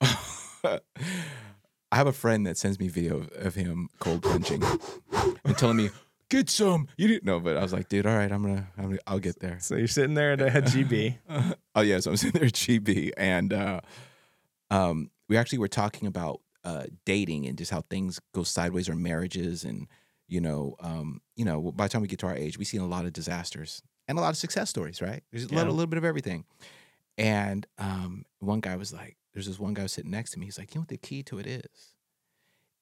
I 1.92 1.96
have 1.96 2.06
a 2.06 2.12
friend 2.12 2.46
that 2.46 2.56
sends 2.58 2.78
me 2.78 2.88
video 2.88 3.26
of, 3.36 3.54
him 3.54 3.88
cold 4.00 4.22
plunging 4.22 4.62
and 5.44 5.56
telling 5.56 5.76
me, 5.76 5.90
"Get 6.28 6.50
some." 6.50 6.88
You 6.96 7.06
didn't 7.08 7.24
know, 7.24 7.40
but 7.40 7.56
I 7.56 7.62
was 7.62 7.72
like, 7.72 7.88
"Dude, 7.88 8.06
all 8.06 8.16
right, 8.16 8.30
I'm 8.30 8.42
gonna, 8.42 8.68
I'm 8.76 8.84
gonna 8.90 8.98
I'll 9.06 9.18
get 9.20 9.40
there." 9.40 9.58
so 9.60 9.76
you're 9.76 9.86
sitting 9.88 10.14
there 10.14 10.32
at 10.32 10.40
a 10.40 10.46
GB. 10.62 11.18
oh 11.74 11.80
yeah, 11.82 12.00
so 12.00 12.10
I'm 12.10 12.16
sitting 12.16 12.38
there 12.40 12.48
at 12.48 12.54
GB, 12.54 13.12
and 13.16 13.52
uh, 13.52 13.80
um, 14.70 15.10
we 15.28 15.36
actually 15.36 15.58
were 15.58 15.68
talking 15.68 16.06
about 16.08 16.40
uh, 16.64 16.84
dating 17.04 17.46
and 17.46 17.56
just 17.56 17.70
how 17.70 17.82
things 17.88 18.20
go 18.34 18.42
sideways 18.42 18.88
or 18.88 18.96
marriages, 18.96 19.64
and 19.64 19.86
you 20.28 20.40
know, 20.40 20.76
um, 20.80 21.20
you 21.36 21.44
know, 21.44 21.72
by 21.72 21.86
the 21.86 21.90
time 21.90 22.02
we 22.02 22.08
get 22.08 22.20
to 22.20 22.26
our 22.26 22.36
age, 22.36 22.58
we've 22.58 22.66
seen 22.66 22.80
a 22.80 22.86
lot 22.86 23.06
of 23.06 23.12
disasters 23.12 23.82
and 24.08 24.18
a 24.18 24.20
lot 24.20 24.30
of 24.30 24.36
success 24.36 24.70
stories, 24.70 25.02
right? 25.02 25.22
There's 25.32 25.44
a 25.44 25.48
Yeah. 25.48 25.54
little, 25.54 25.74
little 25.74 25.88
bit 25.88 25.98
of 25.98 26.04
everything. 26.04 26.44
And 27.18 27.66
um, 27.78 28.24
one 28.40 28.60
guy 28.60 28.76
was 28.76 28.92
like, 28.92 29.16
"There's 29.34 29.46
this 29.46 29.58
one 29.58 29.74
guy 29.74 29.86
sitting 29.86 30.10
next 30.10 30.32
to 30.32 30.38
me. 30.38 30.46
He's 30.46 30.58
like, 30.58 30.74
you 30.74 30.78
know 30.78 30.82
what 30.82 30.88
the 30.88 30.98
key 30.98 31.22
to 31.24 31.38
it 31.38 31.46
is? 31.46 31.94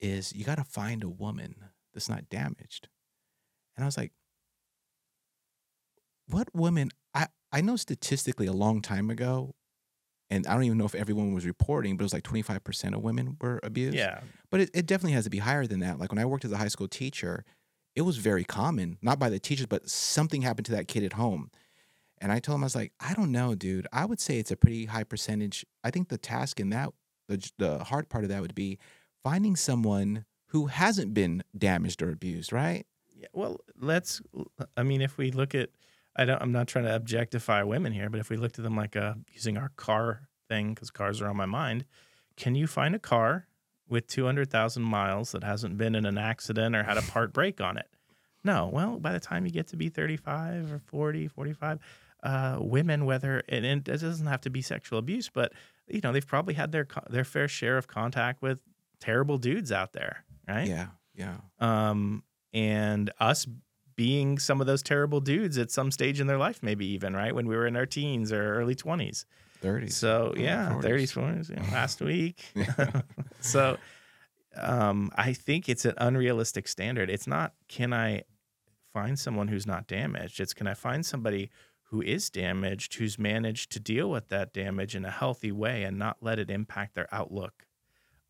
Is 0.00 0.32
you 0.34 0.44
got 0.44 0.56
to 0.56 0.64
find 0.64 1.02
a 1.04 1.08
woman 1.08 1.70
that's 1.92 2.08
not 2.08 2.28
damaged." 2.28 2.88
And 3.76 3.84
I 3.84 3.88
was 3.88 3.96
like, 3.96 4.12
"What 6.26 6.54
woman?" 6.54 6.90
I 7.14 7.28
I 7.50 7.60
know 7.62 7.76
statistically 7.76 8.46
a 8.46 8.52
long 8.52 8.82
time 8.82 9.08
ago, 9.10 9.54
and 10.30 10.46
I 10.46 10.54
don't 10.54 10.64
even 10.64 10.78
know 10.78 10.86
if 10.86 10.94
everyone 10.94 11.34
was 11.34 11.46
reporting, 11.46 11.96
but 11.96 12.02
it 12.02 12.06
was 12.06 12.12
like 12.12 12.24
25% 12.24 12.94
of 12.94 13.02
women 13.02 13.36
were 13.40 13.60
abused. 13.62 13.96
Yeah. 13.96 14.20
But 14.50 14.60
it, 14.60 14.70
it 14.74 14.86
definitely 14.86 15.12
has 15.12 15.24
to 15.24 15.30
be 15.30 15.38
higher 15.38 15.66
than 15.66 15.80
that. 15.80 15.98
Like 15.98 16.10
when 16.10 16.18
I 16.18 16.24
worked 16.24 16.44
as 16.44 16.52
a 16.52 16.56
high 16.56 16.68
school 16.68 16.88
teacher, 16.88 17.44
it 17.94 18.02
was 18.02 18.16
very 18.16 18.44
common, 18.44 18.98
not 19.02 19.18
by 19.18 19.28
the 19.28 19.38
teachers, 19.38 19.66
but 19.66 19.88
something 19.88 20.42
happened 20.42 20.66
to 20.66 20.72
that 20.72 20.88
kid 20.88 21.04
at 21.04 21.12
home. 21.14 21.50
And 22.20 22.32
I 22.32 22.38
told 22.38 22.56
him, 22.56 22.64
I 22.64 22.66
was 22.66 22.74
like, 22.74 22.92
I 23.00 23.12
don't 23.14 23.32
know, 23.32 23.54
dude. 23.54 23.86
I 23.92 24.04
would 24.04 24.20
say 24.20 24.38
it's 24.38 24.50
a 24.50 24.56
pretty 24.56 24.86
high 24.86 25.04
percentage. 25.04 25.64
I 25.82 25.90
think 25.90 26.08
the 26.08 26.18
task 26.18 26.58
in 26.58 26.70
that, 26.70 26.90
the, 27.28 27.50
the 27.58 27.84
hard 27.84 28.08
part 28.08 28.24
of 28.24 28.30
that 28.30 28.40
would 28.40 28.54
be 28.54 28.78
finding 29.22 29.56
someone 29.56 30.24
who 30.48 30.66
hasn't 30.66 31.12
been 31.14 31.42
damaged 31.56 32.02
or 32.02 32.10
abused, 32.10 32.52
right? 32.52 32.86
Yeah, 33.14 33.26
well, 33.32 33.60
let's. 33.78 34.22
I 34.76 34.82
mean, 34.82 35.00
if 35.00 35.18
we 35.18 35.30
look 35.32 35.54
at, 35.54 35.70
I 36.16 36.24
don't. 36.24 36.40
I'm 36.40 36.52
not 36.52 36.68
trying 36.68 36.84
to 36.84 36.94
objectify 36.94 37.62
women 37.62 37.92
here, 37.92 38.08
but 38.08 38.20
if 38.20 38.30
we 38.30 38.36
looked 38.36 38.58
at 38.58 38.62
them 38.62 38.76
like 38.76 38.96
a 38.96 39.18
using 39.32 39.56
our 39.56 39.70
car 39.76 40.28
thing, 40.48 40.74
because 40.74 40.90
cars 40.90 41.20
are 41.20 41.28
on 41.28 41.36
my 41.36 41.46
mind, 41.46 41.84
can 42.36 42.54
you 42.54 42.66
find 42.66 42.94
a 42.94 42.98
car 42.98 43.46
with 43.88 44.06
200,000 44.06 44.82
miles 44.82 45.32
that 45.32 45.44
hasn't 45.44 45.76
been 45.76 45.94
in 45.94 46.06
an 46.06 46.18
accident 46.18 46.74
or 46.74 46.82
had 46.82 46.96
a 46.96 47.02
part 47.10 47.32
break 47.32 47.60
on 47.60 47.76
it? 47.76 47.88
No. 48.44 48.68
Well, 48.72 48.98
by 48.98 49.12
the 49.12 49.20
time 49.20 49.44
you 49.46 49.52
get 49.52 49.68
to 49.68 49.76
be 49.76 49.88
35 49.88 50.72
or 50.72 50.78
40, 50.78 51.28
45, 51.28 51.78
uh, 52.22 52.58
women, 52.60 53.04
whether 53.04 53.42
and 53.48 53.64
it 53.64 53.84
doesn't 53.84 54.26
have 54.26 54.40
to 54.42 54.50
be 54.50 54.62
sexual 54.62 54.98
abuse, 54.98 55.28
but 55.28 55.52
you 55.88 56.00
know 56.02 56.12
they've 56.12 56.26
probably 56.26 56.54
had 56.54 56.72
their 56.72 56.86
their 57.10 57.24
fair 57.24 57.48
share 57.48 57.76
of 57.76 57.86
contact 57.86 58.40
with 58.40 58.58
terrible 59.00 59.36
dudes 59.36 59.70
out 59.70 59.92
there, 59.92 60.24
right? 60.48 60.66
Yeah, 60.66 60.86
yeah. 61.14 61.36
um, 61.60 62.22
and 62.54 63.10
us 63.20 63.46
being 63.96 64.38
some 64.38 64.60
of 64.60 64.66
those 64.66 64.82
terrible 64.82 65.20
dudes 65.20 65.58
at 65.58 65.70
some 65.70 65.90
stage 65.90 66.20
in 66.20 66.26
their 66.26 66.38
life, 66.38 66.62
maybe 66.62 66.86
even 66.86 67.14
right 67.14 67.34
when 67.34 67.46
we 67.46 67.56
were 67.56 67.66
in 67.66 67.76
our 67.76 67.86
teens 67.86 68.32
or 68.32 68.54
early 68.54 68.74
twenties. 68.74 69.26
30s. 69.62 69.92
So 69.92 70.34
yeah, 70.36 70.80
thirties, 70.80 71.12
forties. 71.12 71.48
You 71.48 71.56
know, 71.56 71.62
last 71.72 72.00
week. 72.00 72.44
so 73.40 73.78
um, 74.56 75.10
I 75.16 75.32
think 75.32 75.68
it's 75.68 75.84
an 75.84 75.94
unrealistic 75.98 76.68
standard. 76.68 77.10
It's 77.10 77.26
not 77.26 77.54
can 77.68 77.92
I 77.92 78.24
find 78.92 79.18
someone 79.18 79.48
who's 79.48 79.66
not 79.66 79.86
damaged. 79.86 80.40
It's 80.40 80.54
can 80.54 80.66
I 80.66 80.74
find 80.74 81.04
somebody 81.04 81.50
who 81.84 82.02
is 82.02 82.30
damaged, 82.30 82.94
who's 82.94 83.18
managed 83.18 83.70
to 83.72 83.80
deal 83.80 84.10
with 84.10 84.28
that 84.28 84.52
damage 84.52 84.94
in 84.96 85.04
a 85.04 85.10
healthy 85.10 85.52
way 85.52 85.82
and 85.84 85.98
not 85.98 86.16
let 86.20 86.38
it 86.38 86.50
impact 86.50 86.94
their 86.94 87.08
outlook 87.12 87.66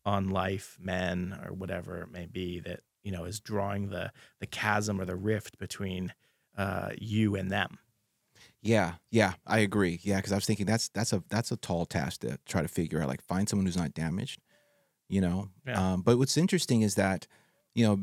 on 0.05 0.29
life, 0.29 0.77
men, 0.79 1.39
or 1.43 1.53
whatever 1.53 2.01
it 2.01 2.11
may 2.11 2.27
be 2.27 2.59
that 2.59 2.81
you 3.05 3.11
know 3.13 3.23
is 3.23 3.39
drawing 3.39 3.87
the 3.89 4.11
the 4.41 4.45
chasm 4.47 4.99
or 4.99 5.05
the 5.05 5.15
rift 5.15 5.57
between 5.57 6.13
uh, 6.57 6.89
you 6.97 7.35
and 7.37 7.49
them. 7.49 7.79
Yeah, 8.61 8.95
yeah, 9.11 9.33
I 9.45 9.59
agree. 9.59 9.99
Yeah, 10.03 10.17
because 10.17 10.31
I 10.31 10.35
was 10.35 10.45
thinking 10.45 10.65
that's 10.65 10.89
that's 10.89 11.13
a 11.13 11.23
that's 11.29 11.51
a 11.51 11.57
tall 11.57 11.85
task 11.85 12.21
to 12.21 12.37
try 12.45 12.61
to 12.61 12.67
figure 12.67 13.01
out. 13.01 13.07
Like 13.07 13.21
find 13.21 13.47
someone 13.47 13.65
who's 13.67 13.77
not 13.77 13.93
damaged, 13.93 14.41
you 15.07 15.21
know. 15.21 15.49
Yeah. 15.65 15.93
Um, 15.93 16.01
but 16.01 16.17
what's 16.17 16.35
interesting 16.35 16.81
is 16.81 16.95
that, 16.95 17.27
you 17.75 17.85
know, 17.85 17.99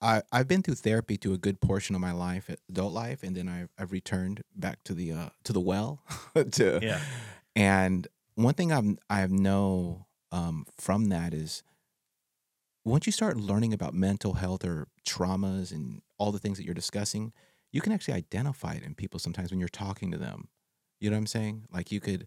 I 0.00 0.22
I've 0.30 0.46
been 0.46 0.62
through 0.62 0.76
therapy 0.76 1.16
to 1.18 1.32
a 1.34 1.38
good 1.38 1.60
portion 1.60 1.94
of 1.96 2.00
my 2.00 2.12
life, 2.12 2.48
adult 2.68 2.92
life, 2.92 3.22
and 3.24 3.36
then 3.36 3.48
I've 3.48 3.70
I've 3.76 3.90
returned 3.92 4.42
back 4.54 4.84
to 4.84 4.94
the 4.94 5.12
uh 5.12 5.28
to 5.44 5.52
the 5.52 5.60
well, 5.60 6.00
to 6.52 6.78
Yeah. 6.80 7.00
and 7.56 8.06
one 8.36 8.54
thing 8.54 8.70
I've 8.72 8.98
I 9.10 9.26
know 9.26 10.06
um, 10.30 10.64
from 10.78 11.06
that 11.10 11.34
is 11.34 11.62
once 12.84 13.06
you 13.06 13.12
start 13.12 13.36
learning 13.36 13.72
about 13.72 13.94
mental 13.94 14.34
health 14.34 14.64
or 14.64 14.88
traumas 15.06 15.70
and 15.70 16.02
all 16.18 16.32
the 16.32 16.38
things 16.38 16.58
that 16.58 16.64
you're 16.64 16.74
discussing, 16.74 17.32
you 17.72 17.80
can 17.80 17.92
actually 17.92 18.14
identify 18.14 18.74
it 18.74 18.82
in 18.82 18.94
people 18.94 19.20
sometimes 19.20 19.50
when 19.50 19.60
you're 19.60 19.68
talking 19.68 20.10
to 20.10 20.18
them. 20.18 20.48
You 21.00 21.10
know 21.10 21.16
what 21.16 21.20
I'm 21.20 21.26
saying? 21.26 21.64
Like 21.72 21.92
you 21.92 22.00
could. 22.00 22.26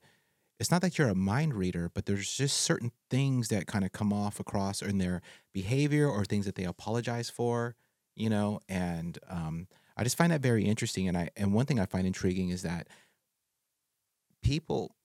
It's 0.58 0.72
not 0.72 0.82
that 0.84 0.98
you're 0.98 1.10
a 1.10 1.16
mind 1.16 1.54
reader, 1.54 1.92
but 1.94 2.06
there's 2.06 2.32
just 2.32 2.62
certain 2.62 2.94
things 3.10 3.50
that 3.50 3.68
kind 3.68 3.84
of 3.84 3.92
come 3.92 4.14
off 4.14 4.40
across 4.40 4.82
in 4.82 5.00
their 5.00 5.22
behavior 5.54 6.08
or 6.10 6.24
things 6.24 6.46
that 6.46 6.56
they 6.56 6.64
apologize 6.64 7.30
for. 7.30 7.76
You 8.16 8.30
know, 8.30 8.62
and 8.70 9.20
um, 9.30 9.68
I 9.98 10.04
just 10.04 10.18
find 10.18 10.32
that 10.32 10.40
very 10.40 10.64
interesting. 10.64 11.10
And 11.10 11.18
I 11.18 11.30
and 11.36 11.54
one 11.54 11.66
thing 11.66 11.80
I 11.80 11.86
find 11.86 12.08
intriguing 12.08 12.50
is 12.50 12.62
that 12.62 12.88
people 14.42 14.96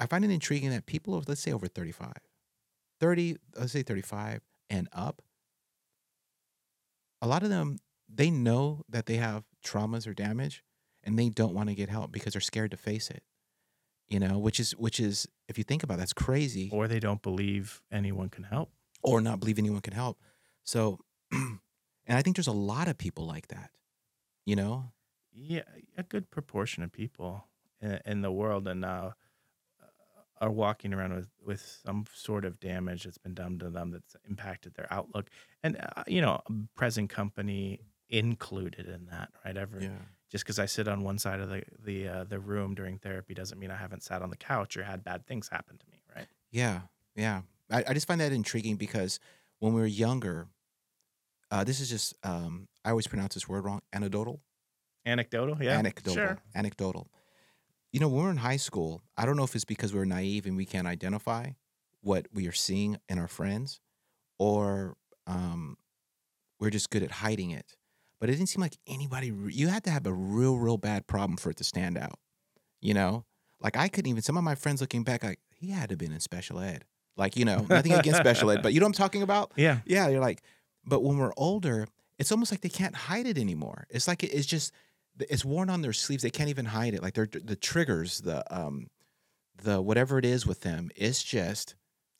I 0.00 0.06
find 0.06 0.24
it 0.24 0.30
intriguing 0.30 0.70
that 0.70 0.86
people 0.86 1.22
let's 1.28 1.42
say 1.42 1.52
over 1.52 1.68
35, 1.68 2.12
30, 3.00 3.36
let's 3.56 3.72
say 3.72 3.82
35 3.82 4.40
and 4.68 4.88
up, 4.92 5.22
a 7.22 7.26
lot 7.26 7.42
of 7.42 7.48
them 7.48 7.78
they 8.12 8.30
know 8.30 8.82
that 8.88 9.06
they 9.06 9.16
have 9.16 9.44
traumas 9.64 10.06
or 10.06 10.14
damage 10.14 10.64
and 11.04 11.18
they 11.18 11.28
don't 11.28 11.54
want 11.54 11.68
to 11.68 11.74
get 11.74 11.88
help 11.88 12.10
because 12.10 12.32
they're 12.32 12.40
scared 12.40 12.70
to 12.72 12.76
face 12.76 13.08
it. 13.10 13.22
You 14.08 14.18
know, 14.18 14.38
which 14.38 14.58
is 14.58 14.72
which 14.76 14.98
is 14.98 15.28
if 15.48 15.56
you 15.56 15.62
think 15.64 15.82
about 15.84 15.94
it, 15.94 15.98
that's 15.98 16.12
crazy 16.12 16.68
Or 16.72 16.88
they 16.88 16.98
don't 16.98 17.22
believe 17.22 17.80
anyone 17.92 18.28
can 18.28 18.44
help. 18.44 18.70
or 19.02 19.20
not 19.20 19.38
believe 19.40 19.58
anyone 19.58 19.80
can 19.80 19.94
help. 19.94 20.18
So 20.64 20.98
and 21.32 21.58
I 22.08 22.22
think 22.22 22.36
there's 22.36 22.48
a 22.48 22.52
lot 22.52 22.88
of 22.88 22.98
people 22.98 23.26
like 23.26 23.48
that. 23.48 23.70
You 24.44 24.56
know? 24.56 24.92
Yeah, 25.32 25.62
a 25.96 26.02
good 26.02 26.30
proportion 26.30 26.82
of 26.82 26.90
people 26.90 27.44
in, 27.80 28.00
in 28.04 28.20
the 28.22 28.32
world 28.32 28.66
and 28.66 28.80
now 28.80 29.14
are 30.40 30.50
walking 30.50 30.94
around 30.94 31.14
with, 31.14 31.28
with 31.44 31.80
some 31.84 32.04
sort 32.14 32.44
of 32.44 32.58
damage 32.60 33.04
that's 33.04 33.18
been 33.18 33.34
done 33.34 33.58
to 33.58 33.68
them 33.68 33.90
that's 33.90 34.16
impacted 34.28 34.74
their 34.74 34.86
outlook, 34.90 35.28
and 35.62 35.76
uh, 35.76 36.02
you 36.06 36.20
know, 36.20 36.40
present 36.74 37.10
company 37.10 37.80
included 38.08 38.86
in 38.88 39.06
that, 39.06 39.30
right? 39.44 39.56
Every 39.56 39.90
just 40.30 40.44
because 40.44 40.58
I 40.58 40.66
sit 40.66 40.88
on 40.88 41.02
one 41.02 41.18
side 41.18 41.40
of 41.40 41.48
the 41.48 41.62
the 41.84 42.08
uh, 42.08 42.24
the 42.24 42.38
room 42.38 42.74
during 42.74 42.98
therapy 42.98 43.34
doesn't 43.34 43.58
mean 43.58 43.70
I 43.70 43.76
haven't 43.76 44.02
sat 44.02 44.22
on 44.22 44.30
the 44.30 44.36
couch 44.36 44.76
or 44.76 44.84
had 44.84 45.04
bad 45.04 45.26
things 45.26 45.48
happen 45.48 45.76
to 45.78 45.84
me, 45.90 46.02
right? 46.14 46.26
Yeah, 46.50 46.80
yeah. 47.14 47.42
I, 47.70 47.84
I 47.88 47.94
just 47.94 48.06
find 48.06 48.20
that 48.20 48.32
intriguing 48.32 48.76
because 48.76 49.20
when 49.58 49.74
we 49.74 49.80
were 49.80 49.86
younger, 49.86 50.48
uh, 51.50 51.64
this 51.64 51.80
is 51.80 51.90
just 51.90 52.14
um, 52.24 52.68
I 52.84 52.90
always 52.90 53.06
pronounce 53.06 53.34
this 53.34 53.48
word 53.48 53.64
wrong. 53.64 53.80
Anecdotal. 53.92 54.40
Anecdotal, 55.06 55.56
yeah, 55.60 55.78
anecdotal. 55.78 56.14
sure. 56.14 56.38
Anecdotal. 56.54 57.10
You 57.92 58.00
know, 58.00 58.08
when 58.08 58.24
we're 58.24 58.30
in 58.30 58.36
high 58.38 58.56
school, 58.56 59.02
I 59.16 59.26
don't 59.26 59.36
know 59.36 59.42
if 59.44 59.54
it's 59.54 59.64
because 59.64 59.92
we 59.92 59.98
we're 59.98 60.04
naive 60.04 60.46
and 60.46 60.56
we 60.56 60.64
can't 60.64 60.86
identify 60.86 61.50
what 62.02 62.26
we 62.32 62.46
are 62.46 62.52
seeing 62.52 62.98
in 63.08 63.18
our 63.18 63.26
friends, 63.28 63.80
or 64.38 64.96
um, 65.26 65.76
we're 66.58 66.70
just 66.70 66.90
good 66.90 67.02
at 67.02 67.10
hiding 67.10 67.50
it. 67.50 67.76
But 68.20 68.28
it 68.28 68.32
didn't 68.32 68.48
seem 68.48 68.60
like 68.60 68.76
anybody. 68.86 69.30
re- 69.32 69.52
You 69.52 69.68
had 69.68 69.84
to 69.84 69.90
have 69.90 70.06
a 70.06 70.12
real, 70.12 70.56
real 70.56 70.76
bad 70.76 71.06
problem 71.06 71.36
for 71.36 71.50
it 71.50 71.56
to 71.56 71.64
stand 71.64 71.98
out. 71.98 72.18
You 72.80 72.94
know, 72.94 73.24
like 73.60 73.76
I 73.76 73.88
couldn't 73.88 74.08
even. 74.10 74.22
Some 74.22 74.36
of 74.36 74.44
my 74.44 74.54
friends 74.54 74.80
looking 74.80 75.02
back, 75.04 75.24
like 75.24 75.40
he 75.50 75.70
had 75.70 75.88
to 75.88 75.92
have 75.94 75.98
been 75.98 76.12
in 76.12 76.20
special 76.20 76.60
ed. 76.60 76.84
Like 77.16 77.36
you 77.36 77.44
know, 77.44 77.66
nothing 77.68 77.92
against 77.92 78.20
special 78.20 78.50
ed, 78.50 78.62
but 78.62 78.72
you 78.72 78.80
know 78.80 78.84
what 78.86 78.90
I'm 78.90 79.04
talking 79.04 79.22
about. 79.22 79.52
Yeah, 79.56 79.78
Yeah, 79.84 80.08
you're 80.08 80.20
like, 80.20 80.42
but 80.86 81.02
when 81.02 81.18
we're 81.18 81.32
older, 81.36 81.86
it's 82.18 82.30
almost 82.30 82.52
like 82.52 82.60
they 82.60 82.68
can't 82.68 82.94
hide 82.94 83.26
it 83.26 83.36
anymore. 83.36 83.86
It's 83.90 84.06
like 84.08 84.22
it- 84.22 84.28
it's 84.32 84.46
just 84.46 84.72
it's 85.18 85.44
worn 85.44 85.70
on 85.70 85.82
their 85.82 85.92
sleeves. 85.92 86.22
They 86.22 86.30
can't 86.30 86.50
even 86.50 86.66
hide 86.66 86.94
it. 86.94 87.02
Like 87.02 87.14
they're 87.14 87.28
the 87.30 87.56
triggers, 87.56 88.20
the 88.20 88.44
um, 88.54 88.88
the 89.62 89.80
whatever 89.80 90.18
it 90.18 90.24
is 90.24 90.46
with 90.46 90.60
them. 90.62 90.90
It's 90.96 91.22
just 91.22 91.74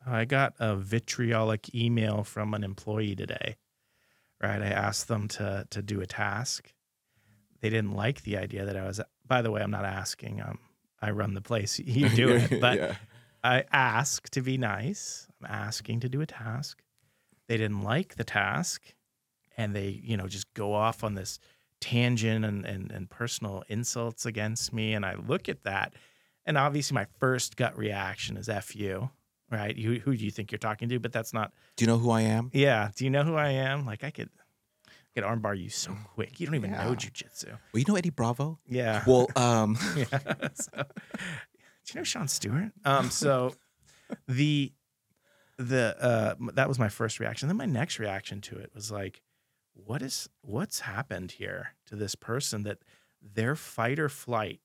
I 0.06 0.24
got 0.24 0.54
a 0.58 0.76
vitriolic 0.76 1.74
email 1.74 2.24
from 2.24 2.54
an 2.54 2.64
employee 2.64 3.16
today. 3.16 3.56
Right, 4.42 4.62
I 4.62 4.68
asked 4.68 5.08
them 5.08 5.28
to 5.28 5.66
to 5.70 5.82
do 5.82 6.00
a 6.00 6.06
task. 6.06 6.72
They 7.60 7.68
didn't 7.68 7.92
like 7.92 8.22
the 8.22 8.38
idea 8.38 8.64
that 8.64 8.76
I 8.76 8.84
was. 8.84 9.00
By 9.26 9.42
the 9.42 9.50
way, 9.50 9.60
I'm 9.60 9.70
not 9.70 9.84
asking. 9.84 10.40
Um, 10.40 10.58
I 11.02 11.10
run 11.10 11.34
the 11.34 11.42
place. 11.42 11.78
You 11.84 12.08
do 12.08 12.28
it, 12.36 12.60
but 12.60 12.78
yeah. 12.78 12.94
I 13.44 13.64
ask 13.72 14.28
to 14.30 14.42
be 14.42 14.58
nice. 14.58 15.26
I'm 15.40 15.50
asking 15.50 16.00
to 16.00 16.08
do 16.08 16.20
a 16.20 16.26
task. 16.26 16.82
They 17.48 17.56
didn't 17.56 17.82
like 17.82 18.14
the 18.14 18.24
task, 18.24 18.94
and 19.56 19.74
they, 19.74 19.88
you 19.88 20.16
know, 20.16 20.28
just 20.28 20.52
go 20.54 20.72
off 20.72 21.02
on 21.02 21.14
this 21.14 21.38
tangent 21.80 22.44
and 22.44 22.64
and, 22.66 22.90
and 22.90 23.08
personal 23.10 23.62
insults 23.68 24.26
against 24.26 24.72
me. 24.72 24.92
And 24.94 25.04
I 25.04 25.14
look 25.14 25.48
at 25.48 25.62
that, 25.64 25.94
and 26.46 26.56
obviously 26.58 26.94
my 26.94 27.06
first 27.18 27.56
gut 27.56 27.76
reaction 27.76 28.36
is 28.36 28.48
"f 28.48 28.74
you," 28.76 29.10
right? 29.50 29.78
Who 29.78 29.94
who 29.98 30.16
do 30.16 30.24
you 30.24 30.30
think 30.30 30.52
you're 30.52 30.58
talking 30.58 30.88
to? 30.88 30.98
But 31.00 31.12
that's 31.12 31.32
not. 31.32 31.52
Do 31.76 31.84
you 31.84 31.86
know 31.86 31.98
who 31.98 32.10
I 32.10 32.22
am? 32.22 32.50
Yeah. 32.52 32.90
Do 32.94 33.04
you 33.04 33.10
know 33.10 33.22
who 33.24 33.34
I 33.36 33.50
am? 33.50 33.86
Like 33.86 34.04
I 34.04 34.10
could, 34.10 34.28
I 34.86 34.90
could 35.14 35.24
armbar 35.24 35.58
you 35.58 35.70
so 35.70 35.96
quick. 36.14 36.38
You 36.40 36.46
don't 36.46 36.54
even 36.56 36.72
know 36.72 36.90
Yeah. 36.90 36.94
jujitsu. 36.96 37.46
Well, 37.72 37.78
you 37.80 37.84
know 37.88 37.96
Eddie 37.96 38.10
Bravo. 38.10 38.58
Yeah. 38.68 39.02
Well, 39.06 39.28
um, 39.36 39.78
yeah. 39.96 40.04
So, 40.54 40.70
do 40.74 40.82
you 41.94 41.94
know 42.00 42.04
Sean 42.04 42.28
Stewart? 42.28 42.72
Um, 42.84 43.10
so 43.10 43.54
the 44.28 44.72
the 45.56 45.94
uh 46.00 46.34
that 46.54 46.68
was 46.68 46.78
my 46.78 46.88
first 46.88 47.20
reaction. 47.20 47.48
Then 47.48 47.56
my 47.56 47.66
next 47.66 47.98
reaction 47.98 48.40
to 48.42 48.56
it 48.58 48.70
was 48.74 48.90
like, 48.90 49.20
what 49.74 50.02
is 50.02 50.28
what's 50.42 50.80
happened 50.80 51.32
here 51.32 51.74
to 51.86 51.96
this 51.96 52.14
person 52.14 52.62
that 52.64 52.78
their 53.22 53.56
fight 53.56 53.98
or 53.98 54.08
flight, 54.08 54.60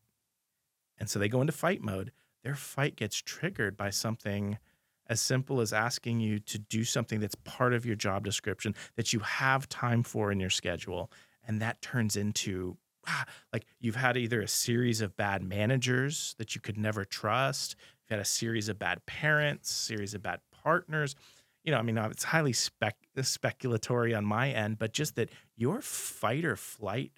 and 0.98 1.10
so 1.10 1.20
they 1.20 1.30
go 1.30 1.42
into 1.42 1.54
fight 1.54 1.82
mode. 1.82 2.12
Their 2.44 2.56
fight 2.56 2.96
gets 2.96 3.18
triggered 3.18 3.76
by 3.76 3.90
something 3.90 4.60
as 5.08 5.20
simple 5.20 5.62
as 5.62 5.74
asking 5.74 6.20
you 6.20 6.40
to 6.40 6.58
do 6.58 6.84
something 6.84 7.20
that's 7.20 7.36
part 7.36 7.74
of 7.74 7.86
your 7.86 7.96
job 7.96 8.24
description 8.24 8.76
that 8.96 9.14
you 9.14 9.20
have 9.20 9.70
time 9.70 10.04
for 10.04 10.32
in 10.32 10.40
your 10.40 10.50
schedule, 10.50 11.12
and 11.48 11.62
that 11.62 11.82
turns 11.82 12.16
into 12.16 12.78
ah, 13.08 13.26
like 13.54 13.66
you've 13.80 13.96
had 13.96 14.18
either 14.18 14.42
a 14.42 14.48
series 14.48 15.02
of 15.02 15.16
bad 15.16 15.44
managers 15.44 16.36
that 16.38 16.56
you 16.56 16.62
could 16.62 16.78
never 16.78 17.06
trust, 17.06 17.76
you've 18.02 18.10
had 18.10 18.20
a 18.20 18.26
series 18.26 18.70
of 18.70 18.80
bad 18.80 19.06
parents, 19.06 19.72
series 19.72 20.14
of 20.14 20.22
bad 20.24 20.40
partners. 20.52 21.16
You 21.66 21.72
know, 21.72 21.80
I 21.80 21.82
mean, 21.82 21.98
it's 21.98 22.24
highly 22.26 22.54
spec 22.54 22.96
speculatory 23.18 24.16
on 24.16 24.24
my 24.24 24.52
end, 24.52 24.78
but 24.78 24.94
just 24.94 25.16
that 25.16 25.30
your 25.58 25.82
fight 25.82 26.46
or 26.46 26.56
flight 26.56 27.12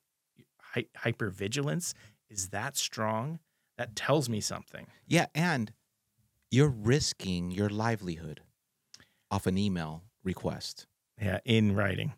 hy- 0.74 0.88
hypervigilance 0.98 1.94
is 2.30 2.50
that 2.50 2.78
strong, 2.78 3.40
that 3.78 3.96
tells 3.96 4.30
me 4.30 4.40
something. 4.42 4.88
yeah, 5.06 5.26
and 5.36 5.74
you're 6.50 6.70
risking 6.70 7.52
your 7.52 7.70
livelihood 7.70 8.40
off 9.30 9.48
an 9.48 9.58
email 9.58 10.04
request. 10.24 10.88
Yeah, 11.22 11.40
in 11.44 11.76
writing. 11.76 12.14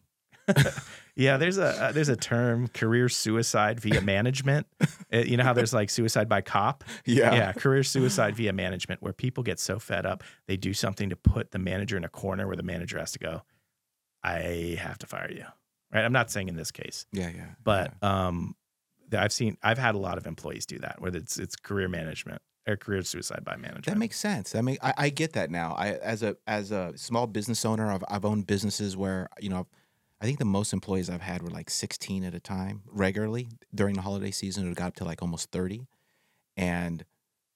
yeah, 1.15 1.37
there's 1.37 1.57
a 1.57 1.65
uh, 1.65 1.91
there's 1.91 2.09
a 2.09 2.15
term 2.15 2.67
career 2.69 3.09
suicide 3.09 3.79
via 3.79 4.01
management. 4.01 4.67
Uh, 5.11 5.17
you 5.17 5.37
know 5.37 5.43
how 5.43 5.53
there's 5.53 5.73
like 5.73 5.89
suicide 5.89 6.29
by 6.29 6.39
cop? 6.39 6.83
yeah, 7.03 7.51
career 7.53 7.81
suicide 7.81 8.35
via 8.35 8.53
management, 8.53 9.01
where 9.01 9.11
people 9.11 9.43
get 9.43 9.59
so 9.59 9.79
fed 9.79 10.05
up 10.05 10.23
they 10.45 10.55
do 10.55 10.71
something 10.71 11.09
to 11.09 11.15
put 11.15 11.49
the 11.49 11.57
manager 11.57 11.97
in 11.97 12.03
a 12.03 12.09
corner 12.09 12.45
where 12.45 12.55
the 12.55 12.61
manager 12.61 12.99
has 12.99 13.11
to 13.13 13.17
go, 13.17 13.41
"I 14.23 14.77
have 14.79 14.99
to 14.99 15.07
fire 15.07 15.31
you." 15.31 15.45
Right? 15.91 16.05
I'm 16.05 16.13
not 16.13 16.29
saying 16.29 16.47
in 16.47 16.55
this 16.55 16.69
case, 16.69 17.07
yeah, 17.11 17.31
yeah. 17.35 17.47
but 17.63 17.95
um, 18.03 18.55
I've 19.17 19.33
seen 19.33 19.57
I've 19.63 19.79
had 19.79 19.95
a 19.95 19.97
lot 19.97 20.19
of 20.19 20.27
employees 20.27 20.67
do 20.67 20.77
that, 20.79 21.01
where 21.01 21.15
it's 21.15 21.39
it's 21.39 21.55
career 21.55 21.87
management 21.87 22.41
or 22.67 22.77
career 22.77 23.01
suicide 23.01 23.43
by 23.43 23.55
management. 23.55 23.85
That 23.85 23.97
makes 23.97 24.19
sense. 24.19 24.55
I 24.55 24.61
mean, 24.61 24.77
I, 24.81 24.93
I 24.97 25.09
get 25.09 25.33
that 25.33 25.49
now. 25.49 25.73
I 25.73 25.93
as 25.93 26.23
a 26.23 26.37
as 26.47 26.71
a 26.71 26.93
small 26.95 27.27
business 27.27 27.65
owner, 27.65 27.91
I've 27.91 28.03
I've 28.07 28.25
owned 28.25 28.47
businesses 28.47 28.95
where 28.95 29.29
you 29.39 29.49
know, 29.49 29.67
I 30.21 30.25
think 30.25 30.37
the 30.39 30.45
most 30.45 30.73
employees 30.73 31.09
I've 31.09 31.21
had 31.21 31.41
were 31.41 31.49
like 31.49 31.69
sixteen 31.69 32.23
at 32.23 32.33
a 32.35 32.39
time 32.39 32.83
regularly 32.87 33.49
during 33.73 33.95
the 33.95 34.01
holiday 34.01 34.31
season. 34.31 34.69
It 34.69 34.75
got 34.75 34.87
up 34.87 34.95
to 34.95 35.05
like 35.05 35.21
almost 35.21 35.51
thirty, 35.51 35.87
and 36.57 37.05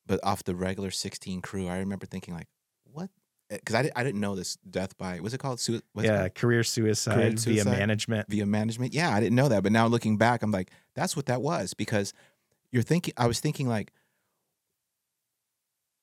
but 0.05 0.19
off 0.23 0.43
the 0.43 0.55
regular 0.55 0.91
sixteen 0.91 1.41
crew, 1.41 1.67
I 1.67 1.79
remember 1.79 2.05
thinking 2.05 2.33
like, 2.33 2.47
what? 2.85 3.09
Eh, 3.49 3.57
because 3.57 3.75
I, 3.75 3.91
I 3.95 4.03
didn't 4.03 4.21
know 4.21 4.35
this 4.35 4.55
death 4.69 4.97
by 4.97 5.19
was 5.19 5.33
it 5.33 5.39
called? 5.39 5.59
Sui- 5.59 5.81
what's 5.91 6.07
it 6.07 6.11
yeah, 6.11 6.19
called? 6.19 6.35
career 6.35 6.63
suicide, 6.63 7.15
Career 7.15 7.29
via 7.31 7.37
suicide? 7.37 7.77
management. 7.77 8.29
via 8.29 8.45
management. 8.45 8.93
Yeah, 8.93 9.13
I 9.13 9.19
didn't 9.19 9.35
know 9.35 9.49
that, 9.49 9.63
but 9.63 9.71
now 9.73 9.87
looking 9.87 10.17
back, 10.17 10.41
I'm 10.41 10.51
like, 10.51 10.71
that's 10.95 11.17
what 11.17 11.25
that 11.25 11.41
was 11.41 11.73
because 11.73 12.13
you're 12.71 12.81
thinking. 12.83 13.13
I 13.17 13.27
was 13.27 13.41
thinking 13.41 13.67
like, 13.67 13.91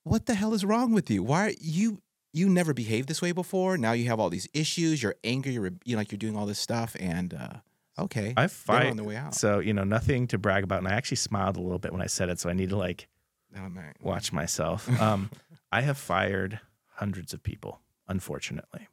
what 0.05 0.27
the 0.27 0.35
hell 0.35 0.53
is 0.53 0.65
wrong 0.65 0.93
with 0.93 1.11
you? 1.11 1.23
Why 1.23 1.47
are 1.47 1.53
you? 1.59 2.03
You 2.33 2.49
never 2.49 2.73
behaved 2.73 3.09
this 3.09 3.21
way 3.21 3.33
before. 3.33 3.77
Now 3.77 3.93
you 3.93 4.07
have 4.07 4.21
all 4.21 4.31
these 4.31 4.49
issues. 4.55 5.03
You're 5.03 5.17
angry. 5.25 5.53
You're 5.53 5.67
you 5.85 5.95
know 5.95 5.99
like 5.99 6.13
you're 6.13 6.19
doing 6.19 6.37
all 6.37 6.47
this 6.47 6.59
stuff, 6.59 6.95
and 7.01 7.35
uh, 7.35 8.03
okay, 8.03 8.35
I 8.37 8.47
fight 8.47 8.87
on 8.87 8.97
the 8.97 9.05
way 9.05 9.17
out. 9.17 9.35
So, 9.35 9.59
you 9.59 9.73
know, 9.75 9.85
nothing 9.85 10.27
to 10.29 10.39
brag 10.39 10.63
about. 10.65 10.79
And 10.79 10.89
I 10.89 10.93
actually 10.93 11.17
smiled 11.17 11.57
a 11.57 11.61
little 11.61 11.79
bit 11.81 11.93
when 11.93 12.03
I 12.03 12.07
said 12.07 12.29
it. 12.29 12.39
So 12.39 12.49
I 12.49 12.53
need 12.53 12.69
to 12.71 12.77
like 12.77 13.09
Oh, 13.57 13.69
man. 13.69 13.95
watch 14.01 14.33
myself. 14.33 14.89
Um, 15.01 15.31
I 15.73 15.81
have 15.83 15.99
fired 15.99 16.61
hundreds 16.95 17.33
of 17.35 17.43
people, 17.43 17.81
unfortunately. 18.09 18.89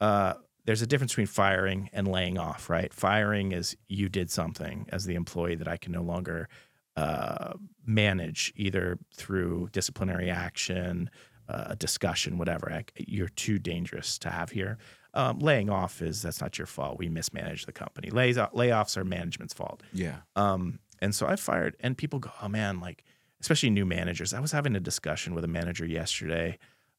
Uh, 0.00 0.34
there's 0.64 0.82
a 0.82 0.86
difference 0.86 1.12
between 1.12 1.26
firing 1.26 1.88
and 1.92 2.06
laying 2.08 2.38
off, 2.38 2.68
right? 2.70 2.92
Firing 2.92 3.52
is 3.52 3.76
you 3.88 4.08
did 4.08 4.30
something 4.30 4.86
as 4.90 5.04
the 5.06 5.14
employee 5.14 5.54
that 5.56 5.68
I 5.68 5.76
can 5.76 5.92
no 5.92 6.02
longer 6.02 6.48
uh, 6.96 7.54
manage, 7.86 8.52
either 8.56 8.98
through 9.14 9.68
disciplinary 9.72 10.30
action, 10.30 11.08
a 11.48 11.76
discussion, 11.76 12.38
whatever. 12.38 12.82
You're 12.96 13.28
too 13.28 13.58
dangerous 13.58 14.18
to 14.20 14.30
have 14.30 14.50
here. 14.50 14.78
Um, 15.14 15.38
laying 15.38 15.70
off 15.70 16.02
is 16.02 16.20
that's 16.22 16.40
not 16.40 16.58
your 16.58 16.66
fault. 16.66 16.98
We 16.98 17.08
mismanaged 17.08 17.66
the 17.66 17.72
company. 17.72 18.10
Lays 18.10 18.36
layoffs 18.36 18.96
are 18.96 19.04
management's 19.04 19.54
fault. 19.54 19.82
Yeah, 19.92 20.18
Um, 20.36 20.80
and 21.00 21.14
so 21.14 21.26
I 21.26 21.36
fired, 21.36 21.76
and 21.80 21.96
people 21.96 22.18
go, 22.18 22.30
"Oh 22.42 22.48
man!" 22.48 22.80
Like, 22.80 23.04
especially 23.40 23.70
new 23.70 23.86
managers. 23.86 24.34
I 24.34 24.40
was 24.40 24.52
having 24.52 24.76
a 24.76 24.80
discussion 24.80 25.34
with 25.34 25.44
a 25.44 25.48
manager 25.48 25.86
yesterday, 25.86 26.58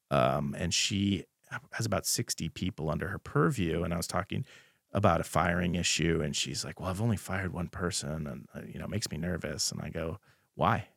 um, 0.09 0.55
and 0.57 0.73
she 0.73 1.25
has 1.73 1.85
about 1.85 2.05
sixty 2.05 2.49
people 2.49 2.89
under 2.89 3.09
her 3.09 3.19
purview, 3.19 3.83
and 3.83 3.93
I 3.93 3.97
was 3.97 4.07
talking 4.07 4.45
about 4.91 5.21
a 5.21 5.23
firing 5.23 5.75
issue, 5.75 6.21
and 6.23 6.35
she's 6.35 6.65
like, 6.65 6.79
"Well, 6.79 6.89
I've 6.89 7.01
only 7.01 7.17
fired 7.17 7.53
one 7.53 7.67
person, 7.67 8.25
and 8.25 8.47
uh, 8.55 8.61
you 8.67 8.79
know, 8.79 8.85
it 8.85 8.91
makes 8.91 9.09
me 9.11 9.17
nervous." 9.17 9.71
And 9.71 9.81
I 9.81 9.89
go, 9.89 10.19
"Why?" 10.55 10.87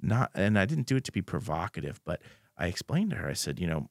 Not, 0.00 0.30
and 0.34 0.58
I 0.58 0.64
didn't 0.64 0.86
do 0.86 0.96
it 0.96 1.04
to 1.04 1.12
be 1.12 1.22
provocative, 1.22 2.00
but 2.04 2.22
I 2.58 2.66
explained 2.66 3.10
to 3.10 3.16
her. 3.16 3.28
I 3.28 3.34
said, 3.34 3.60
"You 3.60 3.66
know, 3.68 3.88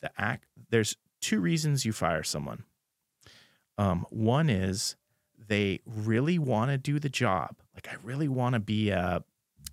the 0.00 0.10
act. 0.18 0.48
There's 0.70 0.96
two 1.20 1.40
reasons 1.40 1.84
you 1.84 1.92
fire 1.92 2.22
someone. 2.22 2.64
Um, 3.78 4.06
one 4.10 4.48
is." 4.50 4.96
they 5.48 5.80
really 5.86 6.38
want 6.38 6.70
to 6.70 6.78
do 6.78 6.98
the 6.98 7.08
job. 7.08 7.56
Like 7.74 7.88
I 7.88 7.96
really 8.02 8.28
want 8.28 8.54
to 8.54 8.60
be 8.60 8.90
a, 8.90 9.22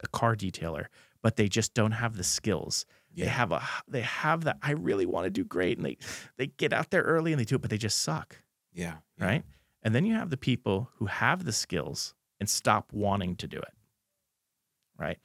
a 0.02 0.08
car 0.10 0.36
detailer, 0.36 0.86
but 1.22 1.36
they 1.36 1.48
just 1.48 1.74
don't 1.74 1.92
have 1.92 2.18
the 2.18 2.24
skills. 2.24 2.86
They 3.16 3.26
have 3.28 3.52
a 3.52 3.62
they 3.88 4.02
have 4.02 4.46
that 4.46 4.58
I 4.64 4.72
really 4.72 5.06
want 5.06 5.26
to 5.26 5.30
do 5.30 5.44
great 5.44 5.78
and 5.78 5.86
they 5.86 5.98
they 6.38 6.48
get 6.48 6.74
out 6.74 6.90
there 6.90 7.04
early 7.04 7.32
and 7.32 7.40
they 7.40 7.46
do 7.46 7.56
it, 7.56 7.62
but 7.62 7.70
they 7.70 7.78
just 7.78 8.02
suck, 8.02 8.42
yeah, 8.74 8.96
yeah. 9.20 9.26
right? 9.26 9.44
And 9.84 9.94
then 9.94 10.06
you 10.06 10.16
have 10.16 10.32
the 10.32 10.38
people 10.38 10.90
who 10.96 11.06
have 11.06 11.46
the 11.46 11.52
skills 11.52 12.16
and 12.40 12.50
stop 12.50 12.92
wanting 12.92 13.36
to 13.36 13.48
do 13.48 13.58
it. 13.58 13.74
Right? 14.98 15.20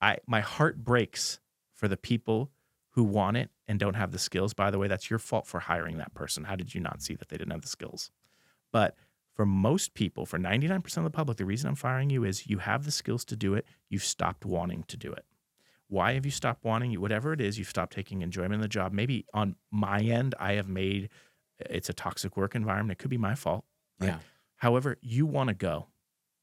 I 0.00 0.18
my 0.28 0.42
heart 0.42 0.84
breaks 0.84 1.40
for 1.74 1.88
the 1.88 1.96
people 1.96 2.52
who 2.94 3.04
want 3.04 3.36
it 3.36 3.50
and 3.68 3.78
don't 3.78 3.94
have 3.94 4.12
the 4.12 4.18
skills. 4.18 4.54
By 4.54 4.70
the 4.70 4.78
way, 4.78 4.88
that's 4.88 5.10
your 5.10 5.18
fault 5.18 5.46
for 5.46 5.60
hiring 5.60 5.98
that 5.98 6.14
person. 6.14 6.44
How 6.44 6.56
did 6.56 6.74
you 6.74 6.80
not 6.80 7.02
see 7.02 7.14
that 7.14 7.28
they 7.28 7.36
didn't 7.36 7.52
have 7.52 7.62
the 7.62 7.68
skills? 7.68 8.10
But 8.72 8.96
For 9.34 9.44
most 9.44 9.94
people, 9.94 10.26
for 10.26 10.38
99% 10.38 10.96
of 10.96 11.04
the 11.04 11.10
public, 11.10 11.38
the 11.38 11.44
reason 11.44 11.68
I'm 11.68 11.74
firing 11.74 12.08
you 12.08 12.24
is 12.24 12.46
you 12.46 12.58
have 12.58 12.84
the 12.84 12.92
skills 12.92 13.24
to 13.26 13.36
do 13.36 13.54
it. 13.54 13.66
You've 13.88 14.04
stopped 14.04 14.44
wanting 14.44 14.84
to 14.84 14.96
do 14.96 15.12
it. 15.12 15.24
Why 15.88 16.12
have 16.14 16.24
you 16.24 16.30
stopped 16.30 16.64
wanting 16.64 16.92
you? 16.92 17.00
Whatever 17.00 17.32
it 17.32 17.40
is, 17.40 17.58
you've 17.58 17.68
stopped 17.68 17.92
taking 17.92 18.22
enjoyment 18.22 18.54
in 18.54 18.60
the 18.60 18.68
job. 18.68 18.92
Maybe 18.92 19.26
on 19.34 19.56
my 19.72 20.00
end, 20.00 20.34
I 20.38 20.52
have 20.52 20.68
made 20.68 21.08
it's 21.58 21.88
a 21.88 21.92
toxic 21.92 22.36
work 22.36 22.54
environment. 22.54 22.98
It 22.98 23.02
could 23.02 23.10
be 23.10 23.18
my 23.18 23.34
fault. 23.34 23.64
Right? 24.00 24.08
Yeah. 24.08 24.18
However, 24.56 24.98
you 25.02 25.26
want 25.26 25.48
to 25.48 25.54
go. 25.54 25.88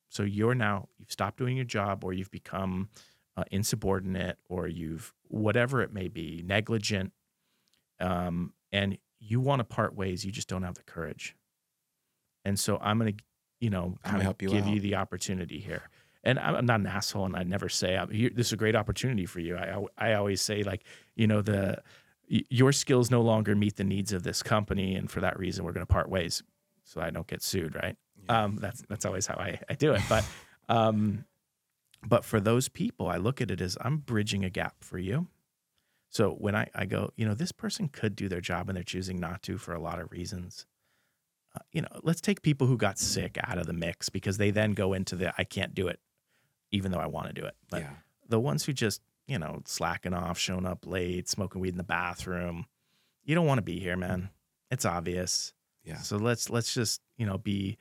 So 0.09 0.23
you're 0.23 0.55
now, 0.55 0.89
you've 0.97 1.11
stopped 1.11 1.37
doing 1.37 1.55
your 1.55 1.65
job 1.65 2.03
or 2.03 2.11
you've 2.11 2.31
become 2.31 2.89
uh, 3.37 3.43
insubordinate 3.51 4.37
or 4.49 4.67
you've, 4.67 5.13
whatever 5.27 5.81
it 5.81 5.93
may 5.93 6.07
be, 6.07 6.43
negligent. 6.45 7.13
Um, 7.99 8.53
and 8.71 8.97
you 9.19 9.39
want 9.39 9.59
to 9.59 9.63
part 9.63 9.95
ways. 9.95 10.25
You 10.25 10.31
just 10.31 10.47
don't 10.47 10.63
have 10.63 10.75
the 10.75 10.83
courage. 10.83 11.35
And 12.43 12.59
so 12.59 12.77
I'm 12.81 12.97
going 12.97 13.15
to, 13.15 13.23
you 13.59 13.69
know, 13.69 13.83
I'm 13.83 13.83
gonna 13.83 13.99
kind 14.03 14.17
of 14.17 14.23
help 14.23 14.41
you 14.41 14.49
give 14.49 14.65
out. 14.65 14.73
you 14.73 14.79
the 14.79 14.95
opportunity 14.95 15.59
here. 15.59 15.83
And 16.23 16.37
I'm 16.39 16.55
I'm 16.55 16.65
not 16.65 16.79
an 16.79 16.87
asshole, 16.87 17.25
and 17.25 17.35
I 17.35 17.41
never 17.41 17.67
say 17.67 17.99
this 18.11 18.47
is 18.47 18.53
a 18.53 18.57
great 18.57 18.75
opportunity 18.75 19.25
for 19.25 19.39
you. 19.39 19.57
I 19.57 19.83
I 19.97 20.13
always 20.13 20.39
say 20.39 20.61
like, 20.61 20.83
you 21.15 21.25
know, 21.25 21.41
the 21.41 21.81
your 22.27 22.71
skills 22.71 23.09
no 23.09 23.21
longer 23.21 23.55
meet 23.55 23.75
the 23.75 23.83
needs 23.83 24.13
of 24.13 24.21
this 24.21 24.43
company, 24.43 24.95
and 24.95 25.09
for 25.09 25.19
that 25.21 25.39
reason, 25.39 25.65
we're 25.65 25.73
going 25.73 25.85
to 25.85 25.91
part 25.91 26.09
ways, 26.09 26.43
so 26.83 27.01
I 27.01 27.09
don't 27.09 27.25
get 27.25 27.41
sued, 27.41 27.75
right? 27.75 27.95
Um, 28.29 28.57
that's 28.61 28.83
that's 28.87 29.05
always 29.05 29.25
how 29.25 29.35
I, 29.35 29.59
I 29.67 29.73
do 29.73 29.93
it. 29.93 30.01
But 30.07 30.23
um, 30.69 31.25
but 32.05 32.25
for 32.25 32.39
those 32.39 32.67
people, 32.69 33.07
I 33.07 33.17
look 33.17 33.41
at 33.41 33.51
it 33.51 33.61
as 33.61 33.77
I'm 33.81 33.97
bridging 33.97 34.43
a 34.43 34.49
gap 34.49 34.75
for 34.81 34.97
you. 34.97 35.27
So 36.09 36.31
when 36.31 36.55
I, 36.55 36.67
I 36.75 36.85
go, 36.85 37.11
you 37.15 37.25
know, 37.25 37.33
this 37.33 37.51
person 37.51 37.87
could 37.87 38.15
do 38.15 38.27
their 38.27 38.41
job 38.41 38.69
and 38.69 38.75
they're 38.75 38.83
choosing 38.83 39.19
not 39.19 39.41
to 39.43 39.57
for 39.57 39.73
a 39.73 39.79
lot 39.79 39.99
of 39.99 40.11
reasons. 40.11 40.65
Uh, 41.55 41.59
you 41.71 41.81
know, 41.81 41.87
let's 42.03 42.21
take 42.21 42.41
people 42.41 42.67
who 42.67 42.77
got 42.77 42.97
sick 42.97 43.37
out 43.43 43.57
of 43.57 43.65
the 43.65 43.73
mix 43.73 44.09
because 44.09 44.37
they 44.37 44.51
then 44.51 44.73
go 44.73 44.93
into 44.93 45.15
the 45.15 45.33
I 45.37 45.43
can't 45.43 45.73
do 45.73 45.87
it, 45.87 45.99
even 46.71 46.91
though 46.91 46.99
I 46.99 47.07
want 47.07 47.27
to 47.27 47.33
do 47.33 47.45
it. 47.45 47.55
But 47.69 47.81
yeah. 47.81 47.89
the 48.27 48.39
ones 48.39 48.65
who 48.65 48.73
just, 48.73 49.01
you 49.27 49.39
know, 49.39 49.61
slacking 49.65 50.13
off, 50.13 50.37
showing 50.37 50.65
up 50.65 50.85
late, 50.85 51.29
smoking 51.29 51.61
weed 51.61 51.73
in 51.73 51.77
the 51.77 51.83
bathroom, 51.83 52.65
you 53.23 53.35
don't 53.35 53.45
want 53.45 53.59
to 53.59 53.63
be 53.63 53.79
here, 53.79 53.95
man. 53.95 54.29
It's 54.69 54.85
obvious. 54.85 55.53
Yeah. 55.83 55.99
So 55.99 56.17
let's 56.17 56.49
let's 56.49 56.73
just, 56.73 57.01
you 57.17 57.25
know, 57.25 57.37
be 57.37 57.77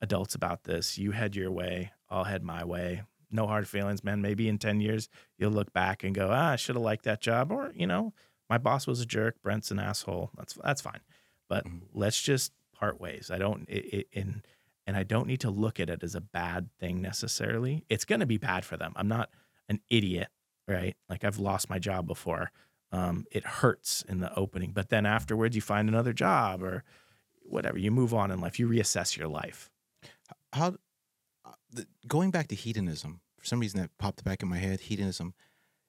adults 0.00 0.34
about 0.34 0.64
this. 0.64 0.96
You 0.98 1.10
head 1.10 1.36
your 1.36 1.50
way, 1.50 1.92
I'll 2.08 2.24
head 2.24 2.42
my 2.42 2.64
way. 2.64 3.02
No 3.34 3.46
hard 3.46 3.68
feelings, 3.68 4.04
man. 4.04 4.22
Maybe 4.22 4.48
in 4.48 4.58
10 4.58 4.80
years 4.80 5.08
you'll 5.38 5.50
look 5.52 5.72
back 5.72 6.04
and 6.04 6.14
go, 6.14 6.30
"Ah, 6.30 6.52
I 6.52 6.56
should 6.56 6.76
have 6.76 6.84
liked 6.84 7.04
that 7.04 7.20
job." 7.20 7.50
Or, 7.52 7.72
you 7.74 7.86
know, 7.86 8.14
my 8.48 8.58
boss 8.58 8.86
was 8.86 9.00
a 9.00 9.06
jerk, 9.06 9.42
Brent's 9.42 9.70
an 9.70 9.78
asshole. 9.78 10.30
That's 10.36 10.54
that's 10.54 10.80
fine. 10.80 11.00
But 11.48 11.64
Mhm. 11.66 11.82
let's 11.92 12.22
just 12.22 12.52
part 12.72 13.00
ways. 13.00 13.30
I 13.30 13.38
don't 13.38 13.68
it, 13.68 13.84
it, 13.94 14.08
and 14.14 14.46
and 14.86 14.96
I 14.96 15.02
don't 15.02 15.26
need 15.26 15.40
to 15.40 15.50
look 15.50 15.80
at 15.80 15.90
it 15.90 16.02
as 16.02 16.14
a 16.14 16.20
bad 16.20 16.70
thing 16.78 17.00
necessarily. 17.02 17.84
It's 17.88 18.04
going 18.04 18.20
to 18.20 18.26
be 18.26 18.38
bad 18.38 18.64
for 18.64 18.76
them. 18.76 18.92
I'm 18.96 19.08
not 19.08 19.30
an 19.68 19.80
idiot, 19.90 20.28
right? 20.68 20.96
Like 21.08 21.24
I've 21.24 21.38
lost 21.38 21.70
my 21.70 21.78
job 21.78 22.06
before. 22.06 22.50
Um, 22.92 23.24
it 23.32 23.44
hurts 23.44 24.02
in 24.08 24.20
the 24.20 24.32
opening, 24.36 24.72
but 24.72 24.90
then 24.90 25.06
afterwards 25.06 25.56
you 25.56 25.62
find 25.62 25.88
another 25.88 26.12
job 26.12 26.62
or 26.62 26.84
whatever. 27.42 27.78
You 27.78 27.90
move 27.90 28.14
on 28.14 28.30
in 28.30 28.40
life. 28.40 28.58
You 28.60 28.68
reassess 28.68 29.16
your 29.16 29.26
life. 29.28 29.70
How 30.52 30.76
uh, 31.44 31.52
the, 31.70 31.86
going 32.06 32.30
back 32.30 32.48
to 32.48 32.54
hedonism 32.54 33.20
for 33.44 33.48
some 33.48 33.60
reason 33.60 33.78
that 33.80 33.90
popped 33.98 34.24
back 34.24 34.42
in 34.42 34.48
my 34.48 34.56
head. 34.56 34.80
Hedonism. 34.80 35.34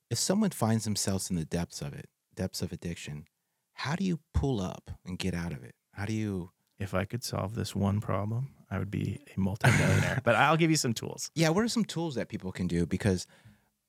If 0.09 0.17
someone 0.19 0.49
finds 0.51 0.83
themselves 0.83 1.29
in 1.29 1.37
the 1.37 1.45
depths 1.45 1.81
of 1.81 1.93
it, 1.93 2.09
depths 2.35 2.61
of 2.61 2.71
addiction, 2.73 3.27
how 3.75 3.95
do 3.95 4.03
you 4.03 4.19
pull 4.33 4.59
up 4.61 4.91
and 5.05 5.17
get 5.17 5.33
out 5.33 5.53
of 5.53 5.63
it? 5.63 5.73
How 5.93 6.05
do 6.05 6.13
you? 6.13 6.51
If 6.77 6.93
I 6.93 7.05
could 7.05 7.23
solve 7.23 7.55
this 7.55 7.73
one 7.73 8.01
problem, 8.01 8.49
I 8.69 8.77
would 8.77 8.91
be 8.91 9.21
a 9.35 9.39
multimillionaire. 9.39 10.19
but 10.25 10.35
I'll 10.35 10.57
give 10.57 10.69
you 10.69 10.75
some 10.75 10.93
tools. 10.93 11.31
Yeah, 11.35 11.49
what 11.49 11.63
are 11.63 11.69
some 11.69 11.85
tools 11.85 12.15
that 12.15 12.27
people 12.27 12.51
can 12.51 12.67
do? 12.67 12.85
Because 12.85 13.25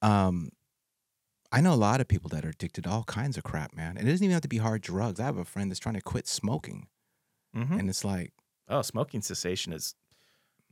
um, 0.00 0.50
I 1.50 1.60
know 1.60 1.74
a 1.74 1.74
lot 1.74 2.00
of 2.00 2.06
people 2.06 2.28
that 2.30 2.44
are 2.44 2.50
addicted 2.50 2.84
to 2.84 2.90
all 2.90 3.02
kinds 3.04 3.36
of 3.36 3.42
crap, 3.42 3.74
man. 3.74 3.96
And 3.98 4.06
it 4.06 4.10
doesn't 4.12 4.24
even 4.24 4.32
have 4.34 4.42
to 4.42 4.48
be 4.48 4.58
hard 4.58 4.82
drugs. 4.82 5.18
I 5.18 5.24
have 5.24 5.36
a 5.38 5.44
friend 5.44 5.68
that's 5.70 5.80
trying 5.80 5.96
to 5.96 6.00
quit 6.00 6.28
smoking, 6.28 6.86
Mhm. 7.56 7.80
and 7.80 7.88
it's 7.90 8.04
like, 8.04 8.32
Oh, 8.68 8.82
smoking 8.82 9.22
cessation 9.22 9.72
is 9.72 9.94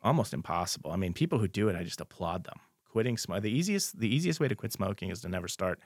almost 0.02 0.32
impossible. 0.32 0.92
I 0.92 0.96
mean, 0.96 1.12
people 1.14 1.38
who 1.40 1.48
do 1.48 1.68
it, 1.68 1.74
I 1.76 1.82
just 1.82 2.00
applaud 2.00 2.44
them. 2.44 2.60
Quitting 2.94 3.18
smoke. 3.18 3.42
The 3.42 3.50
easiest 3.50 3.98
the 3.98 4.06
easiest 4.16 4.38
way 4.38 4.46
to 4.46 4.54
quit 4.54 4.72
smoking 4.72 5.10
is 5.10 5.20
to 5.22 5.28
never 5.28 5.48
start. 5.48 5.80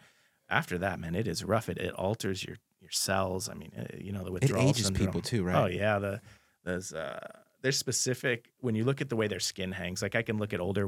After 0.50 0.76
that, 0.78 1.00
man, 1.00 1.14
it 1.14 1.26
is 1.26 1.42
rough. 1.42 1.70
It, 1.70 1.78
it 1.78 1.94
alters 1.94 2.44
your 2.44 2.56
your 2.82 2.90
cells. 2.90 3.48
I 3.48 3.54
mean, 3.54 3.72
uh, 3.78 3.84
you 3.98 4.12
know 4.12 4.20
the 4.20 4.26
it 4.26 4.32
withdrawal 4.34 4.68
ages 4.68 4.84
syndrome. 4.84 5.06
people 5.06 5.20
too, 5.22 5.42
right? 5.42 5.56
Oh 5.62 5.66
yeah, 5.68 5.98
the 5.98 6.20
there's 6.64 6.92
uh 6.92 7.26
there's 7.62 7.78
specific 7.78 8.50
when 8.60 8.74
you 8.74 8.84
look 8.84 9.00
at 9.00 9.08
the 9.08 9.16
way 9.16 9.26
their 9.26 9.40
skin 9.40 9.72
hangs. 9.72 10.02
Like 10.02 10.14
I 10.14 10.22
can 10.22 10.36
look 10.36 10.52
at 10.52 10.60
older 10.60 10.86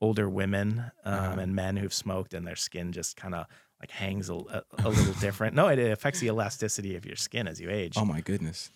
older 0.00 0.30
women 0.30 0.90
um, 1.04 1.14
Uh-huh. 1.14 1.40
and 1.40 1.54
men 1.54 1.76
who've 1.76 1.92
smoked, 1.92 2.32
and 2.32 2.46
their 2.46 2.56
skin 2.56 2.90
just 2.92 3.16
kind 3.18 3.34
of 3.34 3.44
like 3.82 3.90
hangs 3.90 4.30
a, 4.30 4.34
a, 4.34 4.62
a 4.78 4.88
little 4.88 5.12
different. 5.20 5.54
No, 5.54 5.68
it 5.68 5.78
affects 5.78 6.20
the 6.20 6.28
elasticity 6.28 6.96
of 6.96 7.04
your 7.04 7.16
skin 7.16 7.46
as 7.46 7.60
you 7.60 7.68
age. 7.70 7.94
Oh 7.98 8.06
my 8.06 8.22
goodness. 8.22 8.70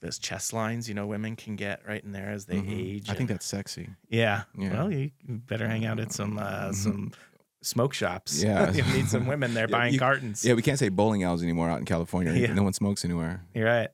Those 0.00 0.18
chest 0.18 0.52
lines, 0.52 0.88
you 0.88 0.94
know, 0.94 1.06
women 1.06 1.36
can 1.36 1.54
get 1.56 1.80
right 1.86 2.02
in 2.02 2.12
there 2.12 2.30
as 2.30 2.46
they 2.46 2.56
Mhm. 2.56 2.70
age. 2.96 3.08
I 3.10 3.14
think 3.14 3.28
that's 3.28 3.46
sexy. 3.46 3.90
yeah. 4.08 4.42
Yeah. 4.58 4.72
Well, 4.72 4.92
you 4.92 5.10
better 5.28 5.68
hang 5.68 5.84
out 5.86 6.00
at 6.00 6.12
some 6.12 6.38
uh, 6.38 6.72
some 6.72 7.12
smoke 7.62 7.94
shops. 7.94 8.42
Yeah. 8.42 8.72
you 8.78 8.82
need 8.92 9.08
some 9.08 9.26
women 9.26 9.54
there 9.54 9.66
Yeah, 9.68 9.76
buying 9.78 9.92
you- 9.94 9.98
cartons. 10.00 10.44
Yeah, 10.44 10.54
we 10.54 10.62
can't 10.62 10.78
say 10.78 10.88
bowling 10.88 11.22
alleys 11.22 11.42
anymore 11.42 11.70
out 11.70 11.78
in 11.78 11.84
California. 11.84 12.32
Yeah. 12.36 12.52
No 12.52 12.62
one 12.64 12.72
smokes 12.72 13.04
anywhere. 13.04 13.44
You're 13.54 13.66
right. 13.66 13.90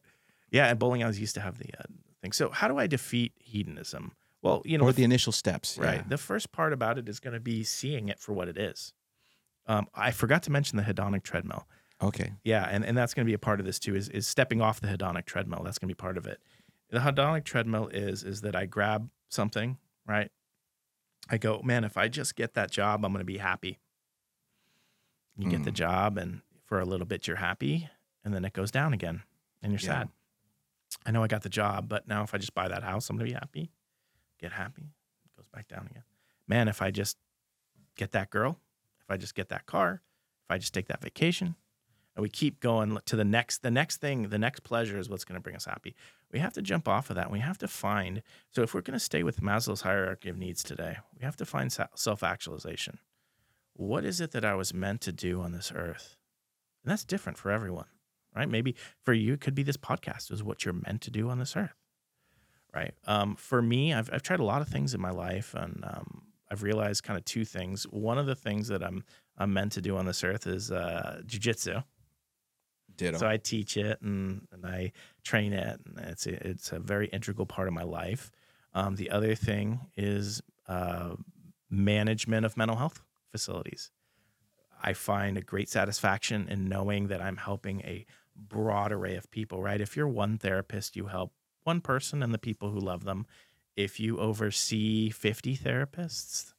Yeah, 0.51 0.67
and 0.69 0.79
bowling 0.79 1.03
alleys 1.03 1.21
used 1.21 1.35
to 1.35 1.43
have 1.43 1.59
the 1.59 1.69
uh, 1.79 1.83
thing. 2.23 2.33
So 2.33 2.49
how 2.51 2.69
do 2.69 2.79
I 2.79 2.87
defeat 2.87 3.33
hedonism? 3.39 4.13
Well, 4.41 4.63
you 4.65 4.79
know, 4.79 4.85
Or 4.85 4.93
the 4.93 4.99
the 4.99 5.05
initial 5.05 5.33
steps. 5.33 5.77
Right. 5.77 5.97
yeah. 5.97 6.05
The 6.09 6.17
first 6.17 6.53
part 6.53 6.73
about 6.73 6.97
it 6.97 7.09
is 7.09 7.21
going 7.21 7.35
to 7.35 7.41
be 7.41 7.65
seeing 7.65 8.09
it 8.09 8.19
for 8.19 8.33
what 8.33 8.49
it 8.49 8.57
is. 8.57 8.95
Um, 9.67 9.89
I 9.95 10.13
forgot 10.13 10.43
to 10.45 10.51
mention 10.51 10.79
the 10.79 10.85
hedonic 10.85 11.23
treadmill. 11.23 11.67
Okay. 12.03 12.33
Yeah, 12.45 12.65
and, 12.71 12.85
and 12.85 12.97
that's 12.97 13.13
going 13.15 13.27
to 13.27 13.29
be 13.31 13.35
a 13.35 13.39
part 13.39 13.59
of 13.61 13.67
this 13.67 13.79
too. 13.79 13.97
Is 13.97 14.09
is 14.09 14.27
stepping 14.27 14.61
off 14.61 14.81
the 14.81 14.87
hedonic 14.89 15.25
treadmill? 15.25 15.63
That's 15.65 15.79
going 15.79 15.89
to 15.89 15.95
be 15.95 15.99
part 15.99 16.17
of 16.17 16.27
it. 16.27 16.41
The 16.91 17.01
hedonic 17.01 17.45
treadmill 17.45 17.89
is 17.89 18.23
is 18.23 18.41
that 18.43 18.55
I 18.55 18.67
grab 18.67 19.11
something, 19.29 19.79
right? 20.07 20.31
I 21.29 21.39
go, 21.39 21.61
man, 21.63 21.85
if 21.85 21.97
I 21.97 22.09
just 22.09 22.37
get 22.37 22.55
that 22.55 22.71
job, 22.71 23.05
I'm 23.05 23.13
going 23.13 23.21
to 23.21 23.25
be 23.27 23.39
happy. 23.39 23.81
You 25.37 25.51
get 25.51 25.65
the 25.65 25.71
Mm. 25.71 25.75
job, 25.75 26.19
and 26.19 26.43
for 26.65 26.81
a 26.81 26.85
little 26.85 27.07
bit 27.07 27.27
you're 27.27 27.37
happy, 27.37 27.89
and 28.25 28.33
then 28.35 28.45
it 28.45 28.53
goes 28.53 28.71
down 28.71 28.93
again, 28.93 29.23
and 29.63 29.73
you're 29.73 29.79
Yeah. 29.81 30.01
sad. 30.05 30.09
I 31.05 31.11
know 31.11 31.23
I 31.23 31.27
got 31.29 31.43
the 31.43 31.49
job, 31.49 31.89
but 31.89 32.09
now 32.09 32.23
if 32.23 32.35
I 32.35 32.39
just 32.39 32.55
buy 32.55 32.69
that 32.69 32.83
house, 32.83 33.11
I'm 33.11 33.17
going 33.17 33.27
to 33.29 33.33
be 33.35 33.39
happy. 33.39 33.71
Get 34.39 34.53
happy, 34.53 34.83
it 35.25 35.37
goes 35.37 35.49
back 35.49 35.69
down 35.69 35.87
again. 35.91 36.05
Man, 36.47 36.69
if 36.69 36.81
I 36.81 36.91
just 36.91 37.19
get 37.97 38.13
that 38.13 38.31
girl, 38.31 38.59
if 39.01 39.11
I 39.11 39.17
just 39.17 39.35
get 39.35 39.49
that 39.51 39.67
car, 39.67 40.03
if 40.45 40.51
I 40.51 40.59
just 40.59 40.73
take 40.73 40.87
that 40.89 41.03
vacation, 41.03 41.57
and 42.19 42.23
we 42.25 42.29
keep 42.29 42.59
going 42.59 42.99
to 43.07 43.15
the 43.15 43.25
next 43.25 43.63
the 43.63 43.71
next 43.71 43.99
thing 43.99 44.29
the 44.29 44.39
next 44.39 44.65
pleasure 44.65 44.99
is 44.99 45.09
what's 45.09 45.25
going 45.25 45.39
to 45.39 45.41
bring 45.41 45.55
us 45.55 45.67
happy. 45.67 45.95
We 46.33 46.41
have 46.41 46.53
to 46.55 46.63
jump 46.63 46.89
off 46.89 47.11
of 47.11 47.17
that. 47.17 47.31
We 47.31 47.39
have 47.39 47.59
to 47.59 47.69
find 47.69 48.25
so 48.51 48.63
if 48.63 48.75
we're 48.75 48.81
going 48.81 48.99
to 48.99 49.05
stay 49.05 49.23
with 49.23 49.41
maslow's 49.41 49.83
hierarchy 49.83 50.29
of 50.29 50.37
needs 50.37 50.65
today 50.65 50.97
we 51.17 51.25
have 51.25 51.37
to 51.37 51.47
find 51.47 51.73
self-actualization. 51.95 52.99
What 53.75 54.05
is 54.05 54.21
it 54.21 54.33
that 54.33 54.45
i 54.45 54.57
was 54.57 54.75
meant 54.75 55.01
to 55.03 55.13
do 55.13 55.41
on 55.41 55.53
this 55.53 55.71
earth? 55.73 56.17
And 56.83 56.91
that's 56.91 57.05
different 57.05 57.39
for 57.39 57.53
everyone 57.53 57.87
right? 58.35 58.49
Maybe 58.49 58.75
for 59.05 59.13
you 59.13 59.35
it 59.35 59.41
could 59.41 59.55
be 59.55 59.63
this 59.63 59.77
podcast 59.77 60.33
is 60.33 60.43
what 60.43 60.65
you're 60.65 60.75
meant 60.75 61.03
to 61.03 61.13
do 61.13 61.31
on 61.31 61.39
this 61.39 61.57
earth 61.57 61.77
right? 62.75 62.95
Um, 63.07 63.37
for 63.37 63.63
me 63.63 63.95
I've, 63.95 64.11
I've 64.13 64.25
tried 64.25 64.41
a 64.41 64.45
lot 64.45 64.61
of 64.61 64.67
things 64.67 64.93
in 64.93 65.01
my 65.01 65.13
life 65.13 65.55
and 65.55 65.85
um, 65.85 66.23
i've 66.51 66.65
realized 66.65 67.05
kind 67.05 67.17
of 67.17 67.25
two 67.25 67.45
things. 67.45 67.85
One 67.85 68.19
of 68.19 68.27
the 68.27 68.35
things 68.35 68.67
that 68.67 68.83
i'm 68.83 69.05
i'm 69.37 69.53
meant 69.53 69.71
to 69.73 69.81
do 69.81 69.97
on 69.97 70.05
this 70.05 70.25
earth 70.25 70.49
is 70.49 70.73
uh, 70.73 71.23
jiu-jitsu 71.25 71.81
Ditto. 72.97 73.19
so 73.19 73.29
I 73.29 73.37
teach 73.37 73.77
it 73.77 74.01
and, 74.03 74.47
and 74.53 74.67
I 74.67 74.93
train 75.23 75.53
it, 75.53 75.81
and 75.87 75.99
it's 76.07 76.27
a, 76.27 76.49
it's 76.49 76.73
a 76.73 76.79
very 76.79 77.07
integral 77.09 77.47
part 77.47 77.69
of 77.69 77.75
my 77.75 77.85
life. 77.85 78.31
Um, 78.75 78.97
the 78.97 79.11
other 79.11 79.35
thing 79.35 79.81
is 79.97 80.43
uh, 80.67 81.15
management 81.71 82.45
of 82.45 82.57
mental 82.57 82.77
health 82.77 83.01
facilities. 83.31 83.91
I 84.83 84.93
find 84.93 85.37
a 85.37 85.43
great 85.43 85.69
satisfaction 85.69 86.49
in 86.49 86.69
knowing 86.69 87.09
that 87.09 87.21
I'm 87.21 87.37
helping 87.37 87.81
a 87.83 88.07
broad 88.37 88.93
array 88.93 89.17
of 89.17 89.31
people. 89.31 89.63
Right? 89.63 89.81
If 89.81 89.97
you're 89.97 90.09
one 90.09 90.39
therapist, 90.39 90.97
you 90.97 91.07
help 91.07 91.33
one 91.65 91.81
person 91.81 92.23
and 92.23 92.33
the 92.33 92.39
people 92.39 92.71
who 92.71 92.79
love 92.79 93.05
them. 93.05 93.27
If 93.77 94.01
you 94.01 94.19
oversee 94.19 95.11
50 95.11 95.57
therapists, 95.57 96.53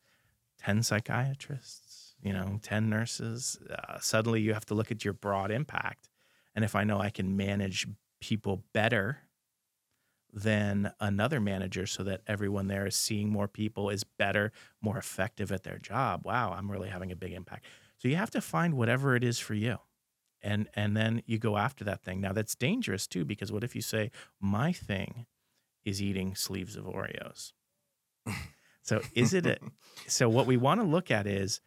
10 0.59 0.83
psychiatrists, 0.83 2.15
you 2.21 2.33
know, 2.33 2.59
10 2.61 2.89
nurses, 2.89 3.59
uh, 3.69 3.99
suddenly 3.99 4.41
you 4.41 4.53
have 4.53 4.65
to 4.67 4.73
look 4.73 4.91
at 4.91 5.03
your 5.03 5.13
broad 5.13 5.51
impact. 5.51 6.08
And 6.59 6.65
if 6.65 6.75
I 6.75 6.83
know 6.83 6.99
I 6.99 7.09
can 7.09 7.37
manage 7.37 7.87
people 8.19 8.65
better 8.73 9.19
than 10.33 10.91
another 10.99 11.39
manager 11.39 11.85
so 11.85 12.03
that 12.03 12.19
everyone 12.27 12.67
there 12.67 12.85
is 12.85 12.97
seeing 12.97 13.29
more 13.29 13.47
people, 13.47 13.89
is 13.89 14.03
better, 14.03 14.51
more 14.81 14.97
effective 14.97 15.53
at 15.53 15.63
their 15.63 15.77
job, 15.77 16.25
wow, 16.25 16.51
I'm 16.51 16.69
really 16.69 16.89
having 16.89 17.13
a 17.13 17.15
big 17.15 17.31
impact. 17.31 17.63
So 17.97 18.09
you 18.09 18.17
have 18.17 18.31
to 18.31 18.41
find 18.41 18.73
whatever 18.73 19.15
it 19.15 19.23
is 19.23 19.39
for 19.39 19.53
you. 19.53 19.77
And 20.41 20.67
and 20.73 20.97
then 20.97 21.23
you 21.25 21.37
go 21.37 21.55
after 21.55 21.85
that 21.85 22.03
thing. 22.03 22.19
Now 22.19 22.33
that's 22.33 22.55
dangerous 22.55 23.07
too, 23.07 23.23
because 23.23 23.53
what 23.53 23.63
if 23.63 23.73
you 23.73 23.81
say, 23.81 24.11
my 24.41 24.73
thing 24.73 25.27
is 25.85 26.01
eating 26.01 26.35
sleeves 26.35 26.75
of 26.75 26.83
Oreos. 26.83 27.53
So 28.81 28.99
is 29.15 29.33
it 29.33 29.45
a, 29.45 29.59
so 30.07 30.27
what 30.27 30.45
we 30.45 30.57
want 30.57 30.81
to 30.81 30.85
look 30.85 31.09
at 31.09 31.25
is 31.25 31.61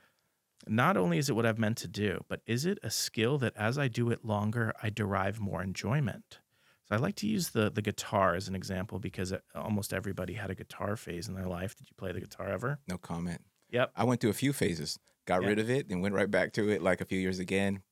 not 0.66 0.96
only 0.96 1.18
is 1.18 1.28
it 1.28 1.34
what 1.36 1.46
I've 1.46 1.58
meant 1.58 1.78
to 1.78 1.88
do, 1.88 2.24
but 2.28 2.40
is 2.46 2.64
it 2.66 2.78
a 2.82 2.90
skill 2.90 3.38
that 3.38 3.56
as 3.56 3.78
I 3.78 3.88
do 3.88 4.10
it 4.10 4.24
longer, 4.24 4.72
I 4.82 4.90
derive 4.90 5.40
more 5.40 5.62
enjoyment? 5.62 6.40
So 6.84 6.94
I 6.96 6.98
like 6.98 7.14
to 7.16 7.26
use 7.28 7.50
the 7.50 7.70
the 7.70 7.82
guitar 7.82 8.34
as 8.34 8.48
an 8.48 8.54
example 8.54 8.98
because 8.98 9.32
uh, 9.32 9.38
almost 9.54 9.92
everybody 9.92 10.34
had 10.34 10.50
a 10.50 10.54
guitar 10.54 10.96
phase 10.96 11.28
in 11.28 11.34
their 11.34 11.46
life. 11.46 11.74
Did 11.76 11.88
you 11.88 11.94
play 11.96 12.12
the 12.12 12.20
guitar 12.20 12.48
ever? 12.48 12.78
No 12.88 12.98
comment. 12.98 13.40
Yep. 13.70 13.92
I 13.96 14.04
went 14.04 14.20
through 14.20 14.30
a 14.30 14.34
few 14.34 14.52
phases, 14.52 14.98
got 15.26 15.42
Yeah. 15.42 15.48
rid 15.48 15.58
of 15.58 15.70
it, 15.70 15.88
then 15.88 16.00
went 16.00 16.14
right 16.14 16.30
back 16.30 16.52
to 16.54 16.68
it 16.68 16.82
like 16.82 17.00
a 17.00 17.04
few 17.04 17.18
years 17.18 17.38
again. 17.38 17.82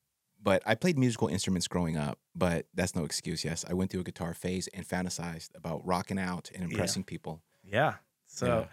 But 0.42 0.62
I 0.66 0.74
played 0.74 0.98
musical 0.98 1.28
instruments 1.28 1.68
growing 1.68 1.96
up, 1.96 2.18
but 2.34 2.66
that's 2.74 2.94
no 2.96 3.04
excuse. 3.04 3.44
Yes, 3.44 3.64
I 3.68 3.74
went 3.74 3.90
through 3.90 4.00
a 4.00 4.04
guitar 4.04 4.32
phase 4.34 4.68
and 4.68 4.86
fantasized 4.86 5.50
about 5.54 5.86
rocking 5.86 6.18
out 6.18 6.50
and 6.54 6.64
impressing 6.64 7.04
people. 7.04 7.42
Yeah. 7.62 7.96
So 8.26 8.46
Yeah. 8.46 8.66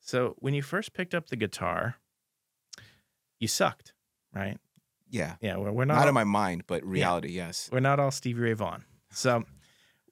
so 0.00 0.34
when 0.38 0.54
you 0.54 0.62
first 0.62 0.92
picked 0.94 1.14
up 1.14 1.28
the 1.28 1.36
guitar, 1.36 1.96
you 3.40 3.48
sucked, 3.48 3.92
right? 4.34 4.58
Yeah. 5.10 5.34
Yeah, 5.40 5.56
we're, 5.56 5.72
we're 5.72 5.84
not 5.86 5.94
Not 5.94 6.02
all- 6.02 6.08
in 6.08 6.14
my 6.14 6.24
mind, 6.24 6.64
but 6.68 6.84
reality, 6.84 7.30
yes. 7.30 7.68
we're 7.72 7.80
not 7.80 7.98
all 7.98 8.10
Stevie 8.12 8.40
Ray 8.40 8.52
Vaughan. 8.52 8.84
So 9.10 9.44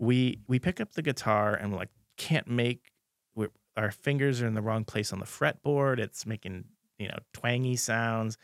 we 0.00 0.40
we 0.48 0.58
pick 0.58 0.80
up 0.80 0.92
the 0.94 1.02
guitar 1.02 1.54
and 1.54 1.70
we're 1.72 1.78
like 1.78 1.90
can't 2.16 2.48
make 2.48 2.90
we're, 3.36 3.50
our 3.76 3.90
fingers 3.92 4.42
are 4.42 4.46
in 4.48 4.54
the 4.54 4.62
wrong 4.62 4.84
place 4.84 5.12
on 5.12 5.20
the 5.20 5.24
fretboard. 5.26 5.98
It's 6.00 6.26
making 6.26 6.64
you 6.98 7.06
know 7.08 7.18
twangy 7.32 7.76
sounds. 7.76 8.36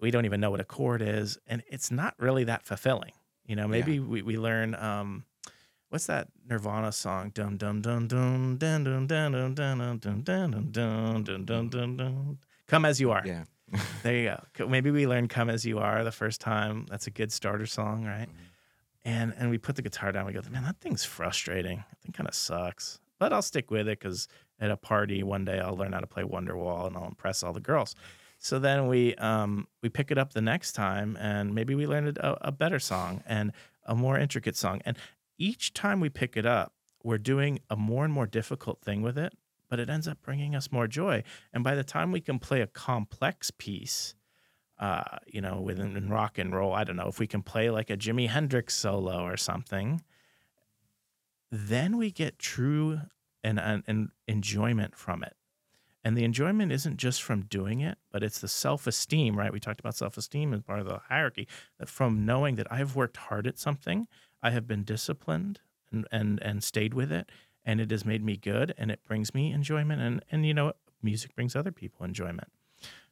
We 0.00 0.10
don't 0.10 0.24
even 0.24 0.40
know 0.40 0.50
what 0.50 0.58
a 0.60 0.64
chord 0.64 1.00
is, 1.00 1.38
and 1.46 1.62
it's 1.70 1.92
not 1.92 2.14
really 2.18 2.42
that 2.44 2.64
fulfilling. 2.64 3.12
You 3.46 3.54
know, 3.54 3.68
maybe 3.68 4.00
we 4.00 4.22
we 4.22 4.36
learn 4.36 4.74
um, 4.74 5.24
what's 5.90 6.06
that 6.06 6.26
Nirvana 6.48 6.90
song? 6.90 7.30
Dum 7.30 7.56
dum 7.56 7.80
dum 7.82 8.08
dum 8.08 8.56
dum 8.58 8.82
dum 8.84 9.06
dum 9.06 9.30
dum 9.30 9.54
dum 9.54 9.98
dum 9.98 9.98
dum 9.98 10.22
dum 10.22 10.72
dum 10.72 11.22
dum 11.22 11.44
dum 11.44 11.68
dum 11.68 11.96
dum. 11.96 12.38
Come 12.66 12.84
as 12.84 13.00
you 13.00 13.12
are. 13.12 13.22
Yeah. 13.24 13.44
There 14.02 14.16
you 14.16 14.36
go. 14.54 14.68
Maybe 14.68 14.90
we 14.90 15.06
learn 15.06 15.28
"Come 15.28 15.48
as 15.48 15.64
You 15.64 15.78
Are" 15.78 16.04
the 16.04 16.12
first 16.12 16.40
time. 16.40 16.86
That's 16.90 17.06
a 17.06 17.10
good 17.10 17.32
starter 17.32 17.66
song, 17.66 18.04
right? 18.04 18.28
And 19.04 19.34
and 19.38 19.50
we 19.50 19.58
put 19.58 19.76
the 19.76 19.82
guitar 19.82 20.12
down. 20.12 20.26
We 20.26 20.32
go, 20.32 20.40
man, 20.50 20.64
that 20.64 20.80
thing's 20.80 21.04
frustrating. 21.04 21.78
That 21.78 22.00
thing 22.02 22.12
kind 22.12 22.28
of 22.28 22.34
sucks. 22.34 23.00
But 23.18 23.32
I'll 23.32 23.42
stick 23.42 23.70
with 23.70 23.88
it 23.88 23.98
because 24.00 24.28
at 24.60 24.70
a 24.70 24.76
party 24.76 25.22
one 25.22 25.44
day 25.44 25.60
I'll 25.60 25.76
learn 25.76 25.92
how 25.92 26.00
to 26.00 26.06
play 26.06 26.22
Wonderwall 26.22 26.86
and 26.86 26.96
I'll 26.96 27.06
impress 27.06 27.42
all 27.42 27.52
the 27.52 27.60
girls. 27.60 27.94
So 28.38 28.58
then 28.58 28.88
we 28.88 29.14
um 29.16 29.68
we 29.82 29.88
pick 29.88 30.10
it 30.10 30.18
up 30.18 30.32
the 30.32 30.40
next 30.40 30.72
time 30.72 31.16
and 31.20 31.54
maybe 31.54 31.74
we 31.74 31.86
learn 31.86 32.14
a, 32.18 32.36
a 32.42 32.52
better 32.52 32.78
song 32.78 33.22
and 33.26 33.52
a 33.86 33.94
more 33.94 34.18
intricate 34.18 34.56
song. 34.56 34.82
And 34.84 34.96
each 35.38 35.72
time 35.72 36.00
we 36.00 36.08
pick 36.08 36.36
it 36.36 36.46
up, 36.46 36.72
we're 37.02 37.18
doing 37.18 37.60
a 37.70 37.76
more 37.76 38.04
and 38.04 38.12
more 38.12 38.26
difficult 38.26 38.80
thing 38.80 39.02
with 39.02 39.16
it, 39.18 39.32
but 39.72 39.80
it 39.80 39.88
ends 39.88 40.06
up 40.06 40.20
bringing 40.20 40.54
us 40.54 40.70
more 40.70 40.86
joy. 40.86 41.22
And 41.50 41.64
by 41.64 41.74
the 41.74 41.82
time 41.82 42.12
we 42.12 42.20
can 42.20 42.38
play 42.38 42.60
a 42.60 42.66
complex 42.66 43.50
piece, 43.50 44.14
uh, 44.78 45.02
you 45.26 45.40
know, 45.40 45.62
within 45.62 45.96
in 45.96 46.10
rock 46.10 46.36
and 46.36 46.54
roll, 46.54 46.74
I 46.74 46.84
don't 46.84 46.96
know 46.96 47.08
if 47.08 47.18
we 47.18 47.26
can 47.26 47.40
play 47.40 47.70
like 47.70 47.88
a 47.88 47.96
Jimi 47.96 48.28
Hendrix 48.28 48.74
solo 48.74 49.22
or 49.22 49.38
something, 49.38 50.02
then 51.50 51.96
we 51.96 52.10
get 52.10 52.38
true 52.38 53.00
and, 53.42 53.58
and, 53.58 53.82
and 53.86 54.10
enjoyment 54.28 54.94
from 54.94 55.22
it. 55.22 55.36
And 56.04 56.18
the 56.18 56.24
enjoyment 56.24 56.70
isn't 56.70 56.98
just 56.98 57.22
from 57.22 57.46
doing 57.46 57.80
it, 57.80 57.96
but 58.10 58.22
it's 58.22 58.40
the 58.40 58.48
self 58.48 58.86
esteem, 58.86 59.38
right? 59.38 59.54
We 59.54 59.58
talked 59.58 59.80
about 59.80 59.96
self 59.96 60.18
esteem 60.18 60.52
as 60.52 60.60
part 60.60 60.80
of 60.80 60.86
the 60.86 61.00
hierarchy, 61.08 61.48
that 61.78 61.88
from 61.88 62.26
knowing 62.26 62.56
that 62.56 62.70
I've 62.70 62.94
worked 62.94 63.16
hard 63.16 63.46
at 63.46 63.58
something, 63.58 64.06
I 64.42 64.50
have 64.50 64.66
been 64.66 64.84
disciplined 64.84 65.60
and, 65.90 66.06
and, 66.12 66.42
and 66.42 66.62
stayed 66.62 66.92
with 66.92 67.10
it, 67.10 67.30
and 67.64 67.80
it 67.80 67.90
has 67.90 68.04
made 68.04 68.24
me 68.24 68.36
good 68.36 68.74
and 68.78 68.90
it 68.90 69.00
brings 69.06 69.34
me 69.34 69.52
enjoyment. 69.52 70.00
And, 70.02 70.24
and, 70.30 70.44
you 70.46 70.54
know, 70.54 70.72
music 71.02 71.34
brings 71.34 71.54
other 71.56 71.72
people 71.72 72.04
enjoyment. 72.04 72.48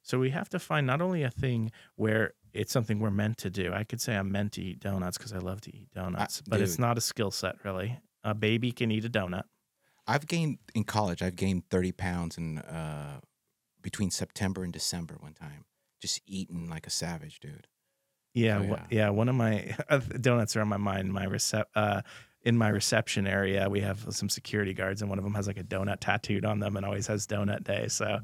So 0.02 0.18
we 0.18 0.31
have 0.31 0.48
to 0.51 0.59
find 0.59 0.86
not 0.86 1.01
only 1.02 1.22
a 1.22 1.31
thing 1.31 1.70
where 1.97 2.32
it's 2.52 2.72
something 2.72 2.98
we're 3.01 3.10
meant 3.10 3.39
to 3.39 3.51
do. 3.51 3.72
I 3.72 3.85
could 3.85 4.01
say 4.01 4.16
I'm 4.16 4.32
meant 4.32 4.52
to 4.52 4.62
eat 4.62 4.81
donuts 4.81 5.18
because 5.18 5.32
I 5.32 5.39
love 5.39 5.60
to 5.62 5.77
eat 5.77 5.89
donuts, 5.94 6.43
but 6.47 6.60
it's 6.60 6.78
not 6.78 6.97
a 6.98 7.01
skill 7.01 7.31
set 7.31 7.56
really. 7.64 7.98
A 8.24 8.35
baby 8.35 8.72
can 8.72 8.90
eat 8.90 9.05
a 9.05 9.10
donut. 9.10 9.44
I've 10.06 10.27
gained 10.27 10.59
in 10.74 10.85
college. 10.85 11.22
I've 11.22 11.36
gained 11.36 11.68
thirty 11.70 11.93
pounds 11.93 12.36
in 12.39 12.59
uh, 12.59 13.20
between 13.82 14.10
September 14.10 14.64
and 14.64 14.72
December 14.72 15.16
one 15.20 15.35
time, 15.35 15.64
just 16.01 16.20
eating 16.27 16.68
like 16.68 16.86
a 16.86 16.90
savage, 16.90 17.39
dude. 17.39 17.68
Yeah, 18.35 18.59
Oh, 18.59 18.62
yeah. 18.62 18.86
yeah. 18.90 19.09
One 19.10 19.28
of 19.28 19.35
my 19.36 19.77
donuts 20.20 20.56
are 20.56 20.60
on 20.62 20.68
my 20.68 20.77
mind. 20.78 21.12
My 21.12 21.27
recep, 21.27 21.64
uh, 21.74 22.02
in 22.43 22.57
my 22.57 22.69
reception 22.69 23.27
area, 23.27 23.69
we 23.69 23.81
have 23.81 24.07
some 24.11 24.29
security 24.29 24.73
guards, 24.73 25.03
and 25.03 25.11
one 25.11 25.19
of 25.19 25.25
them 25.25 25.35
has 25.35 25.47
like 25.47 25.59
a 25.59 25.65
donut 25.65 25.99
tattooed 26.01 26.45
on 26.45 26.61
them, 26.61 26.77
and 26.77 26.87
always 26.87 27.07
has 27.07 27.27
donut 27.27 27.65
day. 27.65 27.89
So. 27.89 28.21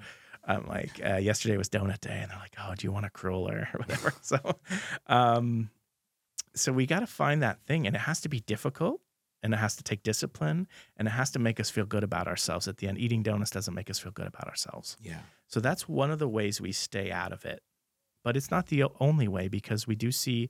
I'm 0.49 0.65
like, 0.69 1.01
uh, 1.05 1.17
yesterday 1.17 1.57
was 1.57 1.69
donut 1.69 2.01
day, 2.01 2.21
and 2.23 2.31
they're 2.31 2.39
like, 2.39 2.55
"Oh, 2.57 2.73
do 2.77 2.87
you 2.87 2.93
want 2.93 3.05
a 3.05 3.11
cruller 3.11 3.69
or 3.75 3.81
whatever?" 3.81 4.13
So, 4.23 4.39
um, 5.09 5.71
so 6.55 6.73
we 6.73 6.87
got 6.87 7.01
to 7.01 7.09
find 7.09 7.43
that 7.43 7.61
thing, 7.67 7.85
and 7.85 7.97
it 7.97 7.99
has 7.99 8.21
to 8.21 8.29
be 8.29 8.39
difficult, 8.39 9.01
and 9.43 9.53
it 9.53 9.57
has 9.57 9.75
to 9.77 9.83
take 9.83 10.03
discipline, 10.03 10.69
and 10.97 11.09
it 11.09 11.11
has 11.11 11.31
to 11.33 11.41
make 11.41 11.59
us 11.59 11.69
feel 11.69 11.85
good 11.85 12.05
about 12.05 12.29
ourselves. 12.29 12.69
At 12.69 12.77
the 12.77 12.87
end, 12.87 12.99
eating 12.99 13.25
donuts 13.25 13.51
doesn't 13.51 13.75
make 13.75 13.91
us 13.91 13.99
feel 13.99 14.13
good 14.13 14.27
about 14.29 14.47
ourselves. 14.47 14.97
Yeah. 15.03 15.19
So 15.49 15.61
that's 15.61 15.89
one 15.89 16.11
of 16.11 16.19
the 16.19 16.29
ways 16.29 16.61
we 16.61 16.73
stay 16.73 17.11
out 17.11 17.33
of 17.33 17.45
it. 17.45 17.63
But 18.25 18.37
it's 18.37 18.51
not 18.51 18.67
the 18.67 18.85
only 18.99 19.29
way 19.29 19.47
because 19.49 19.87
we 19.87 19.95
do 19.95 20.11
see 20.11 20.49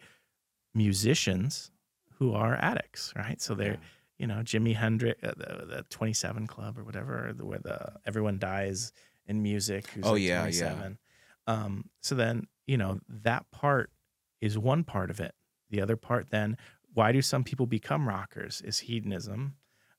musicians 0.74 1.70
who 2.18 2.32
are 2.34 2.54
addicts, 2.56 3.12
right? 3.16 3.40
So 3.40 3.54
they're, 3.54 3.72
Yeah. 3.72 3.78
you 4.18 4.26
know, 4.26 4.36
Jimi 4.36 4.74
Hendrix, 4.74 5.22
uh, 5.22 5.32
the, 5.36 5.66
the 5.66 5.82
27 5.90 6.46
Club 6.46 6.78
or 6.78 6.84
whatever, 6.84 7.32
the- 7.34 7.44
where 7.44 7.58
the 7.58 7.94
everyone 8.06 8.38
dies 8.38 8.92
in 9.26 9.42
music. 9.42 9.86
Who's 9.88 10.04
Oh, 10.06 10.12
like 10.12 10.22
yeah, 10.22 10.46
yeah. 10.46 10.60
27. 10.72 10.98
Um, 11.46 11.90
so 12.00 12.14
then, 12.14 12.46
you 12.66 12.76
know, 12.76 13.00
that 13.08 13.50
part 13.50 13.90
is 14.40 14.58
one 14.58 14.84
part 14.84 15.10
of 15.10 15.20
it. 15.20 15.34
The 15.70 15.80
other 15.80 15.96
part 15.96 16.30
then, 16.30 16.56
why 16.94 17.12
do 17.12 17.20
some 17.22 17.44
people 17.44 17.66
become 17.66 18.08
rockers 18.08 18.62
is 18.62 18.80
hedonism. 18.80 19.56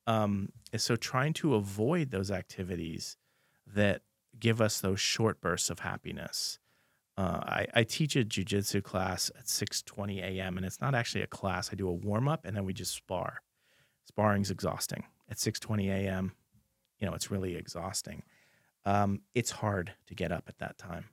Um, 0.07 0.49
is 0.71 0.83
so 0.83 0.95
trying 0.95 1.33
to 1.33 1.55
avoid 1.55 2.11
those 2.11 2.31
activities 2.31 3.17
that 3.65 4.01
give 4.39 4.61
us 4.61 4.79
those 4.79 4.99
short 5.01 5.41
bursts 5.41 5.69
of 5.69 5.79
happiness. 5.79 6.59
Uh, 7.17 7.41
I, 7.43 7.67
I 7.73 7.83
teach 7.83 8.15
a 8.15 8.23
jujitsu 8.23 8.83
class 8.83 9.31
at 9.37 9.45
6:20 9.45 10.19
a.m. 10.19 10.57
and 10.57 10.65
it's 10.65 10.79
not 10.79 10.93
actually 10.93 11.23
a 11.23 11.27
class. 11.27 11.69
I 11.71 11.75
do 11.75 11.87
a 11.87 11.93
warm 11.93 12.27
up 12.27 12.45
and 12.45 12.55
then 12.55 12.63
we 12.63 12.73
just 12.73 12.93
spar. 12.93 13.41
Sparring's 14.05 14.51
exhausting 14.51 15.03
at 15.29 15.37
6:20 15.37 15.87
a.m. 15.89 16.33
You 16.99 17.07
know, 17.07 17.13
it's 17.13 17.31
really 17.31 17.55
exhausting. 17.55 18.23
Um, 18.85 19.21
it's 19.33 19.51
hard 19.51 19.93
to 20.07 20.15
get 20.15 20.31
up 20.31 20.45
at 20.47 20.59
that 20.59 20.77
time. 20.77 21.05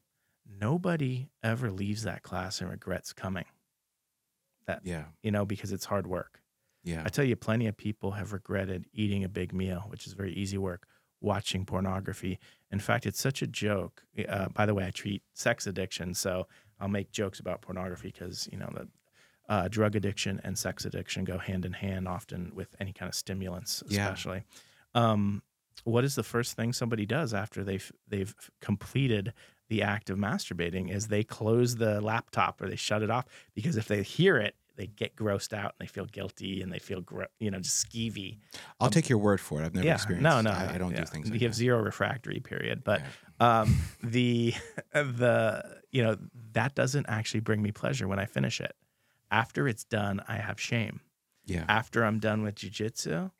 Nobody 0.60 1.30
ever 1.42 1.70
leaves 1.70 2.02
that 2.02 2.22
class 2.22 2.60
and 2.60 2.70
regrets 2.70 3.12
coming. 3.12 3.46
Yeah. 4.84 5.04
You 5.22 5.30
know, 5.30 5.44
because 5.44 5.72
it's 5.72 5.86
hard 5.86 6.06
work. 6.06 6.40
Yeah. 6.84 7.02
I 7.04 7.08
tell 7.08 7.24
you, 7.24 7.34
plenty 7.34 7.66
of 7.66 7.76
people 7.76 8.12
have 8.12 8.32
regretted 8.32 8.84
eating 8.92 9.24
a 9.24 9.28
big 9.28 9.54
meal, 9.54 9.86
which 9.88 10.06
is 10.06 10.12
very 10.12 10.32
easy 10.34 10.58
work, 10.58 10.86
watching 11.20 11.64
pornography. 11.64 12.38
In 12.70 12.78
fact, 12.80 13.06
it's 13.06 13.20
such 13.20 13.42
a 13.42 13.46
joke. 13.46 14.02
Uh, 14.28 14.48
by 14.48 14.66
the 14.66 14.74
way, 14.74 14.84
I 14.86 14.90
treat 14.90 15.22
sex 15.32 15.66
addiction, 15.66 16.14
so 16.14 16.46
I'll 16.80 16.88
make 16.88 17.10
jokes 17.12 17.40
about 17.40 17.62
pornography 17.62 18.08
because, 18.12 18.48
you 18.52 18.58
know, 18.58 18.70
the 18.74 18.88
uh, 19.48 19.68
drug 19.68 19.94
addiction 19.96 20.40
and 20.44 20.58
sex 20.58 20.84
addiction 20.84 21.24
go 21.24 21.38
hand 21.38 21.64
in 21.64 21.72
hand 21.72 22.08
often 22.08 22.50
with 22.54 22.74
any 22.80 22.92
kind 22.92 23.08
of 23.08 23.14
stimulants, 23.14 23.82
Yeah. 23.88 24.04
especially. 24.04 24.42
Um, 24.94 25.42
what 25.84 26.04
is 26.04 26.14
the 26.14 26.22
first 26.22 26.54
thing 26.56 26.72
somebody 26.72 27.04
does 27.04 27.34
after 27.34 27.62
they've 27.64 27.90
they've 28.08 28.34
completed 28.60 29.32
the 29.68 29.82
act 29.82 30.08
of 30.08 30.16
masturbating 30.18 30.90
is 30.94 31.08
they 31.08 31.24
close 31.24 31.76
the 31.76 32.00
laptop 32.00 32.60
or 32.62 32.68
they 32.68 32.76
shut 32.76 33.02
it 33.02 33.10
off 33.10 33.26
because 33.54 33.76
if 33.76 33.88
they 33.88 34.02
hear 34.02 34.36
it 34.38 34.54
they 34.76 34.86
get 34.86 35.14
grossed 35.16 35.52
out 35.52 35.74
and 35.78 35.86
they 35.86 35.90
feel 35.90 36.04
guilty 36.06 36.62
and 36.62 36.72
they 36.72 36.78
feel 36.78 37.00
gro- 37.00 37.26
you 37.40 37.50
know 37.50 37.58
just 37.60 37.88
skeevy 37.88 38.38
I'll 38.80 38.90
take 38.90 39.08
your 39.08 39.18
word 39.18 39.40
for 39.40 39.60
it. 39.62 39.64
I've 39.66 39.74
never 39.74 39.86
yeah 39.86 39.94
experienced. 39.94 40.22
no 40.24 40.38
it. 40.38 40.42
no 40.42 40.50
I, 40.50 40.74
I 40.74 40.78
don't 40.78 40.90
yeah. 40.92 41.00
do 41.00 41.06
things. 41.06 41.30
Like 41.30 41.40
you 41.40 41.46
have 41.46 41.54
that. 41.54 41.58
zero 41.58 41.80
refractory 41.82 42.40
period 42.40 42.82
but 42.84 43.00
Yeah. 43.40 43.60
um 43.62 43.76
the 44.02 44.54
the 44.92 45.80
you 45.90 46.02
know 46.02 46.16
that 46.52 46.74
doesn't 46.74 47.06
actually 47.08 47.40
bring 47.40 47.62
me 47.62 47.72
pleasure 47.72 48.06
when 48.08 48.18
i 48.18 48.26
finish 48.26 48.60
it 48.60 48.74
after 49.30 49.66
it's 49.68 49.84
done 49.84 50.22
i 50.28 50.36
have 50.36 50.60
shame 50.60 51.00
Yeah. 51.46 51.64
after 51.68 52.04
I'm 52.04 52.18
done 52.20 52.42
with 52.42 52.54
jujitsu, 52.56 53.30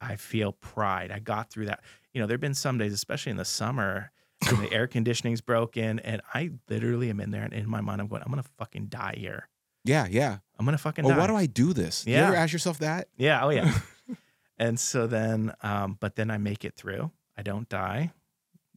I 0.00 0.16
feel 0.16 0.52
pride. 0.52 1.10
I 1.10 1.18
got 1.18 1.50
through 1.50 1.66
that. 1.66 1.82
You 2.14 2.20
know, 2.22 2.26
there 2.26 2.36
have 2.36 2.40
been 2.40 2.54
some 2.54 2.78
days, 2.78 2.94
especially 2.94 3.30
in 3.32 3.36
the 3.36 3.44
summer, 3.44 4.10
when 4.48 4.62
the 4.62 4.72
air 4.78 4.86
conditioning's 4.86 5.42
broken, 5.42 5.98
and 5.98 6.22
I 6.32 6.52
literally 6.70 7.10
am 7.10 7.20
in 7.20 7.30
there, 7.32 7.42
and 7.44 7.52
in 7.52 7.68
my 7.68 7.82
mind, 7.82 8.00
I'm 8.00 8.08
going, 8.08 8.22
I'm 8.24 8.30
gonna 8.30 8.44
fucking 8.56 8.86
die 8.86 9.16
here. 9.18 9.46
Yeah. 9.84 10.06
Yeah. 10.10 10.38
I'm 10.58 10.64
gonna 10.66 10.78
fucking 10.78 11.06
Oh, 11.06 11.10
die. 11.10 11.18
why 11.18 11.26
do 11.26 11.36
I 11.36 11.46
do 11.46 11.72
this? 11.72 12.06
You 12.06 12.14
Yeah. 12.14 12.26
ever 12.28 12.36
ask 12.36 12.52
yourself 12.52 12.78
that? 12.80 13.08
Yeah. 13.16 13.44
Oh 13.44 13.50
yeah. 13.50 13.72
and 14.58 14.78
so 14.78 15.06
then, 15.06 15.52
um, 15.62 15.96
but 16.00 16.16
then 16.16 16.30
I 16.30 16.38
make 16.38 16.64
it 16.64 16.76
through. 16.76 17.10
I 17.36 17.42
don't 17.42 17.68
die, 17.68 18.12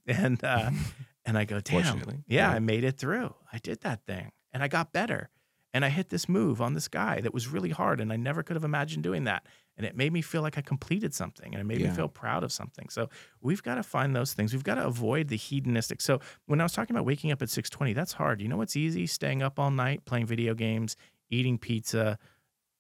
and 0.08 0.42
uh, 0.44 0.72
and 1.26 1.38
I 1.38 1.44
go, 1.46 1.60
damn, 1.60 1.98
yeah, 2.00 2.04
Yeah. 2.28 2.50
I 2.52 2.60
made 2.60 2.84
it 2.86 2.98
through. 2.98 3.34
I 3.52 3.58
did 3.58 3.82
that 3.82 4.06
thing, 4.06 4.32
and 4.54 4.64
I 4.64 4.68
got 4.68 4.94
better. 4.94 5.30
and 5.76 5.84
I 5.84 5.90
hit 5.90 6.10
this 6.10 6.30
move 6.30 6.62
on 6.62 6.76
this 6.76 6.88
guy 6.88 7.20
that 7.22 7.34
was 7.34 7.48
really 7.48 7.72
hard, 7.72 8.00
and 8.00 8.14
I 8.14 8.16
never 8.16 8.44
could 8.44 8.56
have 8.56 8.64
imagined 8.64 9.02
doing 9.04 9.24
that. 9.24 9.44
And 9.76 9.88
it 9.88 9.96
made 9.98 10.14
me 10.14 10.22
feel 10.22 10.44
like 10.44 10.58
I 10.58 10.62
completed 10.62 11.14
something, 11.16 11.54
and 11.54 11.60
it 11.60 11.64
made 11.64 11.80
Yeah. 11.80 11.90
me 11.90 11.96
feel 11.96 12.08
proud 12.08 12.44
of 12.44 12.52
something. 12.52 12.90
So 12.90 13.10
we've 13.42 13.64
got 13.64 13.76
to 13.76 13.84
find 13.84 14.16
those 14.16 14.34
things. 14.34 14.54
We've 14.54 14.64
got 14.64 14.76
to 14.76 14.86
avoid 14.86 15.30
the 15.30 15.36
hedonistic. 15.38 16.00
So 16.00 16.20
when 16.46 16.62
I 16.62 16.64
was 16.64 16.74
talking 16.74 16.96
about 16.96 17.06
waking 17.06 17.32
up 17.32 17.42
at 17.42 17.50
six 17.50 17.70
twenty, 17.72 17.94
that's 17.94 18.14
hard. 18.14 18.40
You 18.42 18.48
know 18.50 18.58
what's 18.58 18.76
easy? 18.76 19.08
Staying 19.08 19.42
up 19.42 19.58
all 19.60 19.72
night, 19.72 20.06
playing 20.06 20.28
video 20.28 20.54
games, 20.54 20.96
eating 21.32 21.58
pizza, 21.58 22.20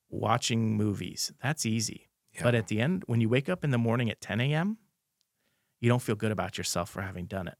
watching 0.09 0.77
movies. 0.77 1.31
That's 1.41 1.65
easy. 1.65 2.09
But 2.41 2.53
at 2.55 2.67
the 2.67 2.79
end, 2.81 3.03
when 3.07 3.21
you 3.21 3.29
wake 3.29 3.49
up 3.49 3.63
in 3.63 3.71
the 3.71 3.77
morning 3.77 4.09
at 4.11 4.19
10 4.21 4.39
a.m., 4.41 4.77
you 5.79 5.89
don't 5.89 6.01
feel 6.01 6.15
good 6.15 6.31
about 6.31 6.57
yourself 6.57 6.89
for 6.89 7.01
having 7.01 7.25
done 7.25 7.47
it. 7.47 7.57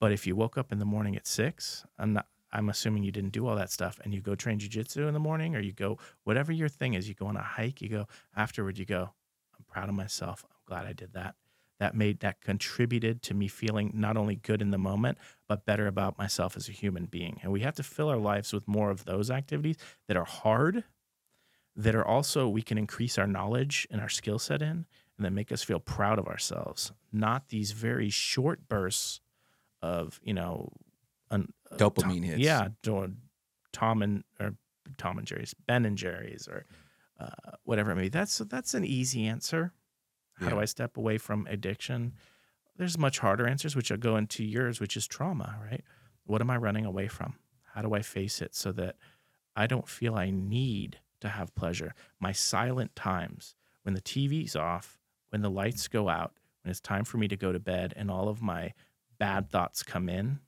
But 0.00 0.12
if 0.12 0.26
you 0.26 0.36
woke 0.36 0.56
up 0.58 0.72
in 0.72 0.78
the 0.78 0.84
morning 0.84 1.16
at 1.16 1.26
six, 1.26 1.84
I'm 1.98 2.12
not. 2.12 2.26
I'm 2.54 2.68
assuming 2.68 3.02
you 3.02 3.12
didn't 3.12 3.32
do 3.32 3.46
all 3.46 3.56
that 3.56 3.70
stuff, 3.70 4.00
and 4.04 4.14
you 4.14 4.20
go 4.20 4.34
train 4.34 4.58
jujitsu 4.58 5.08
in 5.08 5.12
the 5.12 5.20
morning, 5.20 5.56
or 5.56 5.60
you 5.60 5.72
go 5.72 5.98
whatever 6.22 6.52
your 6.52 6.68
thing 6.68 6.94
is. 6.94 7.08
You 7.08 7.14
go 7.14 7.26
on 7.26 7.36
a 7.36 7.42
hike. 7.42 7.82
You 7.82 7.88
go 7.88 8.08
afterward. 8.36 8.78
You 8.78 8.84
go. 8.86 9.10
I'm 9.58 9.64
proud 9.66 9.88
of 9.88 9.94
myself. 9.94 10.44
I'm 10.44 10.56
glad 10.66 10.86
I 10.86 10.92
did 10.92 11.12
that. 11.14 11.34
That 11.80 11.96
made 11.96 12.20
that 12.20 12.40
contributed 12.40 13.20
to 13.22 13.34
me 13.34 13.48
feeling 13.48 13.90
not 13.94 14.16
only 14.16 14.36
good 14.36 14.62
in 14.62 14.70
the 14.70 14.78
moment, 14.78 15.18
but 15.48 15.66
better 15.66 15.88
about 15.88 16.16
myself 16.16 16.56
as 16.56 16.68
a 16.68 16.72
human 16.72 17.06
being. 17.06 17.40
And 17.42 17.50
we 17.50 17.60
have 17.60 17.74
to 17.74 17.82
fill 17.82 18.08
our 18.08 18.16
lives 18.16 18.52
with 18.52 18.68
more 18.68 18.90
of 18.90 19.04
those 19.04 19.30
activities 19.30 19.76
that 20.06 20.16
are 20.16 20.24
hard, 20.24 20.84
that 21.74 21.96
are 21.96 22.06
also 22.06 22.48
we 22.48 22.62
can 22.62 22.78
increase 22.78 23.18
our 23.18 23.26
knowledge 23.26 23.88
and 23.90 24.00
our 24.00 24.08
skill 24.08 24.38
set 24.38 24.62
in, 24.62 24.86
and 25.16 25.26
that 25.26 25.32
make 25.32 25.50
us 25.50 25.64
feel 25.64 25.80
proud 25.80 26.20
of 26.20 26.28
ourselves. 26.28 26.92
Not 27.12 27.48
these 27.48 27.72
very 27.72 28.08
short 28.08 28.68
bursts 28.68 29.20
of 29.82 30.20
you 30.22 30.32
know, 30.32 30.72
an, 31.34 31.52
uh, 31.70 31.76
Dopamine 31.76 32.00
Tom- 32.02 32.22
hits. 32.22 32.38
Yeah, 32.38 32.68
Tom 33.72 34.02
and 34.02 34.24
or 34.40 34.54
Tom 34.96 35.18
and 35.18 35.26
Jerry's, 35.26 35.54
Ben 35.54 35.84
and 35.84 35.98
Jerry's, 35.98 36.48
or 36.48 36.66
uh, 37.20 37.56
whatever 37.64 37.90
it 37.90 37.96
may 37.96 38.02
be. 38.02 38.08
That's 38.08 38.38
that's 38.38 38.74
an 38.74 38.84
easy 38.84 39.26
answer. 39.26 39.72
How 40.34 40.48
do 40.48 40.58
I 40.58 40.64
step 40.64 40.96
away 40.96 41.18
from 41.18 41.46
addiction? 41.48 42.14
There's 42.76 42.98
much 42.98 43.20
harder 43.20 43.46
answers, 43.46 43.76
which 43.76 43.92
I'll 43.92 43.98
go 43.98 44.16
into 44.16 44.42
yours, 44.42 44.80
which 44.80 44.96
is 44.96 45.06
trauma, 45.06 45.56
right? 45.70 45.84
What 46.24 46.40
am 46.40 46.50
I 46.50 46.56
running 46.56 46.84
away 46.84 47.06
from? 47.06 47.34
How 47.74 47.82
do 47.82 47.94
I 47.94 48.02
face 48.02 48.42
it 48.42 48.54
so 48.54 48.72
that 48.72 48.96
I 49.54 49.68
don't 49.68 49.88
feel 49.88 50.16
I 50.16 50.30
need 50.30 50.98
to 51.20 51.28
have 51.28 51.54
pleasure? 51.54 51.94
My 52.18 52.32
silent 52.32 52.96
times, 52.96 53.54
when 53.82 53.94
the 53.94 54.00
TV's 54.00 54.56
off, 54.56 54.98
when 55.28 55.42
the 55.42 55.50
lights 55.50 55.86
go 55.86 56.08
out, 56.08 56.32
when 56.62 56.70
it's 56.70 56.80
time 56.80 57.04
for 57.04 57.18
me 57.18 57.28
to 57.28 57.36
go 57.36 57.52
to 57.52 57.60
bed 57.60 57.94
and 57.96 58.10
all 58.10 58.28
of 58.28 58.42
my 58.42 58.72
bad 59.18 59.50
thoughts 59.50 59.84
come 59.84 60.08
in, 60.08 60.40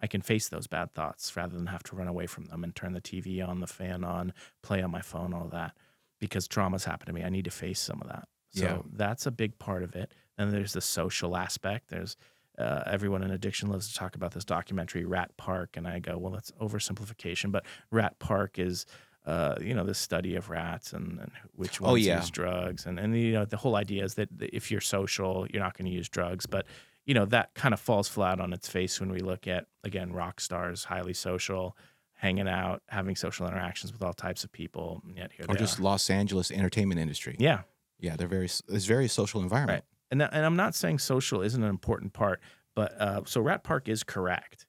I 0.00 0.06
can 0.06 0.20
face 0.22 0.48
those 0.48 0.66
bad 0.66 0.94
thoughts 0.94 1.36
rather 1.36 1.56
than 1.56 1.66
have 1.66 1.82
to 1.84 1.96
run 1.96 2.08
away 2.08 2.26
from 2.26 2.44
them 2.46 2.62
and 2.64 2.74
turn 2.74 2.92
the 2.92 3.00
TV 3.00 3.46
on, 3.46 3.60
the 3.60 3.66
fan 3.66 4.04
on, 4.04 4.32
play 4.62 4.80
on 4.82 4.90
my 4.90 5.02
phone, 5.02 5.34
all 5.34 5.48
that. 5.48 5.72
Because 6.20 6.48
trauma's 6.48 6.84
happened 6.84 7.06
to 7.08 7.12
me. 7.12 7.22
I 7.24 7.28
need 7.28 7.44
to 7.44 7.50
face 7.50 7.80
some 7.80 8.00
of 8.02 8.08
that. 8.08 8.28
So 8.50 8.64
Yeah. 8.64 8.78
that's 8.92 9.26
a 9.26 9.30
big 9.30 9.58
part 9.58 9.82
of 9.82 9.94
it. 9.94 10.12
Then 10.36 10.50
there's 10.50 10.72
the 10.72 10.80
social 10.80 11.36
aspect. 11.36 11.88
There's 11.90 12.16
uh, 12.58 12.82
everyone 12.86 13.22
in 13.22 13.30
addiction 13.30 13.68
loves 13.70 13.88
to 13.88 13.94
talk 13.94 14.16
about 14.16 14.32
this 14.32 14.44
documentary 14.44 15.04
Rat 15.04 15.30
Park, 15.36 15.76
and 15.76 15.86
I 15.86 16.00
go, 16.00 16.18
well, 16.18 16.32
that's 16.32 16.50
oversimplification. 16.60 17.52
But 17.52 17.64
Rat 17.92 18.18
Park 18.18 18.58
is, 18.58 18.84
uh, 19.26 19.54
you 19.60 19.74
know, 19.74 19.84
the 19.84 19.94
study 19.94 20.34
of 20.34 20.50
rats 20.50 20.92
and, 20.92 21.20
and 21.20 21.30
which 21.54 21.80
Oh, 21.80 21.92
ones 21.92 22.04
yeah. 22.06 22.18
use 22.18 22.30
drugs, 22.30 22.84
and 22.86 22.98
and 22.98 23.16
you 23.16 23.32
know 23.32 23.44
the 23.44 23.56
whole 23.58 23.76
idea 23.76 24.02
is 24.04 24.14
that 24.14 24.28
if 24.40 24.70
you're 24.72 24.80
social, 24.80 25.46
you're 25.52 25.62
not 25.62 25.76
going 25.78 25.86
to 25.88 25.92
use 25.94 26.08
drugs. 26.08 26.46
But 26.46 26.66
you 27.08 27.14
know 27.14 27.24
that 27.24 27.54
kind 27.54 27.72
of 27.74 27.80
falls 27.80 28.06
flat 28.06 28.38
on 28.38 28.52
its 28.52 28.68
face 28.68 29.00
when 29.00 29.10
we 29.10 29.20
look 29.20 29.48
at 29.48 29.66
again 29.82 30.12
rock 30.12 30.40
stars, 30.40 30.84
highly 30.84 31.14
social, 31.14 31.76
hanging 32.12 32.46
out, 32.48 32.82
having 32.88 33.16
social 33.16 33.48
interactions 33.48 33.92
with 33.92 34.02
all 34.02 34.12
types 34.12 34.44
of 34.44 34.52
people. 34.52 35.02
Yet 35.16 35.32
here 35.36 35.46
or 35.48 35.56
just 35.56 35.80
are. 35.80 35.82
Los 35.82 36.10
Angeles 36.10 36.50
entertainment 36.50 37.00
industry. 37.00 37.34
yeah, 37.40 37.62
Yeah, 37.98 38.14
they're 38.16 38.28
very 38.28 38.44
it's 38.46 38.84
very 38.84 39.08
social 39.08 39.40
environment. 39.40 39.84
Right. 39.84 40.10
and 40.12 40.22
and 40.22 40.44
I'm 40.46 40.56
not 40.56 40.74
saying 40.74 40.98
social 40.98 41.40
isn't 41.42 41.62
an 41.62 41.70
important 41.70 42.12
part, 42.12 42.40
but 42.76 42.92
uh, 43.00 43.22
so 43.24 43.40
Rat 43.40 43.64
Park 43.64 43.88
is 43.88 44.02
correct, 44.04 44.66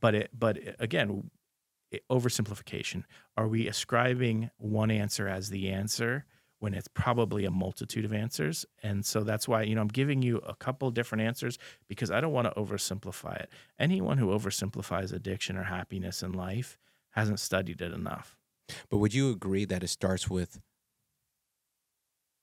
but 0.00 0.14
it 0.16 0.30
but 0.36 0.56
it- 0.58 0.76
again, 0.80 1.30
it, 1.92 2.02
oversimplification. 2.10 3.04
Are 3.36 3.46
we 3.46 3.68
ascribing 3.68 4.50
one 4.58 4.90
answer 4.90 5.28
as 5.28 5.50
the 5.50 5.68
answer 5.70 6.24
when 6.66 6.74
it's 6.74 6.88
probably 6.88 7.44
a 7.44 7.50
multitude 7.52 8.04
of 8.04 8.12
answers? 8.12 8.66
And 8.82 9.06
so 9.06 9.22
that's 9.22 9.46
why 9.46 9.62
you 9.62 9.76
know 9.76 9.82
I'm 9.82 9.86
giving 9.86 10.20
you 10.20 10.38
a 10.38 10.56
couple 10.56 10.90
different 10.90 11.22
answers 11.22 11.58
because 11.86 12.10
I 12.10 12.20
don't 12.20 12.32
want 12.32 12.52
to 12.52 12.60
oversimplify 12.60 13.40
it. 13.40 13.50
Anyone 13.78 14.18
who 14.18 14.26
oversimplifies 14.36 15.12
addiction 15.12 15.56
or 15.56 15.62
happiness 15.62 16.24
in 16.24 16.32
life 16.32 16.76
hasn't 17.10 17.38
studied 17.38 17.80
it 17.80 17.92
enough. 17.92 18.36
But 18.90 18.98
would 18.98 19.14
you 19.14 19.30
agree 19.30 19.64
that 19.64 19.84
it 19.84 19.88
starts 19.88 20.28
with 20.28 20.58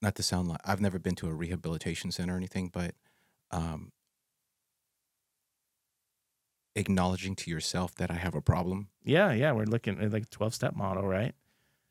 not 0.02 0.16
to 0.16 0.24
sound 0.24 0.48
like 0.48 0.62
I've 0.64 0.80
never 0.80 1.00
been 1.00 1.16
to 1.16 1.28
a 1.28 1.34
rehabilitation 1.34 2.10
center 2.14 2.34
or 2.34 2.38
anything, 2.38 2.70
but 2.72 2.96
um, 3.52 3.92
acknowledging 6.78 7.36
to 7.36 7.52
yourself 7.52 7.94
that 7.96 8.10
I 8.10 8.16
have 8.16 8.36
a 8.36 8.42
problem. 8.42 8.88
Yeah, 9.04 9.34
yeah, 9.34 9.52
we're 9.52 9.66
looking 9.66 10.00
at 10.00 10.14
like 10.14 10.30
12 10.30 10.54
step 10.54 10.76
model, 10.78 11.06
right? 11.06 11.36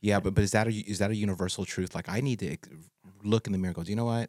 Yeah, 0.03 0.21
but 0.21 0.35
but 0.35 0.45
is 0.45 0.51
that 0.51 0.67
a 0.67 0.71
is 0.73 0.99
that 0.99 1.11
a 1.11 1.17
universal 1.17 1.65
truth? 1.65 1.95
Like 1.95 2.09
I 2.09 2.21
need 2.21 2.41
to 2.41 2.57
look 3.25 3.47
in 3.47 3.53
the 3.53 3.59
mirror, 3.59 3.71
and 3.71 3.77
go, 3.77 3.83
do 3.85 3.91
you 3.91 3.97
know 3.97 4.05
what? 4.05 4.29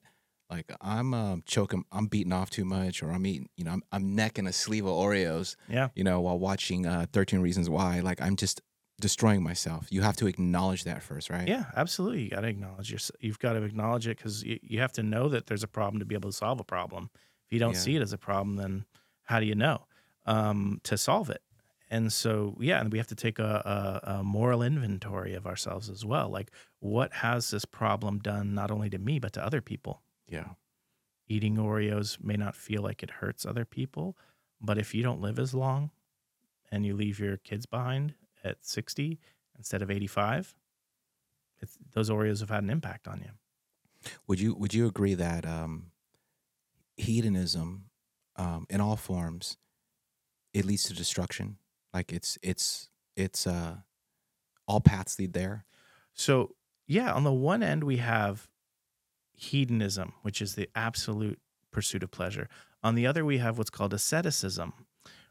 Like 0.49 0.71
I'm 0.81 1.13
um, 1.13 1.43
choking, 1.45 1.83
I'm 1.91 2.05
beating 2.05 2.31
off 2.31 2.49
too 2.51 2.63
much, 2.63 3.01
or 3.01 3.11
I'm 3.11 3.25
eating, 3.25 3.49
you 3.57 3.63
know, 3.63 3.71
I'm, 3.71 3.83
I'm 3.91 4.15
necking 4.15 4.45
a 4.45 4.53
sleeve 4.53 4.85
of 4.85 4.91
Oreos, 4.91 5.55
Yeah. 5.67 5.89
you 5.95 6.03
know, 6.03 6.21
while 6.21 6.37
watching 6.37 6.85
uh, 6.85 7.07
Thirteen 7.11 7.39
Reasons 7.41 7.69
Why. 7.69 8.01
Like 8.01 8.21
I'm 8.21 8.35
just 8.35 8.61
destroying 9.01 9.41
myself. 9.41 9.87
You 9.89 10.03
have 10.03 10.15
to 10.17 10.27
acknowledge 10.27 10.83
that 10.83 11.01
first, 11.01 11.31
right? 11.31 11.47
Yeah, 11.47 11.65
absolutely. 11.75 12.23
You 12.23 12.29
got 12.29 12.41
to 12.41 12.47
acknowledge 12.47 12.91
your. 12.91 12.99
You've 13.19 13.39
got 13.39 13.53
to 13.53 13.63
acknowledge 13.63 14.05
it 14.07 14.17
because 14.17 14.43
you, 14.43 14.59
you 14.61 14.79
have 14.79 14.91
to 14.93 15.01
know 15.03 15.27
that 15.29 15.47
there's 15.47 15.63
a 15.63 15.67
problem 15.67 15.99
to 15.99 16.05
be 16.05 16.13
able 16.13 16.29
to 16.29 16.37
solve 16.37 16.59
a 16.59 16.63
problem. 16.63 17.09
If 17.47 17.53
you 17.53 17.59
don't 17.59 17.73
Yeah. 17.73 17.79
see 17.79 17.95
it 17.95 18.01
as 18.03 18.13
a 18.13 18.17
problem, 18.19 18.57
then 18.57 18.85
how 19.23 19.39
do 19.39 19.47
you 19.47 19.55
know 19.55 19.87
um, 20.27 20.81
to 20.83 20.97
solve 20.97 21.31
it? 21.31 21.41
And 21.93 22.11
so, 22.11 22.57
yeah, 22.59 22.79
and 22.79 22.91
we 22.91 22.97
have 22.97 23.05
to 23.09 23.15
take 23.15 23.37
a, 23.37 24.01
a, 24.03 24.13
a 24.13 24.23
moral 24.23 24.63
inventory 24.63 25.35
of 25.35 25.45
ourselves 25.45 25.91
as 25.91 26.03
well. 26.03 26.27
Like, 26.27 26.49
what 26.79 27.13
has 27.13 27.51
this 27.51 27.65
problem 27.65 28.17
done 28.17 28.55
not 28.55 28.71
only 28.71 28.89
to 28.89 28.97
me 28.97 29.19
but 29.19 29.31
to 29.33 29.45
other 29.45 29.61
people? 29.61 30.01
Yeah. 30.27 30.53
Eating 31.27 31.57
Oreos 31.57 32.17
may 32.19 32.35
not 32.35 32.55
feel 32.55 32.81
like 32.81 33.03
it 33.03 33.11
hurts 33.11 33.45
other 33.45 33.63
people, 33.63 34.17
but 34.59 34.79
if 34.79 34.95
you 34.95 35.03
don't 35.03 35.21
live 35.21 35.37
as 35.37 35.53
long 35.53 35.91
and 36.71 36.83
you 36.83 36.95
leave 36.95 37.19
your 37.19 37.37
kids 37.37 37.67
behind 37.67 38.15
at 38.43 38.65
60 38.65 39.19
instead 39.55 39.83
of 39.83 39.91
85, 39.91 40.55
it's, 41.61 41.77
those 41.91 42.09
Oreos 42.09 42.39
have 42.39 42.49
had 42.49 42.63
an 42.63 42.71
impact 42.71 43.07
on 43.07 43.21
you. 43.21 44.11
Would 44.25 44.39
you 44.39 44.55
Would 44.55 44.73
you 44.73 44.87
agree 44.87 45.13
that 45.13 45.45
um, 45.45 45.91
hedonism, 46.97 47.85
um, 48.35 48.65
in 48.67 48.81
all 48.81 48.95
forms, 48.95 49.57
it 50.55 50.65
leads 50.65 50.85
to 50.85 50.95
destruction? 50.95 51.57
Like 51.93 52.11
it's 52.11 52.37
it's 52.41 52.89
it's 53.15 53.45
uh, 53.45 53.77
all 54.67 54.81
paths 54.81 55.19
lead 55.19 55.33
there. 55.33 55.65
So, 56.13 56.55
yeah, 56.87 57.11
on 57.11 57.23
the 57.23 57.31
one 57.31 57.63
end, 57.63 57.83
we 57.83 57.97
have 57.97 58.47
hedonism, 59.35 60.13
which 60.21 60.41
is 60.41 60.55
the 60.55 60.69
absolute 60.75 61.39
pursuit 61.71 62.03
of 62.03 62.11
pleasure. 62.11 62.49
On 62.83 62.95
the 62.95 63.07
other, 63.07 63.25
we 63.25 63.37
have 63.39 63.57
what's 63.57 63.69
called 63.69 63.93
asceticism, 63.93 64.73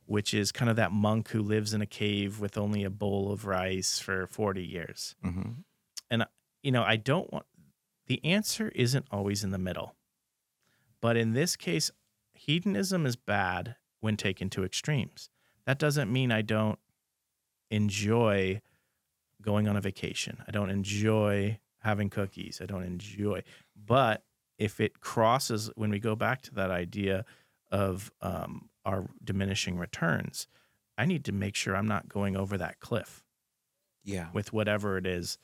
which 0.06 0.34
is 0.34 0.50
kind 0.52 0.70
of 0.70 0.76
that 0.76 0.92
monk 0.92 1.28
who 1.30 1.42
lives 1.42 1.74
in 1.74 1.82
a 1.82 1.86
cave 1.86 2.40
with 2.40 2.58
only 2.58 2.84
a 2.84 2.90
bowl 2.90 3.32
of 3.32 3.46
rice 3.46 3.98
for 3.98 4.26
40 4.26 4.64
years. 4.64 5.14
Mm-hmm. 5.24 5.50
You 6.64 6.70
know, 6.70 6.84
I 6.84 6.94
don't 6.94 7.32
want 7.32 7.44
the 8.06 8.24
answer 8.24 8.70
isn't 8.74 9.06
always 9.10 9.42
in 9.42 9.50
the 9.50 9.58
middle. 9.58 9.96
But 11.00 11.16
in 11.16 11.32
this 11.32 11.56
case, 11.56 11.90
hedonism 12.34 13.06
is 13.06 13.16
bad 13.16 13.76
when 14.00 14.16
taken 14.16 14.48
to 14.50 14.64
extremes. 14.64 15.28
That 15.66 15.78
doesn't 15.78 16.12
mean 16.12 16.32
I 16.32 16.42
don't 16.42 16.78
enjoy 17.70 18.60
going 19.40 19.68
on 19.68 19.76
a 19.76 19.80
vacation. 19.80 20.42
I 20.46 20.50
don't 20.50 20.70
enjoy 20.70 21.58
having 21.78 22.10
cookies. 22.10 22.60
I 22.62 22.66
don't 22.66 22.84
enjoy. 22.84 23.42
But 23.76 24.22
if 24.58 24.80
it 24.80 25.00
crosses, 25.00 25.70
when 25.74 25.90
we 25.90 25.98
go 25.98 26.14
back 26.14 26.42
to 26.42 26.54
that 26.54 26.70
idea 26.70 27.24
of 27.70 28.12
um, 28.20 28.68
our 28.84 29.08
diminishing 29.24 29.78
returns, 29.78 30.46
I 30.96 31.06
need 31.06 31.24
to 31.24 31.32
make 31.32 31.54
sure 31.56 31.74
I'm 31.74 31.88
not 31.88 32.08
going 32.08 32.36
over 32.36 32.56
that 32.58 32.78
cliff 32.80 33.24
Yeah. 34.04 34.28
with 34.32 34.52
whatever 34.52 34.96
it 34.98 35.06
is 35.06 35.38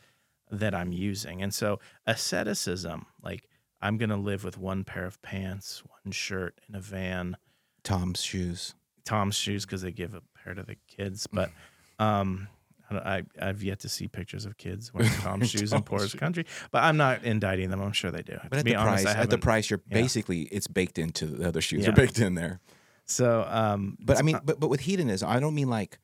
that 0.51 0.75
I'm 0.75 0.93
using. 0.93 1.43
And 1.43 1.53
so 1.53 1.81
asceticism, 2.07 3.07
like 3.23 3.49
I'm 3.81 3.97
going 3.97 4.11
to 4.11 4.17
live 4.17 4.45
with 4.45 4.59
one 4.59 4.85
pair 4.85 5.07
of 5.07 5.21
pants, 5.23 5.83
one 6.05 6.13
shirt 6.13 6.61
in 6.69 6.75
a 6.75 6.81
van, 6.81 7.37
Tom's 7.83 8.23
shoes. 8.23 8.75
Tom's 9.09 9.37
shoes 9.37 9.65
because 9.65 9.83
they 9.83 9.91
give 9.93 10.15
a 10.15 10.23
pair 10.43 10.55
to 10.55 10.63
the 10.63 10.77
kids. 10.87 11.27
But 11.27 11.51
um, 11.99 12.49
I, 12.91 12.95
don't- 12.95 13.07
I 13.07 13.23
I've 13.41 13.63
yet 13.63 13.81
to 13.81 13.89
see 13.89 14.07
pictures 14.09 14.45
of 14.45 14.57
kids 14.59 14.93
wearing 14.95 15.11
Tom's 15.13 15.49
shoes 15.51 15.73
in 15.73 15.79
Tom's 15.79 15.89
poorest 15.89 16.13
shoes. 16.13 16.19
country. 16.21 16.45
But 16.71 16.83
I'm 16.85 16.97
not 16.97 17.25
indicting 17.25 17.71
them. 17.71 17.81
I'm 17.81 17.93
sure 17.93 18.11
they 18.11 18.23
do. 18.23 18.39
But 18.45 18.51
to 18.51 18.59
at 18.59 18.65
the 18.65 18.75
honest, 18.77 19.05
price, 19.05 19.17
at 19.17 19.31
the 19.31 19.39
price, 19.39 19.71
you're 19.71 19.81
yeah. 19.89 19.95
basically 20.03 20.43
it's 20.43 20.67
baked 20.67 20.99
into 20.99 21.27
the 21.27 21.49
other 21.49 21.61
shoes. 21.61 21.85
Yeah. 21.85 21.91
are 21.91 21.95
baked 21.95 22.19
in 22.19 22.35
there. 22.35 22.61
So, 23.07 23.47
um, 23.49 23.97
But 24.01 24.19
I 24.19 24.23
mean, 24.23 24.39
but 24.45 24.61
but 24.61 24.69
with 24.69 24.81
hedonism, 24.81 25.29
I 25.31 25.41
don't 25.41 25.55
mean 25.55 25.71
like 25.71 25.99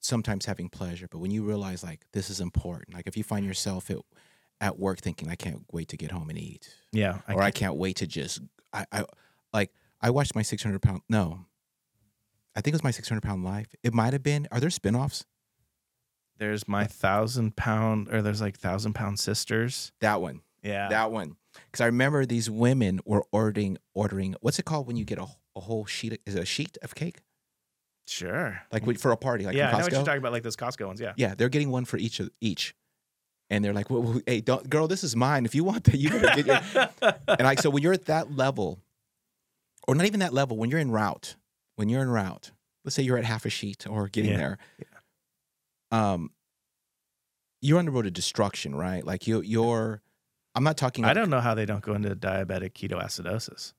sometimes 0.00 0.46
having 0.46 0.68
pleasure, 0.68 1.08
but 1.10 1.18
when 1.18 1.30
you 1.30 1.42
realize 1.42 1.82
like 1.82 2.00
this 2.12 2.30
is 2.30 2.40
important, 2.40 2.94
like 2.94 3.06
if 3.06 3.16
you 3.16 3.24
find 3.24 3.44
yourself 3.44 3.90
at 3.90 3.98
at 4.62 4.78
work 4.78 5.00
thinking 5.00 5.28
I 5.28 5.34
can't 5.36 5.64
wait 5.72 5.88
to 5.88 5.96
get 5.96 6.10
home 6.10 6.28
and 6.28 6.38
eat, 6.38 6.68
Yeah. 6.92 7.18
or 7.28 7.42
I 7.42 7.50
can't 7.50 7.76
wait 7.76 7.96
to 7.96 8.06
just 8.06 8.40
I, 8.72 8.84
I 8.92 9.04
like 9.52 9.72
I 10.00 10.10
watched 10.10 10.34
my 10.34 10.42
six 10.42 10.62
hundred 10.62 10.82
pound 10.82 11.00
no, 11.08 11.46
I 12.56 12.60
think 12.60 12.72
it 12.72 12.76
was 12.76 12.84
my 12.84 12.90
six 12.90 13.08
hundred 13.08 13.22
pound 13.22 13.44
life. 13.44 13.68
It 13.82 13.94
might 13.94 14.12
have 14.12 14.22
been. 14.22 14.48
Are 14.50 14.60
there 14.60 14.70
spinoffs? 14.70 15.24
there's 16.40 16.66
my 16.66 16.86
thousand 16.86 17.54
pound, 17.54 18.08
or 18.12 18.22
there's 18.22 18.40
like 18.40 18.56
thousand 18.56 18.94
pound 18.94 19.20
sisters. 19.20 19.92
That 20.00 20.20
one. 20.20 20.40
Yeah. 20.62 20.88
That 20.88 21.12
one. 21.12 21.36
Because 21.66 21.82
I 21.82 21.86
remember 21.86 22.26
these 22.26 22.50
women 22.50 23.00
were 23.04 23.24
ordering 23.30 23.78
ordering. 23.94 24.34
What's 24.40 24.58
it 24.58 24.64
called 24.64 24.86
when 24.88 24.96
you 24.96 25.04
get 25.04 25.18
a, 25.18 25.26
a 25.54 25.60
whole 25.60 25.84
sheet? 25.84 26.14
Of, 26.14 26.18
is 26.26 26.34
it 26.34 26.42
a 26.42 26.46
sheet 26.46 26.76
of 26.82 26.94
cake? 26.94 27.20
sure. 28.08 28.60
Like 28.72 28.98
for 28.98 29.12
a 29.12 29.16
party, 29.16 29.44
like 29.44 29.54
yeah, 29.54 29.68
I 29.68 29.72
know 29.72 29.84
what 29.84 29.92
you're 29.92 30.02
talking 30.02 30.18
about, 30.18 30.32
like 30.32 30.42
those 30.42 30.56
Costco 30.56 30.84
ones. 30.84 31.00
Yeah. 31.00 31.12
Yeah, 31.16 31.34
they're 31.36 31.48
getting 31.48 31.70
one 31.70 31.84
for 31.84 31.96
each 31.96 32.18
of 32.18 32.30
each, 32.40 32.74
and 33.50 33.64
they're 33.64 33.72
like, 33.72 33.88
well, 33.88 34.02
well, 34.02 34.20
"Hey, 34.26 34.40
don't, 34.40 34.68
girl, 34.68 34.88
this 34.88 35.04
is 35.04 35.14
mine. 35.14 35.44
If 35.44 35.54
you 35.54 35.62
want 35.62 35.84
that, 35.84 35.96
you 35.96 36.10
better 36.10 36.42
get 36.42 36.74
your." 36.74 36.88
and 37.28 37.42
like, 37.42 37.60
so 37.60 37.70
when 37.70 37.84
you're 37.84 37.92
at 37.92 38.06
that 38.06 38.34
level, 38.34 38.80
or 39.86 39.94
not 39.94 40.06
even 40.06 40.20
that 40.20 40.32
level, 40.32 40.56
when 40.56 40.70
you're 40.70 40.80
in 40.80 40.90
route, 40.90 41.36
when 41.80 41.88
you're 41.88 42.02
en 42.02 42.10
route, 42.10 42.52
let's 42.84 42.94
say 42.94 43.02
you're 43.02 43.16
at 43.18 43.24
half 43.24 43.46
a 43.46 43.50
sheet 43.50 43.86
or 43.88 44.06
getting 44.08 44.32
Yeah, 44.32 44.36
there, 44.36 44.58
um, 45.90 46.30
you're 47.62 47.78
on 47.78 47.86
the 47.86 47.90
road 47.90 48.02
to 48.02 48.10
destruction, 48.10 48.74
right? 48.74 49.04
Like 49.04 49.26
you, 49.26 49.40
you're. 49.40 50.02
I'm 50.54 50.62
not 50.64 50.76
talking. 50.76 51.04
I 51.04 51.14
don't 51.14 51.30
know 51.30 51.40
how 51.40 51.54
they 51.54 51.64
don't 51.66 51.82
go 51.82 51.94
into 51.94 52.14
diabetic 52.14 52.72
ketoacidosis, 52.74 53.72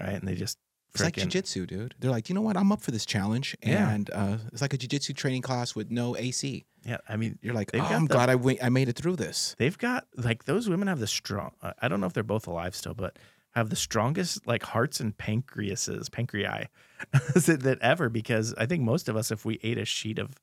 right? 0.00 0.14
And 0.14 0.26
they 0.26 0.34
just 0.34 0.56
It's 0.94 1.02
like 1.02 1.16
jujitsu, 1.16 1.66
dude. 1.66 1.94
They're 1.98 2.10
like, 2.10 2.28
you 2.28 2.34
know 2.34 2.40
what? 2.42 2.56
I'm 2.56 2.70
up 2.72 2.80
for 2.80 2.90
this 2.90 3.04
challenge, 3.04 3.56
Yeah. 3.62 3.90
and 3.90 4.08
uh, 4.10 4.38
it's 4.52 4.62
like 4.62 4.72
a 4.72 4.78
jujitsu 4.78 5.14
training 5.16 5.42
class 5.42 5.74
with 5.74 5.90
no 5.90 6.16
AC. 6.16 6.64
Yeah, 6.86 6.98
I 7.08 7.16
mean, 7.16 7.38
You're 7.42 7.54
like, 7.54 7.70
oh, 7.74 7.80
I'm 7.80 8.06
the- 8.06 8.14
glad 8.14 8.30
I 8.62 8.68
made 8.70 8.88
it 8.88 8.96
through 8.96 9.16
this. 9.16 9.54
they've 9.58 9.76
got 9.76 10.06
like 10.16 10.44
those 10.44 10.68
women 10.70 10.88
have 10.88 11.00
the 11.00 11.06
strong. 11.08 11.52
I 11.82 11.88
don't 11.88 12.00
know 12.00 12.06
if 12.06 12.12
they're 12.12 12.22
both 12.22 12.46
alive 12.46 12.74
still, 12.74 12.94
but 12.94 13.18
have 13.58 13.70
the 13.70 13.76
strongest 13.76 14.46
like 14.46 14.62
hearts 14.62 15.00
and 15.00 15.16
pancreases, 15.16 16.10
pancreas 16.10 16.68
that 17.46 17.60
that 17.62 17.78
ever. 17.80 18.08
Because 18.08 18.54
I 18.56 18.66
think 18.66 18.82
most 18.82 19.08
of 19.08 19.16
us, 19.16 19.30
if 19.30 19.44
we 19.44 19.58
ate 19.62 19.78
a 19.78 19.84
sheet 19.84 20.18
of 20.18 20.34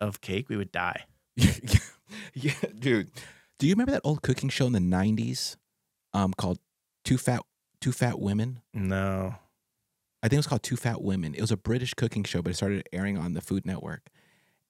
of 0.00 0.20
cake, 0.20 0.48
we 0.48 0.56
would 0.56 0.72
die. 0.72 1.04
yeah, 2.34 2.52
dude. 2.78 3.10
Do 3.58 3.66
you 3.66 3.72
remember 3.72 3.92
that 3.92 4.02
old 4.04 4.22
cooking 4.22 4.48
show 4.48 4.66
in 4.66 4.72
the 4.72 4.78
'90s, 4.78 5.56
um, 6.12 6.32
called 6.32 6.58
Two 7.04 7.18
Fat 7.18 7.42
Two 7.80 7.92
Fat 7.92 8.18
Women? 8.20 8.60
No, 8.74 9.34
I 10.22 10.28
think 10.28 10.34
it 10.34 10.38
was 10.38 10.46
called 10.46 10.62
Two 10.62 10.76
Fat 10.76 11.02
Women. 11.02 11.34
It 11.34 11.40
was 11.40 11.52
a 11.52 11.56
British 11.56 11.94
cooking 11.94 12.24
show, 12.24 12.42
but 12.42 12.50
it 12.50 12.56
started 12.56 12.88
airing 12.92 13.18
on 13.18 13.34
the 13.34 13.40
Food 13.40 13.66
Network. 13.66 14.08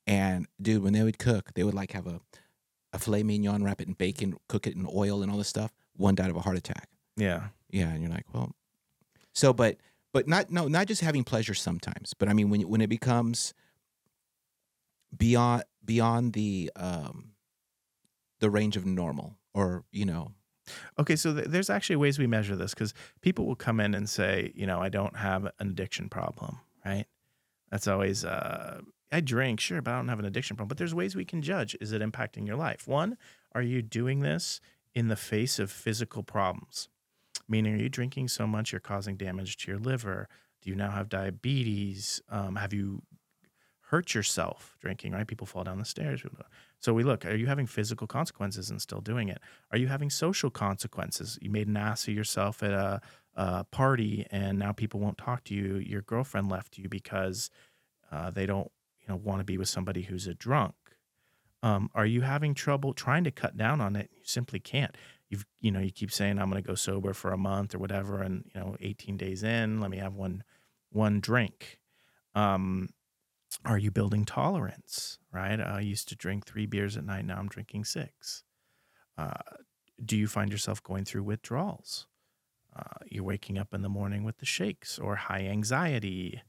And 0.06 0.46
dude, 0.60 0.82
when 0.82 0.94
they 0.94 1.02
would 1.02 1.18
cook, 1.18 1.52
they 1.54 1.64
would 1.64 1.74
like 1.74 1.92
have 1.92 2.06
a 2.06 2.20
a 2.92 2.98
filet 2.98 3.22
mignon, 3.22 3.62
wrap 3.62 3.80
it 3.80 3.88
in 3.88 3.94
bacon, 3.94 4.36
cook 4.48 4.66
it 4.66 4.74
in 4.74 4.86
oil, 4.94 5.22
and 5.22 5.30
all 5.30 5.38
this 5.38 5.48
stuff. 5.48 5.72
One 5.96 6.14
died 6.14 6.30
of 6.30 6.36
a 6.36 6.40
heart 6.40 6.56
attack. 6.56 6.88
Yeah, 7.18 7.48
Yeah, 7.70 7.88
and 7.88 8.02
you're 8.02 8.10
like, 8.10 8.26
well, 8.32 8.52
so 9.34 9.52
but 9.52 9.76
but 10.12 10.26
not 10.28 10.50
no 10.50 10.68
not 10.68 10.86
just 10.86 11.02
having 11.02 11.24
pleasure 11.24 11.54
sometimes, 11.54 12.14
but 12.14 12.28
I 12.28 12.32
mean 12.32 12.50
when 12.50 12.62
when 12.62 12.80
it 12.80 12.88
becomes 12.88 13.54
beyond 15.16 15.64
beyond 15.84 16.32
the 16.32 16.70
um 16.76 17.32
the 18.40 18.50
range 18.50 18.76
of 18.76 18.86
normal 18.86 19.36
or 19.54 19.84
you 19.90 20.04
know 20.04 20.32
Okay, 20.98 21.16
so 21.16 21.34
th- 21.34 21.46
there's 21.46 21.70
actually 21.70 21.96
ways 21.96 22.18
we 22.18 22.26
measure 22.26 22.56
this 22.56 22.74
because 22.74 22.94
people 23.22 23.46
will 23.46 23.56
come 23.56 23.80
in 23.80 23.94
and 23.94 24.08
say, 24.08 24.52
you 24.54 24.66
know, 24.66 24.80
I 24.80 24.90
don't 24.90 25.16
have 25.16 25.46
an 25.46 25.70
addiction 25.70 26.10
problem, 26.10 26.58
right? 26.84 27.06
That's 27.70 27.88
always, 27.88 28.24
uh, 28.24 28.80
I 29.10 29.20
drink, 29.20 29.60
sure, 29.60 29.80
but 29.80 29.92
I 29.92 29.96
don't 29.96 30.08
have 30.08 30.18
an 30.18 30.24
addiction 30.24 30.56
problem. 30.56 30.68
But 30.68 30.78
there's 30.78 30.94
ways 30.94 31.16
we 31.16 31.24
can 31.24 31.42
judge 31.42 31.76
is 31.80 31.92
it 31.92 32.02
impacting 32.02 32.46
your 32.46 32.56
life? 32.56 32.86
One, 32.86 33.16
are 33.52 33.62
you 33.62 33.82
doing 33.82 34.20
this 34.20 34.60
in 34.94 35.08
the 35.08 35.16
face 35.16 35.58
of 35.58 35.70
physical 35.70 36.22
problems? 36.22 36.88
Meaning, 37.48 37.74
are 37.74 37.82
you 37.82 37.88
drinking 37.88 38.28
so 38.28 38.46
much 38.46 38.72
you're 38.72 38.80
causing 38.80 39.16
damage 39.16 39.56
to 39.58 39.70
your 39.70 39.80
liver? 39.80 40.28
Do 40.62 40.70
you 40.70 40.76
now 40.76 40.90
have 40.90 41.08
diabetes? 41.08 42.20
Um, 42.28 42.56
have 42.56 42.72
you 42.72 43.02
hurt 43.88 44.14
yourself 44.14 44.76
drinking, 44.80 45.12
right? 45.12 45.26
People 45.26 45.46
fall 45.46 45.64
down 45.64 45.78
the 45.78 45.84
stairs. 45.84 46.22
So 46.78 46.92
we 46.92 47.02
look, 47.04 47.24
are 47.24 47.34
you 47.34 47.46
having 47.46 47.66
physical 47.66 48.06
consequences 48.06 48.70
and 48.70 48.82
still 48.82 49.00
doing 49.00 49.28
it? 49.28 49.38
Are 49.72 49.78
you 49.78 49.86
having 49.86 50.10
social 50.10 50.50
consequences? 50.50 51.38
You 51.40 51.50
made 51.50 51.68
an 51.68 51.76
ass 51.76 52.06
of 52.06 52.14
yourself 52.14 52.62
at 52.62 52.72
a, 52.72 53.00
a 53.34 53.64
party 53.64 54.26
and 54.30 54.58
now 54.58 54.72
people 54.72 55.00
won't 55.00 55.16
talk 55.16 55.44
to 55.44 55.54
you. 55.54 55.76
Your 55.76 56.02
girlfriend 56.02 56.50
left 56.50 56.76
you 56.76 56.88
because 56.88 57.50
uh, 58.12 58.30
they 58.30 58.44
don't, 58.44 58.70
you 59.00 59.06
know, 59.08 59.16
want 59.16 59.40
to 59.40 59.44
be 59.44 59.56
with 59.56 59.70
somebody 59.70 60.02
who's 60.02 60.26
a 60.26 60.34
drunk. 60.34 60.74
Um, 61.62 61.90
are 61.94 62.06
you 62.06 62.20
having 62.20 62.52
trouble 62.54 62.92
trying 62.92 63.24
to 63.24 63.30
cut 63.30 63.56
down 63.56 63.80
on 63.80 63.96
it? 63.96 64.10
You 64.14 64.22
simply 64.24 64.60
can't. 64.60 64.94
You've, 65.28 65.44
you 65.60 65.70
know, 65.70 65.80
you 65.80 65.90
keep 65.90 66.10
saying 66.10 66.38
I'm 66.38 66.50
going 66.50 66.62
to 66.62 66.66
go 66.66 66.74
sober 66.74 67.12
for 67.12 67.32
a 67.32 67.38
month 67.38 67.74
or 67.74 67.78
whatever, 67.78 68.22
and 68.22 68.44
you 68.54 68.60
know, 68.60 68.76
18 68.80 69.16
days 69.16 69.42
in, 69.42 69.80
let 69.80 69.90
me 69.90 69.98
have 69.98 70.14
one, 70.14 70.42
one 70.90 71.20
drink. 71.20 71.80
Um, 72.34 72.88
are 73.64 73.78
you 73.78 73.90
building 73.90 74.24
tolerance? 74.24 75.18
Right. 75.32 75.60
I 75.60 75.80
used 75.80 76.08
to 76.08 76.16
drink 76.16 76.46
three 76.46 76.66
beers 76.66 76.96
at 76.96 77.04
night. 77.04 77.24
Now 77.24 77.38
I'm 77.38 77.48
drinking 77.48 77.84
six. 77.84 78.44
Uh, 79.16 79.32
do 80.04 80.16
you 80.16 80.28
find 80.28 80.50
yourself 80.50 80.82
going 80.82 81.04
through 81.04 81.24
withdrawals? 81.24 82.06
Uh, 82.74 83.04
you're 83.06 83.24
waking 83.24 83.58
up 83.58 83.74
in 83.74 83.82
the 83.82 83.88
morning 83.88 84.24
with 84.24 84.38
the 84.38 84.46
shakes 84.46 84.98
or 84.98 85.16
high 85.16 85.46
anxiety, 85.46 86.40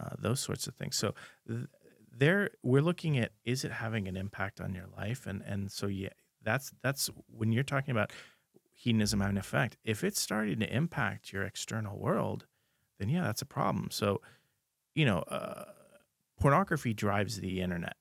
uh, 0.00 0.10
those 0.18 0.40
sorts 0.40 0.66
of 0.66 0.74
things. 0.74 0.96
So 0.96 1.14
th- 1.46 1.66
there, 2.10 2.50
we're 2.62 2.82
looking 2.82 3.18
at 3.18 3.32
is 3.44 3.64
it 3.64 3.72
having 3.72 4.08
an 4.08 4.16
impact 4.16 4.60
on 4.60 4.74
your 4.74 4.86
life, 4.96 5.26
and 5.26 5.42
and 5.42 5.70
so 5.70 5.86
yeah, 5.86 6.10
that's 6.46 6.72
that's 6.82 7.10
when 7.28 7.52
you're 7.52 7.62
talking 7.64 7.92
about 7.92 8.12
hedonism 8.72 9.20
having 9.20 9.34
an 9.36 9.38
effect. 9.40 9.76
If 9.84 10.02
it's 10.04 10.20
starting 10.20 10.60
to 10.60 10.74
impact 10.74 11.32
your 11.32 11.42
external 11.44 11.98
world, 11.98 12.46
then 12.98 13.08
yeah, 13.10 13.22
that's 13.24 13.42
a 13.42 13.46
problem. 13.46 13.90
So, 13.90 14.22
you 14.94 15.04
know, 15.04 15.18
uh, 15.20 15.64
pornography 16.40 16.94
drives 16.94 17.40
the 17.40 17.60
internet, 17.60 17.96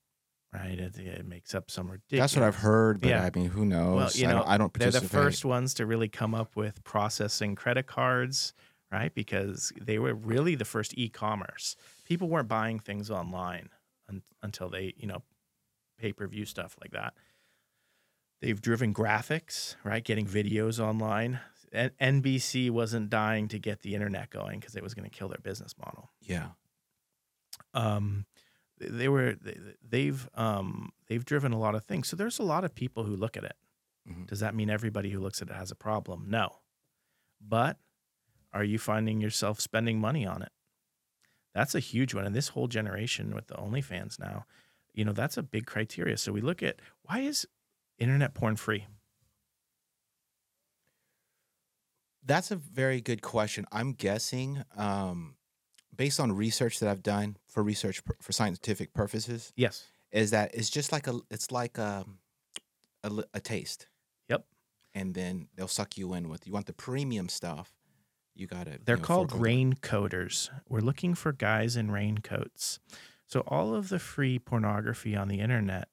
right? 0.54 0.78
It, 0.80 0.98
it 0.98 1.26
makes 1.26 1.56
up 1.56 1.72
some 1.72 1.90
ridiculous. 1.92 2.32
that's 2.32 2.36
what 2.40 2.46
I've 2.46 2.56
heard, 2.58 3.02
but 3.02 3.10
Yeah. 3.10 3.24
I 3.24 3.32
mean, 3.38 3.50
who 3.50 3.66
knows? 3.66 3.96
Well, 3.96 4.12
you 4.14 4.28
I 4.28 4.32
know, 4.32 4.38
don't, 4.40 4.48
I 4.50 4.58
don't 4.58 4.74
They're 4.74 4.92
the 4.92 5.02
first 5.02 5.44
ones 5.46 5.74
to 5.76 5.86
really 5.86 6.10
come 6.10 6.36
up 6.36 6.56
with 6.56 6.84
processing 6.84 7.56
credit 7.56 7.88
cards, 7.88 8.54
right? 8.92 9.14
Because 9.14 9.72
they 9.82 10.00
were 10.00 10.14
really 10.14 10.56
the 10.56 10.66
first 10.66 10.94
e-commerce. 10.98 11.76
People 12.06 12.30
weren't 12.30 12.48
buying 12.48 12.80
things 12.80 13.10
online 13.10 13.70
un- 14.10 14.24
until 14.44 14.70
they, 14.70 14.94
you 14.98 15.08
know, 15.08 15.24
pay-per-view 15.98 16.46
stuff 16.46 16.76
like 16.82 16.92
that. 16.92 17.14
They've 18.46 18.62
driven 18.62 18.94
graphics, 18.94 19.76
right? 19.84 20.04
Getting 20.04 20.28
videos 20.28 20.80
online. 20.80 21.40
N- 21.74 21.90
NBC 22.00 22.70
wasn't 22.70 23.10
dying 23.10 23.48
to 23.48 23.58
get 23.58 23.82
the 23.82 23.96
internet 23.96 24.30
going 24.30 24.60
because 24.60 24.76
it 24.76 24.84
was 24.84 24.94
going 24.94 25.10
to 25.10 25.16
kill 25.18 25.30
their 25.30 25.40
business 25.42 25.74
model 25.80 26.12
Yeah, 26.22 26.50
um, 27.74 28.26
they 28.78 29.08
were 29.10 29.34
they- 29.42 29.58
they've 29.82 30.30
um, 30.36 30.92
they've 31.08 31.26
driven 31.26 31.54
a 31.54 31.60
lot 31.60 31.74
of 31.74 31.86
things. 31.86 32.08
So 32.08 32.16
there's 32.16 32.38
a 32.38 32.44
lot 32.44 32.64
of 32.64 32.76
people 32.76 33.04
who 33.06 33.16
look 33.16 33.36
at 33.36 33.44
it. 33.46 33.56
Mhm. 34.08 34.28
Does 34.28 34.42
that 34.42 34.54
mean 34.54 34.70
everybody 34.70 35.10
who 35.10 35.20
looks 35.20 35.42
at 35.42 35.50
it 35.50 35.56
has 35.56 35.72
a 35.72 35.76
problem? 35.76 36.26
No. 36.30 36.60
But 37.42 37.80
are 38.54 38.64
you 38.64 38.78
finding 38.78 39.22
yourself 39.22 39.60
spending 39.60 40.00
money 40.00 40.26
on 40.26 40.42
it? 40.44 40.52
That's 41.56 41.74
a 41.74 41.80
huge 41.80 42.14
one. 42.14 42.26
And 42.26 42.36
this 42.36 42.50
whole 42.50 42.68
generation 42.68 43.34
with 43.34 43.48
the 43.48 43.56
OnlyFans 43.56 44.20
now, 44.20 44.46
you 44.94 45.04
know, 45.04 45.14
that's 45.14 45.36
a 45.38 45.44
big 45.44 45.66
criteria. 45.66 46.18
So 46.18 46.32
we 46.32 46.42
look 46.42 46.62
at 46.62 46.80
why 47.04 47.22
is 47.22 47.48
internet 48.00 48.34
porn 48.34 48.56
free? 48.56 48.86
that's 52.28 52.50
a 52.52 52.56
very 52.56 53.02
good 53.02 53.22
question. 53.22 53.66
I'm 53.72 53.94
guessing, 53.94 54.64
um, 54.76 55.36
based 55.96 56.20
on 56.20 56.32
research 56.32 56.80
that 56.80 56.90
I've 56.90 57.04
done 57.04 57.38
for 57.48 57.62
research 57.62 58.02
for 58.20 58.32
scientific 58.32 58.94
purposes, 58.94 59.54
Yes. 59.56 59.86
is 60.12 60.32
that 60.32 60.54
it's 60.56 60.70
just 60.72 60.92
like 60.92 61.08
a 61.08 61.20
it's 61.30 61.52
like 61.52 61.78
a 61.78 62.04
a, 63.04 63.12
a 63.36 63.40
taste. 63.40 63.88
Yep. 64.30 64.44
And 64.96 65.14
then 65.14 65.50
they'll 65.56 65.68
suck 65.68 65.98
you 65.98 66.14
in 66.16 66.28
with 66.30 66.48
you 66.48 66.54
want 66.54 66.66
the 66.66 66.74
premium 66.74 67.30
stuff. 67.30 67.72
You 68.34 68.48
got 68.48 68.68
it. 68.68 68.86
They're 68.86 68.98
called 68.98 69.30
raincoaters. 69.32 70.50
We're 70.68 70.80
looking 70.82 71.14
for 71.14 71.32
guys 71.32 71.78
in 71.78 71.92
raincoats. 71.92 72.80
So 73.28 73.42
all 73.48 73.74
of 73.76 73.90
the 73.90 74.00
free 74.00 74.40
pornography 74.40 75.16
on 75.16 75.28
the 75.28 75.40
internet 75.40 75.88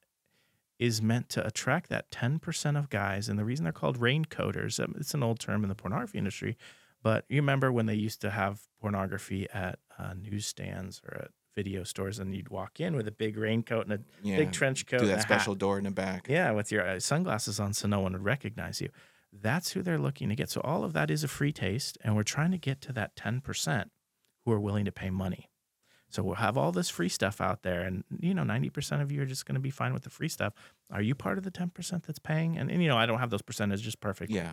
is 0.82 1.00
meant 1.00 1.28
to 1.28 1.46
attract 1.46 1.88
that 1.90 2.10
10% 2.10 2.76
of 2.76 2.90
guys. 2.90 3.28
And 3.28 3.38
the 3.38 3.44
reason 3.44 3.62
they're 3.62 3.72
called 3.72 4.00
raincoaters, 4.00 4.82
um, 4.82 4.96
it's 4.98 5.14
an 5.14 5.22
old 5.22 5.38
term 5.38 5.62
in 5.62 5.68
the 5.68 5.76
pornography 5.76 6.18
industry, 6.18 6.56
but 7.04 7.24
you 7.28 7.36
remember 7.36 7.70
when 7.70 7.86
they 7.86 7.94
used 7.94 8.20
to 8.22 8.30
have 8.30 8.62
pornography 8.80 9.48
at 9.54 9.78
uh, 9.96 10.14
newsstands 10.20 11.00
or 11.06 11.18
at 11.18 11.30
video 11.54 11.84
stores 11.84 12.18
and 12.18 12.34
you'd 12.34 12.48
walk 12.48 12.80
in 12.80 12.96
with 12.96 13.06
a 13.06 13.12
big 13.12 13.36
raincoat 13.36 13.86
and 13.86 13.92
a 13.92 14.00
yeah, 14.26 14.38
big 14.38 14.50
trench 14.50 14.84
coat 14.86 14.98
do 15.00 15.06
that 15.06 15.18
a 15.18 15.22
special 15.22 15.52
hat. 15.52 15.60
door 15.60 15.78
in 15.78 15.84
the 15.84 15.92
back. 15.92 16.26
Yeah, 16.28 16.50
with 16.50 16.72
your 16.72 16.84
uh, 16.84 16.98
sunglasses 16.98 17.60
on 17.60 17.74
so 17.74 17.86
no 17.86 18.00
one 18.00 18.12
would 18.14 18.24
recognize 18.24 18.80
you. 18.80 18.88
That's 19.32 19.70
who 19.70 19.82
they're 19.82 19.98
looking 19.98 20.30
to 20.30 20.34
get. 20.34 20.50
So 20.50 20.60
all 20.62 20.82
of 20.82 20.94
that 20.94 21.12
is 21.12 21.22
a 21.22 21.28
free 21.28 21.52
taste, 21.52 21.96
and 22.02 22.16
we're 22.16 22.24
trying 22.24 22.50
to 22.50 22.59
get 22.59 22.80
to 22.82 22.92
that 22.94 23.14
10% 23.14 23.84
who 24.44 24.52
are 24.52 24.60
willing 24.60 24.84
to 24.84 24.92
pay 24.92 25.10
money. 25.10 25.48
So 26.12 26.22
we'll 26.22 26.34
have 26.34 26.59
all 26.59 26.72
this 26.72 26.90
free 26.90 27.09
stuff 27.09 27.40
out 27.40 27.62
there, 27.62 27.80
and 27.80 28.05
you 28.20 28.34
know, 28.34 28.44
ninety 28.44 28.68
percent 28.68 29.01
of 29.01 29.10
you 29.10 29.22
are 29.22 29.26
just 29.26 29.47
going 29.47 29.55
to 29.55 29.60
be 29.60 29.70
fine 29.70 29.94
with 29.94 30.02
the 30.02 30.10
free 30.10 30.28
stuff. 30.28 30.52
Are 30.90 31.01
you 31.01 31.14
part 31.14 31.39
of 31.39 31.44
the 31.44 31.51
ten 31.51 31.70
percent 31.70 32.05
that's 32.05 32.18
paying? 32.18 32.59
And, 32.59 32.70
and 32.70 32.82
you 32.82 32.89
know, 32.89 32.98
I 32.98 33.06
don't 33.06 33.18
have 33.18 33.30
those 33.30 33.40
percentages 33.40 33.82
just 33.82 34.01
perfect. 34.01 34.30
Yeah. 34.30 34.52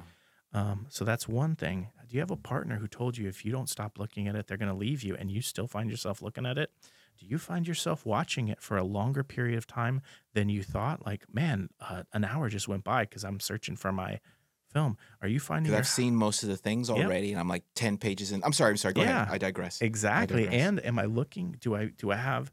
Um, 0.53 0.87
so 0.89 1.03
that's 1.03 1.27
one 1.27 1.55
thing. 1.55 1.89
Do 2.07 2.15
you 2.15 2.21
have 2.21 2.31
a 2.31 2.37
partner 2.37 2.77
who 2.77 2.87
told 2.87 3.17
you 3.17 3.27
if 3.27 3.43
you 3.43 3.51
don't 3.51 3.69
stop 3.69 3.99
looking 3.99 4.27
at 4.27 4.35
it, 4.35 4.47
they're 4.47 4.57
going 4.57 4.71
to 4.71 4.77
leave 4.77 5.03
you, 5.03 5.15
and 5.15 5.29
you 5.29 5.41
still 5.41 5.67
find 5.67 5.91
yourself 5.91 6.21
looking 6.21 6.45
at 6.45 6.57
it? 6.57 6.71
Do 7.19 7.25
you 7.25 7.37
find 7.37 7.67
yourself 7.67 8.05
watching 8.05 8.47
it 8.47 8.61
for 8.61 8.77
a 8.77 8.83
longer 8.83 9.23
period 9.25 9.57
of 9.57 9.67
time 9.67 10.01
than 10.33 10.47
you 10.47 10.63
thought? 10.63 11.05
Like, 11.05 11.25
man, 11.31 11.69
uh, 11.81 12.03
an 12.13 12.23
hour 12.23 12.47
just 12.47 12.69
went 12.69 12.85
by 12.85 13.03
because 13.03 13.25
I'm 13.25 13.41
searching 13.41 13.75
for 13.75 13.91
my 13.91 14.21
film. 14.71 14.97
Are 15.21 15.27
you 15.27 15.39
finding 15.39 15.63
Because 15.63 15.71
your 15.73 15.79
I've 15.79 15.87
seen 15.87 16.15
most 16.15 16.43
of 16.43 16.49
the 16.49 16.57
things 16.57 16.89
already, 16.89 17.31
and 17.31 17.39
I'm 17.39 17.47
like 17.47 17.63
ten 17.75 17.97
pages 17.97 18.31
in. 18.31 18.43
I'm 18.43 18.53
sorry. 18.53 18.71
I'm 18.71 18.77
sorry. 18.77 18.93
Go 18.93 19.01
Yeah. 19.01 19.23
ahead. 19.23 19.33
I 19.33 19.37
digress. 19.37 19.81
Exactly. 19.81 20.43
digress. 20.43 20.61
And 20.61 20.85
am 20.85 20.99
I 20.99 21.05
looking 21.05 21.55
do 21.59 21.75
I 21.75 21.85
do 21.87 22.11
I 22.11 22.15
have 22.17 22.51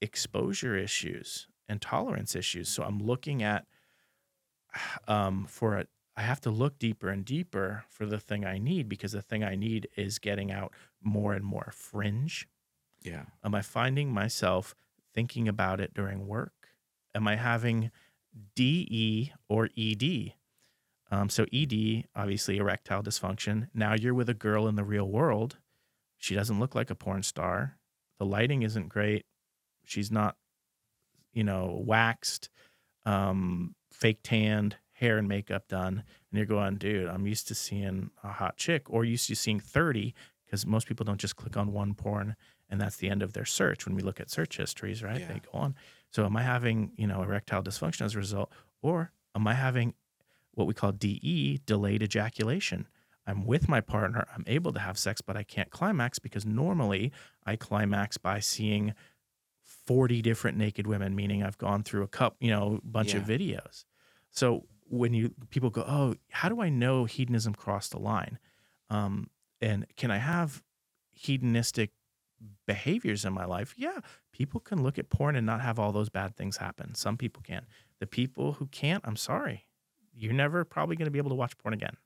exposure 0.00 0.76
issues 0.76 1.48
and 1.68 1.80
tolerance 1.80 2.34
issues? 2.36 2.68
So 2.68 2.82
I'm 2.82 2.98
looking 2.98 3.42
at 3.42 3.66
um 5.08 5.46
for 5.48 5.76
a 5.78 5.86
I 6.18 6.22
have 6.22 6.40
to 6.42 6.50
look 6.50 6.78
deeper 6.78 7.10
and 7.10 7.26
deeper 7.26 7.84
for 7.90 8.06
the 8.06 8.18
thing 8.18 8.46
I 8.46 8.56
need 8.56 8.88
because 8.88 9.12
the 9.12 9.20
thing 9.20 9.44
I 9.44 9.54
need 9.54 9.86
is 9.98 10.18
getting 10.18 10.50
out 10.50 10.72
more 11.02 11.34
and 11.34 11.44
more 11.44 11.70
fringe. 11.74 12.48
Yeah. 13.02 13.24
Am 13.44 13.54
I 13.54 13.60
finding 13.60 14.10
myself 14.14 14.74
thinking 15.12 15.46
about 15.46 15.78
it 15.78 15.92
during 15.92 16.26
work? 16.26 16.54
Am 17.14 17.28
I 17.28 17.36
having 17.36 17.90
DE 18.54 19.32
or 19.48 19.68
ED? 19.76 20.32
Um, 21.10 21.28
so 21.28 21.46
ED, 21.52 22.04
obviously 22.14 22.56
erectile 22.56 23.02
dysfunction. 23.02 23.68
Now 23.72 23.94
you're 23.94 24.14
with 24.14 24.28
a 24.28 24.34
girl 24.34 24.66
in 24.66 24.74
the 24.74 24.84
real 24.84 25.08
world. 25.08 25.58
She 26.18 26.34
doesn't 26.34 26.58
look 26.58 26.74
like 26.74 26.90
a 26.90 26.94
porn 26.94 27.22
star. 27.22 27.76
The 28.18 28.26
lighting 28.26 28.62
isn't 28.62 28.88
great. 28.88 29.24
She's 29.84 30.10
not, 30.10 30.36
you 31.32 31.44
know, 31.44 31.80
waxed, 31.84 32.48
um, 33.04 33.74
fake 33.92 34.20
tanned, 34.22 34.76
hair 34.92 35.18
and 35.18 35.28
makeup 35.28 35.68
done. 35.68 36.02
And 36.30 36.38
you're 36.38 36.46
going, 36.46 36.76
dude, 36.76 37.08
I'm 37.08 37.26
used 37.26 37.46
to 37.48 37.54
seeing 37.54 38.10
a 38.24 38.28
hot 38.28 38.56
chick 38.56 38.90
or 38.90 39.04
used 39.04 39.28
to 39.28 39.36
seeing 39.36 39.60
30 39.60 40.14
because 40.44 40.66
most 40.66 40.86
people 40.86 41.04
don't 41.04 41.20
just 41.20 41.36
click 41.36 41.56
on 41.56 41.72
one 41.72 41.94
porn 41.94 42.36
and 42.68 42.80
that's 42.80 42.96
the 42.96 43.08
end 43.08 43.22
of 43.22 43.32
their 43.32 43.44
search 43.44 43.86
when 43.86 43.94
we 43.94 44.02
look 44.02 44.20
at 44.20 44.30
search 44.30 44.56
histories, 44.56 45.02
right? 45.02 45.20
Yeah. 45.20 45.28
They 45.28 45.40
go 45.52 45.58
on. 45.58 45.74
So 46.10 46.24
am 46.24 46.36
I 46.36 46.42
having, 46.42 46.92
you 46.96 47.06
know, 47.06 47.22
erectile 47.22 47.62
dysfunction 47.62 48.02
as 48.02 48.14
a 48.14 48.18
result 48.18 48.50
or 48.82 49.12
am 49.34 49.46
I 49.46 49.54
having 49.54 49.94
what 50.56 50.66
we 50.66 50.74
call 50.74 50.90
DE, 50.90 51.60
delayed 51.64 52.02
ejaculation? 52.02 52.88
I'm 53.26 53.44
with 53.44 53.68
my 53.68 53.80
partner, 53.80 54.26
I'm 54.34 54.44
able 54.46 54.72
to 54.72 54.80
have 54.80 54.98
sex, 54.98 55.20
but 55.20 55.36
I 55.36 55.42
can't 55.42 55.70
climax 55.70 56.18
because 56.18 56.44
normally 56.44 57.12
I 57.44 57.56
climax 57.56 58.18
by 58.18 58.40
seeing 58.40 58.94
40 59.86 60.22
different 60.22 60.56
naked 60.58 60.86
women, 60.86 61.14
meaning 61.14 61.42
I've 61.42 61.58
gone 61.58 61.82
through 61.82 62.02
a 62.02 62.08
cup, 62.08 62.36
you 62.40 62.50
know, 62.50 62.80
bunch 62.84 63.14
of 63.14 63.22
videos. 63.24 63.84
So 64.30 64.66
when 64.88 65.12
you 65.12 65.34
people 65.50 65.70
go, 65.70 65.84
oh, 65.86 66.14
how 66.30 66.48
do 66.48 66.60
I 66.60 66.68
know 66.68 67.04
hedonism 67.04 67.54
crossed 67.54 67.92
the 67.92 67.98
line? 67.98 68.38
Um, 68.90 69.30
and 69.60 69.86
can 69.96 70.10
I 70.10 70.18
have 70.18 70.62
hedonistic 71.12 71.90
behaviors 72.66 73.24
in 73.24 73.32
my 73.32 73.44
life? 73.44 73.74
Yeah, 73.76 73.98
people 74.32 74.60
can 74.60 74.82
look 74.82 74.98
at 74.98 75.10
porn 75.10 75.36
and 75.36 75.46
not 75.46 75.60
have 75.60 75.78
all 75.78 75.92
those 75.92 76.08
bad 76.08 76.36
things 76.36 76.58
happen. 76.58 76.94
Some 76.94 77.16
people 77.16 77.42
can. 77.44 77.66
The 77.98 78.06
people 78.06 78.54
who 78.54 78.66
can't, 78.66 79.02
I'm 79.06 79.16
sorry, 79.16 79.65
you're 80.16 80.32
never 80.32 80.64
probably 80.64 80.96
going 80.96 81.06
to 81.06 81.10
be 81.10 81.18
able 81.18 81.30
to 81.30 81.36
watch 81.36 81.56
porn 81.58 81.74
again 81.74 81.96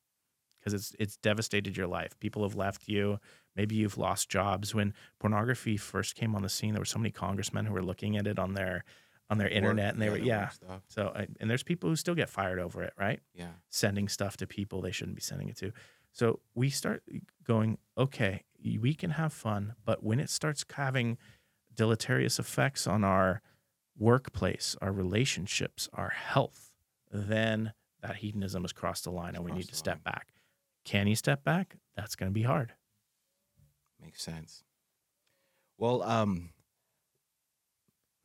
because 0.59 0.75
it's 0.75 0.95
it's 0.99 1.17
devastated 1.17 1.77
your 1.77 1.87
life. 1.87 2.19
People 2.21 2.43
have 2.43 2.55
left 2.55 2.89
you. 2.89 3.19
Maybe 3.57 3.77
you've 3.77 3.99
lost 3.99 4.29
jobs. 4.29 4.75
When 4.75 4.95
pornography 5.19 5.77
first 5.77 6.15
came 6.15 6.35
on 6.35 6.43
the 6.43 6.49
scene, 6.49 6.75
there 6.75 6.81
were 6.81 6.87
so 6.87 6.99
many 6.99 7.11
congressmen 7.11 7.67
who 7.67 7.73
were 7.73 7.83
looking 7.83 8.17
at 8.17 8.27
it 8.27 8.39
on 8.39 8.55
their 8.55 8.85
on 9.31 9.39
their 9.39 9.49
internet, 9.49 9.95
and 9.95 10.03
they 10.03 10.11
were 10.11 10.19
yeah. 10.19 10.51
So 10.89 11.15
and 11.41 11.49
there's 11.49 11.63
people 11.63 11.89
who 11.89 11.97
still 11.97 12.15
get 12.15 12.29
fired 12.29 12.59
over 12.59 12.83
it, 12.83 12.93
right? 12.99 13.21
Yeah. 13.35 13.53
Sending 13.71 14.09
stuff 14.09 14.37
to 14.39 14.47
people 14.47 14.81
they 14.81 14.93
shouldn't 14.93 15.17
be 15.17 15.23
sending 15.23 15.49
it 15.49 15.57
to. 15.59 15.73
So 16.13 16.41
we 16.55 16.71
start 16.71 17.05
going, 17.47 17.79
okay, 17.97 18.43
we 18.81 18.95
can 18.95 19.11
have 19.11 19.33
fun, 19.33 19.75
but 19.85 20.03
when 20.03 20.19
it 20.19 20.29
starts 20.29 20.65
having 20.75 21.17
deleterious 21.73 22.39
effects 22.41 22.87
on 22.87 23.05
our 23.05 23.41
workplace, 23.97 24.77
our 24.83 24.93
relationships, 24.93 25.89
our 25.93 26.09
health, 26.11 26.73
then 27.13 27.73
that 28.03 28.17
hedonism 28.17 28.63
has 28.63 28.73
crossed 28.73 29.05
the 29.05 29.11
line 29.11 29.35
and 29.35 29.45
we 29.45 29.53
need 29.53 29.69
to 29.69 29.75
step 29.75 30.03
back. 30.05 30.29
Can 30.85 31.07
you 31.07 31.15
step 31.15 31.45
back? 31.45 31.77
That's 31.97 32.17
going 32.17 32.31
to 32.31 32.35
be 32.35 32.43
hard. 32.43 32.73
Makes 34.03 34.23
sense. 34.23 34.65
Well, 35.79 36.03
um, 36.03 36.51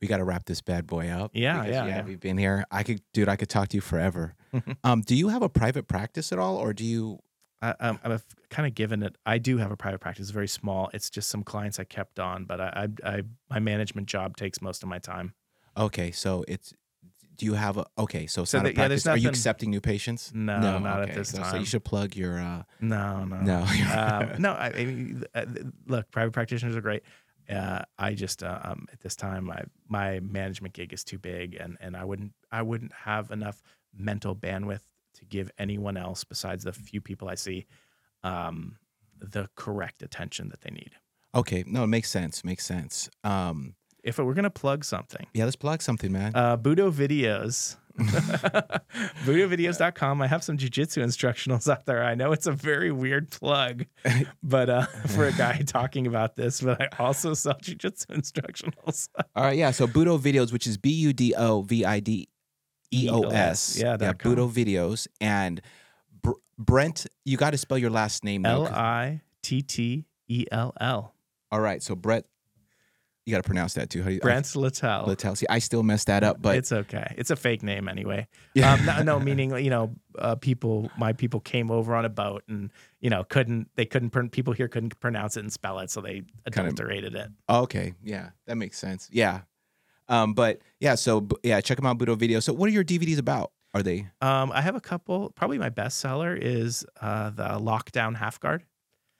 we 0.00 0.08
got 0.08 0.18
to 0.18 0.24
wrap 0.24 0.44
this 0.44 0.60
bad 0.60 0.86
boy 0.86 1.08
up. 1.08 1.30
Yeah, 1.34 1.60
because 1.60 1.72
yeah, 1.72 1.86
yeah. 1.86 1.94
have 1.96 2.20
been 2.20 2.38
here. 2.38 2.64
I 2.70 2.82
could, 2.82 3.00
dude. 3.12 3.28
I 3.28 3.36
could 3.36 3.48
talk 3.48 3.68
to 3.68 3.76
you 3.76 3.80
forever. 3.80 4.34
um, 4.84 5.00
do 5.02 5.14
you 5.14 5.28
have 5.28 5.42
a 5.42 5.48
private 5.48 5.88
practice 5.88 6.32
at 6.32 6.38
all, 6.38 6.56
or 6.56 6.72
do 6.72 6.84
you? 6.84 7.18
I, 7.62 7.74
I'm, 7.80 7.98
I'm 8.04 8.20
kind 8.50 8.66
of 8.66 8.74
given 8.74 9.02
it. 9.02 9.16
I 9.24 9.38
do 9.38 9.56
have 9.56 9.70
a 9.70 9.76
private 9.76 10.00
practice, 10.00 10.24
it's 10.24 10.30
very 10.30 10.48
small. 10.48 10.90
It's 10.92 11.08
just 11.08 11.30
some 11.30 11.42
clients 11.42 11.80
I 11.80 11.84
kept 11.84 12.20
on, 12.20 12.44
but 12.44 12.60
I, 12.60 12.88
I, 13.02 13.10
I 13.10 13.22
my 13.48 13.58
management 13.58 14.08
job 14.08 14.36
takes 14.36 14.60
most 14.60 14.82
of 14.82 14.88
my 14.88 14.98
time. 14.98 15.34
Okay, 15.76 16.10
so 16.10 16.44
it's. 16.46 16.72
Do 17.36 17.46
you 17.46 17.54
have 17.54 17.76
a? 17.76 17.84
Okay, 17.98 18.26
so 18.26 18.44
So 18.44 18.58
not 18.58 18.64
the- 18.64 18.70
a 18.70 18.72
yeah, 18.72 18.88
there's 18.88 19.02
practice. 19.04 19.20
Are 19.20 19.22
you 19.22 19.28
accepting 19.28 19.70
new 19.70 19.80
patients? 19.80 20.32
No, 20.34 20.78
not 20.78 21.02
at 21.08 21.14
this 21.14 21.30
So- 21.30 21.38
So 21.38 21.42
time. 21.42 21.60
you 21.60 21.66
should 21.66 21.84
plug 21.84 22.16
your. 22.16 22.38
uh 22.40 22.62
No, 22.80 23.24
no, 23.24 23.40
No. 23.40 23.60
um, 24.32 24.40
no. 24.42 24.52
I, 24.52 24.66
I 24.74 24.84
mean, 24.84 25.24
uh, 25.34 25.44
look, 25.86 26.10
private 26.10 26.32
practitioners 26.32 26.74
are 26.76 26.80
great. 26.80 27.02
Uh, 27.48 27.82
I 27.98 28.14
just 28.14 28.42
uh, 28.42 28.58
um, 28.64 28.86
at 28.92 29.00
this 29.00 29.14
time, 29.16 29.44
my 29.44 29.62
my 29.88 30.20
management 30.20 30.74
gig 30.74 30.92
is 30.92 31.04
too 31.04 31.18
big, 31.18 31.54
and 31.54 31.76
and 31.80 31.96
I 31.96 32.04
wouldn't 32.04 32.32
I 32.50 32.62
wouldn't 32.62 32.92
have 32.92 33.30
enough 33.30 33.62
mental 33.94 34.34
bandwidth 34.34 34.82
to 35.14 35.24
give 35.24 35.50
anyone 35.58 35.96
else 35.96 36.24
besides 36.24 36.64
the 36.64 36.72
few 36.72 37.00
people 37.00 37.28
I 37.28 37.34
see 37.36 37.66
um, 38.24 38.78
the 39.18 39.48
correct 39.54 40.02
attention 40.02 40.48
that 40.48 40.60
they 40.62 40.70
need. 40.70 40.92
Okay, 41.34 41.64
no, 41.66 41.84
it 41.84 41.88
makes 41.88 42.10
sense. 42.10 42.44
Makes 42.44 42.64
sense. 42.66 43.08
Um, 43.22 43.74
If 44.06 44.18
we're 44.18 44.34
gonna 44.34 44.50
plug 44.50 44.84
something, 44.84 45.26
yeah, 45.34 45.44
let's 45.44 45.56
plug 45.56 45.82
something, 45.82 46.12
man. 46.12 46.32
uh, 46.34 46.56
Budo 46.56 46.90
Videos. 46.92 47.76
BudoVideos.com. 49.24 50.20
I 50.22 50.26
have 50.26 50.44
some 50.44 50.58
jujitsu 50.58 51.02
instructionals 51.02 51.66
out 51.70 51.86
there. 51.86 52.04
I 52.04 52.14
know 52.14 52.32
it's 52.32 52.46
a 52.46 52.52
very 52.52 52.92
weird 52.92 53.30
plug, 53.30 53.86
but 54.42 54.68
uh, 54.68 54.86
for 55.08 55.26
a 55.26 55.32
guy 55.32 55.62
talking 55.66 56.06
about 56.06 56.36
this, 56.36 56.60
but 56.60 56.80
I 56.80 56.88
also 57.02 57.34
sell 57.34 57.54
jujitsu 57.54 58.06
instructionals. 58.08 59.08
All 59.34 59.44
right, 59.44 59.56
yeah. 59.56 59.70
So 59.70 59.86
Budo 59.86 60.18
Videos, 60.20 60.52
which 60.52 60.66
is 60.66 60.76
B 60.76 60.90
U 60.90 61.12
D 61.12 61.34
O 61.36 61.62
V 61.62 61.84
I 61.84 62.00
D 62.00 62.28
E 62.92 63.08
O 63.10 63.22
S. 63.22 63.78
Yeah, 63.78 63.96
yeah. 64.00 64.12
Budo 64.12 64.50
Videos 64.50 65.08
and 65.20 65.60
Br- 66.22 66.32
Brent. 66.58 67.06
You 67.24 67.36
got 67.36 67.50
to 67.50 67.58
spell 67.58 67.78
your 67.78 67.90
last 67.90 68.24
name. 68.24 68.44
L 68.44 68.66
I 68.66 69.22
T 69.42 69.62
T 69.62 70.04
E 70.28 70.44
L 70.52 70.74
L. 70.80 71.14
All 71.50 71.60
right, 71.60 71.82
so 71.82 71.94
Brett, 71.94 72.24
you 73.26 73.32
got 73.32 73.38
to 73.42 73.46
pronounce 73.46 73.74
that 73.74 73.90
too. 73.90 74.02
How 74.02 74.08
do 74.08 74.14
you? 74.14 74.20
Brent 74.20 74.54
Littell. 74.54 75.04
Littell. 75.06 75.34
See, 75.34 75.46
I 75.50 75.58
still 75.58 75.82
messed 75.82 76.06
that 76.06 76.22
up, 76.22 76.40
but 76.40 76.56
it's 76.56 76.70
okay. 76.70 77.12
It's 77.18 77.30
a 77.30 77.36
fake 77.36 77.62
name 77.64 77.88
anyway. 77.88 78.28
Yeah. 78.54 78.72
Um, 78.72 78.86
no, 78.86 79.02
no, 79.02 79.20
meaning 79.20 79.50
you 79.58 79.68
know, 79.68 79.94
uh, 80.18 80.36
people, 80.36 80.90
my 80.96 81.12
people 81.12 81.40
came 81.40 81.70
over 81.72 81.94
on 81.96 82.04
a 82.04 82.08
boat 82.08 82.44
and 82.48 82.70
you 83.00 83.10
know 83.10 83.24
couldn't 83.24 83.68
they 83.74 83.84
couldn't 83.84 84.10
people 84.30 84.52
here 84.52 84.68
couldn't 84.68 84.98
pronounce 85.00 85.36
it 85.36 85.40
and 85.40 85.52
spell 85.52 85.80
it, 85.80 85.90
so 85.90 86.00
they 86.00 86.22
Kind 86.50 86.68
of- 86.68 86.74
adulterated 86.74 87.14
it. 87.16 87.28
okay, 87.50 87.94
yeah, 88.02 88.30
that 88.46 88.54
makes 88.56 88.78
sense. 88.78 89.08
Yeah, 89.12 89.40
um, 90.08 90.32
but 90.34 90.60
yeah, 90.78 90.94
so 90.94 91.26
yeah, 91.42 91.60
check 91.60 91.76
them 91.78 91.86
out, 91.86 91.98
Budo 91.98 92.16
Video. 92.16 92.38
So, 92.38 92.52
what 92.52 92.68
are 92.68 92.72
your 92.72 92.84
DVDs 92.84 93.18
about? 93.18 93.50
Are 93.74 93.82
they? 93.82 94.06
Um, 94.22 94.52
I 94.52 94.62
have 94.62 94.76
a 94.76 94.80
couple. 94.80 95.30
Probably 95.34 95.58
my 95.58 95.68
bestseller 95.68 96.38
is 96.40 96.86
uh, 97.00 97.30
the 97.30 97.48
Lockdown 97.58 98.16
Half 98.16 98.40
Guard. 98.40 98.64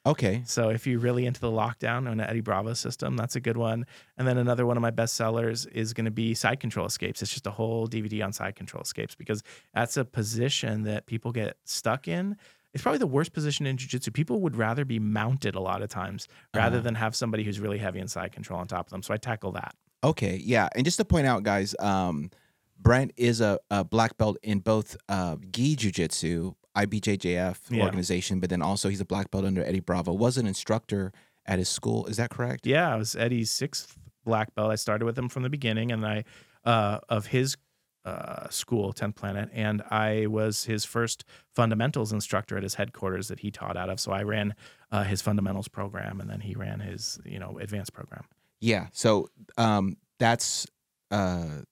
Okay, 0.06 0.42
So 0.46 0.68
if 0.70 0.86
you're 0.86 1.00
really 1.00 1.26
into 1.26 1.40
the 1.40 1.50
Lockdown 1.50 2.08
on 2.08 2.16
the 2.18 2.30
Eddie 2.30 2.40
Bravo 2.40 2.74
system, 2.74 3.16
that's 3.16 3.34
a 3.34 3.40
good 3.40 3.56
one. 3.56 3.84
And 4.16 4.26
then 4.28 4.38
another 4.38 4.64
one 4.64 4.76
of 4.76 4.80
my 4.80 4.92
bestsellers 4.92 5.66
is 5.72 5.92
going 5.92 6.04
to 6.04 6.12
be 6.12 6.32
Side 6.32 6.60
Control 6.60 6.86
Escapes. 6.86 7.22
It's 7.22 7.32
just 7.32 7.46
a 7.46 7.50
whole 7.50 7.88
DVD 7.88 8.24
on 8.24 8.32
Side 8.32 8.54
Control 8.54 8.80
Escapes 8.82 9.16
because 9.16 9.42
that's 9.74 9.96
a 9.96 10.04
position 10.04 10.84
that 10.84 11.06
people 11.06 11.32
get 11.32 11.56
stuck 11.64 12.06
in. 12.06 12.36
It's 12.72 12.82
probably 12.84 12.98
the 12.98 13.06
worst 13.08 13.32
position 13.32 13.66
in 13.66 13.76
jiu-jitsu. 13.78 14.12
People 14.12 14.40
would 14.42 14.54
rather 14.54 14.84
be 14.84 15.00
mounted 15.00 15.56
a 15.56 15.60
lot 15.60 15.82
of 15.82 15.88
times 15.88 16.28
rather 16.54 16.76
Uh-huh. 16.76 16.84
than 16.84 16.94
have 16.94 17.16
somebody 17.16 17.42
who's 17.42 17.58
really 17.58 17.78
heavy 17.78 17.98
in 17.98 18.06
side 18.06 18.30
control 18.32 18.60
on 18.60 18.68
top 18.68 18.86
of 18.86 18.90
them. 18.90 19.02
So 19.02 19.12
I 19.12 19.16
tackle 19.16 19.52
that. 19.52 19.74
Okay, 20.04 20.36
yeah, 20.36 20.68
and 20.76 20.84
just 20.84 20.98
to 20.98 21.04
point 21.04 21.26
out, 21.26 21.42
guys, 21.42 21.74
um, 21.80 22.30
Brent 22.78 23.10
is 23.16 23.40
a, 23.40 23.58
a 23.70 23.82
black 23.82 24.16
belt 24.18 24.36
in 24.42 24.60
both 24.60 24.96
uh, 25.08 25.36
gi 25.50 25.74
jujitsu, 25.74 26.54
IBJJF 26.76 27.58
Yeah. 27.70 27.84
organization, 27.84 28.40
but 28.40 28.50
then 28.50 28.62
also 28.62 28.88
he's 28.88 29.00
a 29.00 29.04
black 29.04 29.30
belt 29.30 29.44
under 29.44 29.64
Eddie 29.64 29.80
Bravo. 29.80 30.12
Was 30.12 30.36
an 30.36 30.46
instructor 30.46 31.12
at 31.46 31.58
his 31.58 31.68
school. 31.68 32.06
Is 32.06 32.16
that 32.16 32.30
correct? 32.30 32.66
Yeah, 32.66 32.92
I 32.92 32.96
was 32.96 33.14
Eddie's 33.16 33.50
sixth 33.50 33.96
black 34.24 34.54
belt. 34.54 34.70
I 34.70 34.74
started 34.76 35.04
with 35.04 35.18
him 35.18 35.28
from 35.28 35.42
the 35.42 35.50
beginning, 35.50 35.90
and 35.92 36.04
I 36.06 36.24
uh, 36.64 36.98
of 37.08 37.26
his 37.26 37.56
uh, 38.04 38.48
school, 38.50 38.92
Tenth 38.92 39.16
Planet, 39.16 39.48
and 39.52 39.82
I 39.90 40.26
was 40.26 40.64
his 40.64 40.84
first 40.84 41.24
fundamentals 41.54 42.12
instructor 42.12 42.56
at 42.56 42.62
his 42.62 42.74
headquarters 42.74 43.28
that 43.28 43.40
he 43.40 43.50
taught 43.50 43.76
out 43.76 43.88
of. 43.90 43.98
So 43.98 44.12
I 44.12 44.22
ran 44.22 44.54
uh, 44.92 45.02
his 45.04 45.22
fundamentals 45.22 45.66
program, 45.68 46.20
and 46.20 46.28
then 46.30 46.40
he 46.40 46.54
ran 46.54 46.80
his 46.80 47.18
you 47.24 47.38
know 47.38 47.58
advanced 47.60 47.92
program. 47.92 48.24
Yeah. 48.60 48.86
So 48.92 49.28
um, 49.58 49.96
that's 50.18 50.66
uh, 51.10 51.62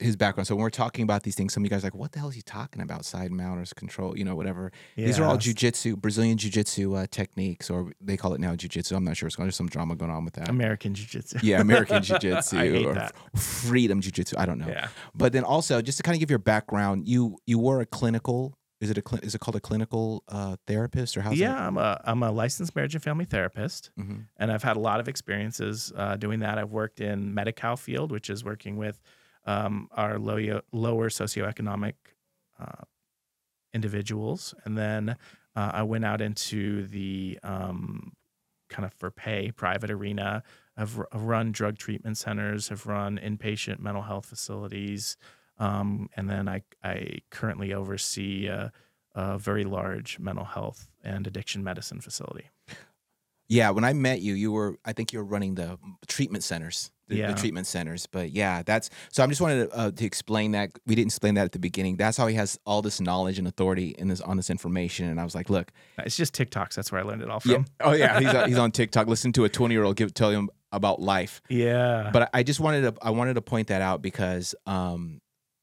his 0.00 0.16
background. 0.16 0.46
So 0.46 0.54
when 0.54 0.62
we're 0.62 0.70
talking 0.70 1.02
about 1.02 1.22
these 1.22 1.34
things, 1.34 1.52
some 1.52 1.62
of 1.62 1.66
you 1.66 1.70
guys 1.70 1.82
are 1.84 1.86
like, 1.88 1.94
what 1.94 2.12
the 2.12 2.18
hell 2.18 2.28
is 2.28 2.34
he 2.34 2.42
talking 2.42 2.82
about? 2.82 3.04
Side 3.04 3.30
mounters, 3.32 3.72
control, 3.72 4.16
you 4.16 4.24
know, 4.24 4.34
whatever. 4.36 4.72
These 4.96 5.18
are 5.18 5.24
all 5.24 5.36
jujitsu, 5.38 5.96
Brazilian 5.96 6.36
jiu-jitsu 6.38 6.94
uh, 6.94 7.06
techniques, 7.10 7.70
or 7.70 7.92
they 8.00 8.16
call 8.16 8.34
it 8.34 8.40
now 8.40 8.54
jiu-jitsu. 8.54 8.94
I'm 8.96 9.04
not 9.04 9.16
sure. 9.16 9.28
There's 9.36 9.56
some 9.56 9.68
drama 9.68 9.96
going 9.96 10.10
on 10.10 10.24
with 10.24 10.34
that. 10.34 10.48
American 10.48 10.94
jiu-jitsu. 10.94 11.38
yeah, 11.42 11.60
American 11.60 12.02
jiu-jitsu 12.08 12.86
or 12.88 12.94
that. 12.94 13.12
freedom 13.38 14.00
jiu-jitsu. 14.00 14.36
I 14.38 14.46
don't 14.46 14.58
know. 14.58 14.68
Yeah. 14.68 14.88
But 15.14 15.32
then 15.32 15.44
also, 15.44 15.80
just 15.82 15.98
to 15.98 16.02
kind 16.02 16.14
of 16.16 16.20
give 16.20 16.30
your 16.30 16.38
background, 16.38 17.08
you 17.08 17.38
you 17.46 17.58
were 17.58 17.80
a 17.80 17.86
clinical. 17.86 18.54
Is 18.80 18.90
it 18.90 18.98
a 18.98 19.02
cli- 19.02 19.18
is 19.24 19.34
it 19.34 19.40
called 19.40 19.56
a 19.56 19.60
clinical 19.60 20.22
uh, 20.28 20.54
therapist 20.68 21.16
or 21.16 21.22
how? 21.22 21.32
Yeah, 21.32 21.66
I'm 21.66 21.76
a 21.76 22.00
I'm 22.04 22.22
a 22.22 22.30
licensed 22.30 22.76
marriage 22.76 22.94
and 22.94 23.02
family 23.02 23.24
therapist, 23.24 23.90
That? 23.96 24.04
hmm 24.04 24.16
and 24.36 24.52
I've 24.52 24.62
had 24.62 24.76
a 24.76 24.80
lot 24.80 25.00
of 25.00 25.08
experiences 25.08 25.92
uh, 25.96 26.16
doing 26.16 26.38
that. 26.40 26.58
I've 26.58 26.70
worked 26.70 27.00
in 27.00 27.34
Medi-Cal 27.34 27.76
field, 27.76 28.12
which 28.12 28.30
is 28.30 28.44
working 28.44 28.76
with 28.76 29.00
um, 29.48 29.88
our 29.92 30.18
low, 30.18 30.60
lower 30.72 31.08
socioeconomic 31.08 31.94
uh, 32.60 32.84
individuals, 33.72 34.54
and 34.64 34.76
then 34.76 35.16
uh, 35.56 35.70
I 35.72 35.82
went 35.84 36.04
out 36.04 36.20
into 36.20 36.86
the 36.86 37.38
um, 37.42 38.12
kind 38.68 38.84
of 38.84 38.92
for 38.92 39.10
pay 39.10 39.50
private 39.50 39.90
arena. 39.90 40.42
I've, 40.76 41.00
I've 41.12 41.22
run 41.22 41.50
drug 41.50 41.78
treatment 41.78 42.18
centers, 42.18 42.68
have 42.68 42.86
run 42.86 43.18
inpatient 43.18 43.80
mental 43.80 44.02
health 44.02 44.26
facilities, 44.26 45.16
um, 45.56 46.10
and 46.14 46.28
then 46.28 46.46
I 46.46 46.62
I 46.84 47.20
currently 47.30 47.72
oversee 47.72 48.48
a, 48.48 48.70
a 49.14 49.38
very 49.38 49.64
large 49.64 50.18
mental 50.18 50.44
health 50.44 50.90
and 51.02 51.26
addiction 51.26 51.64
medicine 51.64 52.02
facility. 52.02 52.50
Yeah, 53.48 53.70
when 53.70 53.84
I 53.84 53.94
met 53.94 54.20
you, 54.20 54.34
you 54.34 54.52
were 54.52 54.76
I 54.84 54.92
think 54.92 55.14
you 55.14 55.20
were 55.20 55.24
running 55.24 55.54
the 55.54 55.78
treatment 56.06 56.44
centers. 56.44 56.90
The, 57.08 57.22
the 57.22 57.34
treatment 57.34 57.66
centers. 57.66 58.06
But 58.06 58.30
yeah, 58.32 58.62
that's 58.62 58.90
so. 59.10 59.22
I'm 59.22 59.28
just 59.30 59.40
wanted 59.40 59.70
to, 59.70 59.76
uh, 59.76 59.90
to 59.92 60.04
explain 60.04 60.52
that 60.52 60.70
we 60.86 60.94
didn't 60.94 61.08
explain 61.08 61.34
that 61.34 61.44
at 61.44 61.52
the 61.52 61.58
beginning. 61.58 61.96
That's 61.96 62.16
how 62.16 62.26
he 62.26 62.34
has 62.36 62.58
all 62.66 62.82
this 62.82 63.00
knowledge 63.00 63.38
and 63.38 63.48
authority 63.48 63.94
in 63.98 64.08
this 64.08 64.20
on 64.20 64.36
this 64.36 64.50
information. 64.50 65.08
And 65.08 65.20
I 65.20 65.24
was 65.24 65.34
like, 65.34 65.48
look, 65.50 65.72
It's 65.98 66.16
just 66.16 66.34
TikToks. 66.34 66.74
That's 66.74 66.92
where 66.92 67.00
I 67.00 67.04
learned 67.04 67.22
it 67.22 67.30
all 67.30 67.40
from. 67.40 67.50
yeah, 67.52 67.62
oh 67.80 67.92
yeah, 67.92 68.20
he's 68.20 68.34
on, 68.34 68.48
he's 68.48 68.58
on 68.58 68.70
TikTok. 68.72 69.06
Listen 69.06 69.32
to 69.32 69.44
a 69.44 69.48
20 69.48 69.74
year 69.74 69.84
old 69.84 69.96
give 69.96 70.12
tell 70.14 70.30
him 70.30 70.50
about 70.70 71.00
life. 71.00 71.40
Yeah. 71.48 72.10
But 72.12 72.30
I 72.34 72.42
just 72.42 72.60
wanted 72.60 72.82
to 72.82 72.94
I 73.02 73.10
wanted 73.10 73.34
to 73.34 73.42
point 73.42 73.68
that 73.68 73.80
out 73.82 74.02
because 74.02 74.54
um, 74.66 75.20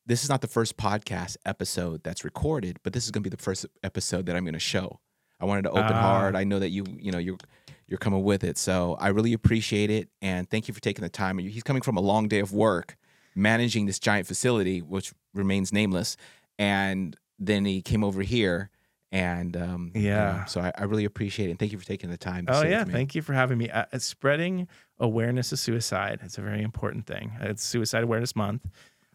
this 0.07 0.23
is 0.23 0.29
not 0.29 0.41
the 0.41 0.47
first 0.47 0.77
podcast 0.77 1.37
episode 1.45 2.03
that's 2.03 2.23
recorded, 2.23 2.79
but 2.83 2.93
this 2.93 3.05
is 3.05 3.11
going 3.11 3.21
to 3.23 3.29
be 3.29 3.35
the 3.35 3.41
first 3.41 3.65
episode 3.83 4.25
that 4.25 4.35
I'm 4.35 4.43
going 4.43 4.53
to 4.53 4.59
show. 4.59 4.99
I 5.39 5.45
wanted 5.45 5.63
to 5.63 5.71
open 5.71 5.83
Ah. 5.93 6.01
hard. 6.01 6.35
I 6.35 6.43
know 6.43 6.59
that 6.59 6.69
you 6.69 6.85
you 6.99 7.11
know 7.11 7.17
you're 7.17 7.37
you're 7.87 7.97
coming 7.99 8.23
with 8.23 8.43
it, 8.43 8.57
so 8.57 8.95
I 8.99 9.09
really 9.09 9.33
appreciate 9.33 9.89
it 9.89 10.09
and 10.21 10.49
thank 10.49 10.67
you 10.67 10.73
for 10.73 10.81
taking 10.81 11.03
the 11.03 11.09
time. 11.09 11.37
He's 11.37 11.63
coming 11.63 11.81
from 11.81 11.97
a 11.97 12.01
long 12.01 12.27
day 12.27 12.39
of 12.39 12.51
work 12.53 12.95
managing 13.35 13.85
this 13.85 13.99
giant 13.99 14.25
facility, 14.27 14.81
which 14.81 15.13
remains 15.33 15.73
nameless, 15.73 16.15
and 16.57 17.15
then 17.37 17.65
he 17.65 17.81
came 17.81 18.03
over 18.03 18.21
here. 18.21 18.69
And 19.11 19.55
um, 19.55 19.91
Yeah. 19.93 20.45
so 20.45 20.59
I, 20.61 20.71
I 20.77 20.83
really 20.83 21.05
appreciate 21.05 21.47
it. 21.47 21.51
And 21.51 21.59
thank 21.59 21.71
you 21.71 21.77
for 21.77 21.85
taking 21.85 22.09
the 22.09 22.17
time. 22.17 22.47
To 22.47 22.57
Oh 22.57 22.63
yeah, 22.63 22.83
thank 22.83 23.15
you 23.15 23.21
for 23.21 23.33
having 23.33 23.57
me. 23.57 23.69
Uh, 23.69 23.85
spreading 23.97 24.67
awareness 24.99 25.51
of 25.51 25.59
suicide. 25.59 26.19
It's 26.23 26.37
a 26.37 26.41
very 26.41 26.61
important 26.61 27.05
thing. 27.05 27.33
It's 27.41 27.63
Suicide 27.63 28.03
Awareness 28.03 28.35
Month. 28.35 28.67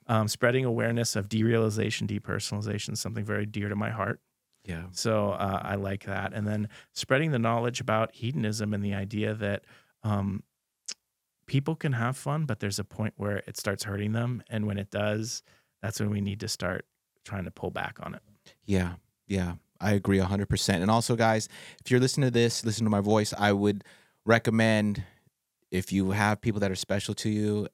Um, 0.07 0.27
spreading 0.27 0.65
awareness 0.65 1.17
of 1.17 1.29
derealization, 1.29 2.09
depersonalization, 2.09 2.93
is 2.93 3.01
something 3.01 3.25
very 3.25 3.47
dear 3.47 3.69
to 3.69 3.77
my 3.77 3.91
heart. 3.91 4.21
Yeah. 4.65 4.85
So 4.93 5.31
uh, 5.31 5.61
I 5.63 5.77
like 5.77 6.05
that. 6.05 6.33
And 6.35 6.47
then 6.47 6.69
spreading 6.93 7.31
the 7.31 7.39
knowledge 7.39 7.81
about 7.81 8.15
hedonism 8.15 8.75
and 8.75 8.85
the 8.85 8.95
idea 8.95 9.35
that 9.35 9.65
um, 10.03 10.43
people 11.47 11.75
can 11.75 11.93
have 11.93 12.17
fun, 12.17 12.45
but 12.45 12.61
there's 12.61 12.79
a 12.79 12.85
point 12.85 13.15
where 13.17 13.39
it 13.39 13.57
starts 13.57 13.85
hurting 13.85 14.13
them, 14.13 14.43
and 14.49 14.67
when 14.67 14.79
it 14.79 14.91
does, 14.91 15.43
that's 15.83 15.99
when 15.99 16.11
we 16.11 16.21
need 16.21 16.39
to 16.41 16.49
start 16.49 16.85
trying 17.25 17.45
to 17.45 17.51
pull 17.51 17.71
back 17.71 17.99
on 18.03 18.15
it. 18.15 18.23
Yeah, 18.67 18.95
yeah, 19.27 19.55
I 19.81 19.95
agree 19.95 20.19
100%. 20.19 20.69
And 20.75 20.91
also, 20.91 21.17
guys, 21.17 21.49
if 21.85 21.91
you're 21.91 22.01
listening 22.01 22.29
to 22.29 22.31
this, 22.31 22.65
listen 22.65 22.85
to 22.85 22.91
my 22.91 23.01
voice, 23.01 23.35
I 23.37 23.53
would 23.53 23.83
recommend 24.25 25.03
if 25.73 25.93
you 25.93 26.13
have 26.13 26.41
people 26.41 26.61
that 26.61 26.71
are 26.71 26.77
special 26.77 27.15
to 27.15 27.29
you, 27.29 27.67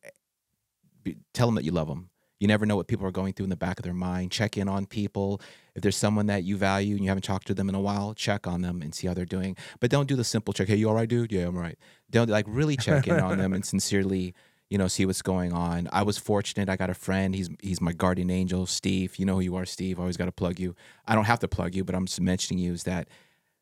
be, 1.03 1.17
tell 1.35 1.47
them 1.47 1.57
that 1.57 1.65
you 1.65 1.73
love 1.73 1.89
them. 1.89 2.09
You 2.39 2.49
never 2.49 2.67
know 2.67 2.77
what 2.77 2.87
people 2.87 3.07
are 3.07 3.13
going 3.13 3.33
through 3.33 3.45
in 3.45 3.51
the 3.51 3.57
back 3.57 3.79
of 3.79 3.85
their 3.85 3.95
mind. 3.95 4.31
Check 4.31 4.59
in 4.59 4.69
on 4.69 4.87
people. 4.87 5.41
If 5.75 5.83
there's 5.83 5.97
someone 5.97 6.27
that 6.27 6.45
you 6.45 6.57
value 6.57 6.95
and 6.95 7.03
you 7.03 7.09
haven't 7.09 7.25
talked 7.25 7.47
to 7.47 7.55
them 7.55 7.69
in 7.69 7.75
a 7.75 7.81
while, 7.81 8.15
check 8.15 8.47
on 8.47 8.63
them 8.63 8.83
and 8.83 8.95
see 8.95 9.07
how 9.07 9.15
they're 9.15 9.25
doing. 9.25 9.57
But 9.81 9.91
don't 9.91 10.07
do 10.07 10.17
the 10.17 10.25
simple 10.25 10.53
check. 10.53 10.69
Hey, 10.69 10.77
you 10.77 10.89
all 10.89 10.95
right, 10.95 11.09
dude? 11.09 11.33
Yeah, 11.33 11.47
I'm 11.47 11.57
all 11.57 11.63
right. 11.63 11.79
Don't 12.11 12.29
like 12.29 12.45
really 12.49 12.77
check 12.77 13.09
in 13.09 13.21
on 13.21 13.39
them 13.39 13.53
and 13.55 13.65
sincerely, 13.65 14.35
you 14.69 14.77
know, 14.77 14.89
see 14.89 15.07
what's 15.07 15.23
going 15.23 15.53
on. 15.53 15.89
I 15.93 16.03
was 16.03 16.19
fortunate. 16.19 16.69
I 16.69 16.77
got 16.77 16.91
a 16.91 16.95
friend. 16.95 17.35
He's 17.35 17.49
he's 17.63 17.81
my 17.81 17.93
guardian 17.93 18.31
angel, 18.31 18.67
Steve. 18.67 19.17
You 19.17 19.25
know 19.25 19.37
who 19.37 19.41
you 19.41 19.57
are, 19.57 19.67
Steve. 19.67 19.99
I 19.99 20.03
always 20.03 20.17
got 20.17 20.27
to 20.27 20.33
plug 20.33 20.61
you. 20.61 20.75
I 21.07 21.15
don't 21.15 21.25
have 21.25 21.39
to 21.41 21.49
plug 21.49 21.75
you, 21.75 21.85
but 21.85 21.95
I'm 21.95 22.07
just 22.07 22.21
mentioning 22.21 22.63
you 22.63 22.73
is 22.73 22.85
that 22.85 23.09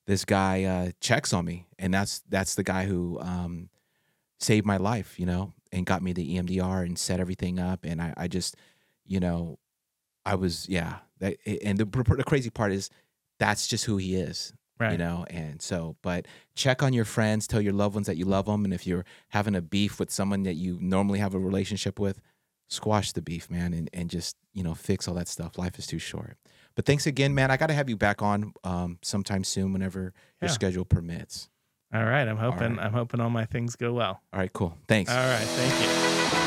this 0.06 0.24
guy 0.24 0.64
uh, 0.64 0.90
checks 1.00 1.32
on 1.32 1.44
me, 1.44 1.66
and 1.78 1.94
that's 1.94 2.22
that's 2.28 2.56
the 2.56 2.64
guy 2.64 2.86
who 2.86 3.18
um, 3.20 3.68
saved 4.40 4.66
my 4.66 4.76
life, 4.76 5.18
you 5.18 5.26
know, 5.26 5.52
and 5.74 5.84
got 5.84 6.02
me 6.02 6.12
the 6.12 6.36
EMDR 6.36 6.84
and 6.86 6.98
set 6.98 7.20
everything 7.20 7.58
up. 7.58 7.84
And 7.84 8.00
I, 8.00 8.14
I 8.16 8.28
just, 8.28 8.56
you 9.04 9.20
know, 9.20 9.58
I 10.24 10.36
was 10.36 10.66
yeah. 10.68 10.98
That, 11.20 11.36
and 11.62 11.78
the, 11.78 11.84
the 11.84 12.24
crazy 12.24 12.50
part 12.50 12.72
is 12.72 12.90
that's 13.38 13.66
just 13.66 13.84
who 13.84 13.96
he 13.96 14.14
is 14.16 14.52
Right. 14.76 14.90
you 14.90 14.98
know 14.98 15.24
and 15.30 15.62
so 15.62 15.94
but 16.02 16.26
check 16.56 16.82
on 16.82 16.92
your 16.92 17.04
friends 17.04 17.46
tell 17.46 17.60
your 17.60 17.72
loved 17.72 17.94
ones 17.94 18.08
that 18.08 18.16
you 18.16 18.24
love 18.24 18.46
them 18.46 18.64
and 18.64 18.74
if 18.74 18.88
you're 18.88 19.04
having 19.28 19.54
a 19.54 19.62
beef 19.62 20.00
with 20.00 20.10
someone 20.10 20.42
that 20.42 20.54
you 20.54 20.78
normally 20.80 21.20
have 21.20 21.32
a 21.32 21.38
relationship 21.38 22.00
with 22.00 22.20
squash 22.68 23.12
the 23.12 23.22
beef 23.22 23.48
man 23.48 23.72
and, 23.72 23.88
and 23.92 24.10
just 24.10 24.36
you 24.52 24.64
know 24.64 24.74
fix 24.74 25.06
all 25.06 25.14
that 25.14 25.28
stuff 25.28 25.56
life 25.58 25.78
is 25.78 25.86
too 25.86 26.00
short 26.00 26.36
but 26.74 26.84
thanks 26.84 27.06
again 27.06 27.36
man 27.36 27.52
i 27.52 27.56
gotta 27.56 27.72
have 27.72 27.88
you 27.88 27.96
back 27.96 28.20
on 28.20 28.52
um, 28.64 28.98
sometime 29.00 29.44
soon 29.44 29.72
whenever 29.72 30.12
your 30.40 30.48
schedule 30.48 30.84
permits 30.84 31.48
All 31.94 32.04
right. 32.04 32.26
I'm 32.26 32.36
hoping. 32.36 32.76
right. 32.76 32.84
I'm 32.86 32.92
hoping 32.92 33.20
all 33.20 33.30
my 33.30 33.44
things 33.44 33.76
go 33.76 33.92
well. 33.92 34.20
all 34.32 34.40
right 34.40 34.52
cool 34.52 34.76
thanks 34.88 35.10
All 35.10 35.16
right. 35.16 35.38
Thank 35.38 36.34
you. 36.38 36.43